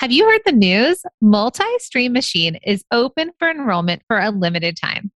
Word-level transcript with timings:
Have 0.00 0.12
you 0.12 0.30
heard 0.30 0.42
the 0.46 0.52
news? 0.52 1.02
Multi 1.20 1.64
Stream 1.78 2.12
Machine 2.12 2.54
is 2.64 2.84
open 2.92 3.32
for 3.36 3.50
enrollment 3.50 4.02
for 4.06 4.16
a 4.16 4.30
limited 4.30 4.76
time. 4.76 5.10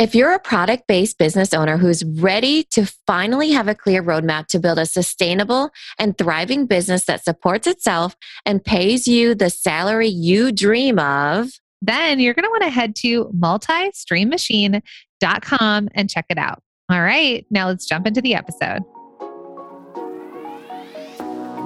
If 0.00 0.12
you're 0.12 0.32
a 0.32 0.40
product 0.40 0.88
based 0.88 1.18
business 1.18 1.54
owner 1.54 1.76
who's 1.76 2.04
ready 2.04 2.64
to 2.72 2.92
finally 3.06 3.52
have 3.52 3.68
a 3.68 3.76
clear 3.76 4.02
roadmap 4.02 4.48
to 4.48 4.58
build 4.58 4.80
a 4.80 4.86
sustainable 4.86 5.70
and 6.00 6.18
thriving 6.18 6.66
business 6.66 7.04
that 7.04 7.24
supports 7.24 7.68
itself 7.68 8.16
and 8.44 8.64
pays 8.64 9.06
you 9.06 9.36
the 9.36 9.50
salary 9.50 10.08
you 10.08 10.50
dream 10.50 10.98
of, 10.98 11.50
then 11.80 12.18
you're 12.18 12.34
going 12.34 12.42
to 12.42 12.50
want 12.50 12.64
to 12.64 12.70
head 12.70 12.96
to 12.96 13.26
multistreammachine.com 13.26 15.88
and 15.94 16.10
check 16.10 16.26
it 16.28 16.38
out. 16.38 16.60
All 16.90 17.02
right, 17.02 17.46
now 17.50 17.68
let's 17.68 17.86
jump 17.86 18.04
into 18.06 18.20
the 18.20 18.34
episode. 18.34 18.82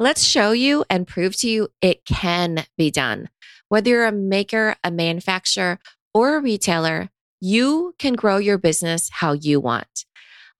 Let's 0.00 0.22
show 0.22 0.52
you 0.52 0.84
and 0.88 1.08
prove 1.08 1.36
to 1.38 1.50
you 1.50 1.70
it 1.82 2.04
can 2.04 2.64
be 2.76 2.88
done. 2.88 3.30
Whether 3.68 3.90
you're 3.90 4.06
a 4.06 4.12
maker, 4.12 4.76
a 4.84 4.92
manufacturer, 4.92 5.80
or 6.14 6.36
a 6.36 6.40
retailer, 6.40 7.08
you 7.40 7.96
can 7.98 8.12
grow 8.12 8.36
your 8.36 8.58
business 8.58 9.10
how 9.12 9.32
you 9.32 9.58
want. 9.58 10.04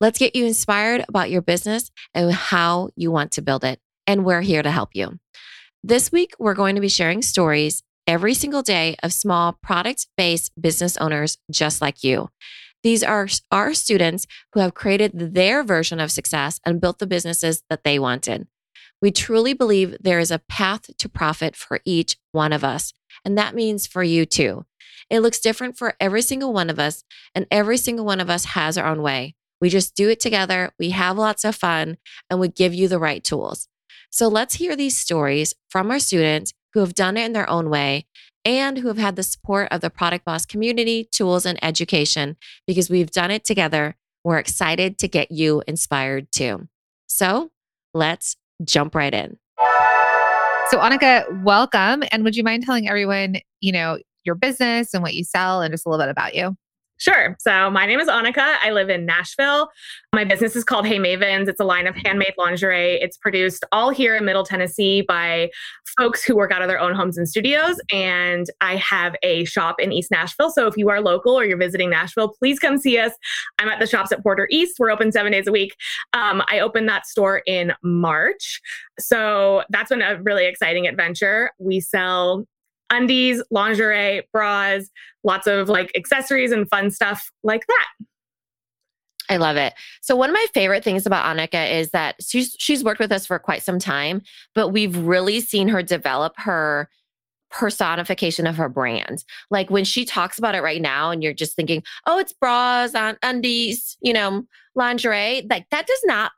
Let's 0.01 0.19
get 0.19 0.35
you 0.35 0.45
inspired 0.45 1.05
about 1.07 1.29
your 1.29 1.41
business 1.41 1.89
and 2.13 2.33
how 2.33 2.89
you 2.97 3.11
want 3.11 3.31
to 3.33 3.41
build 3.41 3.63
it 3.63 3.79
and 4.05 4.25
we're 4.25 4.41
here 4.41 4.61
to 4.61 4.71
help 4.71 4.89
you. 4.93 5.19
This 5.85 6.11
week, 6.11 6.33
we're 6.37 6.53
going 6.53 6.75
to 6.75 6.81
be 6.81 6.89
sharing 6.89 7.21
stories 7.21 7.81
every 8.05 8.33
single 8.33 8.61
day 8.61 8.97
of 9.03 9.13
small 9.13 9.53
product 9.63 10.07
based 10.17 10.51
business 10.59 10.97
owners 10.97 11.37
just 11.49 11.81
like 11.81 12.03
you. 12.03 12.29
These 12.83 13.03
are 13.05 13.29
our 13.51 13.73
students 13.73 14.27
who 14.51 14.59
have 14.59 14.73
created 14.73 15.33
their 15.33 15.63
version 15.63 16.01
of 16.01 16.11
success 16.11 16.59
and 16.65 16.81
built 16.81 16.99
the 16.99 17.07
businesses 17.07 17.63
that 17.69 17.85
they 17.85 17.99
wanted. 17.99 18.47
We 19.01 19.11
truly 19.11 19.53
believe 19.53 19.95
there 19.99 20.19
is 20.19 20.31
a 20.31 20.39
path 20.39 20.95
to 20.97 21.09
profit 21.09 21.55
for 21.55 21.79
each 21.85 22.17
one 22.31 22.51
of 22.51 22.63
us, 22.63 22.93
and 23.23 23.37
that 23.37 23.55
means 23.55 23.87
for 23.87 24.03
you 24.03 24.25
too. 24.25 24.65
It 25.09 25.21
looks 25.21 25.39
different 25.39 25.77
for 25.77 25.95
every 25.99 26.21
single 26.21 26.53
one 26.53 26.69
of 26.69 26.79
us, 26.79 27.03
and 27.33 27.47
every 27.49 27.77
single 27.77 28.05
one 28.05 28.19
of 28.19 28.29
us 28.29 28.45
has 28.45 28.77
our 28.77 28.85
own 28.85 29.01
way. 29.01 29.35
We 29.61 29.69
just 29.69 29.95
do 29.95 30.09
it 30.09 30.19
together, 30.19 30.71
we 30.77 30.91
have 30.91 31.17
lots 31.17 31.43
of 31.45 31.55
fun, 31.55 31.97
and 32.29 32.39
we 32.39 32.49
give 32.49 32.73
you 32.73 32.87
the 32.87 32.99
right 32.99 33.23
tools. 33.23 33.67
So 34.09 34.27
let's 34.27 34.55
hear 34.55 34.75
these 34.75 34.97
stories 34.97 35.53
from 35.69 35.91
our 35.91 35.99
students 35.99 36.53
who 36.73 36.79
have 36.81 36.95
done 36.95 37.17
it 37.17 37.25
in 37.25 37.33
their 37.33 37.49
own 37.49 37.69
way 37.69 38.05
and 38.45 38.77
who 38.77 38.87
have 38.87 38.97
had 38.97 39.15
the 39.15 39.23
support 39.23 39.67
of 39.71 39.81
the 39.81 39.89
Product 39.89 40.25
Boss 40.25 40.45
community, 40.45 41.07
tools, 41.11 41.45
and 41.45 41.63
education 41.63 42.37
because 42.65 42.89
we've 42.89 43.11
done 43.11 43.31
it 43.31 43.43
together. 43.43 43.95
We're 44.23 44.39
excited 44.39 44.97
to 44.99 45.07
get 45.07 45.31
you 45.31 45.61
inspired 45.67 46.31
too. 46.31 46.67
So 47.07 47.51
let's 47.93 48.37
jump 48.63 48.95
right 48.95 49.13
in. 49.13 49.37
So, 50.69 50.77
Annika, 50.77 51.43
welcome. 51.43 52.03
And 52.11 52.23
would 52.23 52.35
you 52.35 52.43
mind 52.43 52.63
telling 52.63 52.87
everyone, 52.87 53.37
you 53.59 53.71
know, 53.71 53.97
your 54.23 54.35
business 54.35 54.93
and 54.93 55.01
what 55.01 55.15
you 55.15 55.23
sell 55.23 55.61
and 55.61 55.73
just 55.73 55.85
a 55.85 55.89
little 55.89 56.05
bit 56.05 56.11
about 56.11 56.35
you? 56.35 56.55
Sure. 56.99 57.37
So 57.39 57.69
my 57.69 57.85
name 57.85 58.01
is 58.01 58.09
Annika. 58.09 58.57
I 58.61 58.71
live 58.71 58.89
in 58.89 59.05
Nashville. 59.05 59.69
My 60.13 60.25
business 60.25 60.57
is 60.57 60.65
called 60.65 60.85
Hey 60.85 60.97
Mavens. 60.97 61.47
It's 61.47 61.61
a 61.61 61.63
line 61.63 61.87
of 61.87 61.95
handmade 61.95 62.33
lingerie. 62.37 62.99
It's 63.01 63.15
produced 63.15 63.63
all 63.71 63.89
here 63.89 64.17
in 64.17 64.25
Middle 64.25 64.43
Tennessee 64.43 65.01
by 65.01 65.49
folks 65.97 66.25
who 66.25 66.35
work 66.35 66.51
out 66.51 66.61
of 66.61 66.67
their 66.67 66.79
own 66.79 66.93
homes 66.93 67.17
and 67.17 67.27
studios. 67.27 67.79
And 67.89 68.47
I 68.59 68.75
have 68.75 69.15
a 69.23 69.45
shop 69.45 69.77
in 69.79 69.93
East 69.93 70.11
Nashville. 70.11 70.51
So 70.51 70.67
if 70.67 70.75
you 70.75 70.89
are 70.89 70.99
local 70.99 71.39
or 71.39 71.45
you're 71.45 71.57
visiting 71.57 71.89
Nashville, 71.89 72.33
please 72.37 72.59
come 72.59 72.77
see 72.77 72.97
us. 72.97 73.13
I'm 73.59 73.69
at 73.69 73.79
the 73.79 73.87
shops 73.87 74.11
at 74.11 74.21
Porter 74.21 74.49
East. 74.51 74.75
We're 74.77 74.91
open 74.91 75.13
seven 75.13 75.31
days 75.31 75.47
a 75.47 75.53
week. 75.53 75.77
Um, 76.11 76.43
I 76.47 76.59
opened 76.59 76.89
that 76.89 77.07
store 77.07 77.43
in 77.47 77.71
March. 77.81 78.59
So 78.99 79.63
that's 79.69 79.89
been 79.89 80.01
a 80.01 80.21
really 80.21 80.47
exciting 80.47 80.85
adventure. 80.85 81.51
We 81.59 81.79
sell 81.79 82.45
undies, 82.89 83.43
lingerie, 83.51 84.27
bras, 84.33 84.89
lots 85.23 85.47
of 85.47 85.69
like 85.69 85.91
accessories 85.95 86.51
and 86.51 86.69
fun 86.69 86.91
stuff 86.91 87.31
like 87.43 87.65
that. 87.67 87.87
I 89.29 89.37
love 89.37 89.57
it. 89.57 89.73
So 90.01 90.15
one 90.15 90.29
of 90.29 90.33
my 90.33 90.45
favorite 90.53 90.83
things 90.83 91.05
about 91.05 91.25
Annika 91.25 91.71
is 91.71 91.91
that 91.91 92.15
she's 92.19 92.55
she's 92.57 92.83
worked 92.83 92.99
with 92.99 93.11
us 93.11 93.27
for 93.27 93.37
quite 93.37 93.61
some 93.61 93.77
time, 93.77 94.21
but 94.55 94.69
we've 94.69 94.97
really 94.97 95.39
seen 95.39 95.67
her 95.67 95.83
develop 95.83 96.33
her 96.37 96.89
personification 97.51 98.47
of 98.47 98.57
her 98.57 98.69
brand. 98.69 99.23
Like 99.51 99.69
when 99.69 99.85
she 99.85 100.03
talks 100.03 100.37
about 100.39 100.55
it 100.55 100.63
right 100.63 100.81
now 100.81 101.11
and 101.11 101.23
you're 101.23 101.33
just 101.33 101.55
thinking, 101.55 101.83
"Oh, 102.07 102.17
it's 102.17 102.33
bras, 102.33 102.95
on 102.95 103.17
undies, 103.21 103.97
you 104.01 104.13
know, 104.13 104.43
lingerie." 104.75 105.45
Like 105.47 105.67
that 105.69 105.85
does 105.85 106.01
not 106.05 106.31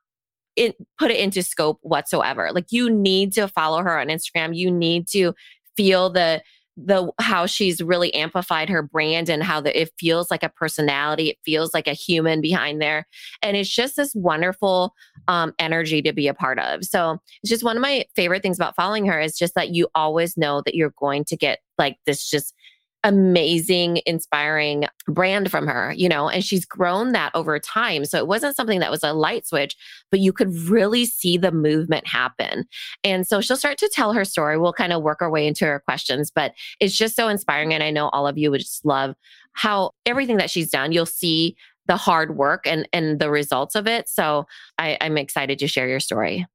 it, 0.57 0.75
put 0.99 1.11
it 1.11 1.19
into 1.19 1.43
scope 1.43 1.79
whatsoever. 1.81 2.51
Like 2.53 2.67
you 2.71 2.89
need 2.89 3.31
to 3.33 3.47
follow 3.47 3.81
her 3.81 3.97
on 3.99 4.07
Instagram. 4.07 4.55
You 4.55 4.69
need 4.69 5.07
to 5.09 5.33
feel 5.75 6.09
the 6.09 6.41
the 6.77 7.11
how 7.19 7.45
she's 7.45 7.81
really 7.81 8.13
amplified 8.13 8.69
her 8.69 8.81
brand 8.81 9.29
and 9.29 9.43
how 9.43 9.59
the, 9.59 9.81
it 9.81 9.91
feels 9.99 10.31
like 10.31 10.41
a 10.41 10.49
personality. 10.49 11.29
It 11.29 11.37
feels 11.43 11.73
like 11.73 11.87
a 11.87 11.93
human 11.93 12.41
behind 12.41 12.81
there. 12.81 13.07
And 13.41 13.57
it's 13.57 13.69
just 13.69 13.97
this 13.97 14.15
wonderful 14.15 14.93
um, 15.27 15.53
energy 15.59 16.01
to 16.01 16.13
be 16.13 16.27
a 16.27 16.33
part 16.33 16.59
of. 16.59 16.85
So 16.85 17.19
it's 17.43 17.49
just 17.49 17.63
one 17.63 17.75
of 17.75 17.81
my 17.81 18.05
favorite 18.15 18.41
things 18.41 18.57
about 18.57 18.75
following 18.75 19.05
her 19.05 19.19
is 19.19 19.37
just 19.37 19.53
that 19.55 19.71
you 19.71 19.89
always 19.95 20.37
know 20.37 20.61
that 20.65 20.75
you're 20.75 20.93
going 20.97 21.25
to 21.25 21.35
get 21.35 21.59
like 21.77 21.97
this 22.05 22.29
just 22.29 22.53
amazing, 23.03 24.01
inspiring 24.05 24.85
brand 25.07 25.49
from 25.49 25.67
her, 25.67 25.93
you 25.95 26.07
know, 26.07 26.29
and 26.29 26.43
she's 26.43 26.65
grown 26.65 27.13
that 27.13 27.31
over 27.33 27.57
time. 27.59 28.05
So 28.05 28.17
it 28.17 28.27
wasn't 28.27 28.55
something 28.55 28.79
that 28.79 28.91
was 28.91 29.03
a 29.03 29.13
light 29.13 29.47
switch, 29.47 29.75
but 30.11 30.19
you 30.19 30.31
could 30.31 30.53
really 30.69 31.05
see 31.05 31.37
the 31.37 31.51
movement 31.51 32.07
happen. 32.07 32.65
And 33.03 33.27
so 33.27 33.41
she'll 33.41 33.57
start 33.57 33.77
to 33.79 33.89
tell 33.91 34.13
her 34.13 34.23
story. 34.23 34.57
We'll 34.57 34.73
kind 34.73 34.93
of 34.93 35.01
work 35.01 35.21
our 35.21 35.31
way 35.31 35.47
into 35.47 35.65
her 35.65 35.79
questions, 35.79 36.31
but 36.33 36.53
it's 36.79 36.95
just 36.95 37.15
so 37.15 37.27
inspiring. 37.27 37.73
And 37.73 37.83
I 37.83 37.89
know 37.89 38.09
all 38.09 38.27
of 38.27 38.37
you 38.37 38.51
would 38.51 38.61
just 38.61 38.85
love 38.85 39.15
how 39.53 39.91
everything 40.05 40.37
that 40.37 40.49
she's 40.49 40.69
done, 40.69 40.91
you'll 40.91 41.05
see 41.05 41.55
the 41.87 41.97
hard 41.97 42.37
work 42.37 42.65
and 42.67 42.87
and 42.93 43.19
the 43.19 43.31
results 43.31 43.75
of 43.75 43.87
it. 43.87 44.07
So 44.07 44.45
I, 44.77 44.97
I'm 45.01 45.17
excited 45.17 45.59
to 45.59 45.67
share 45.67 45.87
your 45.87 45.99
story. 45.99 46.45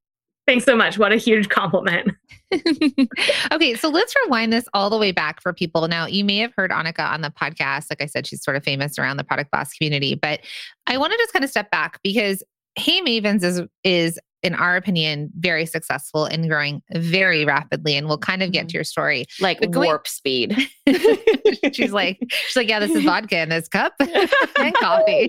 Thanks 0.47 0.63
so 0.63 0.77
much. 0.77 0.97
What 0.97 1.11
a 1.11 1.17
huge 1.17 1.49
compliment. 1.49 2.11
okay, 3.51 3.75
so 3.75 3.89
let's 3.89 4.15
rewind 4.23 4.53
this 4.53 4.65
all 4.73 4.89
the 4.89 4.97
way 4.97 5.11
back 5.11 5.41
for 5.41 5.51
people. 5.51 5.87
Now, 5.89 6.05
you 6.05 6.23
may 6.23 6.37
have 6.37 6.53
heard 6.55 6.71
Annika 6.71 7.05
on 7.11 7.21
the 7.21 7.29
podcast. 7.29 7.87
Like 7.89 8.01
I 8.01 8.05
said, 8.05 8.25
she's 8.25 8.41
sort 8.41 8.55
of 8.55 8.63
famous 8.63 8.97
around 8.97 9.17
the 9.17 9.25
product 9.25 9.51
boss 9.51 9.73
community, 9.73 10.15
but 10.15 10.39
I 10.87 10.97
want 10.97 11.11
to 11.11 11.17
just 11.17 11.33
kind 11.33 11.43
of 11.43 11.51
step 11.51 11.69
back 11.69 11.99
because 12.01 12.43
Hey 12.75 13.01
Mavens 13.01 13.43
is 13.43 13.61
is 13.83 14.19
in 14.43 14.53
our 14.53 14.75
opinion, 14.75 15.31
very 15.37 15.65
successful 15.65 16.25
and 16.25 16.47
growing 16.47 16.81
very 16.91 17.43
rapidly. 17.43 17.97
And 17.97 18.07
we'll 18.07 18.19
kind 18.19 18.43
of 18.43 18.51
get 18.51 18.61
mm-hmm. 18.61 18.67
to 18.67 18.73
your 18.75 18.83
story. 18.83 19.25
Like 19.41 19.59
going, 19.71 19.87
warp 19.87 20.07
speed. 20.07 20.55
she's 21.73 21.91
like, 21.91 22.19
she's 22.29 22.55
like, 22.55 22.69
yeah, 22.69 22.79
this 22.79 22.91
is 22.91 23.03
vodka 23.03 23.39
in 23.39 23.49
this 23.49 23.67
cup 23.67 23.93
and 23.99 24.75
coffee. 24.75 25.27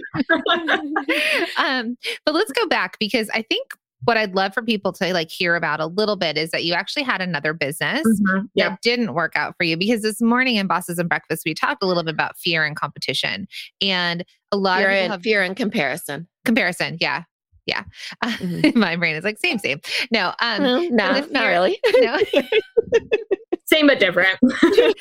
um, 1.57 1.97
but 2.25 2.35
let's 2.35 2.53
go 2.53 2.67
back 2.69 2.99
because 3.01 3.31
I 3.31 3.43
think 3.43 3.73
what 4.09 4.17
I'd 4.17 4.35
love 4.35 4.55
for 4.55 4.63
people 4.63 4.91
to 4.95 5.13
like 5.13 5.31
hear 5.31 5.55
about 5.55 5.81
a 5.81 5.87
little 5.87 6.17
bit 6.17 6.39
is 6.39 6.51
that 6.53 6.65
you 6.65 6.73
actually 6.73 7.03
had 7.03 7.21
another 7.21 7.53
business 7.53 8.01
mm-hmm. 8.07 8.47
yeah. 8.55 8.71
that 8.71 8.81
didn't 8.81 9.13
work 9.13 9.37
out 9.37 9.55
for 9.59 9.65
you 9.65 9.77
because 9.77 10.01
this 10.01 10.23
morning 10.23 10.57
in 10.57 10.67
Bosses 10.67 10.99
and 10.99 11.11
Breakfast 11.11 11.43
we 11.45 11.53
talked 11.53 11.83
a 11.83 11.87
little 11.87 12.03
bit 12.03 12.15
about 12.15 12.39
fear 12.39 12.65
and 12.65 12.75
competition 12.75 13.47
and 13.83 14.25
a 14.51 14.57
lot 14.57 14.79
fear 14.79 14.89
of 14.89 14.95
and, 14.95 15.13
have 15.13 15.21
fear 15.21 15.43
and 15.43 15.55
comparison. 15.55 16.27
Comparison, 16.47 16.97
yeah. 17.03 17.25
Yeah. 17.67 17.85
Mm-hmm. 18.25 18.79
my 18.81 18.97
brain 18.97 19.15
is 19.15 19.25
like 19.25 19.39
same 19.39 19.59
same. 19.59 19.83
No, 20.11 20.33
um 20.41 20.63
no, 20.63 21.27
not 21.31 21.47
really. 21.47 21.79
No. 22.01 22.19
same 23.67 23.89
but 23.89 24.01
different. 24.01 24.39
same, 24.63 24.93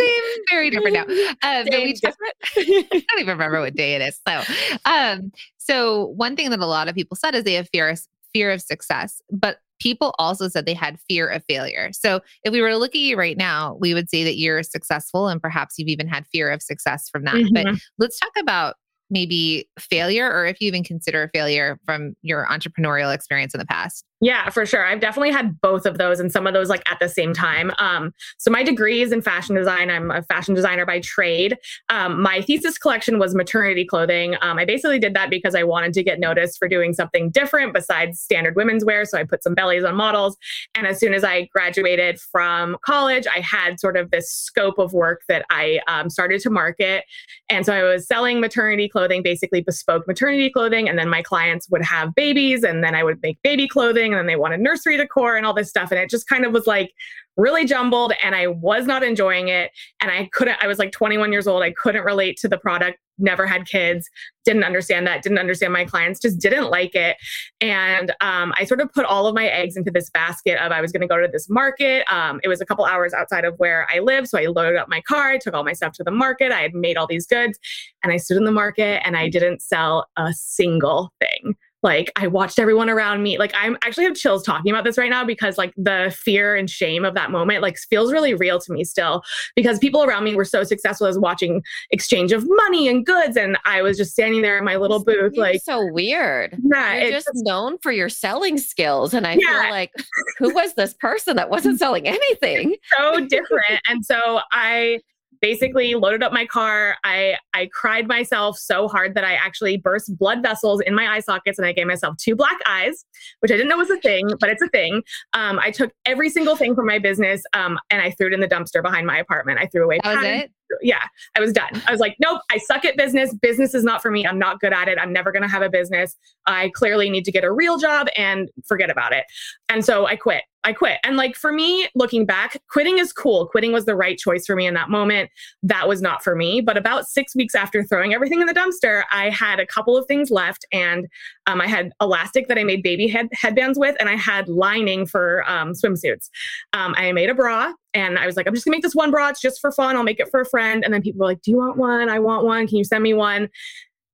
same, 0.00 0.22
very 0.50 0.68
different 0.70 0.94
now. 0.94 1.04
Um, 1.44 1.66
same, 1.70 1.94
different. 1.94 2.34
I 2.56 2.86
don't 2.90 3.20
even 3.20 3.38
remember 3.38 3.60
what 3.60 3.76
day 3.76 3.94
it 3.94 4.02
is. 4.02 4.20
So, 4.26 4.42
um, 4.84 5.30
so 5.58 6.06
one 6.06 6.34
thing 6.34 6.50
that 6.50 6.58
a 6.58 6.66
lot 6.66 6.88
of 6.88 6.96
people 6.96 7.16
said 7.16 7.36
is 7.36 7.44
they 7.44 7.52
have 7.52 7.68
fear 7.72 7.94
fear 8.32 8.50
of 8.50 8.60
success, 8.60 9.20
but 9.30 9.58
people 9.80 10.14
also 10.18 10.48
said 10.48 10.64
they 10.64 10.74
had 10.74 10.98
fear 11.08 11.26
of 11.26 11.42
failure. 11.44 11.90
So 11.92 12.20
if 12.44 12.52
we 12.52 12.60
were 12.60 12.70
to 12.70 12.76
look 12.76 12.94
at 12.94 13.00
you 13.00 13.16
right 13.16 13.36
now, 13.36 13.76
we 13.80 13.94
would 13.94 14.08
say 14.08 14.22
that 14.24 14.36
you're 14.36 14.62
successful 14.62 15.28
and 15.28 15.42
perhaps 15.42 15.74
you've 15.76 15.88
even 15.88 16.06
had 16.06 16.26
fear 16.28 16.50
of 16.50 16.62
success 16.62 17.08
from 17.10 17.24
that. 17.24 17.34
Mm-hmm. 17.34 17.52
But 17.52 17.80
let's 17.98 18.18
talk 18.18 18.32
about 18.38 18.76
maybe 19.10 19.68
failure 19.78 20.30
or 20.30 20.46
if 20.46 20.60
you 20.60 20.68
even 20.68 20.84
consider 20.84 21.30
failure 21.34 21.78
from 21.84 22.14
your 22.22 22.46
entrepreneurial 22.46 23.14
experience 23.14 23.54
in 23.54 23.58
the 23.58 23.66
past. 23.66 24.04
Yeah, 24.22 24.50
for 24.50 24.64
sure. 24.64 24.86
I've 24.86 25.00
definitely 25.00 25.32
had 25.32 25.60
both 25.60 25.84
of 25.84 25.98
those 25.98 26.20
and 26.20 26.30
some 26.30 26.46
of 26.46 26.54
those 26.54 26.68
like 26.68 26.88
at 26.88 27.00
the 27.00 27.08
same 27.08 27.34
time. 27.34 27.72
Um, 27.80 28.14
so 28.38 28.52
my 28.52 28.62
degree 28.62 29.02
is 29.02 29.10
in 29.10 29.20
fashion 29.20 29.56
design. 29.56 29.90
I'm 29.90 30.12
a 30.12 30.22
fashion 30.22 30.54
designer 30.54 30.86
by 30.86 31.00
trade. 31.00 31.58
Um, 31.88 32.22
my 32.22 32.40
thesis 32.40 32.78
collection 32.78 33.18
was 33.18 33.34
maternity 33.34 33.84
clothing. 33.84 34.36
Um, 34.40 34.60
I 34.60 34.64
basically 34.64 35.00
did 35.00 35.14
that 35.14 35.28
because 35.28 35.56
I 35.56 35.64
wanted 35.64 35.92
to 35.94 36.04
get 36.04 36.20
noticed 36.20 36.60
for 36.60 36.68
doing 36.68 36.92
something 36.92 37.30
different 37.30 37.74
besides 37.74 38.20
standard 38.20 38.54
women's 38.54 38.84
wear. 38.84 39.04
So 39.04 39.18
I 39.18 39.24
put 39.24 39.42
some 39.42 39.56
bellies 39.56 39.82
on 39.82 39.96
models. 39.96 40.36
And 40.76 40.86
as 40.86 41.00
soon 41.00 41.14
as 41.14 41.24
I 41.24 41.48
graduated 41.52 42.20
from 42.20 42.76
college, 42.84 43.26
I 43.26 43.40
had 43.40 43.80
sort 43.80 43.96
of 43.96 44.12
this 44.12 44.30
scope 44.30 44.78
of 44.78 44.92
work 44.92 45.22
that 45.26 45.44
I 45.50 45.80
um, 45.88 46.08
started 46.08 46.40
to 46.42 46.50
market. 46.50 47.06
And 47.48 47.66
so 47.66 47.74
I 47.74 47.82
was 47.82 48.06
selling 48.06 48.40
maternity 48.40 48.88
clothing, 48.88 49.24
basically 49.24 49.62
bespoke 49.62 50.06
maternity 50.06 50.48
clothing. 50.48 50.88
And 50.88 50.96
then 50.96 51.08
my 51.08 51.22
clients 51.22 51.68
would 51.70 51.82
have 51.82 52.14
babies, 52.14 52.62
and 52.62 52.84
then 52.84 52.94
I 52.94 53.02
would 53.02 53.20
make 53.20 53.42
baby 53.42 53.66
clothing 53.66 54.11
and 54.12 54.18
then 54.18 54.26
they 54.26 54.36
wanted 54.36 54.60
nursery 54.60 54.96
decor 54.96 55.36
and 55.36 55.46
all 55.46 55.54
this 55.54 55.68
stuff. 55.68 55.90
And 55.90 56.00
it 56.00 56.10
just 56.10 56.28
kind 56.28 56.44
of 56.44 56.52
was 56.52 56.66
like 56.66 56.92
really 57.36 57.64
jumbled 57.64 58.12
and 58.22 58.34
I 58.34 58.46
was 58.46 58.86
not 58.86 59.02
enjoying 59.02 59.48
it. 59.48 59.70
And 60.00 60.10
I 60.10 60.28
couldn't, 60.32 60.62
I 60.62 60.66
was 60.66 60.78
like 60.78 60.92
21 60.92 61.32
years 61.32 61.46
old. 61.46 61.62
I 61.62 61.72
couldn't 61.72 62.04
relate 62.04 62.36
to 62.38 62.48
the 62.48 62.58
product, 62.58 62.98
never 63.18 63.46
had 63.46 63.66
kids, 63.66 64.08
didn't 64.44 64.64
understand 64.64 65.06
that, 65.06 65.22
didn't 65.22 65.38
understand 65.38 65.72
my 65.72 65.84
clients, 65.84 66.20
just 66.20 66.38
didn't 66.40 66.70
like 66.70 66.94
it. 66.94 67.16
And 67.60 68.10
um, 68.20 68.52
I 68.58 68.64
sort 68.64 68.80
of 68.80 68.92
put 68.92 69.06
all 69.06 69.26
of 69.26 69.34
my 69.34 69.46
eggs 69.46 69.76
into 69.76 69.90
this 69.90 70.10
basket 70.10 70.58
of 70.58 70.72
I 70.72 70.80
was 70.80 70.92
going 70.92 71.00
to 71.00 71.06
go 71.06 71.18
to 71.18 71.28
this 71.28 71.48
market. 71.48 72.04
Um, 72.12 72.40
it 72.44 72.48
was 72.48 72.60
a 72.60 72.66
couple 72.66 72.84
hours 72.84 73.14
outside 73.14 73.44
of 73.44 73.54
where 73.56 73.86
I 73.90 74.00
live. 74.00 74.28
So 74.28 74.38
I 74.38 74.46
loaded 74.46 74.76
up 74.76 74.88
my 74.88 75.00
car, 75.00 75.30
I 75.30 75.38
took 75.38 75.54
all 75.54 75.64
my 75.64 75.72
stuff 75.72 75.92
to 75.94 76.04
the 76.04 76.10
market. 76.10 76.52
I 76.52 76.60
had 76.60 76.74
made 76.74 76.96
all 76.96 77.06
these 77.06 77.26
goods 77.26 77.58
and 78.02 78.12
I 78.12 78.18
stood 78.18 78.36
in 78.36 78.44
the 78.44 78.52
market 78.52 79.00
and 79.06 79.16
I 79.16 79.28
didn't 79.28 79.62
sell 79.62 80.06
a 80.16 80.32
single 80.34 81.12
thing 81.20 81.56
like 81.82 82.12
i 82.16 82.26
watched 82.26 82.58
everyone 82.58 82.88
around 82.88 83.22
me. 83.22 83.38
Like 83.38 83.52
i'm 83.54 83.76
actually 83.82 84.04
have 84.04 84.14
chills 84.14 84.42
talking 84.42 84.70
about 84.70 84.84
this 84.84 84.98
right 84.98 85.10
now 85.10 85.24
because 85.24 85.58
like 85.58 85.72
the 85.76 86.14
fear 86.16 86.56
and 86.56 86.68
shame 86.68 87.04
of 87.04 87.14
that 87.14 87.30
moment 87.30 87.62
like 87.62 87.78
feels 87.78 88.12
really 88.12 88.34
real 88.34 88.58
to 88.60 88.72
me 88.72 88.84
still 88.84 89.22
because 89.56 89.78
people 89.78 90.04
around 90.04 90.24
me 90.24 90.34
were 90.34 90.44
so 90.44 90.64
successful 90.64 91.06
as 91.06 91.18
watching 91.18 91.62
exchange 91.90 92.32
of 92.32 92.44
money 92.46 92.88
and 92.88 93.06
goods. 93.06 93.36
And 93.36 93.58
i 93.64 93.82
was 93.82 93.96
just 93.96 94.12
standing 94.12 94.42
there 94.42 94.58
in 94.58 94.64
my 94.64 94.76
little 94.76 95.04
booth 95.04 95.36
like 95.36 95.60
so 95.62 95.86
weird. 95.92 96.56
Yeah 96.72 96.94
you're 96.94 97.10
just 97.10 97.30
known 97.34 97.78
for 97.78 97.92
your 97.92 98.08
selling 98.08 98.58
skills. 98.58 99.14
And 99.14 99.26
i 99.26 99.34
yeah. 99.34 99.62
feel 99.62 99.70
like 99.70 99.92
who 100.38 100.54
was 100.54 100.74
this 100.74 100.94
person 100.94 101.36
that 101.36 101.50
wasn't 101.50 101.78
selling 101.78 102.06
anything? 102.06 102.76
So 102.98 103.26
different. 103.26 103.80
And 103.88 104.04
so 104.04 104.40
i 104.52 105.00
basically 105.42 105.94
loaded 105.94 106.22
up 106.22 106.32
my 106.32 106.46
car. 106.46 106.96
I 107.04 107.36
I 107.52 107.68
cried 107.72 108.08
myself 108.08 108.56
so 108.56 108.88
hard 108.88 109.14
that 109.14 109.24
I 109.24 109.34
actually 109.34 109.76
burst 109.76 110.16
blood 110.16 110.42
vessels 110.42 110.80
in 110.80 110.94
my 110.94 111.08
eye 111.08 111.20
sockets 111.20 111.58
and 111.58 111.66
I 111.66 111.72
gave 111.72 111.86
myself 111.86 112.16
two 112.16 112.34
black 112.34 112.56
eyes, 112.66 113.04
which 113.40 113.50
I 113.50 113.56
didn't 113.56 113.68
know 113.68 113.76
was 113.76 113.90
a 113.90 113.98
thing, 113.98 114.30
but 114.40 114.48
it's 114.48 114.62
a 114.62 114.68
thing. 114.68 115.02
Um, 115.34 115.58
I 115.58 115.70
took 115.72 115.92
every 116.06 116.30
single 116.30 116.56
thing 116.56 116.74
from 116.74 116.86
my 116.86 116.98
business 116.98 117.42
um, 117.52 117.78
and 117.90 118.00
I 118.00 118.12
threw 118.12 118.28
it 118.28 118.32
in 118.32 118.40
the 118.40 118.48
dumpster 118.48 118.82
behind 118.82 119.06
my 119.06 119.18
apartment. 119.18 119.58
I 119.60 119.66
threw 119.66 119.84
away. 119.84 119.98
That 120.02 120.14
was 120.14 120.24
it? 120.24 120.52
Yeah, 120.80 121.02
I 121.36 121.40
was 121.40 121.52
done. 121.52 121.82
I 121.86 121.90
was 121.90 122.00
like, 122.00 122.16
nope, 122.18 122.40
I 122.50 122.56
suck 122.58 122.84
at 122.86 122.96
business. 122.96 123.34
Business 123.34 123.74
is 123.74 123.84
not 123.84 124.00
for 124.00 124.10
me. 124.10 124.26
I'm 124.26 124.38
not 124.38 124.60
good 124.60 124.72
at 124.72 124.88
it. 124.88 124.96
I'm 124.98 125.12
never 125.12 125.30
going 125.30 125.42
to 125.42 125.48
have 125.48 125.60
a 125.60 125.68
business. 125.68 126.16
I 126.46 126.70
clearly 126.70 127.10
need 127.10 127.24
to 127.26 127.32
get 127.32 127.44
a 127.44 127.52
real 127.52 127.76
job 127.76 128.06
and 128.16 128.48
forget 128.64 128.90
about 128.90 129.12
it. 129.12 129.24
And 129.68 129.84
so 129.84 130.06
I 130.06 130.16
quit. 130.16 130.44
I 130.64 130.72
quit. 130.72 130.98
And 131.02 131.16
like 131.16 131.34
for 131.36 131.52
me, 131.52 131.88
looking 131.94 132.24
back, 132.24 132.60
quitting 132.68 132.98
is 132.98 133.12
cool. 133.12 133.46
Quitting 133.46 133.72
was 133.72 133.84
the 133.84 133.96
right 133.96 134.16
choice 134.16 134.46
for 134.46 134.54
me 134.54 134.66
in 134.66 134.74
that 134.74 134.90
moment. 134.90 135.30
That 135.62 135.88
was 135.88 136.00
not 136.00 136.22
for 136.22 136.36
me. 136.36 136.60
But 136.60 136.76
about 136.76 137.08
six 137.08 137.34
weeks 137.34 137.54
after 137.54 137.82
throwing 137.82 138.14
everything 138.14 138.40
in 138.40 138.46
the 138.46 138.54
dumpster, 138.54 139.02
I 139.10 139.30
had 139.30 139.58
a 139.58 139.66
couple 139.66 139.96
of 139.96 140.06
things 140.06 140.30
left. 140.30 140.64
And 140.72 141.08
um, 141.46 141.60
I 141.60 141.66
had 141.66 141.92
elastic 142.00 142.48
that 142.48 142.58
I 142.58 142.64
made 142.64 142.82
baby 142.82 143.08
head- 143.08 143.28
headbands 143.32 143.78
with, 143.78 143.96
and 143.98 144.08
I 144.08 144.16
had 144.16 144.48
lining 144.48 145.06
for 145.06 145.48
um, 145.50 145.72
swimsuits. 145.72 146.30
Um, 146.72 146.94
I 146.96 147.10
made 147.12 147.30
a 147.30 147.34
bra 147.34 147.72
and 147.94 148.18
I 148.18 148.26
was 148.26 148.36
like, 148.36 148.46
I'm 148.46 148.54
just 148.54 148.64
gonna 148.64 148.76
make 148.76 148.82
this 148.82 148.94
one 148.94 149.10
bra. 149.10 149.28
It's 149.28 149.40
just 149.40 149.60
for 149.60 149.72
fun. 149.72 149.96
I'll 149.96 150.02
make 150.02 150.20
it 150.20 150.30
for 150.30 150.40
a 150.40 150.46
friend. 150.46 150.84
And 150.84 150.94
then 150.94 151.02
people 151.02 151.20
were 151.20 151.26
like, 151.26 151.42
Do 151.42 151.50
you 151.50 151.58
want 151.58 151.76
one? 151.76 152.08
I 152.08 152.18
want 152.18 152.44
one. 152.44 152.66
Can 152.66 152.78
you 152.78 152.84
send 152.84 153.02
me 153.02 153.14
one? 153.14 153.48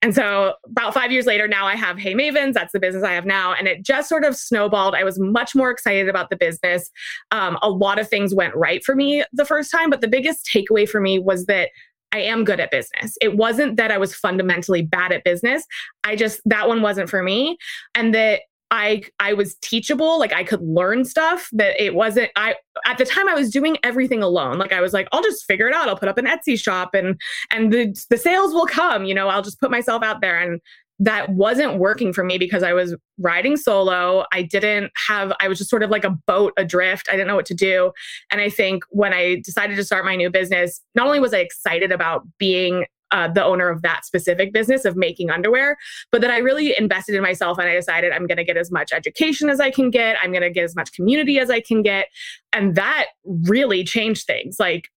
And 0.01 0.15
so 0.15 0.55
about 0.67 0.95
five 0.95 1.11
years 1.11 1.27
later, 1.27 1.49
now 1.49 1.67
I 1.67 1.75
have 1.75 1.99
Hey 1.99 2.15
Mavens. 2.15 2.53
That's 2.53 2.73
the 2.73 2.79
business 2.79 3.03
I 3.03 3.13
have 3.13 3.27
now. 3.27 3.53
And 3.53 3.67
it 3.67 3.83
just 3.83 4.09
sort 4.09 4.25
of 4.25 4.37
snowballed. 4.37 4.95
I 4.95 5.03
was 5.03 5.19
much 5.19 5.55
more 5.55 5.71
excited 5.71 6.09
about 6.09 6.31
the 6.31 6.37
business. 6.37 6.91
Um, 7.33 7.59
a 7.63 7.71
lot 7.71 7.99
of 7.99 8.09
things 8.09 8.35
went 8.35 8.55
right 8.55 8.85
for 8.85 8.95
me 8.95 9.25
the 9.33 9.45
first 9.45 9.73
time, 9.73 9.91
but 9.91 10.01
the 10.01 10.09
biggest 10.09 10.47
takeaway 10.47 10.89
for 10.89 11.01
me 11.01 11.19
was 11.19 11.47
that 11.47 11.71
I 12.13 12.21
am 12.21 12.45
good 12.45 12.61
at 12.61 12.71
business. 12.71 13.19
It 13.21 13.37
wasn't 13.37 13.77
that 13.77 13.91
I 13.91 13.99
was 13.99 14.15
fundamentally 14.15 14.83
bad 14.83 15.13
at 15.13 15.25
business. 15.25 15.65
I 16.05 16.17
just, 16.17 16.41
that 16.47 16.69
one 16.69 16.81
wasn't 16.81 17.11
for 17.11 17.23
me. 17.23 17.59
And 17.95 18.15
that 18.15 18.43
I 18.71 19.03
I 19.19 19.33
was 19.33 19.55
teachable, 19.57 20.19
like 20.19 20.33
I 20.33 20.45
could 20.45 20.63
learn 20.63 21.05
stuff 21.05 21.49
that 21.53 21.81
it 21.83 21.95
wasn't 21.95 22.31
I 22.37 22.57
at 22.87 22.99
the 22.99 23.05
time 23.05 23.29
I 23.29 23.35
was 23.35 23.51
doing 23.51 23.79
everything 23.83 24.23
alone. 24.23 24.59
Like 24.59 24.73
I 24.73 24.81
was 24.81 24.93
like 24.93 25.09
I'll 25.13 25.23
just 25.23 25.45
figure 25.45 25.69
it 25.69 25.75
out. 25.75 25.89
I'll 25.89 25.99
put 25.99 26.09
up 26.09 26.19
an 26.19 26.27
Etsy 26.27 26.61
shop 26.61 26.95
and 26.95 27.21
and 27.51 27.73
the 27.73 27.97
the 28.11 28.19
sales 28.19 28.53
will 28.53 28.67
come, 28.67 29.05
you 29.05 29.15
know, 29.15 29.29
I'll 29.29 29.43
just 29.43 29.61
put 29.61 29.71
myself 29.71 30.03
out 30.03 30.21
there 30.21 30.39
and 30.39 30.61
that 31.01 31.29
wasn't 31.31 31.79
working 31.79 32.13
for 32.13 32.25
me 32.25 32.39
because 32.39 32.63
I 32.63 32.73
was 32.73 32.97
riding 33.19 33.57
solo. 33.57 34.25
I 34.33 34.43
didn't 34.43 34.91
have, 35.07 35.33
I 35.41 35.47
was 35.47 35.59
just 35.59 35.71
sort 35.71 35.83
of 35.83 35.91
like 35.91 36.05
a 36.05 36.11
boat 36.11 36.53
adrift. 36.57 37.09
I 37.09 37.13
didn't 37.13 37.29
know 37.29 37.37
what 37.37 37.47
to 37.47 37.55
do. 37.55 37.93
And 38.33 38.41
I 38.41 38.51
think 38.51 38.83
when 38.91 39.13
I 39.13 39.41
decided 39.45 39.77
to 39.77 39.85
start 39.85 40.05
my 40.05 40.17
new 40.17 40.29
business, 40.29 40.83
not 40.95 41.07
only 41.07 41.21
was 41.21 41.33
I 41.33 41.39
excited 41.39 41.93
about 41.93 42.27
being 42.39 42.85
uh, 43.11 43.29
the 43.29 43.45
owner 43.45 43.69
of 43.69 43.83
that 43.83 44.05
specific 44.05 44.53
business 44.53 44.85
of 44.85 44.97
making 44.97 45.31
underwear, 45.31 45.77
but 46.13 46.21
that 46.21 46.31
I 46.31 46.39
really 46.39 46.75
invested 46.79 47.15
in 47.15 47.23
myself 47.23 47.59
and 47.59 47.69
I 47.69 47.75
decided 47.75 48.13
I'm 48.13 48.27
going 48.27 48.39
to 48.39 48.45
get 48.45 48.57
as 48.57 48.71
much 48.71 48.93
education 48.93 49.49
as 49.49 49.61
I 49.61 49.71
can 49.71 49.91
get. 49.91 50.17
I'm 50.23 50.31
going 50.31 50.43
to 50.43 50.51
get 50.51 50.65
as 50.65 50.77
much 50.77 50.93
community 50.93 51.39
as 51.39 51.51
I 51.51 51.61
can 51.61 51.83
get. 51.83 52.09
And 52.53 52.75
that 52.77 53.07
really 53.25 53.85
changed 53.85 54.27
things. 54.27 54.57
Like, 54.59 54.89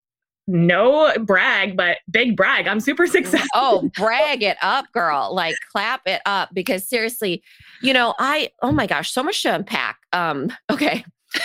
no 0.47 1.13
brag, 1.19 1.77
but 1.77 1.97
big 2.09 2.35
brag. 2.35 2.67
I'm 2.67 2.79
super 2.79 3.07
successful. 3.07 3.47
Oh, 3.53 3.89
brag 3.95 4.43
it 4.43 4.57
up, 4.61 4.85
girl. 4.91 5.33
Like 5.33 5.55
clap 5.71 6.01
it 6.05 6.21
up 6.25 6.49
because 6.53 6.87
seriously, 6.87 7.43
you 7.81 7.93
know, 7.93 8.15
I 8.19 8.49
oh 8.61 8.71
my 8.71 8.87
gosh, 8.87 9.11
so 9.11 9.23
much 9.23 9.41
to 9.43 9.53
unpack. 9.53 9.97
Um, 10.13 10.51
okay. 10.69 11.05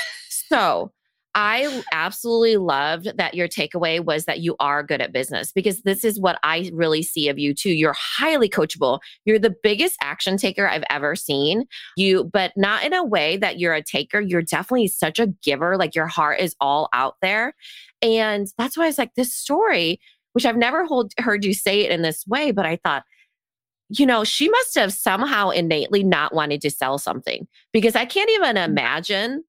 So 0.49 0.93
I 1.39 1.83
absolutely 1.93 2.57
loved 2.57 3.19
that 3.19 3.35
your 3.35 3.47
takeaway 3.47 4.03
was 4.03 4.25
that 4.25 4.41
you 4.41 4.57
are 4.59 4.83
good 4.83 5.03
at 5.03 5.13
business 5.13 5.53
because 5.53 5.83
this 5.83 6.03
is 6.03 6.19
what 6.19 6.39
I 6.43 6.71
really 6.73 7.03
see 7.03 7.29
of 7.29 7.39
you 7.39 7.53
too. 7.53 7.73
You're 7.73 7.95
highly 7.95 8.49
coachable. 8.49 9.01
You're 9.27 9.39
the 9.39 9.55
biggest 9.63 9.99
action 10.01 10.39
taker 10.39 10.67
I've 10.67 10.85
ever 10.89 11.15
seen. 11.15 11.67
You, 11.95 12.25
but 12.25 12.53
not 12.57 12.85
in 12.85 12.95
a 12.95 13.05
way 13.05 13.37
that 13.37 13.59
you're 13.61 13.75
a 13.75 13.83
taker. 13.83 14.19
You're 14.19 14.41
definitely 14.41 14.89
such 14.89 15.19
a 15.19 15.27
giver. 15.43 15.77
Like 15.77 15.95
your 15.95 16.07
heart 16.07 16.41
is 16.41 16.57
all 16.59 16.89
out 16.95 17.17
there. 17.21 17.55
And 18.01 18.47
that's 18.57 18.79
why 18.79 18.89
it's 18.89 18.97
like 18.97 19.15
this 19.15 19.35
story, 19.35 20.01
which 20.33 20.47
I've 20.47 20.57
never 20.57 20.87
hold, 20.87 21.13
heard 21.19 21.45
you 21.45 21.53
say 21.53 21.81
it 21.81 21.91
in 21.91 22.01
this 22.01 22.27
way, 22.27 22.51
but 22.51 22.65
I 22.65 22.77
thought, 22.83 23.05
you 23.91 24.07
know, 24.07 24.25
she 24.25 24.49
must 24.49 24.75
have 24.77 24.93
somehow 24.95 25.51
innately 25.51 26.03
not 26.03 26.35
wanted 26.35 26.63
to 26.63 26.71
sell 26.71 26.97
something 26.97 27.47
because 27.75 27.95
I 27.95 28.07
can't 28.07 28.31
even 28.31 28.57
mm. 28.57 28.65
imagine 28.65 29.45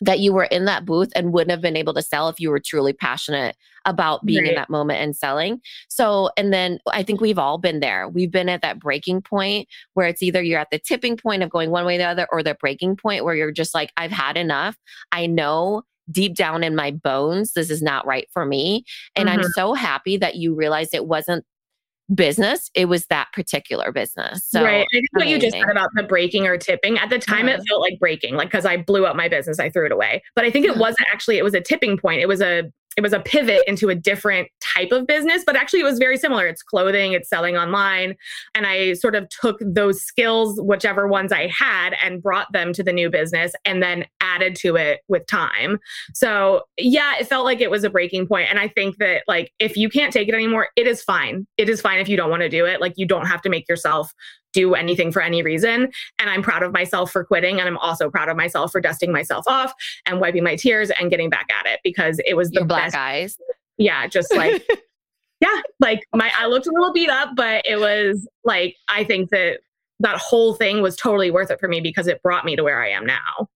that 0.00 0.20
you 0.20 0.32
were 0.32 0.44
in 0.44 0.66
that 0.66 0.84
booth 0.84 1.10
and 1.16 1.32
wouldn't 1.32 1.50
have 1.50 1.60
been 1.60 1.76
able 1.76 1.94
to 1.94 2.02
sell 2.02 2.28
if 2.28 2.38
you 2.38 2.50
were 2.50 2.60
truly 2.60 2.92
passionate 2.92 3.56
about 3.86 4.24
being 4.26 4.42
right. 4.42 4.50
in 4.50 4.54
that 4.56 4.68
moment 4.68 5.00
and 5.00 5.16
selling. 5.16 5.60
So, 5.88 6.30
and 6.36 6.52
then 6.52 6.80
I 6.92 7.02
think 7.02 7.20
we've 7.20 7.38
all 7.38 7.56
been 7.56 7.80
there. 7.80 8.08
We've 8.08 8.30
been 8.30 8.48
at 8.48 8.62
that 8.62 8.80
breaking 8.80 9.22
point 9.22 9.68
where 9.94 10.08
it's 10.08 10.22
either 10.22 10.42
you're 10.42 10.60
at 10.60 10.70
the 10.70 10.78
tipping 10.78 11.16
point 11.16 11.42
of 11.42 11.50
going 11.50 11.70
one 11.70 11.86
way 11.86 11.94
or 11.94 11.98
the 11.98 12.04
other, 12.04 12.26
or 12.30 12.42
the 12.42 12.56
breaking 12.60 12.96
point 12.96 13.24
where 13.24 13.34
you're 13.34 13.52
just 13.52 13.74
like, 13.74 13.92
I've 13.96 14.10
had 14.10 14.36
enough. 14.36 14.76
I 15.12 15.26
know 15.26 15.82
deep 16.10 16.34
down 16.34 16.62
in 16.62 16.76
my 16.76 16.90
bones, 16.90 17.52
this 17.52 17.70
is 17.70 17.82
not 17.82 18.06
right 18.06 18.28
for 18.32 18.44
me. 18.44 18.84
And 19.14 19.28
mm-hmm. 19.28 19.40
I'm 19.40 19.48
so 19.50 19.74
happy 19.74 20.16
that 20.18 20.36
you 20.36 20.54
realized 20.54 20.94
it 20.94 21.06
wasn't 21.06 21.44
business, 22.14 22.70
it 22.74 22.86
was 22.86 23.06
that 23.06 23.28
particular 23.32 23.92
business. 23.92 24.44
So 24.46 24.62
right. 24.62 24.82
I 24.82 24.86
think 24.92 25.06
what 25.12 25.28
you 25.28 25.38
just 25.38 25.56
said 25.56 25.70
about 25.70 25.90
the 25.94 26.02
breaking 26.02 26.46
or 26.46 26.56
tipping 26.56 26.98
at 26.98 27.10
the 27.10 27.18
time 27.18 27.48
it 27.48 27.54
mm-hmm. 27.54 27.62
felt 27.68 27.80
like 27.80 27.98
breaking, 27.98 28.36
like 28.36 28.48
because 28.48 28.64
I 28.64 28.76
blew 28.76 29.06
up 29.06 29.16
my 29.16 29.28
business, 29.28 29.58
I 29.58 29.70
threw 29.70 29.86
it 29.86 29.92
away. 29.92 30.22
But 30.34 30.44
I 30.44 30.50
think 30.50 30.66
it 30.66 30.72
mm-hmm. 30.72 30.80
wasn't 30.80 31.08
actually, 31.12 31.38
it 31.38 31.44
was 31.44 31.54
a 31.54 31.60
tipping 31.60 31.98
point. 31.98 32.20
It 32.20 32.28
was 32.28 32.40
a 32.40 32.64
it 32.96 33.02
was 33.02 33.12
a 33.12 33.20
pivot 33.20 33.62
into 33.66 33.88
a 33.88 33.94
different 33.94 34.48
type 34.60 34.90
of 34.90 35.06
business, 35.06 35.42
but 35.44 35.54
actually 35.56 35.80
it 35.80 35.84
was 35.84 35.98
very 35.98 36.16
similar. 36.16 36.46
It's 36.46 36.62
clothing, 36.62 37.12
it's 37.12 37.28
selling 37.28 37.56
online. 37.56 38.16
And 38.54 38.66
I 38.66 38.94
sort 38.94 39.14
of 39.14 39.28
took 39.28 39.58
those 39.60 40.02
skills, 40.02 40.60
whichever 40.60 41.06
ones 41.06 41.32
I 41.32 41.46
had, 41.48 41.94
and 42.02 42.22
brought 42.22 42.50
them 42.52 42.72
to 42.72 42.82
the 42.82 42.92
new 42.92 43.10
business 43.10 43.52
and 43.64 43.82
then 43.82 44.06
added 44.20 44.56
to 44.56 44.76
it 44.76 45.00
with 45.08 45.26
time. 45.26 45.78
So, 46.14 46.62
yeah, 46.78 47.14
it 47.18 47.26
felt 47.26 47.44
like 47.44 47.60
it 47.60 47.70
was 47.70 47.84
a 47.84 47.90
breaking 47.90 48.26
point. 48.26 48.48
And 48.50 48.58
I 48.58 48.68
think 48.68 48.96
that, 48.98 49.22
like, 49.28 49.52
if 49.58 49.76
you 49.76 49.88
can't 49.88 50.12
take 50.12 50.28
it 50.28 50.34
anymore, 50.34 50.68
it 50.76 50.86
is 50.86 51.02
fine. 51.02 51.46
It 51.58 51.68
is 51.68 51.80
fine 51.80 51.98
if 51.98 52.08
you 52.08 52.16
don't 52.16 52.30
want 52.30 52.42
to 52.42 52.48
do 52.48 52.64
it. 52.64 52.80
Like, 52.80 52.94
you 52.96 53.06
don't 53.06 53.26
have 53.26 53.42
to 53.42 53.50
make 53.50 53.68
yourself 53.68 54.12
do 54.56 54.74
anything 54.74 55.12
for 55.12 55.20
any 55.20 55.42
reason. 55.42 55.92
And 56.18 56.30
I'm 56.30 56.42
proud 56.42 56.62
of 56.62 56.72
myself 56.72 57.12
for 57.12 57.24
quitting. 57.24 57.60
And 57.60 57.68
I'm 57.68 57.76
also 57.78 58.10
proud 58.10 58.28
of 58.30 58.36
myself 58.36 58.72
for 58.72 58.80
dusting 58.80 59.12
myself 59.12 59.44
off 59.46 59.74
and 60.06 60.18
wiping 60.20 60.42
my 60.42 60.56
tears 60.56 60.90
and 60.90 61.10
getting 61.10 61.28
back 61.28 61.46
at 61.60 61.66
it 61.66 61.80
because 61.84 62.18
it 62.24 62.34
was 62.34 62.50
the 62.50 62.60
Your 62.60 62.64
black 62.66 62.86
best. 62.86 62.96
eyes. 62.96 63.38
Yeah, 63.76 64.06
just 64.06 64.34
like 64.34 64.66
yeah, 65.40 65.60
like 65.80 66.00
my 66.14 66.30
I 66.38 66.46
looked 66.46 66.66
a 66.66 66.72
little 66.72 66.92
beat 66.92 67.10
up, 67.10 67.30
but 67.36 67.62
it 67.66 67.76
was 67.78 68.26
like 68.44 68.74
I 68.88 69.04
think 69.04 69.28
that 69.30 69.58
that 70.00 70.16
whole 70.16 70.54
thing 70.54 70.80
was 70.82 70.96
totally 70.96 71.30
worth 71.30 71.50
it 71.50 71.60
for 71.60 71.68
me 71.68 71.80
because 71.80 72.06
it 72.06 72.22
brought 72.22 72.44
me 72.44 72.56
to 72.56 72.62
where 72.64 72.82
I 72.82 72.90
am 72.90 73.04
now. 73.04 73.48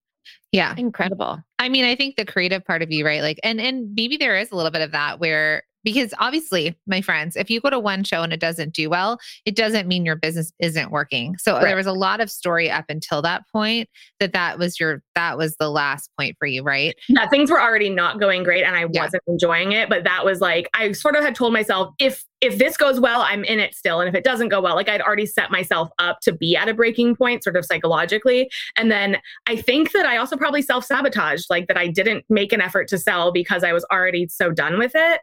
Yeah. 0.53 0.75
Incredible. 0.77 1.39
I 1.59 1.69
mean, 1.69 1.85
I 1.85 1.95
think 1.95 2.17
the 2.17 2.25
creative 2.25 2.65
part 2.65 2.83
of 2.83 2.91
you, 2.91 3.07
right? 3.07 3.23
Like, 3.23 3.39
and 3.43 3.61
and 3.61 3.95
maybe 3.95 4.17
there 4.17 4.37
is 4.37 4.51
a 4.51 4.57
little 4.57 4.71
bit 4.71 4.83
of 4.83 4.91
that 4.93 5.21
where 5.21 5.63
because 5.85 6.13
obviously, 6.19 6.77
my 6.87 7.01
friends, 7.01 7.37
if 7.37 7.51
you 7.51 7.61
go 7.61 7.71
to 7.71 7.79
one 7.79 8.05
show 8.05 8.23
and 8.23 8.33
it 8.33 8.41
doesn't 8.41 8.75
do 8.75 8.91
well, 8.91 9.19
it 9.45 9.57
doesn't 9.57 9.89
mean 9.89 10.05
your 10.05 10.17
business 10.17 10.53
isn't 10.61 10.91
working. 10.91 11.37
So 11.39 11.55
Right. 11.55 11.65
there 11.67 11.77
was 11.77 11.87
a 11.87 11.93
lot 11.93 12.21
of 12.21 12.31
story 12.31 12.71
up 12.71 12.87
until 12.89 13.23
that 13.23 13.45
point 13.53 13.89
that 14.19 14.33
that 14.33 14.59
was 14.59 14.79
your 14.79 15.03
that 15.15 15.39
was 15.39 15.57
the 15.57 15.71
last 15.71 16.11
point 16.19 16.37
for 16.39 16.47
you, 16.47 16.63
right? 16.63 16.95
Yeah, 17.09 17.29
things 17.29 17.51
were 17.51 17.61
already 17.61 17.89
not 17.91 18.21
going 18.21 18.43
great 18.43 18.65
and 18.65 18.77
I 18.77 18.87
Yeah. 18.91 19.03
wasn't 19.03 19.23
enjoying 19.27 19.73
it, 19.73 19.89
but 19.89 20.05
that 20.05 20.25
was 20.25 20.41
like 20.41 20.69
I 20.75 20.93
sort 20.93 21.17
of 21.17 21.25
had 21.25 21.35
told 21.35 21.53
myself 21.53 21.95
if 21.99 22.25
if 22.41 22.59
this 22.59 22.77
goes 22.77 22.99
well, 22.99 23.21
I'm 23.23 23.45
in 23.45 23.61
it 23.61 23.75
still 23.75 24.01
and 24.01 24.09
if 24.09 24.15
it 24.15 24.25
doesn't 24.25 24.49
go 24.49 24.61
well, 24.61 24.75
like 24.75 24.89
I'd 24.89 25.03
already 25.03 25.27
set 25.27 25.51
myself 25.51 25.91
up 25.99 26.21
to 26.23 26.33
be 26.33 26.57
at 26.57 26.69
a 26.69 26.75
breaking 26.75 27.17
point 27.17 27.45
sort 27.45 27.57
of 27.57 27.67
psychologically. 27.67 28.51
And 28.77 28.91
then 28.91 29.19
I 29.47 29.57
think 29.57 29.93
that 29.93 30.07
I 30.07 30.17
also 30.17 30.37
probably 30.37 30.63
self-sabotaged 30.63 31.47
like 31.51 31.69
that 31.69 31.77
I 31.77 31.89
didn't 31.89 32.25
make 32.31 32.53
an 32.53 32.61
effort 32.61 32.89
to 32.89 32.99
sell 32.99 33.31
because 33.31 33.63
I 33.63 33.73
was 33.73 33.85
already 33.93 34.27
so 34.29 34.51
done 34.51 34.79
with 34.79 34.93
it. 34.95 35.21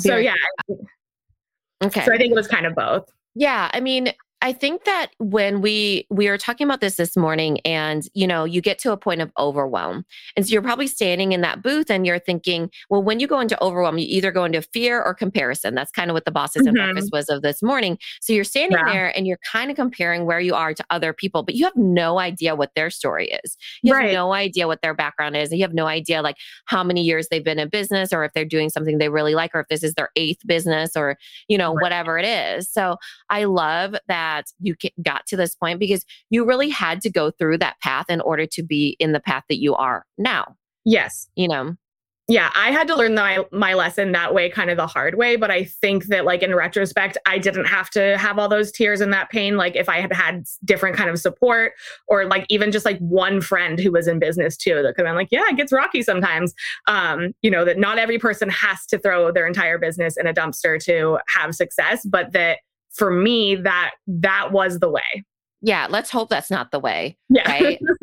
So 0.00 0.14
right- 0.14 0.24
yeah, 0.24 0.34
Okay. 1.84 2.04
so 2.04 2.12
I 2.12 2.16
think 2.18 2.32
it 2.32 2.36
was 2.36 2.48
kind 2.48 2.66
of 2.66 2.74
both. 2.74 3.10
Yeah, 3.34 3.70
I 3.72 3.80
mean, 3.80 4.12
I 4.44 4.52
think 4.52 4.82
that 4.84 5.12
when 5.18 5.60
we 5.60 6.04
we 6.10 6.28
were 6.28 6.36
talking 6.36 6.66
about 6.66 6.80
this 6.80 6.96
this 6.96 7.16
morning 7.16 7.60
and 7.60 8.08
you 8.12 8.26
know, 8.26 8.44
you 8.44 8.60
get 8.60 8.76
to 8.80 8.90
a 8.90 8.96
point 8.96 9.20
of 9.20 9.30
overwhelm. 9.38 10.04
And 10.36 10.44
so 10.44 10.52
you're 10.52 10.62
probably 10.62 10.88
standing 10.88 11.30
in 11.30 11.42
that 11.42 11.62
booth 11.62 11.88
and 11.90 12.04
you're 12.04 12.18
thinking, 12.18 12.68
well, 12.90 13.04
when 13.04 13.20
you 13.20 13.28
go 13.28 13.38
into 13.38 13.60
overwhelm, 13.62 13.98
you 13.98 14.06
either 14.08 14.32
go 14.32 14.44
into 14.44 14.60
fear 14.60 15.00
or 15.00 15.14
comparison. 15.14 15.76
That's 15.76 15.92
kind 15.92 16.10
of 16.10 16.14
what 16.14 16.24
the 16.24 16.32
bosses 16.32 16.66
Mhm. 16.66 16.74
breakfast 16.74 17.10
was 17.12 17.28
of 17.28 17.42
this 17.42 17.62
morning. 17.62 17.98
So 18.20 18.32
you're 18.32 18.42
standing 18.42 18.78
Yeah. 18.78 18.92
there 18.92 19.16
and 19.16 19.28
you're 19.28 19.38
kind 19.52 19.70
of 19.70 19.76
comparing 19.76 20.26
where 20.26 20.40
you 20.40 20.54
are 20.56 20.74
to 20.74 20.84
other 20.90 21.12
people, 21.12 21.44
but 21.44 21.54
you 21.54 21.64
have 21.64 21.76
no 21.76 22.18
idea 22.18 22.56
what 22.56 22.74
their 22.74 22.90
story 22.90 23.28
is. 23.44 23.56
You 23.82 23.94
have 23.94 24.10
no 24.12 24.32
idea 24.32 24.66
what 24.66 24.82
their 24.82 24.94
background 24.94 25.36
is. 25.36 25.50
And 25.52 25.58
you 25.60 25.64
have 25.64 25.74
no 25.74 25.86
idea 25.86 26.20
like 26.20 26.36
how 26.66 26.82
many 26.82 27.02
years 27.02 27.28
they've 27.30 27.44
been 27.44 27.60
in 27.60 27.68
business 27.68 28.12
or 28.12 28.24
if 28.24 28.32
they're 28.32 28.44
doing 28.44 28.70
something 28.70 28.98
they 28.98 29.08
really 29.08 29.36
like 29.36 29.54
or 29.54 29.60
if 29.60 29.68
this 29.68 29.84
is 29.84 29.94
their 29.94 30.10
eighth 30.16 30.44
business 30.46 30.96
or, 30.96 31.16
you 31.46 31.56
know, 31.56 31.74
Right. 31.74 31.82
whatever 31.82 32.18
it 32.18 32.24
is. 32.26 32.68
So 32.68 32.96
I 33.30 33.44
love 33.44 33.94
that 34.08 34.31
you 34.60 34.74
got 35.02 35.26
to 35.26 35.36
this 35.36 35.54
point 35.54 35.78
because 35.78 36.04
you 36.30 36.44
really 36.44 36.68
had 36.70 37.00
to 37.02 37.10
go 37.10 37.30
through 37.30 37.58
that 37.58 37.80
path 37.80 38.06
in 38.08 38.20
order 38.20 38.46
to 38.46 38.62
be 38.62 38.96
in 38.98 39.12
the 39.12 39.20
path 39.20 39.44
that 39.48 39.60
you 39.60 39.74
are 39.74 40.04
now, 40.18 40.56
Yes. 40.84 41.28
you 41.36 41.48
know? 41.48 41.76
yeah 42.28 42.50
i 42.54 42.70
had 42.70 42.86
to 42.86 42.94
learn 42.94 43.14
my, 43.14 43.44
my 43.50 43.74
lesson 43.74 44.12
that 44.12 44.32
way 44.32 44.48
kind 44.48 44.70
of 44.70 44.76
the 44.76 44.86
hard 44.86 45.16
way 45.16 45.34
but 45.34 45.50
i 45.50 45.64
think 45.64 46.06
that 46.06 46.24
like 46.24 46.42
in 46.42 46.54
retrospect 46.54 47.18
i 47.26 47.36
didn't 47.36 47.64
have 47.64 47.90
to 47.90 48.16
have 48.16 48.38
all 48.38 48.48
those 48.48 48.70
tears 48.70 49.00
and 49.00 49.12
that 49.12 49.28
pain 49.30 49.56
like 49.56 49.74
if 49.74 49.88
i 49.88 50.00
had 50.00 50.12
had 50.12 50.44
different 50.64 50.96
kind 50.96 51.10
of 51.10 51.18
support 51.18 51.72
or 52.06 52.24
like 52.26 52.46
even 52.48 52.70
just 52.70 52.84
like 52.84 52.98
one 53.00 53.40
friend 53.40 53.80
who 53.80 53.90
was 53.90 54.06
in 54.06 54.18
business 54.18 54.56
too 54.56 54.82
that 54.82 54.94
could 54.94 55.04
have 55.04 55.10
been 55.12 55.16
like 55.16 55.28
yeah 55.32 55.42
it 55.48 55.56
gets 55.56 55.72
rocky 55.72 56.00
sometimes 56.00 56.54
um 56.86 57.32
you 57.42 57.50
know 57.50 57.64
that 57.64 57.78
not 57.78 57.98
every 57.98 58.18
person 58.18 58.48
has 58.48 58.86
to 58.86 58.98
throw 58.98 59.32
their 59.32 59.46
entire 59.46 59.76
business 59.78 60.16
in 60.16 60.26
a 60.26 60.32
dumpster 60.32 60.82
to 60.82 61.18
have 61.28 61.54
success 61.54 62.06
but 62.06 62.32
that 62.32 62.58
for 62.92 63.10
me 63.10 63.54
that 63.54 63.92
that 64.06 64.52
was 64.52 64.78
the 64.80 64.88
way 64.90 65.24
Yeah, 65.60 65.86
let's 65.88 66.10
hope 66.10 66.28
that's 66.28 66.50
not 66.50 66.70
the 66.70 66.78
way, 66.80 67.16
yeah 67.28 67.50
right? 67.50 67.80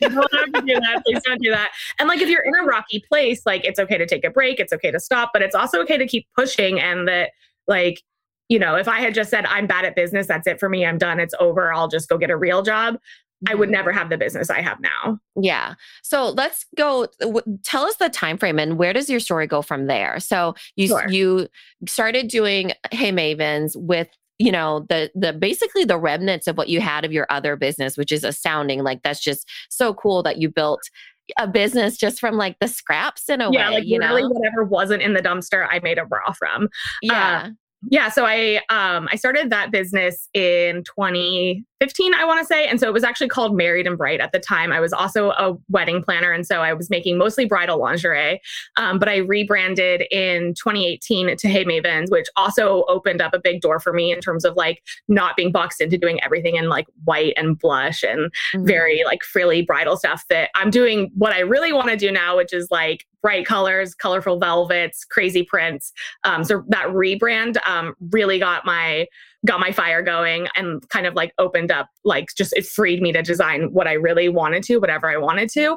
don't 0.00 0.34
have 0.34 0.52
to 0.52 0.62
do 0.66 0.74
that. 0.74 1.02
Please 1.04 1.20
don't 1.24 1.40
do 1.40 1.50
that. 1.50 1.70
And 1.98 2.08
like 2.08 2.20
if 2.20 2.28
you're 2.28 2.44
in 2.44 2.54
a 2.54 2.64
rocky 2.64 3.02
place, 3.08 3.42
like 3.44 3.64
it's 3.64 3.78
okay 3.78 3.98
to 3.98 4.06
take 4.06 4.24
a 4.24 4.30
break, 4.30 4.58
it's 4.60 4.72
okay 4.72 4.90
to 4.90 5.00
stop, 5.00 5.30
but 5.32 5.42
it's 5.42 5.54
also 5.54 5.80
okay 5.82 5.98
to 5.98 6.06
keep 6.06 6.26
pushing. 6.36 6.80
And 6.80 7.06
that, 7.08 7.30
like, 7.68 8.02
you 8.48 8.58
know, 8.58 8.76
if 8.76 8.88
I 8.88 9.00
had 9.00 9.14
just 9.14 9.30
said, 9.30 9.46
I'm 9.46 9.66
bad 9.66 9.84
at 9.84 9.96
business, 9.96 10.26
that's 10.26 10.46
it 10.46 10.60
for 10.60 10.68
me, 10.68 10.84
I'm 10.84 10.98
done, 10.98 11.20
it's 11.20 11.34
over, 11.40 11.72
I'll 11.72 11.88
just 11.88 12.08
go 12.08 12.18
get 12.18 12.30
a 12.30 12.36
real 12.36 12.62
job, 12.62 12.96
I 13.48 13.54
would 13.54 13.66
mm-hmm. 13.66 13.72
never 13.74 13.92
have 13.92 14.10
the 14.10 14.16
business 14.18 14.50
I 14.50 14.60
have 14.60 14.80
now. 14.80 15.18
Yeah. 15.40 15.74
So 16.02 16.30
let's 16.30 16.64
go. 16.76 17.08
w- 17.20 17.58
Tell 17.62 17.84
us 17.84 17.96
the 17.96 18.08
time 18.08 18.38
frame 18.38 18.58
and 18.58 18.78
where 18.78 18.92
does 18.92 19.10
your 19.10 19.20
story 19.20 19.46
go 19.46 19.60
from 19.62 19.86
there? 19.86 20.20
So 20.20 20.54
you 20.76 20.88
Sure. 20.88 21.08
you 21.08 21.48
started 21.86 22.28
doing 22.28 22.72
Hey 22.90 23.12
Mavens 23.12 23.76
with 23.76 24.08
you 24.38 24.50
know 24.52 24.86
the 24.88 25.10
the 25.14 25.32
basically 25.32 25.84
the 25.84 25.98
remnants 25.98 26.46
of 26.46 26.56
what 26.56 26.68
you 26.68 26.80
had 26.80 27.04
of 27.04 27.12
your 27.12 27.26
other 27.30 27.56
business, 27.56 27.96
which 27.96 28.12
is 28.12 28.24
astounding. 28.24 28.82
Like 28.82 29.02
that's 29.02 29.20
just 29.20 29.48
so 29.68 29.94
cool 29.94 30.22
that 30.24 30.38
you 30.38 30.50
built 30.50 30.82
a 31.38 31.48
business 31.48 31.96
just 31.96 32.20
from 32.20 32.36
like 32.36 32.58
the 32.58 32.68
scraps 32.68 33.28
in 33.28 33.40
a 33.40 33.50
yeah, 33.50 33.68
way. 33.68 33.76
like 33.76 33.84
you 33.86 33.98
literally 33.98 34.22
know. 34.22 34.28
whatever 34.28 34.64
wasn't 34.64 35.02
in 35.02 35.14
the 35.14 35.22
dumpster, 35.22 35.66
I 35.70 35.80
made 35.80 35.98
a 35.98 36.04
bra 36.04 36.32
from. 36.32 36.68
Yeah. 37.00 37.50
yeah 37.90 38.08
so 38.08 38.24
i 38.24 38.56
um 38.70 39.08
i 39.12 39.16
started 39.16 39.50
that 39.50 39.70
business 39.70 40.30
in 40.32 40.82
2015 41.88 42.14
i 42.14 42.24
want 42.24 42.40
to 42.40 42.46
say 42.46 42.66
and 42.66 42.80
so 42.80 42.86
it 42.86 42.92
was 42.92 43.04
actually 43.04 43.28
called 43.28 43.56
married 43.56 43.86
and 43.86 43.96
bright 43.98 44.20
at 44.20 44.32
the 44.32 44.38
time 44.38 44.72
i 44.72 44.80
was 44.80 44.92
also 44.92 45.30
a 45.30 45.56
wedding 45.68 46.02
planner 46.02 46.32
and 46.32 46.46
so 46.46 46.60
i 46.60 46.72
was 46.72 46.90
making 46.90 47.16
mostly 47.18 47.44
bridal 47.44 47.78
lingerie 47.78 48.40
um, 48.76 48.98
but 48.98 49.08
i 49.08 49.16
rebranded 49.18 50.04
in 50.10 50.54
2018 50.54 51.36
to 51.36 51.48
hey 51.48 51.64
mavens 51.64 52.10
which 52.10 52.26
also 52.36 52.84
opened 52.88 53.20
up 53.20 53.32
a 53.34 53.38
big 53.38 53.60
door 53.60 53.78
for 53.80 53.92
me 53.92 54.12
in 54.12 54.20
terms 54.20 54.44
of 54.44 54.54
like 54.56 54.82
not 55.08 55.36
being 55.36 55.52
boxed 55.52 55.80
into 55.80 55.96
doing 55.98 56.22
everything 56.22 56.56
in 56.56 56.68
like 56.68 56.86
white 57.04 57.32
and 57.36 57.58
blush 57.58 58.02
and 58.02 58.30
Mhm. 58.54 58.66
very 58.66 59.02
like 59.04 59.22
frilly 59.22 59.62
bridal 59.62 59.96
stuff 59.96 60.24
that 60.28 60.50
I'm 60.54 60.70
doing 60.70 61.10
what 61.14 61.32
I 61.32 61.40
really 61.40 61.72
want 61.72 61.88
to 61.88 61.96
do 61.96 62.10
now, 62.10 62.36
which 62.36 62.52
is 62.52 62.68
like 62.70 63.06
bright 63.22 63.46
colors, 63.46 63.94
colorful 63.94 64.38
velvets, 64.38 65.04
crazy 65.04 65.42
prints. 65.42 65.92
Um, 66.24 66.44
so 66.44 66.62
that 66.68 66.86
rebrand 66.88 67.56
um, 67.66 67.94
really 68.10 68.38
got 68.38 68.64
my 68.64 69.06
got 69.44 69.60
my 69.60 69.72
fire 69.72 70.02
going 70.02 70.48
and 70.56 70.88
kind 70.88 71.06
of 71.06 71.14
like 71.14 71.32
opened 71.38 71.70
up 71.70 71.88
like 72.04 72.28
just 72.36 72.52
it 72.56 72.66
freed 72.66 73.02
me 73.02 73.12
to 73.12 73.22
design 73.22 73.72
what 73.72 73.86
I 73.86 73.92
really 73.92 74.28
wanted 74.28 74.62
to, 74.64 74.78
whatever 74.78 75.08
I 75.08 75.16
wanted 75.16 75.50
to. 75.50 75.76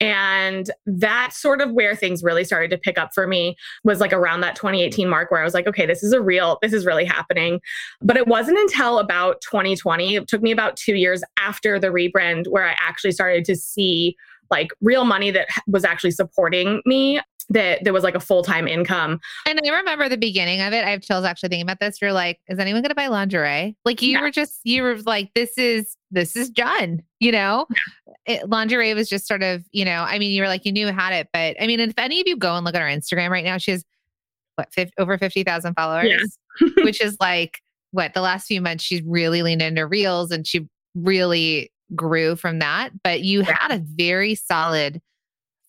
And 0.00 0.70
that's 0.86 1.40
sort 1.40 1.60
of 1.60 1.72
where 1.72 1.96
things 1.96 2.22
really 2.22 2.44
started 2.44 2.70
to 2.70 2.78
pick 2.78 2.98
up 2.98 3.10
for 3.12 3.26
me 3.26 3.56
was 3.82 4.00
like 4.00 4.12
around 4.12 4.42
that 4.42 4.54
2018 4.54 5.08
mark 5.08 5.30
where 5.30 5.40
I 5.40 5.44
was 5.44 5.54
like, 5.54 5.66
okay, 5.66 5.86
this 5.86 6.04
is 6.04 6.12
a 6.12 6.22
real, 6.22 6.58
this 6.62 6.72
is 6.72 6.86
really 6.86 7.04
happening. 7.04 7.60
But 8.00 8.16
it 8.16 8.28
wasn't 8.28 8.58
until 8.58 9.00
about 9.00 9.40
2020, 9.40 10.14
it 10.14 10.28
took 10.28 10.42
me 10.42 10.52
about 10.52 10.76
two 10.76 10.94
years 10.94 11.24
after 11.38 11.80
the 11.80 11.88
rebrand 11.88 12.46
where 12.48 12.68
I 12.68 12.76
actually 12.78 13.12
started 13.12 13.44
to 13.46 13.56
see 13.56 14.16
like 14.50 14.70
real 14.80 15.04
money 15.04 15.30
that 15.32 15.48
was 15.66 15.84
actually 15.84 16.12
supporting 16.12 16.80
me 16.86 17.20
that 17.50 17.82
there 17.82 17.92
was 17.92 18.04
like 18.04 18.14
a 18.14 18.20
full-time 18.20 18.68
income 18.68 19.18
And 19.46 19.58
I 19.64 19.68
remember 19.70 20.08
the 20.08 20.18
beginning 20.18 20.60
of 20.60 20.72
it. 20.74 20.84
I 20.84 20.90
have 20.90 21.00
chills 21.00 21.24
actually 21.24 21.48
thinking 21.48 21.64
about 21.66 21.80
this. 21.80 22.00
You're 22.00 22.12
like, 22.12 22.40
is 22.48 22.58
anyone 22.58 22.82
going 22.82 22.90
to 22.90 22.94
buy 22.94 23.06
lingerie? 23.06 23.76
Like 23.84 24.02
you 24.02 24.12
Yeah. 24.12 24.20
were 24.20 24.30
just, 24.30 24.60
you 24.64 24.82
were 24.82 24.96
like, 25.06 25.32
this 25.34 25.56
is, 25.56 25.96
this 26.10 26.36
is 26.36 26.50
done, 26.50 27.02
you 27.20 27.32
know? 27.32 27.66
It, 28.26 28.48
lingerie 28.48 28.92
was 28.94 29.08
just 29.08 29.26
sort 29.26 29.42
of, 29.42 29.64
you 29.72 29.84
know, 29.84 30.02
I 30.06 30.18
mean, 30.18 30.30
you 30.32 30.42
were 30.42 30.48
like, 30.48 30.66
you 30.66 30.72
knew 30.72 30.86
had 30.88 31.12
it, 31.14 31.28
but 31.32 31.56
I 31.60 31.66
mean, 31.66 31.80
if 31.80 31.94
any 31.98 32.20
of 32.20 32.26
you 32.26 32.36
go 32.36 32.54
and 32.54 32.64
look 32.66 32.74
at 32.74 32.82
her 32.82 32.86
Instagram 32.88 33.30
right 33.30 33.44
now, 33.44 33.56
she 33.56 33.70
has 33.70 33.84
what, 34.56 34.72
50, 34.74 34.92
over 34.98 35.16
50,000 35.16 35.74
followers, 35.74 36.38
which 36.82 37.00
is 37.00 37.16
like, 37.20 37.60
what, 37.92 38.12
the 38.12 38.20
last 38.20 38.46
few 38.46 38.60
months, 38.60 38.84
she's 38.84 39.00
really 39.06 39.42
leaned 39.42 39.62
into 39.62 39.86
reels 39.86 40.30
and 40.30 40.46
she 40.46 40.66
really 40.94 41.72
grew 41.94 42.36
from 42.36 42.58
that. 42.58 42.90
But 43.02 43.22
you 43.22 43.40
Yeah. 43.40 43.56
had 43.58 43.72
a 43.72 43.82
very 43.82 44.34
solid 44.34 45.00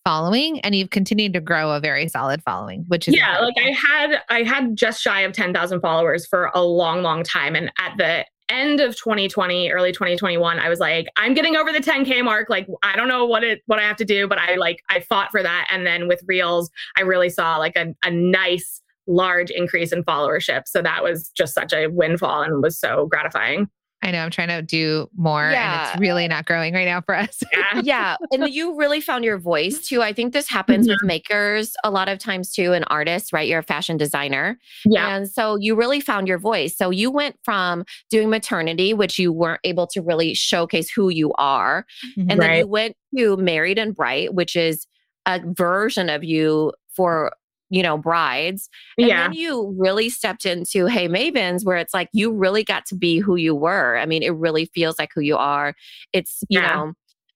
following 0.04 0.60
and 0.60 0.74
you've 0.74 0.90
continued 0.90 1.32
to 1.34 1.40
grow 1.40 1.72
a 1.72 1.80
very 1.80 2.08
solid 2.08 2.42
following, 2.42 2.84
which 2.88 3.08
is 3.08 3.14
yeah 3.14 3.38
like 3.38 3.54
i 3.58 3.70
had 3.70 4.20
i 4.28 4.42
had 4.42 4.76
just 4.76 5.02
shy 5.02 5.20
of 5.20 5.32
10,000 5.32 5.80
followers 5.80 6.26
for 6.26 6.50
a 6.54 6.62
long 6.62 7.02
long 7.02 7.22
time 7.22 7.54
and 7.54 7.70
at 7.78 7.96
the 7.98 8.24
end 8.48 8.80
of 8.80 8.96
2020 8.96 9.70
early 9.70 9.92
2021 9.92 10.58
i 10.58 10.68
was 10.68 10.80
like 10.80 11.06
i'm 11.16 11.34
getting 11.34 11.56
over 11.56 11.72
the 11.72 11.78
10k 11.78 12.24
mark 12.24 12.50
like 12.50 12.66
i 12.82 12.96
don't 12.96 13.08
know 13.08 13.24
what 13.24 13.44
it 13.44 13.60
what 13.66 13.78
i 13.78 13.82
have 13.82 13.96
to 13.96 14.04
do 14.04 14.26
but 14.26 14.38
i 14.38 14.56
like 14.56 14.82
i 14.90 15.00
fought 15.00 15.30
for 15.30 15.42
that 15.42 15.68
and 15.70 15.86
then 15.86 16.08
with 16.08 16.20
reels 16.26 16.70
i 16.96 17.00
really 17.00 17.28
saw 17.28 17.56
like 17.56 17.76
a, 17.76 17.94
a 18.04 18.10
nice 18.10 18.82
large 19.06 19.50
increase 19.50 19.92
in 19.92 20.02
followership 20.02 20.62
so 20.66 20.82
that 20.82 21.02
was 21.02 21.30
just 21.30 21.54
such 21.54 21.72
a 21.72 21.86
windfall 21.88 22.42
and 22.42 22.62
was 22.62 22.78
so 22.78 23.06
gratifying 23.06 23.68
I 24.02 24.10
know 24.10 24.20
I'm 24.20 24.30
trying 24.30 24.48
to 24.48 24.62
do 24.62 25.08
more 25.16 25.50
and 25.50 25.90
it's 25.90 26.00
really 26.00 26.26
not 26.26 26.46
growing 26.46 26.72
right 26.72 26.86
now 26.86 27.00
for 27.02 27.14
us. 27.14 27.42
yeah. 27.52 27.80
Yeah 27.82 28.16
and 28.32 28.48
you 28.48 28.76
really 28.76 29.00
found 29.00 29.24
your 29.24 29.38
voice 29.38 29.86
too. 29.86 30.02
I 30.02 30.12
think 30.12 30.32
this 30.32 30.48
happens 30.48 30.86
Mm-hmm. 30.86 30.92
with 30.92 31.02
makers 31.02 31.74
a 31.84 31.90
lot 31.90 32.08
of 32.08 32.18
times 32.18 32.52
too 32.52 32.72
and 32.72 32.84
artists 32.88 33.32
right? 33.32 33.46
You're 33.48 33.58
a 33.58 33.62
fashion 33.62 33.96
designer 33.96 34.58
yeah. 34.86 35.14
and 35.14 35.28
so 35.28 35.56
you 35.56 35.74
really 35.74 36.00
found 36.00 36.28
your 36.28 36.38
voice. 36.38 36.76
So 36.76 36.90
you 36.90 37.10
went 37.10 37.36
from 37.44 37.84
doing 38.08 38.30
maternity 38.30 38.94
which 38.94 39.18
you 39.18 39.32
weren't 39.32 39.60
able 39.64 39.86
to 39.88 40.00
really 40.00 40.32
showcase 40.34 40.90
who 40.90 41.08
you 41.08 41.32
are 41.34 41.84
and 42.16 42.40
then 42.40 42.58
you 42.58 42.66
went 42.66 42.96
to 43.16 43.36
married 43.36 43.78
and 43.78 43.94
bright 43.94 44.34
which 44.34 44.56
is 44.56 44.86
a 45.26 45.40
version 45.44 46.08
of 46.08 46.24
you 46.24 46.72
for 46.94 47.32
you 47.70 47.82
know, 47.82 47.96
brides. 47.96 48.68
And 48.98 49.08
yeah. 49.08 49.22
then 49.22 49.32
you 49.32 49.74
really 49.78 50.10
stepped 50.10 50.44
into 50.44 50.86
Hey 50.86 51.08
Mavens, 51.08 51.64
where 51.64 51.76
it's 51.76 51.94
like 51.94 52.08
you 52.12 52.32
really 52.32 52.64
got 52.64 52.84
to 52.86 52.96
be 52.96 53.18
who 53.18 53.36
you 53.36 53.54
were. 53.54 53.96
I 53.96 54.06
mean, 54.06 54.22
it 54.22 54.34
really 54.34 54.66
feels 54.74 54.98
like 54.98 55.10
who 55.14 55.20
you 55.20 55.36
are. 55.36 55.74
It's, 56.12 56.42
you 56.48 56.60
Yeah. 56.60 56.74
know, 56.74 56.92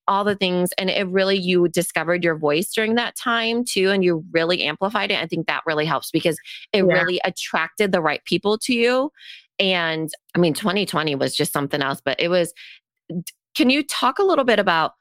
all 0.07 0.23
the 0.23 0.35
things. 0.35 0.71
And 0.77 0.89
it 0.89 1.07
really, 1.07 1.37
you 1.37 1.67
discovered 1.67 2.23
your 2.23 2.37
voice 2.37 2.71
during 2.71 2.93
that 2.95 3.15
time 3.15 3.63
too. 3.65 3.89
And 3.89 4.03
you 4.03 4.23
really 4.31 4.61
amplified 4.63 5.09
it. 5.09 5.19
I 5.19 5.25
think 5.25 5.47
that 5.47 5.63
really 5.65 5.85
helps 5.85 6.11
because 6.11 6.37
it 6.73 6.85
Yeah. 6.85 6.93
really 6.93 7.19
attracted 7.23 7.91
the 7.91 8.01
right 8.01 8.23
people 8.25 8.57
to 8.59 8.73
you. 8.73 9.11
And 9.57 10.09
I 10.35 10.39
mean, 10.39 10.53
2020 10.53 11.15
was 11.15 11.35
just 11.35 11.53
something 11.53 11.81
else, 11.81 12.01
but 12.03 12.19
it 12.19 12.27
was. 12.27 12.53
Can 13.55 13.69
you 13.69 13.83
talk 13.83 14.19
a 14.19 14.23
little 14.23 14.43
bit 14.45 14.59
about? 14.59 14.91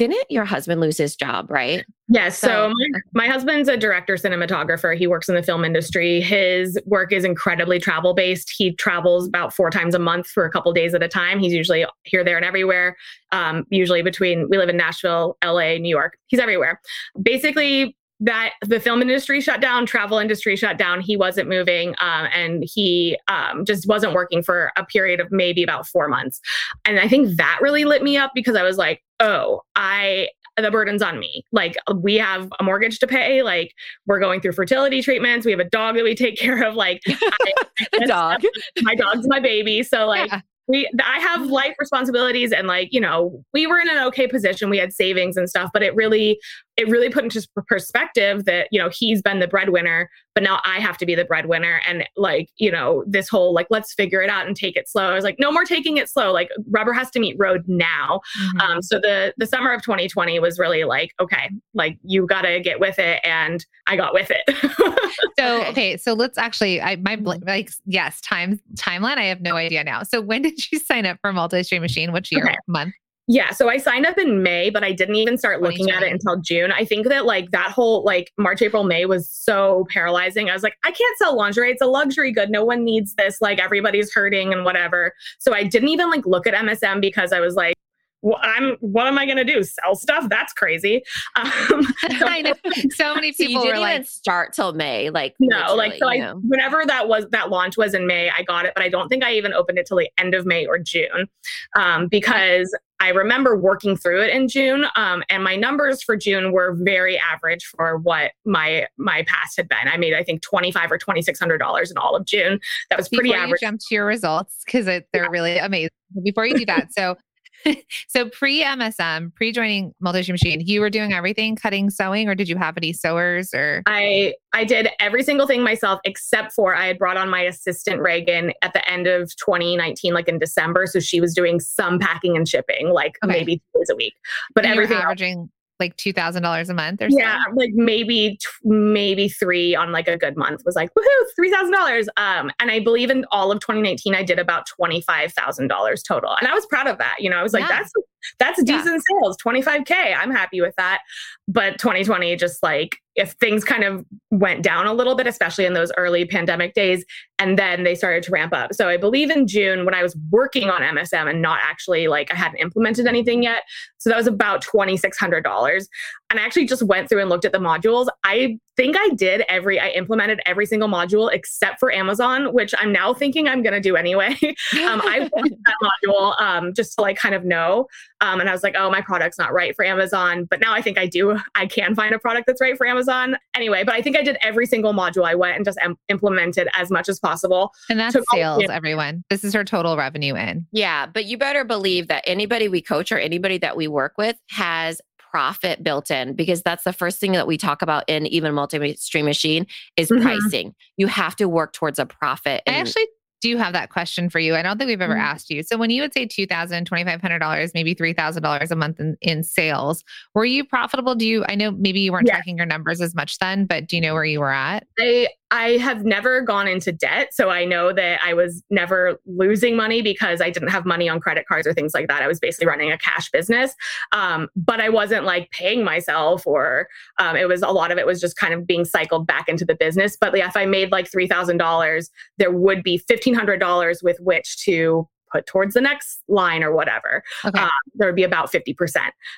Didn't 0.00 0.30
your 0.30 0.46
husband 0.46 0.80
lose 0.80 0.96
his 0.96 1.14
job, 1.14 1.50
right? 1.50 1.84
Yes. 2.08 2.38
So, 2.38 2.46
So- 2.48 2.72
my, 3.12 3.26
my 3.26 3.28
husband's 3.30 3.68
a 3.68 3.76
director 3.76 4.14
cinematographer. 4.14 4.96
He 4.96 5.06
works 5.06 5.28
in 5.28 5.34
the 5.34 5.42
film 5.42 5.62
industry. 5.62 6.22
His 6.22 6.78
work 6.86 7.12
is 7.12 7.22
incredibly 7.22 7.78
travel 7.78 8.14
based. 8.14 8.50
He 8.56 8.74
travels 8.74 9.28
about 9.28 9.52
four 9.54 9.68
times 9.70 9.94
a 9.94 9.98
month 9.98 10.26
for 10.26 10.46
a 10.46 10.50
couple 10.50 10.72
days 10.72 10.94
at 10.94 11.02
a 11.02 11.08
time. 11.08 11.38
He's 11.38 11.52
usually 11.52 11.84
here, 12.04 12.24
there, 12.24 12.36
and 12.38 12.46
everywhere. 12.46 12.96
Um, 13.32 13.66
usually 13.68 14.00
between 14.00 14.48
we 14.48 14.56
live 14.56 14.70
in 14.70 14.78
Nashville, 14.78 15.36
LA, 15.44 15.76
New 15.76 15.90
York. 15.90 16.16
He's 16.28 16.40
everywhere. 16.40 16.80
Basically, 17.22 17.94
that 18.20 18.52
the 18.66 18.78
film 18.80 19.00
industry 19.02 19.40
shut 19.40 19.60
down, 19.60 19.86
travel 19.86 20.18
industry 20.18 20.54
shut 20.56 20.76
down. 20.78 21.00
He 21.00 21.16
wasn't 21.16 21.48
moving, 21.48 21.90
um, 21.98 22.28
and 22.34 22.64
he 22.66 23.18
um, 23.28 23.64
just 23.64 23.88
wasn't 23.88 24.12
working 24.12 24.42
for 24.42 24.70
a 24.76 24.84
period 24.84 25.20
of 25.20 25.30
maybe 25.32 25.62
about 25.62 25.86
four 25.86 26.06
months. 26.08 26.40
And 26.84 27.00
I 27.00 27.08
think 27.08 27.36
that 27.36 27.58
really 27.62 27.84
lit 27.84 28.02
me 28.02 28.16
up 28.16 28.32
because 28.34 28.56
I 28.56 28.62
was 28.62 28.76
like, 28.76 29.02
oh, 29.20 29.62
I 29.76 30.28
the 30.56 30.70
burden's 30.70 31.00
on 31.00 31.18
me. 31.18 31.42
Like 31.52 31.76
we 31.96 32.16
have 32.16 32.50
a 32.60 32.62
mortgage 32.64 32.98
to 32.98 33.06
pay. 33.06 33.42
Like 33.42 33.72
we're 34.06 34.18
going 34.20 34.42
through 34.42 34.52
fertility 34.52 35.00
treatments. 35.00 35.46
We 35.46 35.52
have 35.52 35.60
a 35.60 35.64
dog 35.64 35.94
that 35.94 36.04
we 36.04 36.14
take 36.14 36.36
care 36.38 36.62
of. 36.62 36.74
Like 36.74 37.00
I, 37.08 37.52
The 37.98 38.06
dog. 38.06 38.42
my 38.82 38.94
dog's 38.94 39.26
my 39.26 39.40
baby. 39.40 39.82
So 39.82 40.06
like 40.06 40.30
Yeah. 40.30 40.40
we 40.66 40.90
I 41.02 41.18
have 41.20 41.46
life 41.46 41.74
responsibilities 41.78 42.52
and 42.52 42.66
like, 42.66 42.88
you 42.92 43.00
know, 43.00 43.42
we 43.54 43.66
were 43.66 43.78
in 43.78 43.88
an 43.88 43.98
okay 44.08 44.26
position. 44.26 44.68
We 44.68 44.76
had 44.78 44.92
savings 44.92 45.38
and 45.38 45.48
stuff, 45.48 45.70
but 45.72 45.82
it 45.82 45.94
really 45.94 46.38
it 46.80 46.88
really 46.88 47.10
put 47.10 47.24
into 47.24 47.46
perspective 47.66 48.44
that, 48.46 48.68
you 48.70 48.80
know, 48.80 48.88
he's 48.92 49.20
been 49.22 49.38
the 49.38 49.46
breadwinner, 49.46 50.10
but 50.34 50.42
now 50.42 50.60
I 50.64 50.80
have 50.80 50.96
to 50.98 51.06
be 51.06 51.14
the 51.14 51.24
breadwinner 51.24 51.80
and 51.86 52.04
like, 52.16 52.48
you 52.56 52.72
know, 52.72 53.04
this 53.06 53.28
whole 53.28 53.52
like 53.52 53.66
let's 53.70 53.92
figure 53.92 54.22
it 54.22 54.30
out 54.30 54.46
and 54.46 54.56
take 54.56 54.76
it 54.76 54.88
slow. 54.88 55.10
I 55.10 55.14
was 55.14 55.24
like, 55.24 55.36
no 55.38 55.52
more 55.52 55.64
taking 55.64 55.98
it 55.98 56.08
slow. 56.08 56.32
Like 56.32 56.48
rubber 56.70 56.92
has 56.92 57.10
to 57.10 57.20
meet 57.20 57.36
road 57.38 57.64
now. 57.68 58.20
Mhm. 58.54 58.60
Um, 58.62 58.82
so 58.82 58.98
the 58.98 59.34
the 59.36 59.46
summer 59.46 59.72
of 59.72 59.82
2020 59.82 60.38
was 60.38 60.58
really 60.58 60.84
like, 60.84 61.12
okay, 61.20 61.50
like 61.74 61.98
you 62.02 62.26
got 62.26 62.42
to 62.42 62.60
get 62.60 62.80
with 62.80 62.98
it, 62.98 63.20
and 63.24 63.64
I 63.86 63.96
got 63.96 64.14
with 64.14 64.30
it. 64.30 64.42
So 65.38 65.60
Okay. 65.60 65.68
okay, 65.70 65.96
so 65.96 66.12
let's 66.12 66.38
actually 66.38 66.80
I 66.80 66.96
my 66.96 67.16
Mhm. 67.16 67.44
like 67.46 67.70
yes, 67.86 68.20
time 68.20 68.60
timeline 68.74 69.16
I 69.18 69.24
have 69.24 69.40
no 69.40 69.56
idea 69.56 69.82
now. 69.84 70.02
So 70.02 70.20
when 70.20 70.42
did 70.42 70.70
you 70.70 70.78
sign 70.78 71.04
up 71.06 71.18
for 71.20 71.32
multi-stream 71.32 71.82
machine? 71.82 72.12
Which 72.12 72.30
year 72.32 72.44
Okay. 72.46 72.56
month? 72.66 72.94
Yeah, 73.30 73.52
so 73.52 73.68
I 73.68 73.76
signed 73.76 74.06
up 74.06 74.18
in 74.18 74.42
May, 74.42 74.70
but 74.70 74.82
I 74.82 74.90
didn't 74.90 75.14
even 75.14 75.38
start 75.38 75.62
looking 75.62 75.88
at 75.88 76.02
it 76.02 76.10
until 76.10 76.40
June. 76.40 76.72
I 76.72 76.84
think 76.84 77.06
that 77.06 77.26
like 77.26 77.52
that 77.52 77.70
whole 77.70 78.02
like 78.02 78.32
March, 78.36 78.60
April, 78.60 78.82
May 78.82 79.06
was 79.06 79.30
so 79.30 79.86
paralyzing. 79.88 80.50
I 80.50 80.52
was 80.52 80.64
like, 80.64 80.74
I 80.82 80.90
can't 80.90 81.16
sell 81.16 81.36
lingerie; 81.36 81.70
it's 81.70 81.80
a 81.80 81.86
luxury 81.86 82.32
good. 82.32 82.50
No 82.50 82.64
one 82.64 82.82
needs 82.82 83.14
this. 83.14 83.40
Like 83.40 83.60
everybody's 83.60 84.12
hurting 84.12 84.52
and 84.52 84.64
whatever. 84.64 85.14
So 85.38 85.54
I 85.54 85.62
didn't 85.62 85.90
even 85.90 86.10
like 86.10 86.26
look 86.26 86.48
at 86.48 86.54
MSM 86.54 87.00
because 87.00 87.32
I 87.32 87.38
was 87.38 87.54
like. 87.54 87.74
Well, 88.22 88.38
I'm. 88.42 88.76
What 88.80 89.06
am 89.06 89.16
I 89.16 89.24
going 89.24 89.38
to 89.38 89.46
do? 89.46 89.62
Sell 89.62 89.94
stuff? 89.94 90.28
That's 90.28 90.52
crazy. 90.52 91.02
Um, 91.36 91.86
I 92.02 92.42
know 92.42 92.52
so 92.90 93.14
many 93.14 93.32
So 93.32 93.44
you 93.44 93.48
people 93.48 93.62
didn't 93.62 93.80
were 93.80 93.88
even 93.88 94.04
start 94.04 94.52
till 94.52 94.74
May, 94.74 95.08
like 95.08 95.34
No, 95.40 95.74
like 95.74 95.94
so 95.94 96.06
I 96.06 96.18
know. 96.18 96.38
whenever 96.44 96.84
that 96.84 97.08
was 97.08 97.24
that 97.30 97.48
launch 97.48 97.78
was 97.78 97.94
in 97.94 98.06
May, 98.06 98.28
I 98.28 98.42
got 98.42 98.66
it, 98.66 98.72
but 98.76 98.84
I 98.84 98.90
don't 98.90 99.08
think 99.08 99.24
I 99.24 99.32
even 99.32 99.54
opened 99.54 99.78
it 99.78 99.86
till 99.86 99.96
the 99.96 100.10
end 100.18 100.34
of 100.34 100.44
May 100.44 100.66
or 100.66 100.78
June. 100.78 101.28
Um, 101.76 102.08
because 102.08 102.76
I 103.00 103.08
remember 103.08 103.56
working 103.56 103.96
through 103.96 104.22
it 104.22 104.30
in 104.30 104.46
June. 104.46 104.84
Um, 104.94 105.22
and 105.30 105.42
my 105.42 105.56
numbers 105.56 106.02
for 106.02 106.16
June 106.16 106.52
were 106.52 106.76
very 106.78 107.18
average 107.18 107.64
for 107.64 107.96
what 107.98 108.32
my 108.44 108.86
my 108.98 109.24
past 109.26 109.56
had 109.56 109.68
been. 109.68 109.88
I 109.88 109.96
made 109.96 110.14
I 110.14 110.22
think 110.22 110.42
twenty 110.42 110.70
five 110.70 110.92
or 110.92 110.98
twenty 110.98 111.22
six 111.22 111.38
hundred 111.38 111.58
dollars 111.58 111.90
in 111.90 111.96
all 111.96 112.14
of 112.14 112.26
June. 112.26 112.60
That 112.90 112.98
was 112.98 113.08
pretty 113.08 113.30
before 113.30 113.42
average. 113.42 113.62
you 113.62 113.68
jump 113.68 113.80
to 113.88 113.94
your 113.94 114.06
results 114.06 114.54
because 114.64 114.84
they're 114.84 115.30
really 115.30 115.58
amazing. 115.58 115.90
Before 116.22 116.44
you 116.44 116.54
do 116.54 116.66
that, 116.66 116.92
so 116.92 117.16
so 118.08 118.28
pre 118.28 118.62
MSM, 118.62 119.34
pre 119.34 119.52
joining 119.52 119.94
multi 120.00 120.30
machine, 120.30 120.60
you 120.64 120.80
were 120.80 120.90
doing 120.90 121.12
everything, 121.12 121.56
cutting, 121.56 121.90
sewing, 121.90 122.28
or 122.28 122.34
did 122.34 122.48
you 122.48 122.56
have 122.56 122.76
any 122.76 122.92
sewers 122.92 123.52
or? 123.54 123.82
I 123.86 124.34
I 124.52 124.64
did 124.64 124.88
every 124.98 125.22
single 125.22 125.46
thing 125.46 125.62
myself 125.62 126.00
except 126.04 126.52
for 126.52 126.74
I 126.74 126.86
had 126.86 126.98
brought 126.98 127.16
on 127.16 127.28
my 127.30 127.42
assistant 127.42 128.00
Reagan 128.00 128.52
at 128.62 128.72
the 128.72 128.88
end 128.90 129.06
of 129.06 129.34
2019, 129.36 130.12
like 130.14 130.28
in 130.28 130.38
December. 130.38 130.86
So 130.86 131.00
she 131.00 131.20
was 131.20 131.34
doing 131.34 131.60
some 131.60 131.98
packing 131.98 132.36
and 132.36 132.48
shipping, 132.48 132.90
like 132.90 133.16
Okay. 133.24 133.32
maybe 133.32 133.56
two 133.56 133.80
days 133.80 133.90
a 133.90 133.96
week. 133.96 134.14
But 134.54 134.64
and 134.64 134.72
everything 134.72 134.98
averaging 134.98 135.50
like 135.80 135.96
two 135.96 136.12
thousand 136.12 136.42
dollars 136.42 136.68
a 136.68 136.74
month 136.74 137.00
or 137.02 137.06
something. 137.10 137.18
yeah 137.18 137.38
so. 137.48 137.54
like 137.56 137.70
maybe 137.72 138.38
t- 138.40 138.46
maybe 138.64 139.28
three 139.28 139.74
on 139.74 139.90
like 139.92 140.06
a 140.06 140.16
good 140.16 140.36
month 140.36 140.62
was 140.64 140.76
like 140.76 140.90
woohoo 140.94 141.24
three 141.34 141.50
thousand 141.50 141.72
dollars 141.72 142.08
um 142.16 142.50
and 142.60 142.70
i 142.70 142.78
believe 142.78 143.10
in 143.10 143.24
all 143.30 143.50
of 143.50 143.58
2019 143.60 144.14
i 144.14 144.22
did 144.22 144.38
about 144.38 144.66
twenty 144.66 145.00
five 145.00 145.32
thousand 145.32 145.68
dollars 145.68 146.02
total 146.02 146.36
and 146.38 146.46
i 146.48 146.54
was 146.54 146.66
proud 146.66 146.86
of 146.86 146.98
that 146.98 147.16
you 147.18 147.28
know 147.30 147.36
i 147.36 147.42
was 147.42 147.52
like 147.52 147.62
Yeah. 147.62 147.78
that's 147.78 147.92
that's 148.38 148.62
Yeah. 148.64 148.76
decent 148.78 149.02
sales 149.22 149.36
25k 149.44 150.14
i'm 150.16 150.30
happy 150.30 150.60
with 150.60 150.74
that 150.76 151.00
but 151.48 151.78
2020 151.78 152.36
just 152.36 152.62
like 152.62 152.98
if 153.16 153.32
things 153.32 153.64
kind 153.64 153.84
of 153.84 154.04
went 154.30 154.62
down 154.62 154.86
a 154.86 154.94
little 154.94 155.14
bit 155.14 155.26
especially 155.26 155.64
in 155.64 155.72
those 155.72 155.90
early 155.96 156.24
pandemic 156.24 156.74
days 156.74 157.04
and 157.38 157.58
then 157.58 157.84
they 157.84 157.94
started 157.94 158.22
to 158.22 158.30
ramp 158.30 158.52
up 158.52 158.72
so 158.72 158.88
i 158.88 158.96
believe 158.96 159.30
in 159.30 159.46
june 159.46 159.84
when 159.84 159.94
i 159.94 160.02
was 160.02 160.16
working 160.30 160.70
on 160.70 160.80
msm 160.80 161.28
and 161.28 161.42
not 161.42 161.58
actually 161.62 162.08
like 162.08 162.30
i 162.30 162.34
hadn't 162.34 162.58
implemented 162.58 163.06
anything 163.06 163.42
yet 163.42 163.62
so 164.00 164.08
that 164.08 164.16
was 164.16 164.26
about 164.26 164.64
$2600 164.64 165.86
and 166.30 166.40
I 166.40 166.42
actually 166.42 166.64
just 166.64 166.82
went 166.82 167.08
through 167.08 167.20
and 167.20 167.28
looked 167.28 167.44
at 167.44 167.52
the 167.52 167.58
modules. 167.58 168.06
I 168.24 168.58
think 168.76 168.96
I 168.98 169.10
did 169.10 169.42
every, 169.48 169.78
I 169.78 169.88
implemented 169.90 170.40
every 170.46 170.64
single 170.64 170.88
module 170.88 171.30
except 171.30 171.78
for 171.78 171.92
Amazon, 171.92 172.54
which 172.54 172.72
I'm 172.78 172.92
now 172.92 173.12
thinking 173.12 173.46
I'm 173.46 173.62
going 173.62 173.74
to 173.74 173.80
do 173.80 173.96
anyway. 173.96 174.38
um, 174.42 175.02
I 175.04 175.28
that 175.34 175.74
module 175.82 176.40
um, 176.40 176.72
just 176.72 176.94
to 176.94 177.02
like 177.02 177.18
kind 177.18 177.34
of 177.34 177.44
know. 177.44 177.88
Um, 178.20 178.40
and 178.40 178.48
I 178.48 178.52
was 178.52 178.62
like, 178.62 178.74
oh, 178.78 178.90
my 178.90 179.00
product's 179.00 179.38
not 179.38 179.52
right 179.52 179.74
for 179.74 179.84
Amazon. 179.84 180.44
But 180.44 180.60
now 180.60 180.72
I 180.72 180.82
think 180.82 180.98
I 180.98 181.06
do, 181.06 181.38
I 181.54 181.66
can 181.66 181.94
find 181.94 182.14
a 182.14 182.18
product 182.18 182.46
that's 182.46 182.60
right 182.60 182.76
for 182.76 182.86
Amazon 182.86 183.36
anyway. 183.54 183.84
But 183.84 183.94
I 183.94 184.02
think 184.02 184.16
I 184.16 184.22
did 184.22 184.36
every 184.42 184.66
single 184.66 184.92
module. 184.92 185.24
I 185.24 185.34
went 185.34 185.56
and 185.56 185.64
just 185.64 185.78
im- 185.84 185.98
implemented 186.08 186.68
as 186.74 186.90
much 186.90 187.08
as 187.08 187.18
possible. 187.18 187.72
And 187.88 187.98
that's 187.98 188.14
took 188.14 188.24
sales, 188.30 188.62
yeah. 188.62 188.74
everyone. 188.74 189.24
This 189.30 189.44
is 189.44 189.54
her 189.54 189.64
total 189.64 189.96
revenue 189.96 190.34
in. 190.34 190.66
Yeah, 190.72 191.06
but 191.06 191.24
you 191.24 191.38
better 191.38 191.64
believe 191.64 192.08
that 192.08 192.22
anybody 192.26 192.68
we 192.68 192.82
coach 192.82 193.10
or 193.12 193.18
anybody 193.18 193.58
that 193.58 193.76
we 193.76 193.88
work 193.88 194.14
with 194.18 194.36
has 194.50 195.00
profit 195.30 195.80
built 195.82 196.10
in 196.10 196.34
because 196.34 196.60
that's 196.62 196.82
the 196.82 196.92
first 196.92 197.20
thing 197.20 197.32
that 197.32 197.46
we 197.46 197.56
talk 197.56 197.82
about 197.82 198.02
in 198.08 198.26
even 198.26 198.52
multi-stream 198.52 199.24
machine 199.24 199.64
is 199.96 200.08
Mhm. 200.10 200.22
pricing. 200.22 200.74
You 200.96 201.06
have 201.06 201.36
to 201.36 201.48
work 201.48 201.72
towards 201.72 202.00
a 202.00 202.06
profit. 202.06 202.62
I 202.66 202.72
and- 202.72 202.88
actually 202.88 203.06
do 203.40 203.48
you 203.48 203.58
have 203.58 203.72
that 203.72 203.90
question 203.90 204.28
for 204.28 204.38
you. 204.38 204.54
I 204.54 204.62
don't 204.62 204.78
think 204.78 204.88
we've 204.88 205.00
ever 205.00 205.14
Mhm. 205.14 205.20
asked 205.22 205.50
you. 205.50 205.62
So 205.62 205.76
when 205.76 205.90
you 205.90 206.02
would 206.02 206.12
say 206.12 206.26
$2,000, 206.26 206.84
$2,500, 206.84 207.72
maybe 207.74 207.94
$3,000 207.94 208.70
a 208.70 208.76
month 208.76 209.00
in, 209.00 209.16
in 209.20 209.42
sales, 209.42 210.04
were 210.34 210.44
you 210.44 210.64
profitable? 210.64 211.14
Do 211.14 211.26
you, 211.26 211.44
I 211.48 211.54
know 211.54 211.70
maybe 211.70 212.00
you 212.00 212.12
weren't 212.12 212.26
Yeah. 212.26 212.34
tracking 212.34 212.56
your 212.56 212.66
numbers 212.66 213.00
as 213.00 213.14
much 213.14 213.38
then, 213.38 213.64
but 213.66 213.86
do 213.86 213.96
you 213.96 214.02
know 214.02 214.14
where 214.14 214.24
you 214.24 214.40
were 214.40 214.52
at? 214.52 214.86
I 214.98 215.28
I 215.52 215.78
have 215.78 216.04
never 216.04 216.42
gone 216.42 216.68
into 216.68 216.92
debt, 216.92 217.34
so 217.34 217.50
I 217.50 217.64
know 217.64 217.92
that 217.92 218.20
I 218.24 218.34
was 218.34 218.62
never 218.70 219.18
losing 219.26 219.74
money 219.74 220.00
because 220.00 220.40
I 220.40 220.48
didn't 220.48 220.68
have 220.68 220.86
money 220.86 221.08
on 221.08 221.18
credit 221.18 221.44
cards 221.48 221.66
or 221.66 221.72
things 221.72 221.92
like 221.92 222.06
that. 222.06 222.22
I 222.22 222.28
was 222.28 222.38
basically 222.38 222.68
running 222.68 222.92
a 222.92 222.96
cash 222.98 223.28
business, 223.32 223.74
um, 224.12 224.46
but 224.54 224.80
I 224.80 224.90
wasn't 224.90 225.24
like 225.24 225.50
paying 225.50 225.82
myself, 225.82 226.46
or 226.46 226.86
um, 227.18 227.34
it 227.34 227.48
was 227.48 227.62
a 227.62 227.68
lot 227.70 227.90
of 227.90 227.98
it 227.98 228.06
was 228.06 228.20
just 228.20 228.36
kind 228.36 228.54
of 228.54 228.64
being 228.64 228.84
cycled 228.84 229.26
back 229.26 229.48
into 229.48 229.64
the 229.64 229.74
business. 229.74 230.16
But 230.16 230.36
yeah, 230.36 230.46
if 230.46 230.56
I 230.56 230.66
made 230.66 230.92
like 230.92 231.10
three 231.10 231.26
thousand 231.26 231.56
dollars, 231.56 232.10
there 232.38 232.52
would 232.52 232.84
be 232.84 232.98
fifteen 232.98 233.29
hundred 233.34 233.58
dollars 233.58 234.02
with 234.02 234.18
which 234.20 234.62
to 234.64 235.08
put 235.32 235.46
towards 235.46 235.74
the 235.74 235.80
next 235.80 236.24
line 236.26 236.60
or 236.64 236.74
whatever 236.74 237.22
Okay. 237.44 237.60
um, 237.60 237.70
there 237.94 238.08
would 238.08 238.16
be 238.16 238.24
about 238.24 238.50
50%. 238.50 238.74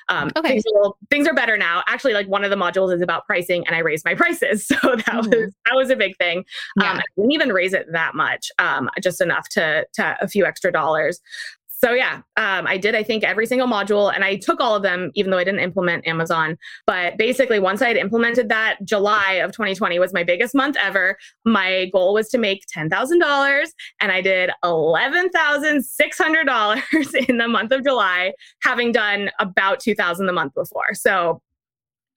Um, 0.09 0.31
Okay. 0.35 0.53
things, 0.53 0.63
are, 0.83 0.91
things 1.11 1.27
are 1.27 1.35
better 1.35 1.55
now. 1.55 1.83
Actually, 1.85 2.13
like 2.13 2.27
one 2.27 2.43
of 2.43 2.49
the 2.49 2.55
modules 2.55 2.91
is 2.95 3.03
about 3.03 3.27
pricing 3.27 3.63
and 3.67 3.75
I 3.75 3.79
raised 3.79 4.03
my 4.03 4.15
prices. 4.15 4.65
So 4.65 4.73
that 4.81 5.05
Mhm. 5.05 5.27
was, 5.29 5.53
that 5.67 5.75
was 5.75 5.91
a 5.91 5.95
big 5.95 6.17
thing. 6.17 6.45
Yeah. 6.81 6.93
Um, 6.93 6.97
I 6.97 7.03
didn't 7.15 7.31
even 7.33 7.49
raise 7.53 7.73
it 7.75 7.85
that 7.91 8.15
much, 8.15 8.51
um, 8.57 8.89
just 9.03 9.21
enough 9.21 9.47
to, 9.49 9.85
to 9.93 10.17
a 10.19 10.27
few 10.27 10.45
extra 10.47 10.71
dollars. 10.71 11.21
So 11.83 11.91
yeah, 11.91 12.21
um, 12.37 12.65
I 12.65 12.77
did. 12.77 12.95
I 12.95 13.03
think 13.03 13.25
every 13.25 13.45
single 13.45 13.67
module, 13.67 14.09
and 14.15 14.23
I 14.23 14.37
took 14.37 14.61
all 14.61 14.73
of 14.73 14.83
them, 14.83 15.11
even 15.15 15.31
though 15.31 15.37
I 15.37 15.43
didn't 15.43 15.59
implement 15.59 16.07
Amazon. 16.07 16.57
But 16.87 17.17
basically, 17.17 17.59
once 17.59 17.81
I 17.81 17.89
had 17.89 17.97
implemented 17.97 18.47
that, 18.47 18.77
July 18.85 19.33
of 19.33 19.51
2020 19.51 19.99
was 19.99 20.13
my 20.13 20.23
biggest 20.23 20.55
month 20.55 20.77
ever. 20.79 21.17
My 21.43 21.89
goal 21.91 22.13
was 22.13 22.29
to 22.29 22.37
make 22.37 22.63
ten 22.69 22.89
thousand 22.89 23.19
dollars, 23.19 23.73
and 23.99 24.13
I 24.13 24.21
did 24.21 24.49
eleven 24.63 25.29
thousand 25.31 25.83
six 25.83 26.17
hundred 26.17 26.45
dollars 26.45 26.83
in 27.27 27.37
the 27.37 27.49
month 27.49 27.73
of 27.73 27.83
July, 27.83 28.31
having 28.61 28.93
done 28.93 29.29
about 29.39 29.81
two 29.81 29.93
thousand 29.93 30.27
the 30.27 30.33
month 30.33 30.53
before. 30.53 30.93
So 30.93 31.41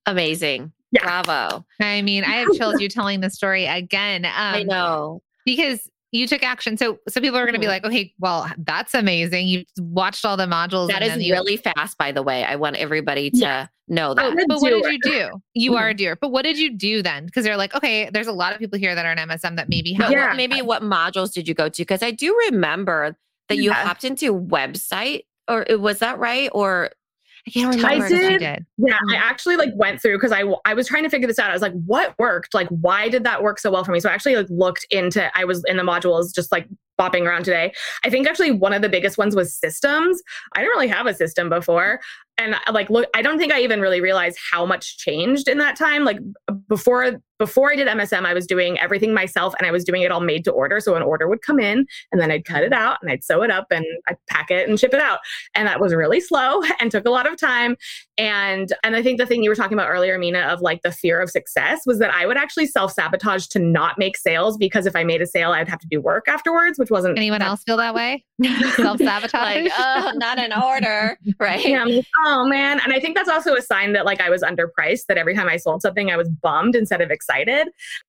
amazing. 0.07 0.73
Yeah. 0.93 1.03
Bravo. 1.03 1.67
I 1.81 2.03
mean, 2.03 2.23
I 2.23 2.37
have 2.37 2.53
chills 2.53 2.81
you 2.81 2.89
telling 2.89 3.19
the 3.21 3.31
story 3.31 3.67
again. 3.67 4.27
Um, 4.37 4.55
I 4.55 4.63
know. 4.63 5.23
because 5.45 5.91
you 6.17 6.27
took 6.27 6.43
action. 6.43 6.77
So, 6.77 6.99
so 7.09 7.21
people 7.21 7.39
are 7.39 7.45
going 7.45 7.55
to 7.55 7.59
be 7.61 7.67
Mhm. 7.67 7.71
like, 7.71 7.85
okay, 7.85 8.13
well, 8.19 8.51
that's 8.59 8.95
amazing. 8.95 9.47
You 9.47 9.65
watched 9.79 10.25
all 10.25 10.37
the 10.37 10.47
modules. 10.47 10.89
That 10.89 10.97
and 11.03 11.05
is 11.05 11.11
then 11.11 11.21
you, 11.21 11.33
really 11.35 11.57
fast, 11.57 11.97
by 11.99 12.13
the 12.13 12.23
way. 12.23 12.45
I 12.45 12.57
want 12.57 12.77
everybody 12.77 13.31
to 13.31 13.37
Yeah. 13.39 13.67
know 13.89 14.15
that. 14.15 14.35
good. 14.35 14.47
But 14.49 14.61
what 14.61 14.71
did 14.71 14.85
you 14.93 14.99
do? 15.01 15.29
You 15.55 15.77
are 15.77 15.89
a 15.89 15.95
doer. 15.95 16.17
But 16.21 16.31
what 16.31 16.43
did 16.43 16.59
you 16.59 16.77
do 16.77 17.03
then? 17.03 17.27
Because 17.27 17.45
they're 17.45 17.57
like, 17.57 17.75
okay, 17.75 18.11
there's 18.13 18.27
a 18.27 18.33
lot 18.33 18.53
of 18.53 18.59
people 18.59 18.79
here 18.79 18.95
that 18.95 19.05
are 19.07 19.13
in 19.13 19.19
MSM 19.19 19.57
that 19.57 19.69
maybe 19.69 19.93
have. 19.95 20.11
Yeah. 20.11 20.29
what, 20.29 20.37
maybe 20.37 20.63
what 20.63 20.83
modules 20.83 21.33
did 21.33 21.47
you 21.47 21.55
go 21.55 21.69
to? 21.69 21.83
Because 21.83 22.03
I 22.03 22.11
do 22.11 22.37
remember 22.51 23.17
that 23.49 23.57
you 23.59 23.73
hopped 23.73 24.03
into 24.05 24.35
website, 24.35 25.23
or 25.49 25.65
was 25.79 26.01
that 26.01 26.19
right? 26.19 26.51
Or 26.53 26.91
I 27.47 27.51
can't 27.51 27.77
remember. 27.77 28.09
Did. 28.09 28.39
did. 28.41 28.67
Yeah, 28.79 28.99
Mm. 28.99 29.15
I 29.15 29.17
actually 29.17 29.57
like 29.57 29.71
went 29.75 30.01
through 30.01 30.17
because 30.17 30.33
I 30.33 30.43
I 30.65 30.75
was 30.75 30.89
trying 30.89 31.05
to 31.05 31.11
figure 31.11 31.29
this 31.29 31.39
out. 31.39 31.51
I 31.51 31.53
was 31.53 31.63
like, 31.63 31.75
what 31.85 32.19
worked? 32.19 32.55
Like, 32.55 32.69
why 32.69 33.09
did 33.09 33.25
that 33.25 33.43
work 33.43 33.59
so 33.59 33.71
well 33.71 33.85
for 33.85 33.93
me? 33.93 34.01
So 34.01 34.09
I 34.09 34.13
actually 34.13 34.37
like 34.37 34.49
looked 34.51 34.87
into. 34.91 35.31
I 35.39 35.45
was 35.45 35.63
in 35.67 35.77
the 35.77 35.83
modules 35.83 36.35
just 36.35 36.51
like 36.51 36.67
bopping 36.99 37.27
around 37.27 37.45
today. 37.45 37.73
I 38.05 38.11
think 38.11 38.27
actually 38.27 38.51
one 38.53 38.73
of 38.73 38.83
the 38.83 38.89
biggest 38.89 39.19
ones 39.19 39.37
was 39.37 39.55
systems. 39.55 40.21
I 40.55 40.61
didn't 40.61 40.71
really 40.71 40.89
have 40.89 41.07
a 41.07 41.15
system 41.15 41.49
before, 41.49 42.01
and 42.39 42.57
like 42.73 42.91
look, 42.91 43.09
I 43.15 43.23
don't 43.23 43.39
think 43.39 43.53
I 43.53 43.61
even 43.61 43.81
really 43.81 44.01
realized 44.01 44.39
how 44.53 44.67
much 44.67 44.99
changed 44.99 45.47
in 45.47 45.59
that 45.59 45.77
time. 45.77 46.05
Like 46.05 46.19
before 46.69 47.21
before 47.39 47.73
I 47.73 47.77
did 47.77 47.89
MSM, 47.89 48.25
I 48.25 48.35
was 48.35 48.47
doing 48.47 48.79
everything 48.79 49.13
myself, 49.13 49.55
and 49.59 49.67
I 49.67 49.71
was 49.71 49.85
doing 49.85 50.03
it 50.03 50.11
all 50.11 50.21
made 50.21 50.45
to 50.45 50.53
order. 50.53 50.81
So 50.81 50.95
an 50.95 51.03
order 51.03 51.29
would 51.29 51.43
come 51.43 51.59
in, 51.59 51.87
and 52.13 52.21
then 52.21 52.31
I'd 52.31 52.45
cut 52.45 52.63
it 52.63 52.73
out, 52.73 52.99
and 53.03 53.11
I'd 53.11 53.25
sew 53.25 53.43
it 53.43 53.51
up, 53.51 53.67
and 53.71 53.85
I'd 54.09 54.17
pack 54.29 54.51
it 54.51 54.69
and 54.69 54.79
ship 54.79 54.95
it 54.95 55.01
out, 55.01 55.19
and 55.55 55.67
that 55.67 55.81
was 55.81 55.95
really 55.95 56.21
slow 56.21 56.63
and 56.81 56.91
took 56.91 57.07
a 57.07 57.11
lot 57.11 57.31
of 57.31 57.39
time 57.39 57.77
and 58.19 58.73
and 58.83 58.97
i 58.97 59.03
think 59.03 59.19
the 59.19 59.27
thing 59.27 59.43
you 59.43 59.51
were 59.51 59.55
talking 59.55 59.75
about 59.77 59.89
earlier 59.89 60.19
Minna 60.19 60.41
of 60.41 60.63
like 60.63 60.81
the 60.83 60.91
fear 60.91 61.21
of 61.21 61.31
success 61.31 61.83
was 61.85 61.99
that 61.99 62.13
i 62.15 62.27
would 62.27 62.37
actually 62.39 62.67
self-sabotage 62.67 63.47
to 63.49 63.59
not 63.59 63.99
make 63.99 64.17
sales 64.17 64.57
because 64.57 64.87
if 64.87 64.97
i 64.97 65.05
made 65.05 65.21
a 65.21 65.27
sale 65.27 65.53
i'd 65.53 65.69
have 65.69 65.81
to 65.81 65.89
do 65.89 66.01
work 66.01 66.27
afterwards 66.29 66.79
which 66.79 66.91
wasn't 66.91 67.17
Anyone 67.17 67.43
else 67.43 67.63
feel 67.65 67.79
that 67.79 67.95
way? 67.95 68.25
Self 68.77 68.99
sabotage. 68.99 69.65
like, 69.65 69.73
oh, 69.79 70.13
not 70.17 70.39
in 70.39 70.53
order, 70.53 71.19
right? 71.41 71.67
yeah, 71.67 71.85
like, 71.85 72.05
oh 72.25 72.47
man. 72.47 72.79
And 72.85 72.93
I 72.93 73.01
think 73.01 73.17
that's 73.17 73.29
also 73.29 73.55
a 73.55 73.63
sign 73.63 73.95
that 73.95 74.05
like 74.05 74.21
I 74.21 74.31
was 74.31 74.43
underpriced, 74.43 75.07
that 75.09 75.17
every 75.17 75.35
time 75.35 75.49
I 75.49 75.57
sold 75.57 75.83
something, 75.83 76.11
I 76.11 76.17
was 76.17 76.29
bummed 76.29 76.77
instead 76.77 77.01
of 77.01 77.11
excited. 77.11 77.26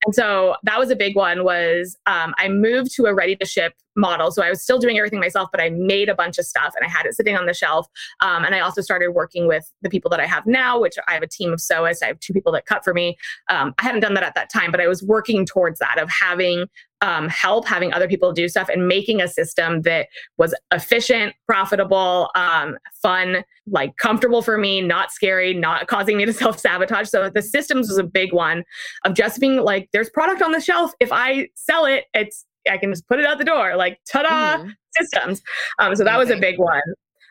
And 0.05 0.13
so 0.13 0.55
that 0.63 0.79
was 0.79 0.89
a 0.89 0.95
big 0.95 1.15
one 1.15 1.43
was 1.43 1.97
um, 2.05 2.33
I 2.37 2.49
moved 2.49 2.91
to 2.95 3.05
a 3.05 3.13
ready 3.13 3.35
to 3.37 3.45
ship 3.45 3.73
model. 3.97 4.31
So 4.31 4.43
I 4.43 4.49
was 4.49 4.61
still 4.61 4.79
doing 4.79 4.97
everything 4.97 5.19
myself, 5.19 5.49
but 5.51 5.61
I 5.61 5.69
made 5.69 6.07
a 6.07 6.15
bunch 6.15 6.37
of 6.37 6.45
stuff 6.45 6.73
and 6.75 6.85
I 6.85 6.89
had 6.89 7.05
it 7.05 7.15
sitting 7.15 7.35
on 7.35 7.45
the 7.45 7.53
shelf. 7.53 7.87
Um, 8.21 8.45
and 8.45 8.55
I 8.55 8.59
also 8.59 8.81
started 8.81 9.11
working 9.11 9.47
with 9.47 9.71
the 9.81 9.89
people 9.89 10.09
that 10.11 10.19
I 10.19 10.25
have 10.25 10.45
now, 10.45 10.79
which 10.79 10.95
I 11.07 11.13
have 11.13 11.23
a 11.23 11.27
team 11.27 11.51
of 11.51 11.59
sewists. 11.59 12.03
I 12.03 12.07
have 12.07 12.19
two 12.19 12.33
people 12.33 12.51
that 12.53 12.65
cut 12.65 12.83
for 12.83 12.93
me. 12.93 13.17
Um, 13.49 13.73
I 13.79 13.83
hadn't 13.83 14.01
done 14.01 14.13
that 14.13 14.23
at 14.23 14.35
that 14.35 14.49
time, 14.49 14.71
but 14.71 14.79
I 14.79 14.87
was 14.87 15.03
working 15.03 15.45
towards 15.45 15.79
that 15.79 15.99
of 15.99 16.09
having 16.09 16.67
um, 17.01 17.29
help, 17.29 17.67
having 17.67 17.93
other 17.93 18.07
people 18.07 18.31
do 18.31 18.47
stuff, 18.49 18.69
and 18.69 18.87
making 18.87 19.21
a 19.21 19.27
system 19.27 19.83
that 19.83 20.07
was 20.37 20.55
efficient, 20.73 21.35
profitable, 21.45 22.31
um, 22.35 22.77
fun, 23.01 23.43
like 23.67 23.97
comfortable 23.97 24.41
for 24.41 24.57
me, 24.57 24.81
not 24.81 25.11
scary, 25.11 25.53
not 25.53 25.87
causing 25.87 26.17
me 26.17 26.25
to 26.25 26.33
self 26.43 26.59
sabotage. 26.59 27.09
So 27.09 27.29
the 27.29 27.41
systems 27.41 27.89
was 27.89 27.97
a 27.97 28.03
big 28.03 28.33
one 28.33 28.63
of 29.05 29.13
just 29.13 29.39
being 29.39 29.57
like, 29.57 29.89
there's 29.93 30.09
product 30.09 30.41
on 30.41 30.51
the 30.51 30.61
shelf. 30.61 30.91
If 30.99 31.11
I 31.11 31.49
sell 31.55 31.85
it, 31.85 32.05
it's 32.13 32.45
I 32.69 32.77
can 32.77 32.91
just 32.91 33.07
put 33.07 33.19
it 33.19 33.25
out 33.25 33.37
the 33.37 33.45
door. 33.45 33.75
Like, 33.75 33.99
ta-da, 34.11 34.63
Mhm. 34.63 34.73
systems. 34.91 35.41
Um, 35.79 35.95
so 35.95 36.03
that 36.03 36.17
was 36.17 36.29
a 36.29 36.37
big 36.37 36.57
one. 36.59 36.81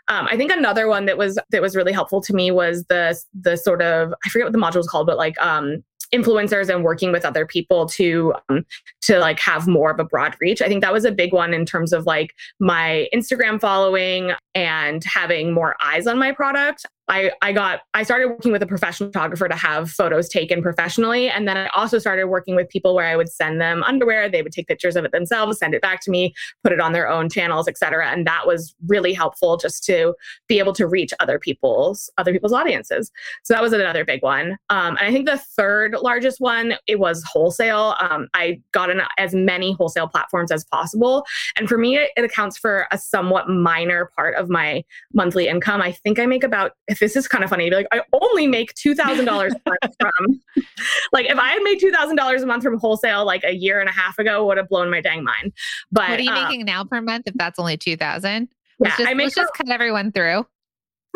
Um, 0.09 0.29
I 0.31 0.37
think 0.37 0.53
another 0.53 0.87
one 0.89 1.07
that 1.07 1.19
was 1.19 1.37
that 1.51 1.61
was 1.61 1.75
really 1.75 1.93
helpful 1.93 2.21
to 2.21 2.33
me 2.33 2.51
was 2.53 2.85
the 2.89 3.21
the 3.41 3.57
sort 3.57 3.83
of 3.83 4.15
I 4.25 4.29
forget 4.29 4.47
what 4.47 4.53
the 4.53 4.59
module 4.59 4.79
is 4.79 4.87
called, 4.89 5.07
but 5.09 5.17
like 5.17 5.37
um, 5.41 5.83
influencers 6.15 6.73
and 6.73 6.85
working 6.85 7.11
with 7.11 7.25
other 7.25 7.45
people 7.45 7.87
to 7.87 8.33
um, 8.49 8.65
to 9.03 9.19
like 9.19 9.41
have 9.41 9.67
more 9.67 9.91
of 9.91 9.99
a 9.99 10.05
broad 10.05 10.37
reach. 10.41 10.63
I 10.63 10.69
think 10.69 10.81
that 10.83 10.93
was 10.93 11.05
a 11.05 11.11
big 11.11 11.33
one 11.33 11.53
in 11.53 11.67
terms 11.67 11.93
of 11.93 12.07
like 12.07 12.35
my 12.61 13.09
Instagram 13.13 13.61
following 13.61 14.31
and 14.57 15.05
having 15.05 15.53
more 15.53 15.77
eyes 15.83 16.07
on 16.07 16.19
my 16.19 16.33
product. 16.33 16.87
I, 17.09 17.31
I 17.41 17.53
got 17.53 17.81
I 17.95 18.03
started 18.03 18.29
working 18.29 18.53
with 18.53 18.63
a 18.63 18.67
professional 18.67 19.11
photographer 19.11 19.49
to 19.49 19.55
have 19.55 19.91
photos 19.91 20.29
taken 20.29 20.61
professionally. 20.61 21.29
And 21.29 21.47
then 21.47 21.57
I 21.57 21.69
also 21.69 21.99
started 21.99 22.27
working 22.27 22.57
with 22.57 22.69
people 22.69 22.95
where 22.95 23.07
I 23.07 23.17
would 23.17 23.29
send 23.29 23.61
them 23.61 23.85
underwear 23.85 24.29
they 24.29 24.43
would 24.43 24.53
take 24.53 24.67
pictures 24.67 24.97
of 24.97 25.05
it 25.05 25.13
themselves 25.13 25.59
send 25.59 25.75
it 25.75 25.83
back 25.83 26.01
to 26.03 26.11
me 26.11 26.35
put 26.65 26.73
it 26.73 26.81
on 26.81 26.93
their 26.93 27.09
own 27.09 27.29
channels 27.29 27.69
etc 27.69 28.09
and 28.09 28.27
that 28.27 28.47
was 28.47 28.75
really 28.89 29.13
helpful 29.13 29.57
just 29.57 29.85
to 29.85 30.15
be 30.49 30.59
able 30.59 30.73
to 30.73 30.87
reach 30.87 31.13
other 31.21 31.39
people's 31.39 32.11
other 32.19 32.33
people's 32.33 32.53
audiences. 32.53 33.13
So 33.45 33.55
that 33.55 33.63
was 33.63 33.73
another 33.73 34.05
big 34.05 34.23
one. 34.23 34.59
Um, 34.71 34.97
and 34.97 35.07
I 35.07 35.13
think 35.13 35.29
the 35.29 35.39
third 35.39 35.97
largest 36.03 36.41
one 36.41 36.75
it 36.87 36.99
was 36.99 37.23
wholesale. 37.25 37.95
Um, 38.01 38.29
I 38.35 38.61
got 38.73 38.91
in 38.91 39.01
as 39.19 39.35
many 39.35 39.75
wholesale 39.75 40.09
platforms 40.09 40.51
as 40.51 40.65
possible. 40.65 41.25
And 41.57 41.69
for 41.69 41.79
me 41.79 41.97
it, 41.97 42.11
it 42.17 42.25
accounts 42.25 42.59
for 42.59 42.87
a 42.91 42.99
somewhat 42.99 43.49
minor 43.49 44.11
part 44.17 44.35
of 44.35 44.46
my 44.49 44.85
monthly 45.13 45.49
income 45.49 45.81
I 45.81 45.93
think 45.93 46.19
I 46.19 46.27
make 46.27 46.45
about 46.45 46.73
if 46.89 46.99
this 46.99 47.17
is 47.17 47.29
kind 47.29 47.45
of 47.45 47.51
funny, 47.51 47.65
to 47.65 47.71
be 47.71 47.77
like, 47.77 47.89
I 47.93 48.03
only 48.13 48.47
make 48.47 48.75
two 48.75 48.95
thousand 48.95 49.25
dollars 49.25 49.53
a 49.53 49.71
month 49.71 49.97
from 50.01 50.41
like 51.13 51.27
if 51.27 51.39
I 51.39 51.49
had 51.51 51.63
made 51.63 51.81
two 51.81 51.91
thousand 51.91 52.17
dollars 52.17 52.43
a 52.43 52.47
month 52.47 52.63
from 52.63 52.79
wholesale 52.79 53.25
like 53.25 53.45
a 53.45 53.53
year 53.53 53.81
and 53.81 53.89
a 53.89 53.93
half 53.93 54.19
ago, 54.19 54.47
would 54.47 54.59
have 54.59 54.69
blown 54.69 54.91
my 54.91 55.01
dang 55.01 55.25
mind. 55.25 55.53
But 55.91 56.11
what 56.11 56.21
are 56.21 56.23
you 56.23 56.31
um, 56.31 56.45
making 56.45 56.65
now 56.65 56.85
per 56.85 57.01
month 57.01 57.27
if 57.27 57.35
that's 57.35 57.59
only 57.59 57.77
2000 57.77 58.27
Yeah, 58.31 58.47
let's 58.79 58.97
just, 58.97 59.09
I 59.09 59.15
make 59.15 59.25
let's 59.25 59.35
just 59.35 59.53
cut 59.55 59.71
everyone 59.71 60.13
through 60.13 60.47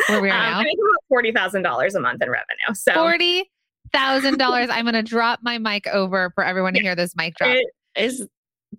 where 0.09 0.21
we 0.21 0.31
are 0.31 0.33
um, 0.37 0.53
now 0.53 0.59
I 0.59 0.63
make 0.65 0.79
about 0.79 1.05
forty 1.09 1.33
thousand 1.33 1.63
dollars 1.63 1.95
a 1.95 2.01
month 2.01 2.23
in 2.23 2.31
revenue. 2.31 2.75
So 2.75 2.95
Forty 2.95 3.51
thousand 3.93 4.39
dollars. 4.39 4.69
I'm 4.71 4.85
gonna 4.85 5.03
drop 5.03 5.41
my 5.43 5.59
mic 5.59 5.87
over 5.87 6.31
for 6.35 6.45
everyone 6.45 6.75
to 6.75 6.81
hear 6.81 6.95
this 6.95 7.17
mic 7.17 7.35
drop. 7.37 7.51
it, 7.51 7.67
Is 7.97 8.27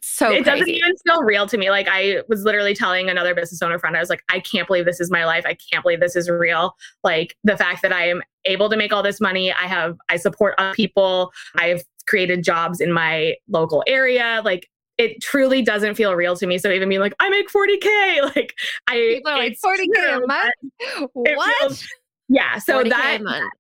so 0.02 0.32
it 0.32 0.46
doesn't 0.46 0.68
even 0.68 0.96
feel 1.06 1.22
real 1.22 1.48
to 1.48 1.58
me. 1.58 1.70
Like 1.70 1.88
I 1.90 2.22
was 2.28 2.44
literally 2.44 2.74
telling 2.74 3.10
another 3.10 3.36
business 3.36 3.62
owner 3.62 3.78
friend, 3.78 3.96
I 3.96 4.00
was 4.00 4.10
like, 4.10 4.24
I 4.30 4.40
can't 4.40 4.68
believe 4.68 4.86
this 4.86 5.00
is 5.00 5.12
my 5.12 5.26
life. 5.26 5.46
I 5.46 5.56
can't 5.72 5.84
believe 5.84 6.00
this 6.00 6.16
is 6.16 6.30
real. 6.30 6.76
Like 7.04 7.38
the 7.44 7.56
fact 7.56 7.84
that 7.84 7.94
I 7.94 8.10
am 8.10 8.22
able 8.46 8.70
to 8.70 8.78
make 8.78 8.92
all 8.92 9.04
this 9.04 9.22
money. 9.22 9.52
I 9.52 9.68
have 9.68 9.98
I 10.10 10.18
support 10.18 10.56
other 10.58 10.74
people. 10.74 11.32
I've 11.56 11.84
created 12.08 12.44
jobs 12.44 12.82
in 12.82 12.92
my 12.92 13.36
local 13.48 13.84
area. 13.86 14.42
Like 14.44 14.68
it 14.98 15.22
truly 15.22 15.62
doesn't 15.62 15.96
feel 15.96 16.16
real 16.16 16.36
to 16.36 16.48
me. 16.48 16.58
So 16.58 16.72
even 16.72 16.90
being 16.90 17.02
like, 17.02 17.14
I 17.20 17.30
make 17.30 17.50
40K, 17.50 18.36
like 18.36 18.56
I 18.88 18.96
People 19.16 19.32
like 19.34 19.58
40k 19.64 19.94
true, 19.96 20.24
a 20.24 20.28
month. 20.28 21.12
What? 21.14 21.58
feels- 21.60 21.88
yeah. 22.30 22.58
So 22.58 22.82
40K 22.82 22.86
a 22.86 22.90
that 22.90 23.24
month. 23.24 23.52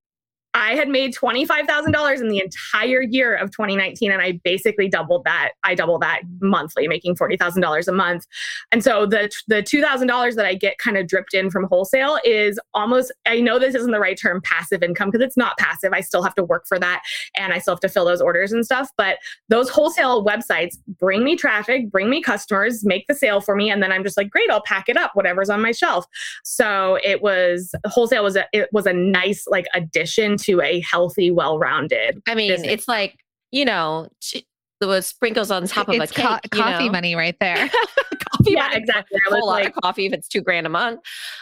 I 0.53 0.75
had 0.75 0.89
made 0.89 1.13
$25,000 1.13 2.19
in 2.19 2.27
the 2.27 2.39
entire 2.39 3.01
year 3.01 3.35
of 3.35 3.51
2019 3.51 4.11
and 4.11 4.21
I 4.21 4.33
basically 4.43 4.89
doubled 4.89 5.23
that. 5.23 5.51
I 5.63 5.75
doubled 5.75 6.01
that 6.01 6.21
monthly, 6.41 6.87
making 6.87 7.15
$40,000 7.15 7.87
a 7.87 7.91
month. 7.91 8.25
And 8.71 8.83
so 8.83 9.05
the 9.05 9.31
the 9.47 9.63
$2,000 9.63 10.35
that 10.35 10.45
I 10.45 10.55
get 10.55 10.77
kind 10.77 10.97
of 10.97 11.07
dripped 11.07 11.33
in 11.33 11.49
from 11.49 11.65
wholesale 11.65 12.19
is 12.25 12.59
almost 12.73 13.13
I 13.25 13.39
know 13.39 13.59
this 13.59 13.75
isn't 13.75 13.91
the 13.91 13.99
right 13.99 14.19
term 14.19 14.41
passive 14.43 14.83
income 14.83 15.09
because 15.09 15.25
it's 15.25 15.37
not 15.37 15.57
passive. 15.57 15.93
I 15.93 16.01
still 16.01 16.23
have 16.23 16.35
to 16.35 16.43
work 16.43 16.67
for 16.67 16.77
that 16.79 17.03
and 17.35 17.53
I 17.53 17.59
still 17.59 17.75
have 17.75 17.81
to 17.81 17.89
fill 17.89 18.05
those 18.05 18.21
orders 18.21 18.51
and 18.51 18.65
stuff, 18.65 18.89
but 18.97 19.19
those 19.47 19.69
wholesale 19.69 20.25
websites 20.25 20.77
bring 20.99 21.23
me 21.23 21.37
traffic, 21.37 21.89
bring 21.89 22.09
me 22.09 22.21
customers, 22.21 22.83
make 22.83 23.07
the 23.07 23.15
sale 23.15 23.39
for 23.39 23.55
me 23.55 23.69
and 23.69 23.81
then 23.81 23.91
I'm 23.91 24.03
just 24.03 24.17
like, 24.17 24.29
"Great, 24.29 24.49
I'll 24.49 24.63
pack 24.63 24.89
it 24.89 24.97
up 24.97 25.11
whatever's 25.13 25.49
on 25.49 25.61
my 25.61 25.71
shelf." 25.71 26.05
So 26.43 26.99
it 27.03 27.21
was 27.21 27.73
wholesale 27.85 28.23
was 28.23 28.35
a 28.35 28.45
it 28.51 28.67
was 28.73 28.85
a 28.85 28.93
nice 28.93 29.45
like 29.47 29.67
addition 29.73 30.37
to 30.41 30.61
a 30.61 30.79
healthy, 30.81 31.31
well-rounded. 31.31 32.21
I 32.27 32.35
mean, 32.35 32.51
business. 32.51 32.71
it's 32.71 32.87
like 32.87 33.17
you 33.51 33.65
know, 33.65 34.07
ch- 34.21 34.43
the 34.79 35.01
sprinkles 35.01 35.51
on 35.51 35.67
top 35.67 35.87
of 35.89 35.95
it's 35.95 36.11
a 36.11 36.15
cake. 36.15 36.25
co- 36.25 36.33
you 36.57 36.63
coffee 36.63 36.85
know? 36.87 36.91
money 36.93 37.15
right 37.15 37.37
there. 37.39 37.69
coffee 38.31 38.53
Yeah, 38.53 38.61
money. 38.69 38.77
exactly. 38.77 39.17
I 39.17 39.27
A 39.27 39.29
whole 39.31 39.41
was 39.41 39.45
lot 39.47 39.53
like, 39.65 39.75
of 39.77 39.83
coffee 39.83 40.05
if 40.07 40.13
it's 40.13 40.27
two 40.27 40.41
grand 40.41 40.65
a 40.65 40.69
month. 40.69 41.01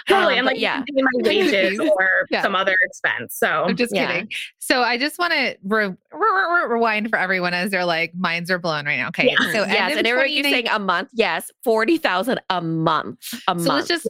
totally. 0.10 0.34
Um, 0.34 0.40
and 0.40 0.48
like, 0.48 0.60
yeah, 0.60 0.84
yeah, 0.92 1.04
my 1.14 1.22
wages 1.30 1.80
or 1.80 2.26
Yeah. 2.32 2.42
some 2.42 2.54
other 2.56 2.76
expense. 2.84 3.36
So 3.38 3.48
I'm 3.48 3.78
just 3.78 3.96
Yeah. 3.96 4.08
kidding. 4.12 4.30
So 4.58 4.82
I 4.82 4.98
just 4.98 5.20
want 5.20 5.32
to 5.34 5.56
re- 5.64 5.86
re- 5.86 5.96
re- 6.12 6.66
rewind 6.68 7.10
for 7.10 7.18
everyone 7.18 7.54
as 7.54 7.72
they're 7.72 7.86
like 7.86 8.14
minds 8.16 8.52
are 8.52 8.60
blown 8.60 8.86
right 8.86 8.98
now. 8.98 9.08
Okay, 9.10 9.28
Yeah. 9.30 9.52
so 9.54 9.60
yes, 9.66 9.70
end 9.92 9.92
and 9.92 10.00
of 10.02 10.06
everyone 10.08 10.28
keeps 10.28 10.48
2019 10.48 10.52
saying 10.52 10.68
a 10.76 10.80
month. 10.80 11.10
Yes, 11.14 11.52
forty 11.64 11.98
thousand 11.98 12.42
a 12.50 12.60
month. 12.62 13.20
A 13.34 13.38
So 13.52 13.54
month. 13.54 13.68
let's 13.68 13.88
just 13.88 14.08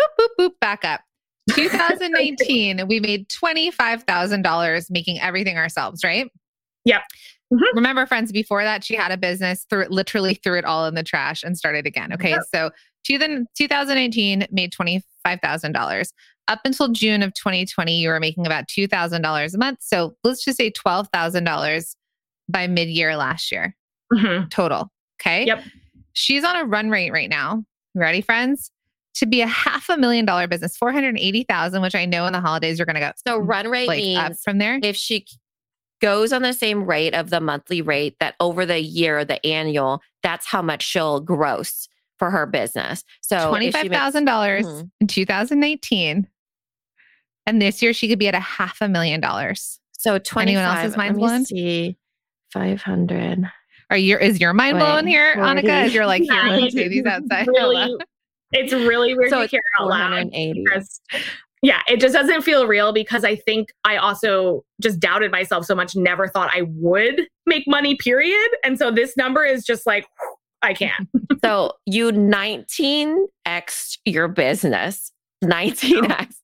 boop 0.00 0.06
boop 0.18 0.28
boop 0.40 0.50
back 0.60 0.84
up. 0.84 1.02
2019, 1.50 2.86
we 2.86 3.00
made 3.00 3.28
$25,000 3.28 4.90
making 4.90 5.20
everything 5.20 5.56
ourselves, 5.56 6.04
right? 6.04 6.30
Yep. 6.84 7.02
Mhm. 7.52 7.62
Remember, 7.74 8.06
friends, 8.06 8.32
before 8.32 8.62
that, 8.64 8.82
she 8.84 8.94
had 8.94 9.12
a 9.12 9.16
business, 9.16 9.66
threw 9.68 9.84
literally 9.90 10.34
threw 10.34 10.56
it 10.58 10.64
all 10.64 10.86
in 10.86 10.94
the 10.94 11.02
trash 11.02 11.42
and 11.42 11.56
started 11.56 11.86
again. 11.86 12.12
Okay. 12.12 12.30
Yep. 12.30 12.42
So 12.54 12.70
to 13.04 13.18
the 13.18 13.46
2018 13.56 14.46
made 14.50 14.72
$25,000. 14.72 16.12
Up 16.48 16.60
until 16.64 16.88
June 16.88 17.22
of 17.22 17.32
2020, 17.34 18.00
you 18.00 18.08
were 18.08 18.18
making 18.18 18.46
about 18.46 18.66
$2,000 18.68 19.54
a 19.54 19.58
month. 19.58 19.78
So 19.80 20.16
let's 20.24 20.44
just 20.44 20.56
say 20.56 20.70
$12,000 20.72 21.96
by 22.48 22.66
mid 22.66 22.88
year 22.88 23.16
last 23.16 23.52
year 23.52 23.76
Mhm. 24.12 24.50
total. 24.50 24.90
Okay. 25.20 25.44
Yep. 25.46 25.62
She's 26.14 26.42
on 26.44 26.56
a 26.56 26.64
run 26.64 26.90
rate 26.90 27.12
right 27.12 27.30
now. 27.30 27.64
Ready, 27.94 28.20
friends? 28.22 28.70
To 29.16 29.26
be 29.26 29.40
a 29.42 29.46
half 29.46 29.88
a 29.90 29.96
million 29.98 30.24
dollar 30.24 30.46
business, 30.48 30.76
480,000, 30.76 31.82
which 31.82 31.94
I 31.94 32.06
know 32.06 32.26
in 32.26 32.32
the 32.32 32.40
holidays 32.40 32.78
you're 32.78 32.86
going 32.86 32.94
to 32.94 33.00
go 33.00 33.12
so 33.26 33.38
run 33.38 33.68
rate 33.68 33.86
like 33.88 34.32
up 34.32 34.38
from 34.42 34.58
there. 34.58 34.78
if 34.82 34.96
she 34.96 35.26
goes 36.00 36.32
on 36.32 36.42
the 36.42 36.52
same 36.54 36.84
rate 36.84 37.14
of 37.14 37.30
the 37.30 37.40
monthly 37.40 37.82
rate 37.82 38.16
that 38.20 38.34
over 38.40 38.64
the 38.66 38.80
year, 38.80 39.24
the 39.24 39.44
annual, 39.46 40.00
that's 40.22 40.46
how 40.46 40.62
much 40.62 40.82
she'll 40.82 41.20
gross 41.20 41.88
for 42.18 42.30
her 42.30 42.46
business. 42.46 43.04
So 43.20 43.36
$25,000 43.52 44.64
Mhm. 44.64 44.90
in 45.00 45.06
2019. 45.06 46.26
And 47.46 47.60
this 47.60 47.82
year 47.82 47.92
she 47.92 48.08
could 48.08 48.18
be 48.18 48.28
at 48.28 48.34
a 48.34 48.40
half 48.40 48.80
a 48.80 48.88
million 48.88 49.20
dollars. 49.20 49.78
So 49.92 50.18
25, 50.18 50.48
Anyone 50.48 50.76
else's 50.78 50.96
mind 50.96 51.16
let 51.16 51.28
blown? 51.28 51.44
See, 51.44 51.96
500. 52.52 53.44
Are 53.90 53.96
you 53.96 54.16
is 54.18 54.40
your 54.40 54.52
mind 54.54 54.78
blown 54.78 55.04
Wait, 55.04 55.10
here, 55.10 55.34
Annika? 55.36 55.60
40. 55.60 55.68
As 55.70 55.94
you're 55.94 56.06
like, 56.06 56.22
here, 56.28 56.70
say 56.70 56.88
these 56.88 57.04
outside. 57.06 57.46
really, 57.46 57.96
it's 58.52 58.72
really 58.72 59.14
weird 59.14 59.30
So 59.30 59.42
to 59.42 59.46
hear 59.46 59.60
out 59.78 59.88
loud. 59.88 60.10
480. 60.10 60.64
because 60.64 61.00
yeah, 61.62 61.80
it 61.86 62.00
just 62.00 62.12
doesn't 62.12 62.42
feel 62.42 62.66
real 62.66 62.92
because 62.92 63.22
I 63.24 63.36
think 63.36 63.68
I 63.84 63.96
also 63.96 64.64
just 64.80 64.98
doubted 64.98 65.30
myself 65.30 65.64
so 65.64 65.76
much, 65.76 65.94
never 65.94 66.26
thought 66.26 66.50
I 66.52 66.62
would 66.62 67.28
make 67.46 67.64
money, 67.68 67.94
period. 67.94 68.48
And 68.64 68.76
so 68.78 68.90
this 68.90 69.16
number 69.16 69.44
is 69.44 69.64
just 69.64 69.86
like, 69.86 70.06
I 70.60 70.74
can't. 70.74 71.08
So 71.44 71.72
you 71.86 72.12
19x 72.12 73.98
your 74.04 74.28
business, 74.28 75.10
19x. 75.42 76.36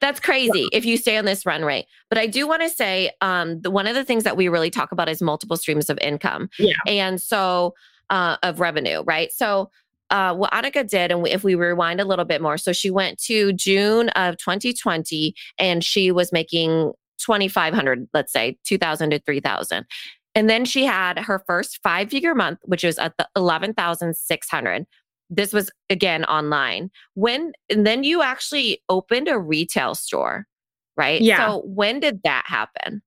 That's 0.00 0.20
crazy 0.20 0.68
if 0.72 0.86
you 0.86 0.96
stay 0.96 1.18
on 1.18 1.26
this 1.26 1.44
run 1.44 1.66
rate. 1.66 1.84
But 2.08 2.16
I 2.16 2.26
do 2.28 2.48
want 2.48 2.62
to 2.62 2.70
say 2.70 3.10
um, 3.20 3.60
the, 3.60 3.70
one 3.70 3.86
of 3.86 3.94
the 3.94 4.06
things 4.06 4.24
that 4.24 4.38
we 4.38 4.48
really 4.48 4.70
talk 4.70 4.90
about 4.90 5.10
is 5.10 5.20
multiple 5.20 5.58
streams 5.58 5.90
of 5.90 5.98
income. 6.00 6.48
Yeah. 6.58 6.72
And 6.86 7.20
so 7.20 7.74
uh, 8.08 8.38
of 8.42 8.58
revenue, 8.58 9.02
right? 9.02 9.30
So 9.32 9.70
uh, 10.10 10.34
what 10.34 10.52
Annika 10.52 10.88
did, 10.88 11.12
and 11.12 11.26
if 11.26 11.44
we 11.44 11.54
rewind 11.54 12.00
a 12.00 12.04
little 12.04 12.24
bit 12.24 12.40
more, 12.40 12.58
so 12.58 12.72
she 12.72 12.90
went 12.90 13.18
to 13.22 13.52
June 13.52 14.08
of 14.10 14.36
2020 14.38 15.34
and 15.58 15.84
she 15.84 16.10
was 16.10 16.32
making 16.32 16.92
2,500, 17.18 18.08
let's 18.14 18.32
say 18.32 18.58
2,000 18.64 19.10
to 19.10 19.18
3,000. 19.18 19.84
And 20.34 20.48
then 20.48 20.64
she 20.64 20.84
had 20.84 21.18
her 21.18 21.42
first 21.46 21.80
five 21.82 22.10
figure 22.10 22.34
month, 22.34 22.60
which 22.64 22.84
was 22.84 22.98
at 22.98 23.16
the 23.18 23.28
11,600. 23.36 24.86
This 25.30 25.52
was 25.52 25.70
again 25.90 26.24
online. 26.24 26.90
When, 27.14 27.52
and 27.68 27.86
then 27.86 28.04
you 28.04 28.22
actually 28.22 28.82
opened 28.88 29.28
a 29.28 29.38
retail 29.38 29.94
store, 29.94 30.46
right? 30.96 31.20
Yeah. 31.20 31.48
So 31.48 31.62
when 31.66 32.00
did 32.00 32.22
that 32.22 32.44
happen? 32.46 33.02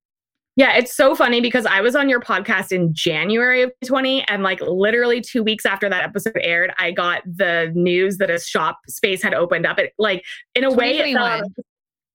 Yeah, 0.57 0.75
it's 0.75 0.93
so 0.93 1.15
funny 1.15 1.39
because 1.39 1.65
I 1.65 1.79
was 1.79 1.95
on 1.95 2.09
your 2.09 2.19
podcast 2.19 2.73
in 2.73 2.93
January 2.93 3.61
of 3.61 3.71
20 3.85 4.23
and 4.27 4.43
like 4.43 4.59
literally 4.59 5.21
2 5.21 5.43
weeks 5.43 5.65
after 5.65 5.87
that 5.89 6.03
episode 6.03 6.37
aired, 6.41 6.73
I 6.77 6.91
got 6.91 7.23
the 7.25 7.71
news 7.73 8.17
that 8.17 8.29
a 8.29 8.37
shop 8.37 8.79
space 8.89 9.23
had 9.23 9.33
opened 9.33 9.65
up. 9.65 9.79
It 9.79 9.93
like 9.97 10.25
in 10.53 10.65
a 10.65 10.71
way 10.71 10.97
it 10.97 11.13
felt 11.13 11.43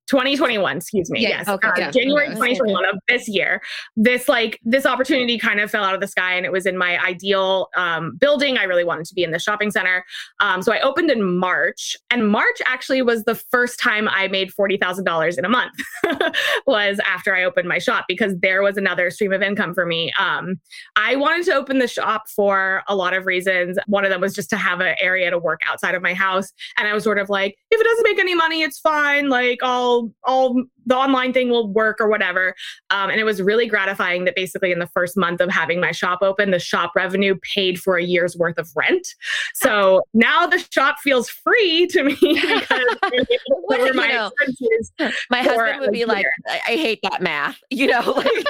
2021. 0.08 0.76
excuse 0.76 1.10
me. 1.10 1.20
Yeah, 1.20 1.28
yes. 1.28 1.48
okay, 1.48 1.68
uh, 1.68 1.72
yeah. 1.76 1.90
January 1.90 2.28
2021 2.28 2.84
of 2.84 2.98
this 3.08 3.28
year. 3.28 3.60
This 3.96 4.28
like 4.28 4.60
this 4.64 4.86
opportunity 4.86 5.38
kind 5.38 5.60
of 5.60 5.70
fell 5.70 5.84
out 5.84 5.94
of 5.94 6.00
the 6.00 6.06
sky 6.06 6.34
and 6.34 6.46
it 6.46 6.52
was 6.52 6.66
in 6.66 6.78
my 6.78 7.02
ideal 7.04 7.68
um, 7.76 8.16
building. 8.16 8.58
I 8.58 8.64
really 8.64 8.84
wanted 8.84 9.06
to 9.06 9.14
be 9.14 9.22
in 9.22 9.30
the 9.30 9.38
shopping 9.38 9.70
center. 9.70 10.04
Um, 10.40 10.62
so 10.62 10.72
I 10.72 10.80
opened 10.80 11.10
in 11.10 11.36
March 11.38 11.96
and 12.10 12.28
March 12.28 12.60
actually 12.64 13.02
was 13.02 13.24
the 13.24 13.34
first 13.34 13.80
time 13.80 14.08
I 14.08 14.28
made 14.28 14.50
$40,000 14.50 15.38
in 15.38 15.44
a 15.44 15.48
month 15.48 15.72
was 16.66 17.00
after 17.04 17.34
I 17.34 17.44
opened 17.44 17.68
my 17.68 17.78
shop 17.78 18.04
because 18.08 18.36
there 18.38 18.62
was 18.62 18.76
another 18.76 19.10
stream 19.10 19.32
of 19.32 19.42
income 19.42 19.74
for 19.74 19.86
me. 19.86 20.12
Um, 20.18 20.60
I 20.94 21.16
wanted 21.16 21.44
to 21.46 21.54
open 21.54 21.78
the 21.78 21.88
shop 21.88 22.28
for 22.28 22.82
a 22.88 22.94
lot 22.94 23.14
of 23.14 23.26
reasons. 23.26 23.78
One 23.86 24.04
of 24.04 24.10
them 24.10 24.20
was 24.20 24.34
just 24.34 24.50
to 24.50 24.56
have 24.56 24.80
an 24.80 24.94
area 25.00 25.30
to 25.30 25.38
work 25.38 25.60
outside 25.66 25.94
of 25.94 26.02
my 26.02 26.14
house. 26.14 26.52
And 26.76 26.86
I 26.86 26.94
was 26.94 27.04
sort 27.04 27.18
of 27.18 27.28
like, 27.28 27.56
if 27.70 27.80
it 27.80 27.84
doesn't 27.84 28.04
make 28.04 28.18
any 28.18 28.34
money, 28.34 28.62
it's 28.62 28.78
fine. 28.78 29.28
Like 29.28 29.58
I'll, 29.62 29.95
I'll, 30.24 30.54
the 30.86 30.96
online 30.96 31.32
thing 31.32 31.50
will 31.50 31.68
work 31.68 32.00
or 32.00 32.08
whatever. 32.08 32.54
Um, 32.90 33.10
and 33.10 33.20
it 33.20 33.24
was 33.24 33.42
really 33.42 33.66
gratifying 33.66 34.24
that 34.24 34.36
basically 34.36 34.72
in 34.72 34.78
the 34.78 34.86
first 34.86 35.16
month 35.16 35.40
of 35.40 35.50
having 35.50 35.80
my 35.80 35.90
shop 35.90 36.20
open, 36.22 36.50
the 36.50 36.58
shop 36.58 36.92
revenue 36.94 37.36
paid 37.54 37.78
for 37.78 37.96
a 37.96 38.04
year's 38.04 38.36
worth 38.36 38.58
of 38.58 38.70
rent. 38.76 39.06
So 39.54 40.02
now 40.14 40.46
the 40.46 40.64
shop 40.70 40.96
feels 41.00 41.28
free 41.28 41.86
to 41.88 42.04
me 42.04 42.16
because 42.20 42.96
I'm 43.02 43.12
able 43.12 43.26
to 43.26 43.56
What, 43.62 43.94
my 43.96 44.08
know. 44.08 44.30
My 45.30 45.42
husband 45.42 45.80
would 45.80 45.92
be 45.92 46.04
like, 46.04 46.22
year. 46.22 46.32
I, 46.48 46.72
I 46.72 46.76
hate 46.76 47.00
that 47.02 47.20
math, 47.20 47.58
you 47.70 47.88
know? 47.88 48.12
Like, 48.16 48.46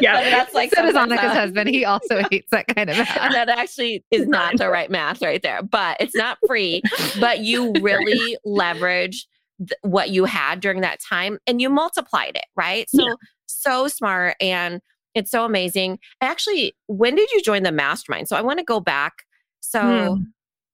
Yeah. 0.00 0.22
But 0.22 0.30
that's 0.30 0.54
like 0.54 0.72
so 0.74 0.82
does 0.82 0.94
Annika's 0.94 1.20
how- 1.20 1.34
husband. 1.34 1.68
He 1.70 1.84
also 1.84 2.22
hates 2.30 2.48
that 2.50 2.66
kind 2.68 2.90
of 2.90 2.96
math. 2.98 3.32
that 3.32 3.48
actually 3.48 4.04
is 4.10 4.26
not 4.26 4.56
the 4.58 4.68
right 4.68 4.90
math 4.90 5.22
right 5.22 5.42
there, 5.42 5.62
but 5.62 5.96
it's 6.00 6.14
not 6.14 6.38
free. 6.46 6.82
But 7.20 7.40
you 7.40 7.72
really 7.80 8.36
leverage 8.44 9.26
th- 9.58 9.72
what 9.82 10.10
you 10.10 10.24
had 10.24 10.60
during 10.60 10.80
that 10.82 11.00
time 11.00 11.38
and 11.46 11.60
you 11.60 11.68
multiplied 11.70 12.36
it, 12.36 12.46
right? 12.56 12.88
So, 12.90 13.04
Yeah. 13.06 13.14
so 13.46 13.88
smart. 13.88 14.36
And 14.40 14.80
it's 15.14 15.30
so 15.30 15.44
amazing. 15.44 15.98
Actually, 16.20 16.74
when 16.88 17.14
did 17.14 17.30
you 17.32 17.40
join 17.42 17.62
the 17.62 17.72
mastermind? 17.72 18.28
So 18.28 18.36
I 18.36 18.42
want 18.42 18.58
to 18.58 18.64
go 18.64 18.80
back. 18.80 19.24
So, 19.60 19.80
Hmm. 20.16 20.22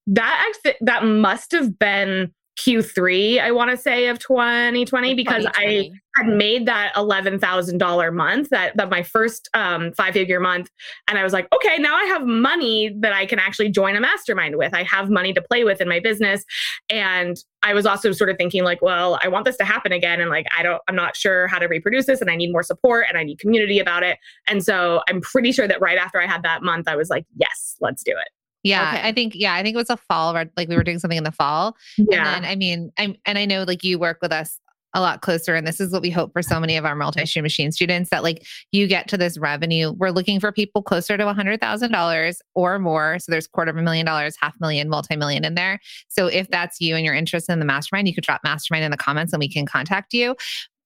that 0.08 0.46
actually 0.48 0.74
that 0.80 1.04
must 1.04 1.52
have 1.52 1.78
been 1.78 2.32
Q3, 2.58 3.40
I 3.40 3.50
want 3.50 3.70
to 3.70 3.76
say, 3.76 4.08
of 4.08 4.18
2020 4.18 5.14
because 5.14 5.46
I 5.54 5.90
had 6.16 6.26
made 6.26 6.66
that 6.66 6.92
eleven 6.96 7.38
thousand 7.38 7.78
dollar 7.78 8.12
month, 8.12 8.50
that 8.50 8.76
that 8.76 8.90
my 8.90 9.02
first 9.02 9.48
um, 9.54 9.92
five 9.92 10.12
figure 10.12 10.38
month, 10.38 10.70
and 11.08 11.18
I 11.18 11.24
was 11.24 11.32
like, 11.32 11.48
okay, 11.54 11.78
now 11.78 11.94
I 11.96 12.04
have 12.04 12.26
money 12.26 12.94
that 13.00 13.14
I 13.14 13.24
can 13.24 13.38
actually 13.38 13.70
join 13.70 13.96
a 13.96 14.00
mastermind 14.00 14.56
with. 14.56 14.74
I 14.74 14.82
have 14.82 15.08
money 15.08 15.32
to 15.32 15.40
play 15.40 15.64
with 15.64 15.80
in 15.80 15.88
my 15.88 16.00
business, 16.00 16.44
and 16.90 17.36
I 17.62 17.72
was 17.72 17.86
also 17.86 18.12
sort 18.12 18.28
of 18.28 18.36
thinking 18.36 18.64
like, 18.64 18.82
well, 18.82 19.18
I 19.22 19.28
want 19.28 19.46
this 19.46 19.56
to 19.56 19.64
happen 19.64 19.92
again, 19.92 20.20
and 20.20 20.28
like 20.28 20.46
I 20.56 20.62
don't, 20.62 20.82
I'm 20.88 20.96
not 20.96 21.16
sure 21.16 21.48
how 21.48 21.58
to 21.58 21.66
reproduce 21.66 22.04
this, 22.04 22.20
and 22.20 22.30
I 22.30 22.36
need 22.36 22.52
more 22.52 22.62
support, 22.62 23.06
and 23.08 23.16
I 23.16 23.24
need 23.24 23.38
community 23.38 23.78
about 23.78 24.02
it, 24.02 24.18
and 24.46 24.62
so 24.62 25.00
I'm 25.08 25.22
pretty 25.22 25.52
sure 25.52 25.66
that 25.66 25.80
right 25.80 25.98
after 25.98 26.20
I 26.20 26.26
had 26.26 26.42
that 26.42 26.62
month, 26.62 26.86
I 26.86 26.96
was 26.96 27.08
like, 27.08 27.24
yes, 27.36 27.76
let's 27.80 28.02
do 28.02 28.12
it. 28.12 28.28
Yeah, 28.62 28.92
Okay. 28.94 29.08
I 29.08 29.12
think 29.12 29.34
yeah, 29.34 29.54
I 29.54 29.62
think 29.62 29.74
it 29.74 29.78
was 29.78 29.90
a 29.90 29.96
fall. 29.96 30.32
Like 30.32 30.68
we 30.68 30.76
were 30.76 30.84
doing 30.84 30.98
something 30.98 31.18
in 31.18 31.24
the 31.24 31.32
fall, 31.32 31.76
Yeah. 31.98 32.36
And 32.36 32.44
then, 32.44 32.50
I 32.50 32.56
mean, 32.56 32.92
I'm, 32.98 33.16
and 33.26 33.38
I 33.38 33.44
know 33.44 33.64
like 33.64 33.84
you 33.84 33.98
work 33.98 34.18
with 34.22 34.32
us 34.32 34.58
a 34.94 35.00
lot 35.00 35.22
closer. 35.22 35.54
And 35.54 35.66
this 35.66 35.80
is 35.80 35.90
what 35.90 36.02
we 36.02 36.10
hope 36.10 36.32
for 36.32 36.42
so 36.42 36.60
many 36.60 36.76
of 36.76 36.84
our 36.84 36.94
multi 36.94 37.24
stream 37.24 37.42
machine 37.44 37.72
students 37.72 38.10
that 38.10 38.22
like 38.22 38.46
you 38.72 38.86
get 38.86 39.08
to 39.08 39.16
this 39.16 39.38
revenue. 39.38 39.92
We're 39.92 40.10
looking 40.10 40.38
for 40.38 40.52
people 40.52 40.82
closer 40.82 41.16
to 41.16 41.28
a 41.28 41.34
$100,000 41.34 42.36
or 42.54 42.78
more. 42.78 43.18
So 43.18 43.32
there's 43.32 43.46
quarter 43.46 43.70
of 43.70 43.76
a 43.76 43.82
million 43.82 44.04
dollars, 44.04 44.36
half 44.40 44.54
million, 44.60 44.88
multi 44.88 45.16
million 45.16 45.44
in 45.44 45.54
there. 45.54 45.80
So 46.08 46.26
if 46.26 46.48
that's 46.48 46.80
you 46.80 46.94
and 46.94 47.04
you're 47.04 47.14
interested 47.14 47.52
in 47.52 47.58
the 47.58 47.64
mastermind, 47.64 48.06
you 48.06 48.14
could 48.14 48.24
drop 48.24 48.42
mastermind 48.44 48.84
in 48.84 48.90
the 48.90 48.96
comments 48.98 49.32
and 49.32 49.40
we 49.40 49.48
can 49.48 49.64
contact 49.64 50.12
you. 50.12 50.36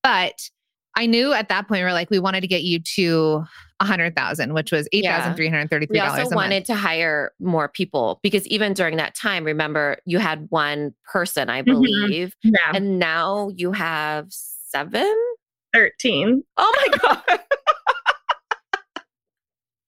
But 0.05 0.51
I 0.97 1.07
knew 1.07 1.33
at 1.33 1.49
that 1.51 1.69
point 1.69 1.81
we 1.81 1.85
are 1.85 1.93
like, 1.93 2.11
we 2.11 2.19
wanted 2.19 2.41
to 2.41 2.47
get 2.47 2.63
you 2.63 2.81
to 2.81 3.45
a 3.81 3.85
hundred 3.85 4.17
thousand, 4.17 4.55
which 4.55 4.73
was 4.73 4.89
eight 4.93 5.05
Yeah. 5.05 5.19
thousand 5.19 5.37
three 5.37 5.49
hundred 5.49 5.71
thirty-three 5.71 5.95
we 5.95 5.99
dollars. 6.05 6.25
also 6.25 6.35
wanted 6.35 6.65
to 6.65 6.75
hire 6.75 7.33
more 7.39 7.69
people 7.69 8.19
because 8.23 8.47
even 8.49 8.73
during 8.73 8.97
that 8.97 9.15
time, 9.15 9.45
remember, 9.45 9.99
you 10.07 10.19
had 10.19 10.47
one 10.49 10.95
person, 11.13 11.51
I 11.51 11.61
mm-hmm. 11.61 11.73
believe, 11.73 12.35
yeah. 12.43 12.73
and 12.75 12.99
now 12.99 13.51
you 13.55 13.73
have 13.73 14.27
seven. 14.31 15.15
13. 15.73 16.43
Oh 16.57 16.73
my 16.77 16.99
God. 17.03 17.41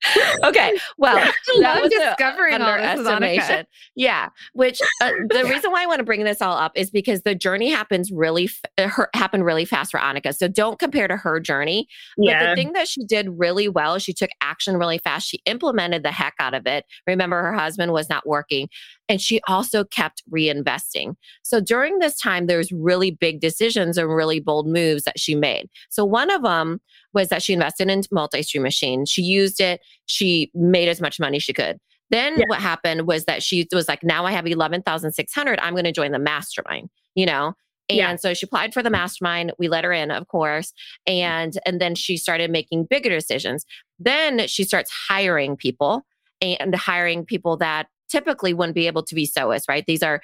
okay. 0.44 0.78
Well, 0.96 1.16
that 1.60 1.82
was 1.82 1.90
discovering 1.90 2.60
all 2.60 2.76
this 2.78 2.98
with 2.98 3.06
underestimation. 3.06 3.66
Yeah. 3.96 4.28
Which 4.52 4.80
uh, 5.02 5.10
the 5.28 5.44
reason 5.50 5.72
why 5.72 5.82
I 5.82 5.86
want 5.86 5.98
to 5.98 6.04
bring 6.04 6.24
this 6.24 6.40
all 6.40 6.56
up 6.56 6.72
is 6.76 6.90
because 6.90 7.22
the 7.22 7.34
journey 7.34 7.70
happens 7.70 8.12
really, 8.12 8.44
f- 8.44 8.62
uh, 8.78 8.88
her, 8.88 9.10
happened 9.14 9.44
really 9.44 9.64
fast 9.64 9.90
for 9.90 9.98
Annika. 9.98 10.34
So 10.34 10.46
don't 10.48 10.78
compare 10.78 11.08
to 11.08 11.16
her 11.16 11.40
journey. 11.40 11.88
But 12.16 12.26
Yeah. 12.26 12.50
the 12.50 12.56
thing 12.62 12.72
that 12.74 12.88
she 12.88 13.04
did 13.04 13.28
really 13.38 13.68
well, 13.68 13.96
is 13.96 14.02
she 14.02 14.12
took 14.12 14.30
action 14.40 14.76
really 14.76 14.98
fast. 14.98 15.28
She 15.28 15.40
implemented 15.46 16.02
the 16.04 16.12
heck 16.12 16.34
out 16.38 16.54
of 16.54 16.66
it. 16.66 16.84
Remember, 17.06 17.42
her 17.42 17.54
husband 17.54 17.92
was 17.92 18.08
not 18.08 18.26
working, 18.26 18.68
and 19.08 19.20
she 19.20 19.40
also 19.48 19.84
kept 19.84 20.22
reinvesting. 20.30 21.16
So 21.42 21.60
during 21.60 21.98
this 21.98 22.16
time, 22.18 22.46
there's 22.46 22.70
really 22.72 23.10
big 23.10 23.40
decisions 23.40 23.98
and 23.98 24.08
really 24.14 24.38
bold 24.40 24.68
moves 24.68 25.04
that 25.04 25.18
she 25.18 25.34
made. 25.34 25.68
So 25.88 26.04
one 26.04 26.30
of 26.30 26.42
them 26.42 26.80
was 27.14 27.28
that 27.28 27.42
she 27.42 27.52
invested 27.52 27.88
in 27.88 28.02
multi-stream 28.10 28.62
machine. 28.62 29.04
She 29.06 29.22
used 29.22 29.60
it. 29.60 29.80
She 30.06 30.50
made 30.54 30.88
as 30.88 31.00
much 31.00 31.18
money 31.18 31.38
she 31.38 31.52
could. 31.52 31.78
Then 32.10 32.38
Yeah. 32.38 32.44
what 32.48 32.60
happened 32.60 33.06
was 33.06 33.24
that 33.26 33.42
she 33.42 33.66
was 33.72 33.88
like, 33.88 34.02
now 34.02 34.24
I 34.24 34.32
have 34.32 34.46
11,600. 34.46 35.58
I'm 35.60 35.74
going 35.74 35.84
to 35.84 35.92
join 35.92 36.12
the 36.12 36.18
mastermind, 36.18 36.90
you 37.14 37.26
know? 37.26 37.54
And 37.90 37.98
Yeah. 37.98 38.16
so 38.16 38.34
she 38.34 38.44
applied 38.44 38.74
for 38.74 38.82
the 38.82 38.90
mastermind. 38.90 39.52
We 39.58 39.68
let 39.68 39.84
her 39.84 39.92
in, 39.92 40.10
of 40.10 40.28
course. 40.28 40.72
And, 41.06 41.58
and 41.64 41.80
then 41.80 41.94
she 41.94 42.16
started 42.16 42.50
making 42.50 42.84
bigger 42.84 43.10
decisions. 43.10 43.64
Then 43.98 44.46
she 44.46 44.64
starts 44.64 44.90
hiring 45.08 45.56
people 45.56 46.04
and 46.40 46.74
hiring 46.74 47.24
people 47.24 47.56
that 47.58 47.88
typically 48.10 48.54
wouldn't 48.54 48.74
be 48.74 48.86
able 48.86 49.02
to 49.04 49.14
be 49.14 49.26
sewists, 49.26 49.64
right? 49.68 49.84
These 49.86 50.02
are 50.02 50.20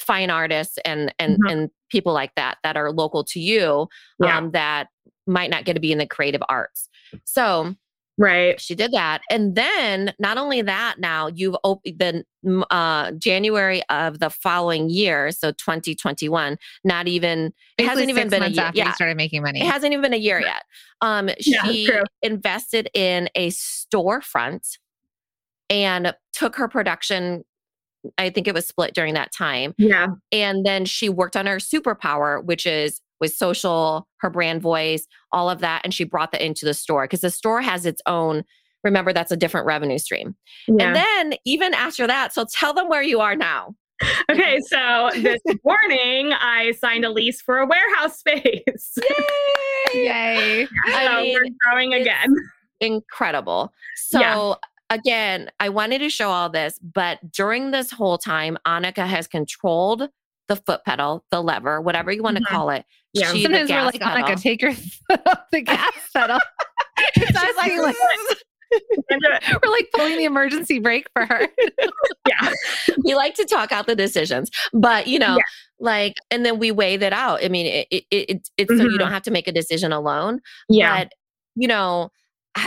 fine 0.00 0.30
artists 0.30 0.78
and 0.84 1.12
and 1.18 1.38
Mhm. 1.38 1.50
and 1.52 1.70
people 1.90 2.12
like 2.12 2.32
that 2.36 2.58
that 2.62 2.76
are 2.76 2.92
local 2.92 3.24
to 3.24 3.40
you 3.40 3.88
Yeah. 4.22 4.38
um, 4.38 4.52
that 4.52 4.88
might 5.28 5.50
not 5.50 5.64
get 5.64 5.74
to 5.74 5.80
be 5.80 5.92
in 5.92 5.98
the 5.98 6.06
creative 6.06 6.42
arts. 6.48 6.88
So 7.24 7.74
Right. 8.18 8.60
She 8.60 8.74
did 8.74 8.90
that. 8.92 9.20
And 9.30 9.54
then 9.54 10.12
not 10.18 10.38
only 10.38 10.60
that, 10.62 10.96
now 10.98 11.28
you've 11.28 11.56
opened 11.62 12.24
the 12.42 12.66
uh, 12.68 13.12
January 13.12 13.80
of 13.88 14.18
the 14.18 14.28
following 14.28 14.90
year, 14.90 15.30
so 15.30 15.52
2021, 15.52 16.58
not 16.82 17.06
even, 17.06 17.54
it 17.78 17.86
hasn't 17.86 18.10
even 18.10 18.28
been 18.28 18.42
a 18.42 18.48
year. 18.48 18.64
After 18.64 18.78
yeah. 18.78 18.92
started 18.92 19.16
making 19.16 19.42
money. 19.42 19.60
It 19.60 19.66
hasn't 19.66 19.92
even 19.92 20.02
been 20.02 20.14
a 20.14 20.18
year 20.18 20.40
yet. 20.40 20.64
Um, 21.00 21.30
yeah, 21.38 21.62
she 21.62 21.88
invested 22.20 22.90
in 22.92 23.28
a 23.36 23.50
storefront 23.50 24.78
and 25.70 26.12
took 26.32 26.56
her 26.56 26.66
production 26.66 27.44
I 28.16 28.30
think 28.30 28.46
it 28.46 28.54
was 28.54 28.66
split 28.66 28.94
during 28.94 29.14
that 29.14 29.32
time. 29.32 29.74
Yeah. 29.76 30.06
And 30.30 30.64
then 30.64 30.84
she 30.84 31.08
worked 31.08 31.36
on 31.36 31.46
her 31.46 31.56
superpower, 31.56 32.42
which 32.42 32.64
is 32.64 33.00
with 33.20 33.32
social, 33.32 34.08
her 34.18 34.30
brand 34.30 34.62
voice, 34.62 35.06
all 35.32 35.50
of 35.50 35.60
that. 35.60 35.82
And 35.84 35.92
she 35.92 36.04
brought 36.04 36.32
that 36.32 36.40
into 36.40 36.64
the 36.64 36.74
store 36.74 37.04
because 37.04 37.20
the 37.20 37.30
store 37.30 37.60
has 37.60 37.86
its 37.86 38.02
own, 38.06 38.44
remember, 38.84 39.12
that's 39.12 39.32
a 39.32 39.36
different 39.36 39.66
revenue 39.66 39.98
stream. 39.98 40.36
Yeah. 40.66 40.88
And 40.88 40.96
then 40.96 41.38
even 41.44 41.74
after 41.74 42.06
that, 42.06 42.32
so 42.32 42.46
tell 42.50 42.72
them 42.72 42.88
where 42.88 43.02
you 43.02 43.20
are 43.20 43.36
now. 43.36 43.74
Okay, 44.30 44.60
so 44.60 45.10
this 45.14 45.40
morning 45.64 46.32
I 46.32 46.72
signed 46.78 47.04
a 47.04 47.10
lease 47.10 47.42
for 47.42 47.58
a 47.58 47.66
warehouse 47.66 48.18
space. 48.18 48.94
Yay! 49.94 49.94
Yay. 50.04 50.68
so 50.86 51.22
mean, 51.22 51.34
we're 51.34 51.48
growing 51.64 51.94
again. 51.94 52.32
Incredible. 52.80 53.72
So 53.96 54.20
yeah 54.20 54.54
again, 54.90 55.50
I 55.60 55.68
wanted 55.68 55.98
to 55.98 56.10
show 56.10 56.30
all 56.30 56.48
this, 56.48 56.78
but 56.78 57.18
during 57.32 57.70
this 57.70 57.90
whole 57.90 58.18
time, 58.18 58.56
Annika 58.66 59.06
has 59.06 59.26
controlled 59.26 60.08
the 60.48 60.56
foot 60.56 60.84
pedal, 60.84 61.24
the 61.30 61.42
lever, 61.42 61.80
whatever 61.80 62.10
you 62.10 62.22
want 62.22 62.36
to 62.36 62.42
mm-hmm. 62.42 62.54
call 62.54 62.70
it. 62.70 62.84
Yeah. 63.12 63.32
She, 63.32 63.42
Sometimes 63.42 63.70
we're 63.70 63.82
like, 63.82 64.00
pedal. 64.00 64.24
Annika, 64.24 64.40
take 64.40 64.62
your 64.62 64.72
foot 65.10 65.20
off 65.26 65.40
the 65.52 65.62
gas 65.62 65.92
pedal. 66.14 66.38
She's 67.14 67.34
like, 67.34 67.76
like 67.78 67.96
we're 69.10 69.70
like 69.70 69.88
pulling 69.94 70.18
the 70.18 70.24
emergency 70.24 70.78
brake 70.78 71.06
for 71.12 71.24
her. 71.24 71.48
yeah. 72.28 72.52
We 73.04 73.14
like 73.14 73.34
to 73.34 73.44
talk 73.44 73.72
out 73.72 73.86
the 73.86 73.96
decisions, 73.96 74.50
but 74.72 75.06
you 75.06 75.18
know, 75.18 75.36
yeah. 75.36 75.42
like, 75.78 76.14
and 76.30 76.44
then 76.44 76.58
we 76.58 76.70
weigh 76.70 76.96
that 76.96 77.12
out. 77.12 77.44
I 77.44 77.48
mean, 77.48 77.66
it, 77.66 77.88
it, 77.90 78.04
it 78.10 78.48
it's 78.56 78.70
mm-hmm. 78.70 78.78
so 78.78 78.84
you 78.84 78.98
don't 78.98 79.06
mm-hmm. 79.06 79.14
have 79.14 79.22
to 79.22 79.30
make 79.30 79.48
a 79.48 79.52
decision 79.52 79.92
alone. 79.92 80.40
Yeah. 80.68 81.04
But, 81.04 81.12
you 81.54 81.68
know, 81.68 82.10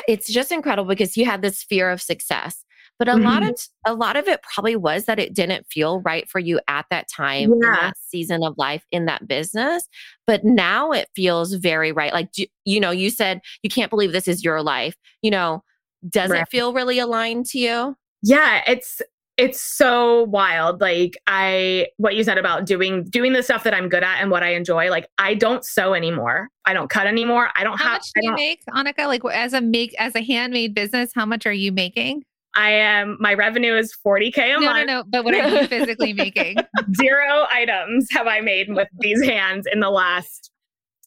it's 0.07 0.27
just 0.31 0.51
incredible 0.51 0.87
because 0.87 1.17
you 1.17 1.25
had 1.25 1.41
this 1.41 1.63
fear 1.63 1.89
of 1.89 2.01
success 2.01 2.63
but 3.01 3.07
a 3.07 3.13
mm-hmm. 3.13 3.23
lot 3.23 3.41
of 3.41 3.55
a 3.87 3.95
lot 3.95 4.15
of 4.15 4.27
it 4.27 4.43
probably 4.43 4.75
was 4.75 5.05
that 5.05 5.17
it 5.17 5.33
didn't 5.33 5.65
feel 5.65 6.01
right 6.01 6.29
for 6.29 6.37
you 6.37 6.59
at 6.67 6.85
that 6.91 7.09
time 7.09 7.49
yeah. 7.49 7.55
in 7.55 7.59
that 7.59 7.93
season 7.97 8.43
of 8.43 8.53
life 8.59 8.85
in 8.91 9.05
that 9.05 9.27
business 9.27 9.89
but 10.27 10.43
now 10.43 10.91
it 10.91 11.09
feels 11.15 11.53
very 11.53 11.91
right 11.91 12.13
like 12.13 12.29
you 12.63 12.79
know 12.79 12.91
you 12.91 13.09
said 13.09 13.41
you 13.63 13.71
can't 13.71 13.89
believe 13.89 14.11
this 14.11 14.27
is 14.27 14.43
your 14.43 14.61
life 14.61 14.95
you 15.23 15.31
know 15.31 15.63
does 16.09 16.29
right. 16.29 16.43
it 16.43 16.49
feel 16.49 16.73
really 16.73 16.99
aligned 16.99 17.43
to 17.43 17.57
you 17.57 17.95
yeah 18.21 18.61
it's 18.67 19.01
it's 19.35 19.59
so 19.59 20.25
wild 20.25 20.79
like 20.79 21.17
i 21.25 21.87
what 21.97 22.13
you 22.13 22.23
said 22.23 22.37
about 22.37 22.67
doing 22.67 23.03
doing 23.05 23.33
the 23.33 23.41
stuff 23.41 23.63
that 23.63 23.73
i'm 23.73 23.89
good 23.89 24.03
at 24.03 24.21
and 24.21 24.29
what 24.29 24.43
i 24.43 24.53
enjoy 24.53 24.91
like 24.91 25.07
i 25.17 25.33
don't 25.33 25.65
sew 25.65 25.95
anymore 25.95 26.49
i 26.65 26.73
don't 26.73 26.91
cut 26.91 27.07
anymore 27.07 27.49
i 27.55 27.63
don't 27.63 27.79
how 27.79 27.85
have 27.85 27.93
much 27.93 28.11
do 28.13 28.27
you 28.27 28.33
make 28.33 28.63
annika 28.75 29.07
like 29.07 29.23
as 29.33 29.53
a 29.53 29.61
make 29.61 29.95
as 29.97 30.13
a 30.13 30.21
handmade 30.21 30.75
business 30.75 31.11
how 31.15 31.25
much 31.25 31.47
are 31.47 31.51
you 31.51 31.71
making 31.71 32.23
I 32.55 32.71
am 32.71 33.17
my 33.19 33.33
revenue 33.33 33.75
is 33.75 33.95
40k 34.05 34.37
a 34.37 34.59
no, 34.59 34.59
month. 34.59 34.87
No, 34.87 34.97
no, 34.97 35.03
but 35.07 35.23
what 35.23 35.33
are 35.33 35.47
you 35.61 35.67
physically 35.67 36.13
making? 36.13 36.57
Zero 36.95 37.45
items 37.51 38.07
have 38.11 38.27
I 38.27 38.41
made 38.41 38.73
with 38.73 38.89
these 38.99 39.23
hands 39.23 39.65
in 39.71 39.79
the 39.79 39.89
last 39.89 40.50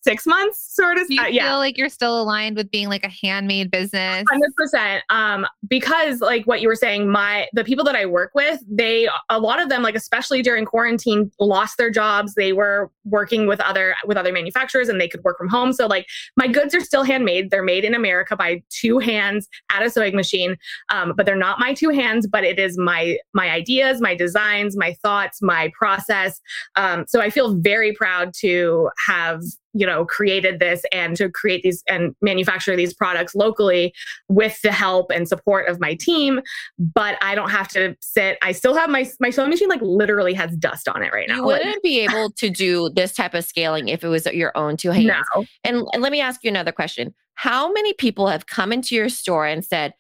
six 0.05 0.27
months, 0.27 0.75
sort 0.75 0.99
of. 0.99 1.09
Do 1.09 1.15
you 1.15 1.21
uh, 1.21 1.25
feel 1.25 1.35
yeah. 1.35 1.57
like 1.57 1.79
you're 1.79 1.89
still 1.89 2.21
aligned 2.21 2.57
with 2.57 2.71
being 2.71 2.89
like 2.89 3.05
a 3.05 3.09
handmade 3.09 3.71
business? 3.71 4.25
Hundred 4.31 4.55
percent. 4.57 5.03
Um, 5.09 5.47
because 5.67 6.21
like 6.21 6.47
what 6.47 6.61
you 6.61 6.69
were 6.69 6.77
saying, 6.77 7.11
my 7.11 7.49
the 7.55 7.65
people 7.65 7.85
that 7.87 7.97
I 7.97 8.07
work 8.07 8.33
with, 8.35 8.63
they 8.69 9.09
a 9.31 9.41
lot 9.41 9.61
of 9.61 9.69
them, 9.69 9.83
like 9.83 9.95
especially 9.95 10.43
during 10.43 10.65
quarantine, 10.67 11.33
lost 11.41 11.79
their 11.79 11.91
jobs. 11.91 12.35
They 12.35 12.53
were 12.53 12.91
working 13.05 13.47
with 13.47 13.61
other 13.61 13.97
with 14.05 14.17
other 14.17 14.33
manufacturers, 14.33 14.89
and 14.89 15.01
they 15.01 15.09
could 15.09 15.25
work 15.25 15.39
from 15.39 15.49
home. 15.49 15.73
So 15.73 15.87
like 15.87 16.07
my 16.37 16.47
goods 16.47 16.75
are 16.75 16.81
still 16.81 17.03
handmade. 17.03 17.51
They're 17.51 17.63
made 17.63 17.85
in 17.85 17.95
America 17.95 18.37
by 18.37 18.63
two 18.69 18.99
hands 18.99 19.49
at 19.73 19.83
a 19.83 19.91
sewing 19.91 20.15
machine, 20.15 20.57
um, 20.91 21.15
but 21.17 21.27
they're 21.27 21.35
not 21.35 21.59
my 21.59 21.73
two 21.73 21.89
hands. 21.89 22.27
But 22.27 22.45
it 22.45 22.59
is 22.59 22.77
my 22.77 23.17
my 23.33 23.51
ideas, 23.51 24.01
my 24.01 24.15
designs, 24.15 24.77
my 24.77 24.93
thoughts, 25.03 25.41
my 25.41 25.73
process. 25.77 26.41
Um, 26.77 27.07
so 27.09 27.21
I 27.21 27.31
feel 27.31 27.55
very 27.55 27.93
proud 27.93 28.35
to 28.35 28.91
have 29.07 29.43
you 29.75 29.87
know 29.87 30.05
created 30.05 30.59
this 30.61 30.83
and 30.93 31.17
to 31.17 31.29
create 31.29 31.63
these 31.63 31.83
and 31.89 32.15
manufacture 32.23 32.77
these 32.77 32.95
products 32.95 33.35
locally 33.35 33.93
with 34.29 34.61
the 34.63 34.73
help 34.73 35.11
and 35.11 35.29
support 35.29 35.69
of 35.69 35.81
my 35.81 35.95
team. 35.95 36.41
But 36.79 37.19
i 37.23 37.35
don't 37.35 37.51
have 37.51 37.69
to 37.69 37.97
sit 38.01 38.39
i 38.43 38.53
still 38.53 38.75
have 38.75 38.89
my 38.89 39.09
my 39.21 39.31
sewing 39.31 39.51
machine 39.51 39.69
like 39.69 39.83
literally 39.83 40.35
has 40.35 40.57
dust 40.57 40.89
on 40.89 41.03
it 41.03 41.13
right 41.13 41.29
now. 41.29 41.37
you 41.37 41.45
wouldn't 41.45 41.67
like, 41.67 41.83
be 41.83 42.01
able 42.01 42.31
to 42.31 42.51
do 42.51 42.91
this 42.95 43.13
type 43.13 43.35
of 43.35 43.45
scaling 43.45 43.89
if 43.89 44.05
it 44.05 44.09
was 44.09 44.27
your 44.27 44.57
own 44.57 44.77
two 44.77 44.91
hands. 44.91 45.07
No. 45.35 45.45
and, 45.65 45.85
and 45.93 46.03
let 46.03 46.13
me 46.13 46.21
ask 46.21 46.43
you 46.45 46.51
another 46.51 46.73
question. 46.73 47.15
How 47.35 47.73
many 47.73 47.93
people 47.95 48.29
have 48.29 48.47
come 48.47 48.73
into 48.73 48.95
your 48.95 49.09
store 49.09 49.47
and 49.47 49.65
said 49.65 49.95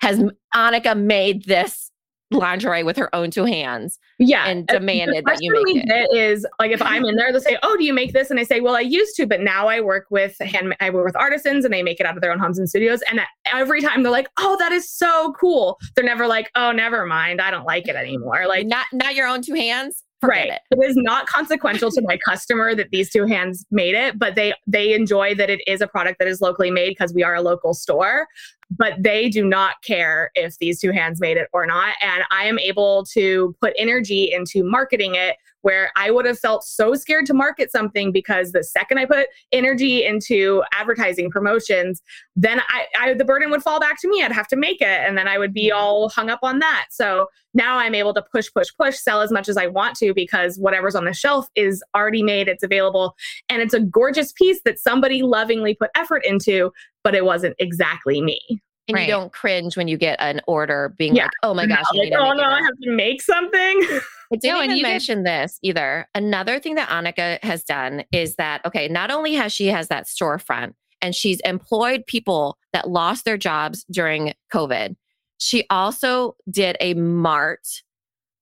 has 0.00 0.22
annika 0.54 0.98
made 0.98 1.44
this 1.44 1.89
lingerie 2.30 2.82
with 2.82 2.96
her 2.96 3.14
own 3.14 3.30
two 3.30 3.44
hands. 3.44 3.98
Yeah. 4.18 4.46
And 4.46 4.66
demanded 4.66 5.24
that 5.26 5.38
you 5.40 5.52
make 5.52 5.84
it. 5.84 6.16
Is 6.16 6.46
like 6.58 6.70
if 6.70 6.82
I'm 6.82 7.04
in 7.04 7.16
there, 7.16 7.32
they'll 7.32 7.40
say, 7.40 7.58
Oh, 7.62 7.76
do 7.76 7.84
you 7.84 7.92
make 7.92 8.12
this? 8.12 8.30
And 8.30 8.38
I 8.38 8.44
say, 8.44 8.60
Well, 8.60 8.76
I 8.76 8.80
used 8.80 9.16
to, 9.16 9.26
but 9.26 9.40
now 9.40 9.68
I 9.68 9.80
work 9.80 10.06
with 10.10 10.36
hand 10.38 10.74
I 10.80 10.90
work 10.90 11.04
with 11.04 11.16
artisans 11.16 11.64
and 11.64 11.74
they 11.74 11.82
make 11.82 12.00
it 12.00 12.06
out 12.06 12.16
of 12.16 12.22
their 12.22 12.32
own 12.32 12.38
homes 12.38 12.58
and 12.58 12.68
studios. 12.68 13.02
And 13.10 13.20
every 13.52 13.80
time 13.80 14.02
they're 14.02 14.12
like, 14.12 14.28
Oh, 14.38 14.56
that 14.58 14.72
is 14.72 14.90
so 14.90 15.34
cool. 15.40 15.78
They're 15.94 16.04
never 16.04 16.26
like, 16.26 16.50
Oh, 16.54 16.72
never 16.72 17.06
mind. 17.06 17.40
I 17.40 17.50
don't 17.50 17.66
like 17.66 17.88
it 17.88 17.96
anymore. 17.96 18.46
Like 18.46 18.66
not 18.66 18.86
not 18.92 19.14
your 19.14 19.26
own 19.26 19.42
two 19.42 19.54
hands. 19.54 20.04
Forget 20.20 20.36
right. 20.36 20.50
It. 20.70 20.78
it 20.78 20.90
is 20.90 20.96
not 20.96 21.26
consequential 21.26 21.90
to 21.90 22.02
my 22.02 22.18
customer 22.18 22.74
that 22.74 22.90
these 22.90 23.10
two 23.10 23.24
hands 23.24 23.64
made 23.70 23.94
it, 23.94 24.18
but 24.18 24.34
they 24.34 24.52
they 24.66 24.92
enjoy 24.92 25.34
that 25.36 25.48
it 25.48 25.60
is 25.66 25.80
a 25.80 25.88
product 25.88 26.18
that 26.18 26.28
is 26.28 26.42
locally 26.42 26.70
made 26.70 26.90
because 26.90 27.14
we 27.14 27.22
are 27.22 27.34
a 27.34 27.40
local 27.40 27.72
store 27.72 28.26
but 28.70 28.94
they 29.02 29.28
do 29.28 29.44
not 29.44 29.82
care 29.82 30.30
if 30.34 30.58
these 30.58 30.80
two 30.80 30.92
hands 30.92 31.20
made 31.20 31.36
it 31.36 31.48
or 31.52 31.66
not. 31.66 31.94
And 32.00 32.22
I 32.30 32.44
am 32.44 32.58
able 32.58 33.04
to 33.12 33.54
put 33.60 33.74
energy 33.76 34.32
into 34.32 34.62
marketing 34.62 35.14
it 35.14 35.36
where 35.62 35.90
I 35.96 36.10
would 36.10 36.24
have 36.24 36.38
felt 36.38 36.64
so 36.64 36.94
scared 36.94 37.26
to 37.26 37.34
market 37.34 37.70
something 37.70 38.12
because 38.12 38.52
the 38.52 38.64
second 38.64 38.98
I 38.98 39.04
put 39.04 39.26
energy 39.52 40.04
into 40.04 40.62
advertising 40.72 41.30
promotions, 41.30 42.02
then 42.34 42.60
I, 42.60 42.86
I, 42.98 43.14
the 43.14 43.24
burden 43.24 43.50
would 43.50 43.62
fall 43.62 43.80
back 43.80 44.00
to 44.00 44.08
me. 44.08 44.22
I'd 44.22 44.32
have 44.32 44.48
to 44.48 44.56
make 44.56 44.80
it, 44.80 44.86
and 44.86 45.18
then 45.18 45.28
I 45.28 45.38
would 45.38 45.52
be 45.52 45.68
mm-hmm. 45.68 45.78
all 45.78 46.08
hung 46.08 46.30
up 46.30 46.40
on 46.42 46.60
that. 46.60 46.86
So 46.90 47.28
now 47.52 47.76
I'm 47.78 47.94
able 47.94 48.14
to 48.14 48.22
push, 48.22 48.50
push, 48.52 48.68
push, 48.78 48.96
sell 48.96 49.20
as 49.20 49.32
much 49.32 49.48
as 49.48 49.56
I 49.56 49.66
want 49.66 49.96
to 49.96 50.14
because 50.14 50.58
whatever's 50.58 50.94
on 50.94 51.04
the 51.04 51.12
shelf 51.12 51.48
is 51.56 51.82
already 51.94 52.22
made. 52.22 52.48
It's 52.48 52.62
available, 52.62 53.14
and 53.48 53.60
it's 53.60 53.74
a 53.74 53.80
gorgeous 53.80 54.32
piece 54.32 54.62
that 54.64 54.78
somebody 54.78 55.22
lovingly 55.22 55.74
put 55.74 55.90
effort 55.94 56.24
into 56.24 56.72
but 57.04 57.14
it 57.14 57.24
wasn't 57.24 57.56
exactly 57.58 58.20
me. 58.20 58.40
And 58.88 58.96
right. 58.96 59.06
you 59.06 59.12
don't 59.12 59.32
cringe 59.32 59.76
when 59.76 59.88
you 59.88 59.96
get 59.96 60.20
an 60.20 60.40
order 60.48 60.94
being 60.98 61.14
yeah. 61.14 61.24
like, 61.24 61.32
oh 61.44 61.54
my 61.54 61.66
gosh, 61.66 61.84
no, 61.92 62.00
like, 62.00 62.12
oh 62.16 62.32
no, 62.32 62.42
I 62.42 62.60
have 62.60 62.76
to 62.82 62.90
make 62.90 63.22
something. 63.22 63.52
I 64.32 64.36
didn't 64.36 64.58
no, 64.58 64.62
even 64.62 64.82
mention 64.82 65.18
did- 65.18 65.26
this 65.26 65.58
either. 65.62 66.08
Another 66.14 66.58
thing 66.58 66.74
that 66.74 66.88
Annika 66.88 67.42
has 67.44 67.62
done 67.62 68.04
is 68.12 68.34
that, 68.36 68.64
okay, 68.64 68.88
not 68.88 69.10
only 69.10 69.34
has 69.34 69.52
she 69.52 69.68
has 69.68 69.88
that 69.88 70.06
storefront 70.06 70.74
and 71.00 71.14
she's 71.14 71.40
employed 71.40 72.04
people 72.06 72.58
that 72.72 72.88
lost 72.88 73.24
their 73.24 73.36
jobs 73.36 73.84
during 73.90 74.34
COVID, 74.52 74.96
she 75.38 75.66
also 75.70 76.36
did 76.50 76.76
a 76.80 76.94
mart. 76.94 77.66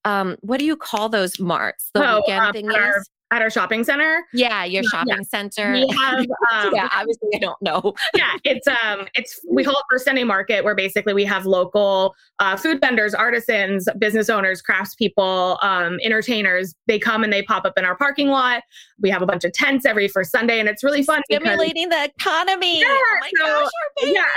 Um, 0.05 0.37
what 0.41 0.59
do 0.59 0.65
you 0.65 0.75
call 0.75 1.09
those 1.09 1.39
marts? 1.39 1.89
The 1.93 2.09
oh, 2.09 2.17
weekend 2.17 2.45
um, 2.45 2.53
thingies? 2.53 3.03
At 3.31 3.41
our 3.41 3.49
shopping 3.49 3.83
center. 3.83 4.25
Yeah, 4.33 4.63
your 4.63 4.83
shopping 4.83 5.15
yeah. 5.17 5.21
center. 5.23 5.71
We 5.73 5.87
have 5.97 6.19
um, 6.51 6.71
yeah, 6.73 6.89
obviously 6.91 7.29
I 7.35 7.39
don't 7.39 7.61
know. 7.61 7.93
yeah, 8.15 8.33
it's 8.43 8.67
um 8.67 9.07
it's 9.15 9.39
we 9.49 9.63
call 9.63 9.75
it 9.75 9.83
First 9.91 10.05
Sunday 10.05 10.23
Market 10.23 10.63
where 10.63 10.75
basically 10.75 11.13
we 11.13 11.25
have 11.25 11.45
local 11.45 12.15
uh, 12.39 12.55
food 12.55 12.81
vendors, 12.81 13.13
artisans, 13.13 13.87
business 13.97 14.29
owners, 14.29 14.61
craftspeople, 14.61 15.63
um, 15.63 15.99
entertainers. 16.03 16.73
They 16.87 16.99
come 16.99 17.23
and 17.23 17.31
they 17.31 17.43
pop 17.43 17.65
up 17.65 17.73
in 17.77 17.85
our 17.85 17.95
parking 17.95 18.29
lot. 18.29 18.63
We 18.99 19.09
have 19.09 19.21
a 19.21 19.25
bunch 19.25 19.43
of 19.43 19.53
tents 19.53 19.85
every 19.85 20.07
first 20.07 20.31
Sunday 20.31 20.59
and 20.59 20.67
it's 20.67 20.83
really 20.83 21.03
fun. 21.03 21.21
Stimulating 21.25 21.89
because, 21.89 22.07
the 22.07 22.13
economy. 22.19 22.79
Yeah, 22.79 22.87
oh 22.89 23.17
my 23.21 23.31
so, 23.37 23.45
gosh, 23.45 23.71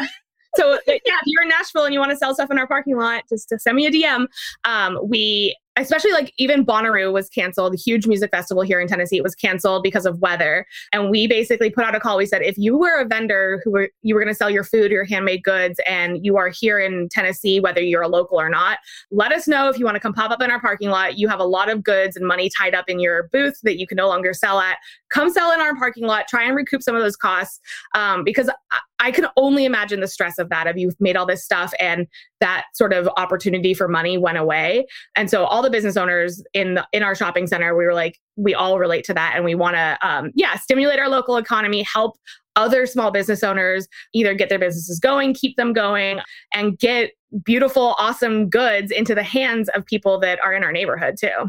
yeah 0.00 0.09
so 0.57 0.78
yeah, 0.87 0.94
if 0.96 1.22
you're 1.26 1.42
in 1.42 1.48
Nashville 1.48 1.85
and 1.85 1.94
you 1.94 2.00
want 2.00 2.11
to 2.11 2.16
sell 2.16 2.35
stuff 2.35 2.50
in 2.50 2.59
our 2.59 2.66
parking 2.66 2.96
lot, 2.96 3.24
just 3.28 3.48
to 3.48 3.59
send 3.59 3.76
me 3.76 3.87
a 3.87 3.90
DM. 3.90 4.26
Um, 4.64 4.98
we 5.02 5.57
especially 5.77 6.13
like 6.13 6.33
even 6.37 6.66
Bonnaroo 6.66 7.12
was 7.12 7.29
canceled, 7.29 7.75
a 7.75 7.77
huge 7.77 8.07
music 8.07 8.31
festival 8.31 8.62
here 8.62 8.81
in 8.81 8.89
Tennessee. 8.89 9.16
It 9.16 9.23
was 9.23 9.35
canceled 9.35 9.83
because 9.83 10.05
of 10.05 10.18
weather. 10.18 10.66
And 10.93 11.11
we 11.11 11.27
basically 11.27 11.70
put 11.70 11.85
out 11.85 11.95
a 11.95 12.01
call. 12.01 12.18
We 12.18 12.27
said, 12.27 12.43
if 12.43 12.59
you 12.59 12.77
were 12.77 13.01
a 13.01 13.07
vendor 13.07 13.62
who 13.64 13.70
were 13.70 13.89
you 14.03 14.14
were 14.14 14.20
going 14.20 14.33
to 14.33 14.37
sell 14.37 14.51
your 14.51 14.64
food, 14.64 14.91
your 14.91 15.05
handmade 15.05 15.43
goods, 15.43 15.81
and 15.87 16.25
you 16.25 16.37
are 16.37 16.49
here 16.49 16.79
in 16.79 17.09
Tennessee, 17.09 17.59
whether 17.59 17.81
you're 17.81 18.03
a 18.03 18.09
local 18.09 18.39
or 18.39 18.51
not, 18.51 18.79
let 19.11 19.33
us 19.33 19.49
know 19.49 19.68
if 19.68 19.79
you 19.79 19.85
want 19.85 19.95
to 19.95 20.01
come 20.01 20.12
pop 20.12 20.31
up 20.31 20.43
in 20.43 20.51
our 20.51 20.61
parking 20.61 20.91
lot. 20.91 21.16
You 21.18 21.29
have 21.29 21.41
a 21.41 21.45
lot 21.45 21.70
of 21.70 21.83
goods 21.83 22.16
and 22.16 22.27
money 22.27 22.51
tied 22.51 22.75
up 22.75 22.89
in 22.89 23.01
your 23.01 23.29
booth 23.33 23.59
that 23.62 23.79
you 23.79 23.87
can 23.87 23.97
no 23.97 24.09
longer 24.09 24.35
sell 24.35 24.61
at. 24.61 24.77
Come 25.09 25.31
sell 25.31 25.53
in 25.53 25.61
our 25.61 25.75
parking 25.75 26.07
lot. 26.07 26.29
Try 26.29 26.45
and 26.45 26.55
recoup 26.55 26.83
some 26.83 26.95
of 26.95 27.03
those 27.03 27.16
costs 27.16 27.61
um, 27.95 28.25
because 28.25 28.51
I, 28.70 28.79
I 29.01 29.11
can 29.11 29.27
only 29.37 29.64
imagine 29.64 30.01
the 30.01 30.07
stress 30.07 30.39
of 30.39 30.49
that. 30.51 30.66
Of 30.66 30.79
you've 30.79 31.01
made 31.01 31.16
all 31.16 31.27
this 31.27 31.45
stuff 31.45 31.73
and 31.81 32.07
that 32.43 32.64
sort 32.74 32.93
of 32.93 33.09
opportunity 33.16 33.72
for 33.72 33.86
money 33.86 34.18
went 34.18 34.36
away. 34.36 34.84
And 35.14 35.30
so 35.30 35.45
all 35.45 35.62
the 35.62 35.70
business 35.70 35.97
owners 35.97 36.43
in 36.53 36.74
the, 36.74 36.86
in 36.93 37.05
our 37.05 37.14
shopping 37.14 37.47
center, 37.47 37.76
we 37.76 37.84
were 37.84 37.95
like, 37.95 38.18
we 38.34 38.53
all 38.53 38.80
relate 38.80 39.05
to 39.05 39.14
that, 39.14 39.34
and 39.36 39.45
we 39.45 39.55
want 39.55 39.76
to, 39.76 39.97
um, 40.03 40.32
yeah, 40.34 40.57
stimulate 40.57 40.99
our 40.99 41.09
local 41.09 41.36
economy, 41.36 41.84
help 41.84 42.16
other 42.57 42.84
small 42.84 43.12
business 43.12 43.45
owners 43.45 43.86
either 44.12 44.34
get 44.34 44.49
their 44.49 44.59
businesses 44.59 44.99
going, 44.99 45.34
keep 45.34 45.57
them 45.57 45.72
going, 45.72 46.18
and 46.53 46.78
get 46.80 47.12
beautiful, 47.45 47.95
awesome 47.97 48.51
goods 48.51 48.90
into 48.90 49.14
the 49.14 49.22
hands 49.22 49.68
of 49.70 49.86
people 49.86 50.18
that 50.18 50.40
are 50.40 50.53
in 50.53 50.64
our 50.64 50.72
neighborhood 50.72 51.14
too. 51.18 51.49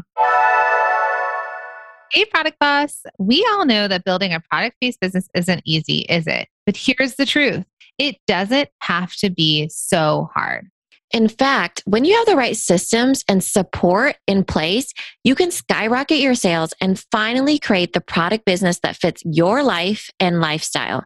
Hey, 2.12 2.24
product 2.26 2.60
boss. 2.60 3.02
We 3.18 3.44
all 3.52 3.66
know 3.66 3.88
that 3.88 4.04
building 4.04 4.32
a 4.32 4.38
product 4.38 4.76
based 4.80 5.00
business 5.00 5.28
isn't 5.34 5.62
easy, 5.64 6.02
is 6.02 6.28
it? 6.28 6.46
But 6.64 6.76
here's 6.76 7.16
the 7.16 7.26
truth 7.26 7.64
it 7.98 8.16
doesn't 8.26 8.68
have 8.80 9.14
to 9.16 9.30
be 9.30 9.68
so 9.68 10.30
hard. 10.32 10.70
In 11.14 11.28
fact, 11.28 11.80
when 11.86 12.04
you 12.04 12.16
have 12.16 12.26
the 12.26 12.34
right 12.34 12.56
systems 12.56 13.22
and 13.28 13.42
support 13.42 14.16
in 14.26 14.42
place, 14.42 14.92
you 15.22 15.36
can 15.36 15.52
skyrocket 15.52 16.18
your 16.18 16.34
sales 16.34 16.74
and 16.80 16.98
finally 17.12 17.56
create 17.56 17.92
the 17.92 18.00
product 18.00 18.44
business 18.44 18.80
that 18.80 18.96
fits 18.96 19.22
your 19.24 19.62
life 19.62 20.10
and 20.18 20.40
lifestyle. 20.40 21.04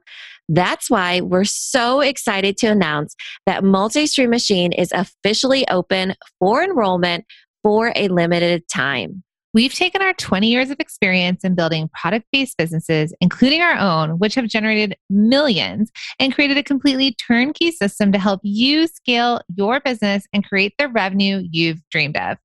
That's 0.49 0.89
why 0.89 1.21
we're 1.21 1.45
so 1.45 2.01
excited 2.01 2.57
to 2.57 2.69
announce 2.69 3.15
that 3.45 3.63
Multi-Stream 3.63 4.31
Machine 4.31 4.73
is 4.73 4.93
officially 4.93 5.69
open 5.69 6.15
for 6.39 6.65
enrollment 6.65 7.27
for 7.63 7.93
a 7.95 8.09
limited 8.09 8.67
time. 8.67 9.23
We've 9.55 9.73
taken 9.73 10.03
our 10.03 10.13
20 10.13 10.47
years 10.47 10.71
of 10.71 10.79
experience 10.79 11.43
in 11.43 11.55
building 11.55 11.89
product 11.89 12.27
based 12.33 12.57
businesses, 12.59 13.15
including 13.21 13.63
our 13.63 13.79
own, 13.79 14.19
which 14.19 14.35
have 14.35 14.47
generated 14.47 14.97
millions, 15.09 15.91
and 16.19 16.35
created 16.35 16.59
a 16.59 16.63
completely 16.63 17.15
turnkey 17.15 17.71
system 17.71 18.13
to 18.13 18.19
help 18.19 18.41
you 18.43 18.87
scale 18.87 19.41
your 19.55 19.81
business 19.81 20.27
and 20.35 20.45
create 20.45 20.75
the 20.79 20.89
revenue 20.89 21.43
you've 21.51 21.81
dreamed 21.91 22.19
of. 22.19 22.37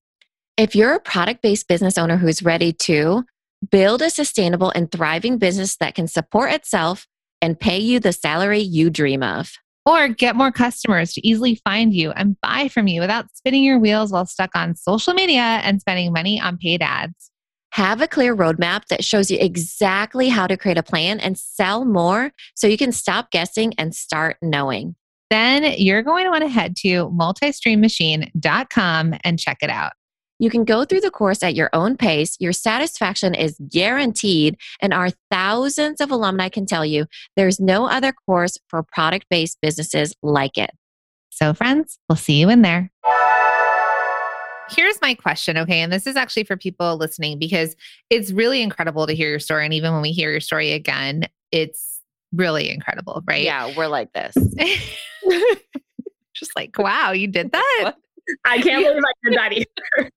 If 0.55 0.75
you're 0.75 0.93
a 0.93 0.99
product 0.99 1.41
based 1.41 1.67
business 1.67 1.97
owner 1.97 2.15
who's 2.15 2.41
ready 2.41 2.71
to 2.73 3.23
build 3.69 4.01
a 4.01 4.09
sustainable 4.09 4.71
and 4.73 4.91
thriving 4.91 5.37
business 5.37 5.75
that 5.77 5.95
can 5.95 6.07
support 6.07 6.51
itself 6.51 7.05
and 7.41 7.59
pay 7.59 7.79
you 7.79 7.99
the 7.99 8.13
salary 8.13 8.59
you 8.59 8.89
dream 8.89 9.23
of 9.23 9.51
or 9.86 10.07
get 10.07 10.36
more 10.36 10.51
customers 10.51 11.13
to 11.13 11.27
easily 11.27 11.55
find 11.63 11.93
you 11.93 12.11
and 12.11 12.39
buy 12.41 12.67
from 12.67 12.88
you 12.88 13.01
without 13.01 13.25
spinning 13.34 13.63
your 13.63 13.79
wheels 13.79 14.11
while 14.11 14.25
stuck 14.25 14.55
on 14.55 14.75
social 14.75 15.13
media 15.13 15.41
and 15.41 15.81
spending 15.81 16.13
money 16.13 16.39
on 16.39 16.57
paid 16.57 16.81
ads. 16.81 17.29
Have 17.71 18.01
a 18.01 18.07
clear 18.07 18.36
roadmap 18.36 18.86
that 18.88 19.03
shows 19.03 19.31
you 19.31 19.38
exactly 19.39 20.29
how 20.29 20.45
to 20.45 20.55
create 20.55 20.77
a 20.77 20.84
plan 20.84 21.19
and 21.19 21.36
sell 21.38 21.86
more 21.86 22.31
so 22.55 22.67
you 22.67 22.77
can 22.77 22.91
stop 22.91 23.31
guessing 23.31 23.73
and 23.79 23.95
start 23.95 24.38
knowing. 24.41 24.95
Then 25.31 25.73
you're 25.77 26.03
going 26.03 26.25
to 26.25 26.29
want 26.29 26.43
to 26.43 26.49
head 26.49 26.75
to 26.81 27.09
multistreammachine.com 27.09 29.15
and 29.23 29.39
check 29.39 29.57
it 29.61 29.71
out. 29.71 29.93
You 30.39 30.49
can 30.49 30.65
go 30.65 30.84
through 30.84 31.01
the 31.01 31.11
course 31.11 31.43
at 31.43 31.55
your 31.55 31.69
own 31.73 31.95
pace. 31.95 32.36
Your 32.39 32.53
satisfaction 32.53 33.34
is 33.36 33.57
guaranteed. 33.69 34.57
And 34.81 34.93
our 34.93 35.09
thousands 35.31 36.01
of 36.01 36.11
alumni 36.11 36.49
can 36.49 36.65
tell 36.65 36.86
you 36.86 37.05
there's 37.36 37.59
no 37.59 37.88
other 37.88 38.13
course 38.25 38.57
for 38.67 38.84
product 38.84 39.27
based 39.29 39.59
businesses 39.61 40.15
like 40.21 40.57
it. 40.57 40.71
So, 41.29 41.53
friends, 41.53 41.97
we'll 42.07 42.15
see 42.15 42.39
you 42.39 42.49
in 42.49 42.61
there. 42.61 42.91
Here's 44.69 44.99
my 45.01 45.13
question, 45.13 45.57
okay? 45.57 45.81
And 45.81 45.91
this 45.91 46.07
is 46.07 46.15
actually 46.15 46.45
for 46.45 46.57
people 46.57 46.97
listening 46.97 47.38
because 47.38 47.75
it's 48.09 48.31
really 48.31 48.61
incredible 48.61 49.07
to 49.07 49.13
hear 49.13 49.29
your 49.29 49.39
story. 49.39 49.65
And 49.65 49.73
even 49.73 49.93
when 49.93 50.01
we 50.01 50.11
hear 50.11 50.31
your 50.31 50.39
story 50.39 50.71
again, 50.71 51.23
it's 51.51 52.01
really 52.34 52.69
incredible, 52.69 53.21
right? 53.27 53.43
Yeah, 53.43 53.73
we're 53.77 53.88
like 53.88 54.13
this. 54.13 54.36
Just 56.34 56.55
like, 56.55 56.77
wow, 56.77 57.11
you 57.11 57.27
did 57.27 57.51
that? 57.51 57.95
I 58.45 58.61
can't 58.61 58.86
believe 58.86 59.03
I 59.03 59.13
did 59.24 59.38
that 59.38 59.53
either. 59.53 60.11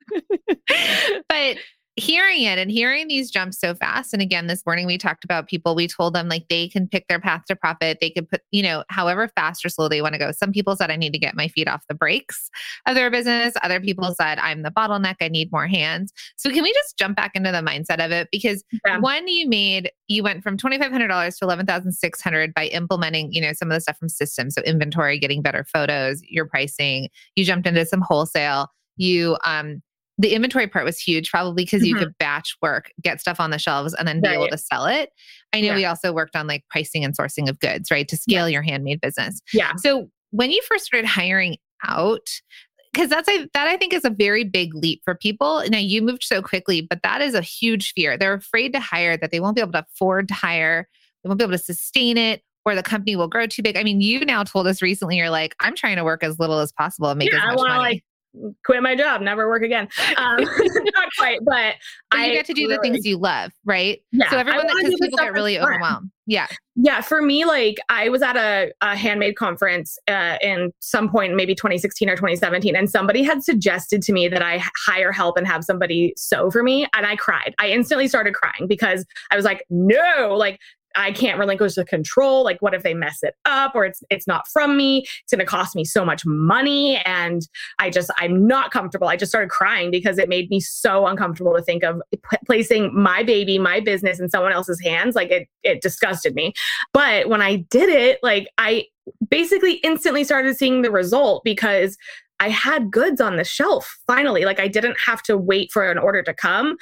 but 1.28 1.56
hearing 1.96 2.42
it 2.42 2.58
and 2.58 2.70
hearing 2.70 3.08
these 3.08 3.30
jumps 3.30 3.58
so 3.58 3.74
fast. 3.74 4.12
And 4.12 4.20
again 4.20 4.46
this 4.46 4.64
morning 4.66 4.86
we 4.86 4.98
talked 4.98 5.24
about 5.24 5.48
people 5.48 5.74
we 5.74 5.88
told 5.88 6.14
them 6.14 6.28
like 6.28 6.46
they 6.48 6.68
can 6.68 6.86
pick 6.86 7.08
their 7.08 7.18
path 7.18 7.44
to 7.46 7.56
profit. 7.56 7.98
They 8.00 8.10
could 8.10 8.28
put 8.28 8.42
you 8.50 8.62
know 8.62 8.84
however 8.90 9.28
fast 9.28 9.64
or 9.64 9.70
slow 9.70 9.88
they 9.88 10.02
want 10.02 10.12
to 10.12 10.18
go. 10.18 10.30
Some 10.30 10.52
people 10.52 10.76
said 10.76 10.90
i 10.90 10.96
need 10.96 11.14
to 11.14 11.18
get 11.18 11.34
my 11.34 11.48
feet 11.48 11.68
off 11.68 11.84
the 11.88 11.94
brakes. 11.94 12.50
Of 12.86 12.94
their 12.94 13.10
business 13.10 13.54
other 13.62 13.80
people 13.80 14.14
said 14.14 14.38
i'm 14.38 14.62
the 14.62 14.70
bottleneck. 14.70 15.16
I 15.22 15.28
need 15.28 15.50
more 15.50 15.66
hands. 15.66 16.12
So 16.36 16.50
can 16.50 16.62
we 16.62 16.72
just 16.74 16.98
jump 16.98 17.16
back 17.16 17.32
into 17.34 17.50
the 17.50 17.58
mindset 17.58 18.04
of 18.04 18.12
it? 18.12 18.28
Because 18.30 18.62
yeah. 18.84 18.98
one 18.98 19.26
you 19.26 19.48
made 19.48 19.90
you 20.08 20.22
went 20.22 20.42
from 20.42 20.56
$2500 20.56 21.38
to 21.38 21.46
11600 21.46 22.54
by 22.54 22.66
implementing 22.66 23.32
you 23.32 23.40
know 23.40 23.54
some 23.54 23.70
of 23.70 23.74
the 23.74 23.80
stuff 23.80 23.96
from 23.96 24.10
systems. 24.10 24.54
So 24.54 24.62
inventory 24.62 25.18
getting 25.18 25.40
better 25.40 25.64
photos 25.64 26.20
your 26.24 26.44
pricing. 26.44 27.08
You 27.36 27.44
jumped 27.46 27.66
into 27.66 27.86
some 27.86 28.02
wholesale. 28.02 28.68
You 28.98 29.38
um 29.44 29.82
the 30.18 30.32
inventory 30.32 30.66
part 30.66 30.84
was 30.84 30.98
huge, 30.98 31.30
probably 31.30 31.64
because 31.64 31.82
mm-hmm. 31.82 31.88
you 31.88 31.96
could 31.96 32.16
batch 32.18 32.56
work, 32.62 32.90
get 33.02 33.20
stuff 33.20 33.38
on 33.38 33.50
the 33.50 33.58
shelves, 33.58 33.94
and 33.94 34.08
then 34.08 34.20
be 34.20 34.28
right. 34.28 34.36
able 34.36 34.48
to 34.48 34.58
sell 34.58 34.86
it. 34.86 35.10
I 35.52 35.60
know 35.60 35.68
yeah. 35.68 35.74
we 35.74 35.84
also 35.84 36.12
worked 36.12 36.36
on 36.36 36.46
like 36.46 36.64
pricing 36.70 37.04
and 37.04 37.16
sourcing 37.16 37.48
of 37.48 37.58
goods, 37.60 37.90
right, 37.90 38.08
to 38.08 38.16
scale 38.16 38.48
yeah. 38.48 38.54
your 38.54 38.62
handmade 38.62 39.00
business. 39.00 39.40
Yeah. 39.52 39.72
So 39.76 40.10
when 40.30 40.50
you 40.50 40.62
first 40.68 40.86
started 40.86 41.06
hiring 41.06 41.56
out, 41.86 42.26
because 42.92 43.10
that's 43.10 43.28
a, 43.28 43.46
that 43.52 43.66
I 43.66 43.76
think 43.76 43.92
is 43.92 44.06
a 44.06 44.10
very 44.10 44.42
big 44.42 44.74
leap 44.74 45.02
for 45.04 45.14
people. 45.14 45.62
Now 45.68 45.78
you 45.78 46.00
moved 46.00 46.24
so 46.24 46.40
quickly, 46.40 46.80
but 46.80 47.02
that 47.02 47.20
is 47.20 47.34
a 47.34 47.42
huge 47.42 47.92
fear. 47.92 48.16
They're 48.16 48.32
afraid 48.32 48.72
to 48.72 48.80
hire 48.80 49.18
that 49.18 49.30
they 49.30 49.40
won't 49.40 49.54
be 49.54 49.60
able 49.60 49.72
to 49.72 49.84
afford 49.92 50.28
to 50.28 50.34
hire, 50.34 50.88
they 51.22 51.28
won't 51.28 51.38
be 51.38 51.44
able 51.44 51.52
to 51.52 51.62
sustain 51.62 52.16
it, 52.16 52.42
or 52.64 52.74
the 52.74 52.82
company 52.82 53.14
will 53.14 53.28
grow 53.28 53.46
too 53.46 53.62
big. 53.62 53.76
I 53.76 53.82
mean, 53.82 54.00
you 54.00 54.24
now 54.24 54.44
told 54.44 54.66
us 54.66 54.80
recently 54.80 55.18
you're 55.18 55.28
like, 55.28 55.54
I'm 55.60 55.76
trying 55.76 55.96
to 55.96 56.04
work 56.04 56.24
as 56.24 56.38
little 56.38 56.58
as 56.58 56.72
possible 56.72 57.10
and 57.10 57.18
make 57.18 57.32
yeah, 57.32 57.50
as 57.50 57.56
much 57.56 57.68
money. 57.68 57.78
Like 57.78 58.04
quit 58.64 58.82
my 58.82 58.94
job, 58.94 59.20
never 59.20 59.48
work 59.48 59.62
again. 59.62 59.88
Um, 60.16 60.36
not 60.40 61.08
quite, 61.18 61.40
but, 61.44 61.74
I 62.12 62.30
get 62.30 62.46
to 62.46 62.54
do 62.54 62.62
really, 62.62 62.76
the 62.76 62.82
things 62.82 63.04
you 63.04 63.18
love, 63.18 63.52
right? 63.64 64.00
Yeah. 64.12 64.30
So 64.30 64.38
everyone, 64.38 64.66
that 64.66 64.76
because 64.76 64.98
people 65.00 65.18
get 65.18 65.32
really 65.32 65.58
overwhelmed. 65.58 66.10
Yeah. 66.26 66.46
Yeah. 66.74 67.00
For 67.00 67.22
me, 67.22 67.44
like 67.44 67.76
I 67.88 68.08
was 68.08 68.22
at 68.22 68.36
a, 68.36 68.72
a 68.80 68.96
handmade 68.96 69.36
conference 69.36 69.98
uh, 70.08 70.36
in 70.40 70.72
some 70.80 71.08
point, 71.08 71.36
maybe 71.36 71.54
2016 71.54 72.08
or 72.08 72.16
2017, 72.16 72.74
and 72.74 72.90
somebody 72.90 73.22
had 73.22 73.44
suggested 73.44 74.02
to 74.02 74.12
me 74.12 74.28
that 74.28 74.42
I 74.42 74.62
hire 74.86 75.12
help 75.12 75.36
and 75.36 75.46
have 75.46 75.64
somebody 75.64 76.14
sew 76.16 76.50
for 76.50 76.62
me, 76.62 76.86
and 76.94 77.06
I 77.06 77.16
cried. 77.16 77.54
I 77.58 77.68
instantly 77.68 78.08
started 78.08 78.34
crying 78.34 78.66
because 78.66 79.04
I 79.30 79.36
was 79.36 79.44
like, 79.44 79.64
no, 79.70 80.34
like 80.36 80.58
I 80.96 81.12
can't 81.12 81.38
relinquish 81.38 81.74
the 81.74 81.84
control. 81.84 82.42
Like, 82.42 82.60
what 82.60 82.74
if 82.74 82.82
they 82.82 82.94
mess 82.94 83.22
it 83.22 83.34
up 83.44 83.74
or 83.74 83.84
it's 83.84 84.02
it's 84.10 84.26
not 84.26 84.48
from 84.48 84.76
me? 84.76 85.06
It's 85.22 85.32
going 85.32 85.40
to 85.40 85.46
cost 85.46 85.76
me 85.76 85.84
so 85.84 86.04
much 86.04 86.24
money, 86.24 86.96
and 87.04 87.42
I 87.78 87.90
just 87.90 88.10
I'm 88.18 88.46
not 88.46 88.70
comfortable. 88.70 89.08
I 89.08 89.16
just 89.16 89.30
started 89.30 89.50
crying 89.50 89.90
because 89.90 90.18
it 90.18 90.28
made 90.28 90.50
me 90.50 90.60
so 90.60 91.06
uncomfortable 91.06 91.54
to 91.54 91.62
think 91.62 91.84
of 91.84 92.00
p- 92.12 92.38
placing 92.46 92.94
my 92.94 93.22
baby, 93.22 93.58
my 93.58 93.80
business 93.80 94.18
in 94.18 94.28
someone 94.28 94.52
else's 94.52 94.80
hands. 94.80 95.14
Like 95.14 95.30
it 95.30 95.48
it 95.62 95.82
disgusted 95.82 96.34
me. 96.34 96.52
But 96.92 97.28
when 97.28 97.42
I 97.42 97.56
did 97.56 97.88
it, 97.88 98.18
like 98.22 98.48
I 98.58 98.86
basically 99.30 99.74
instantly 99.74 100.24
started 100.24 100.56
seeing 100.56 100.82
the 100.82 100.90
result 100.90 101.44
because 101.44 101.96
I 102.40 102.50
had 102.50 102.90
goods 102.90 103.20
on 103.20 103.36
the 103.36 103.44
shelf 103.44 103.98
finally. 104.06 104.44
Like 104.44 104.60
I 104.60 104.68
didn't 104.68 104.98
have 105.00 105.22
to 105.24 105.36
wait 105.36 105.70
for 105.72 105.90
an 105.90 105.98
order 105.98 106.22
to 106.22 106.34
come 106.34 106.76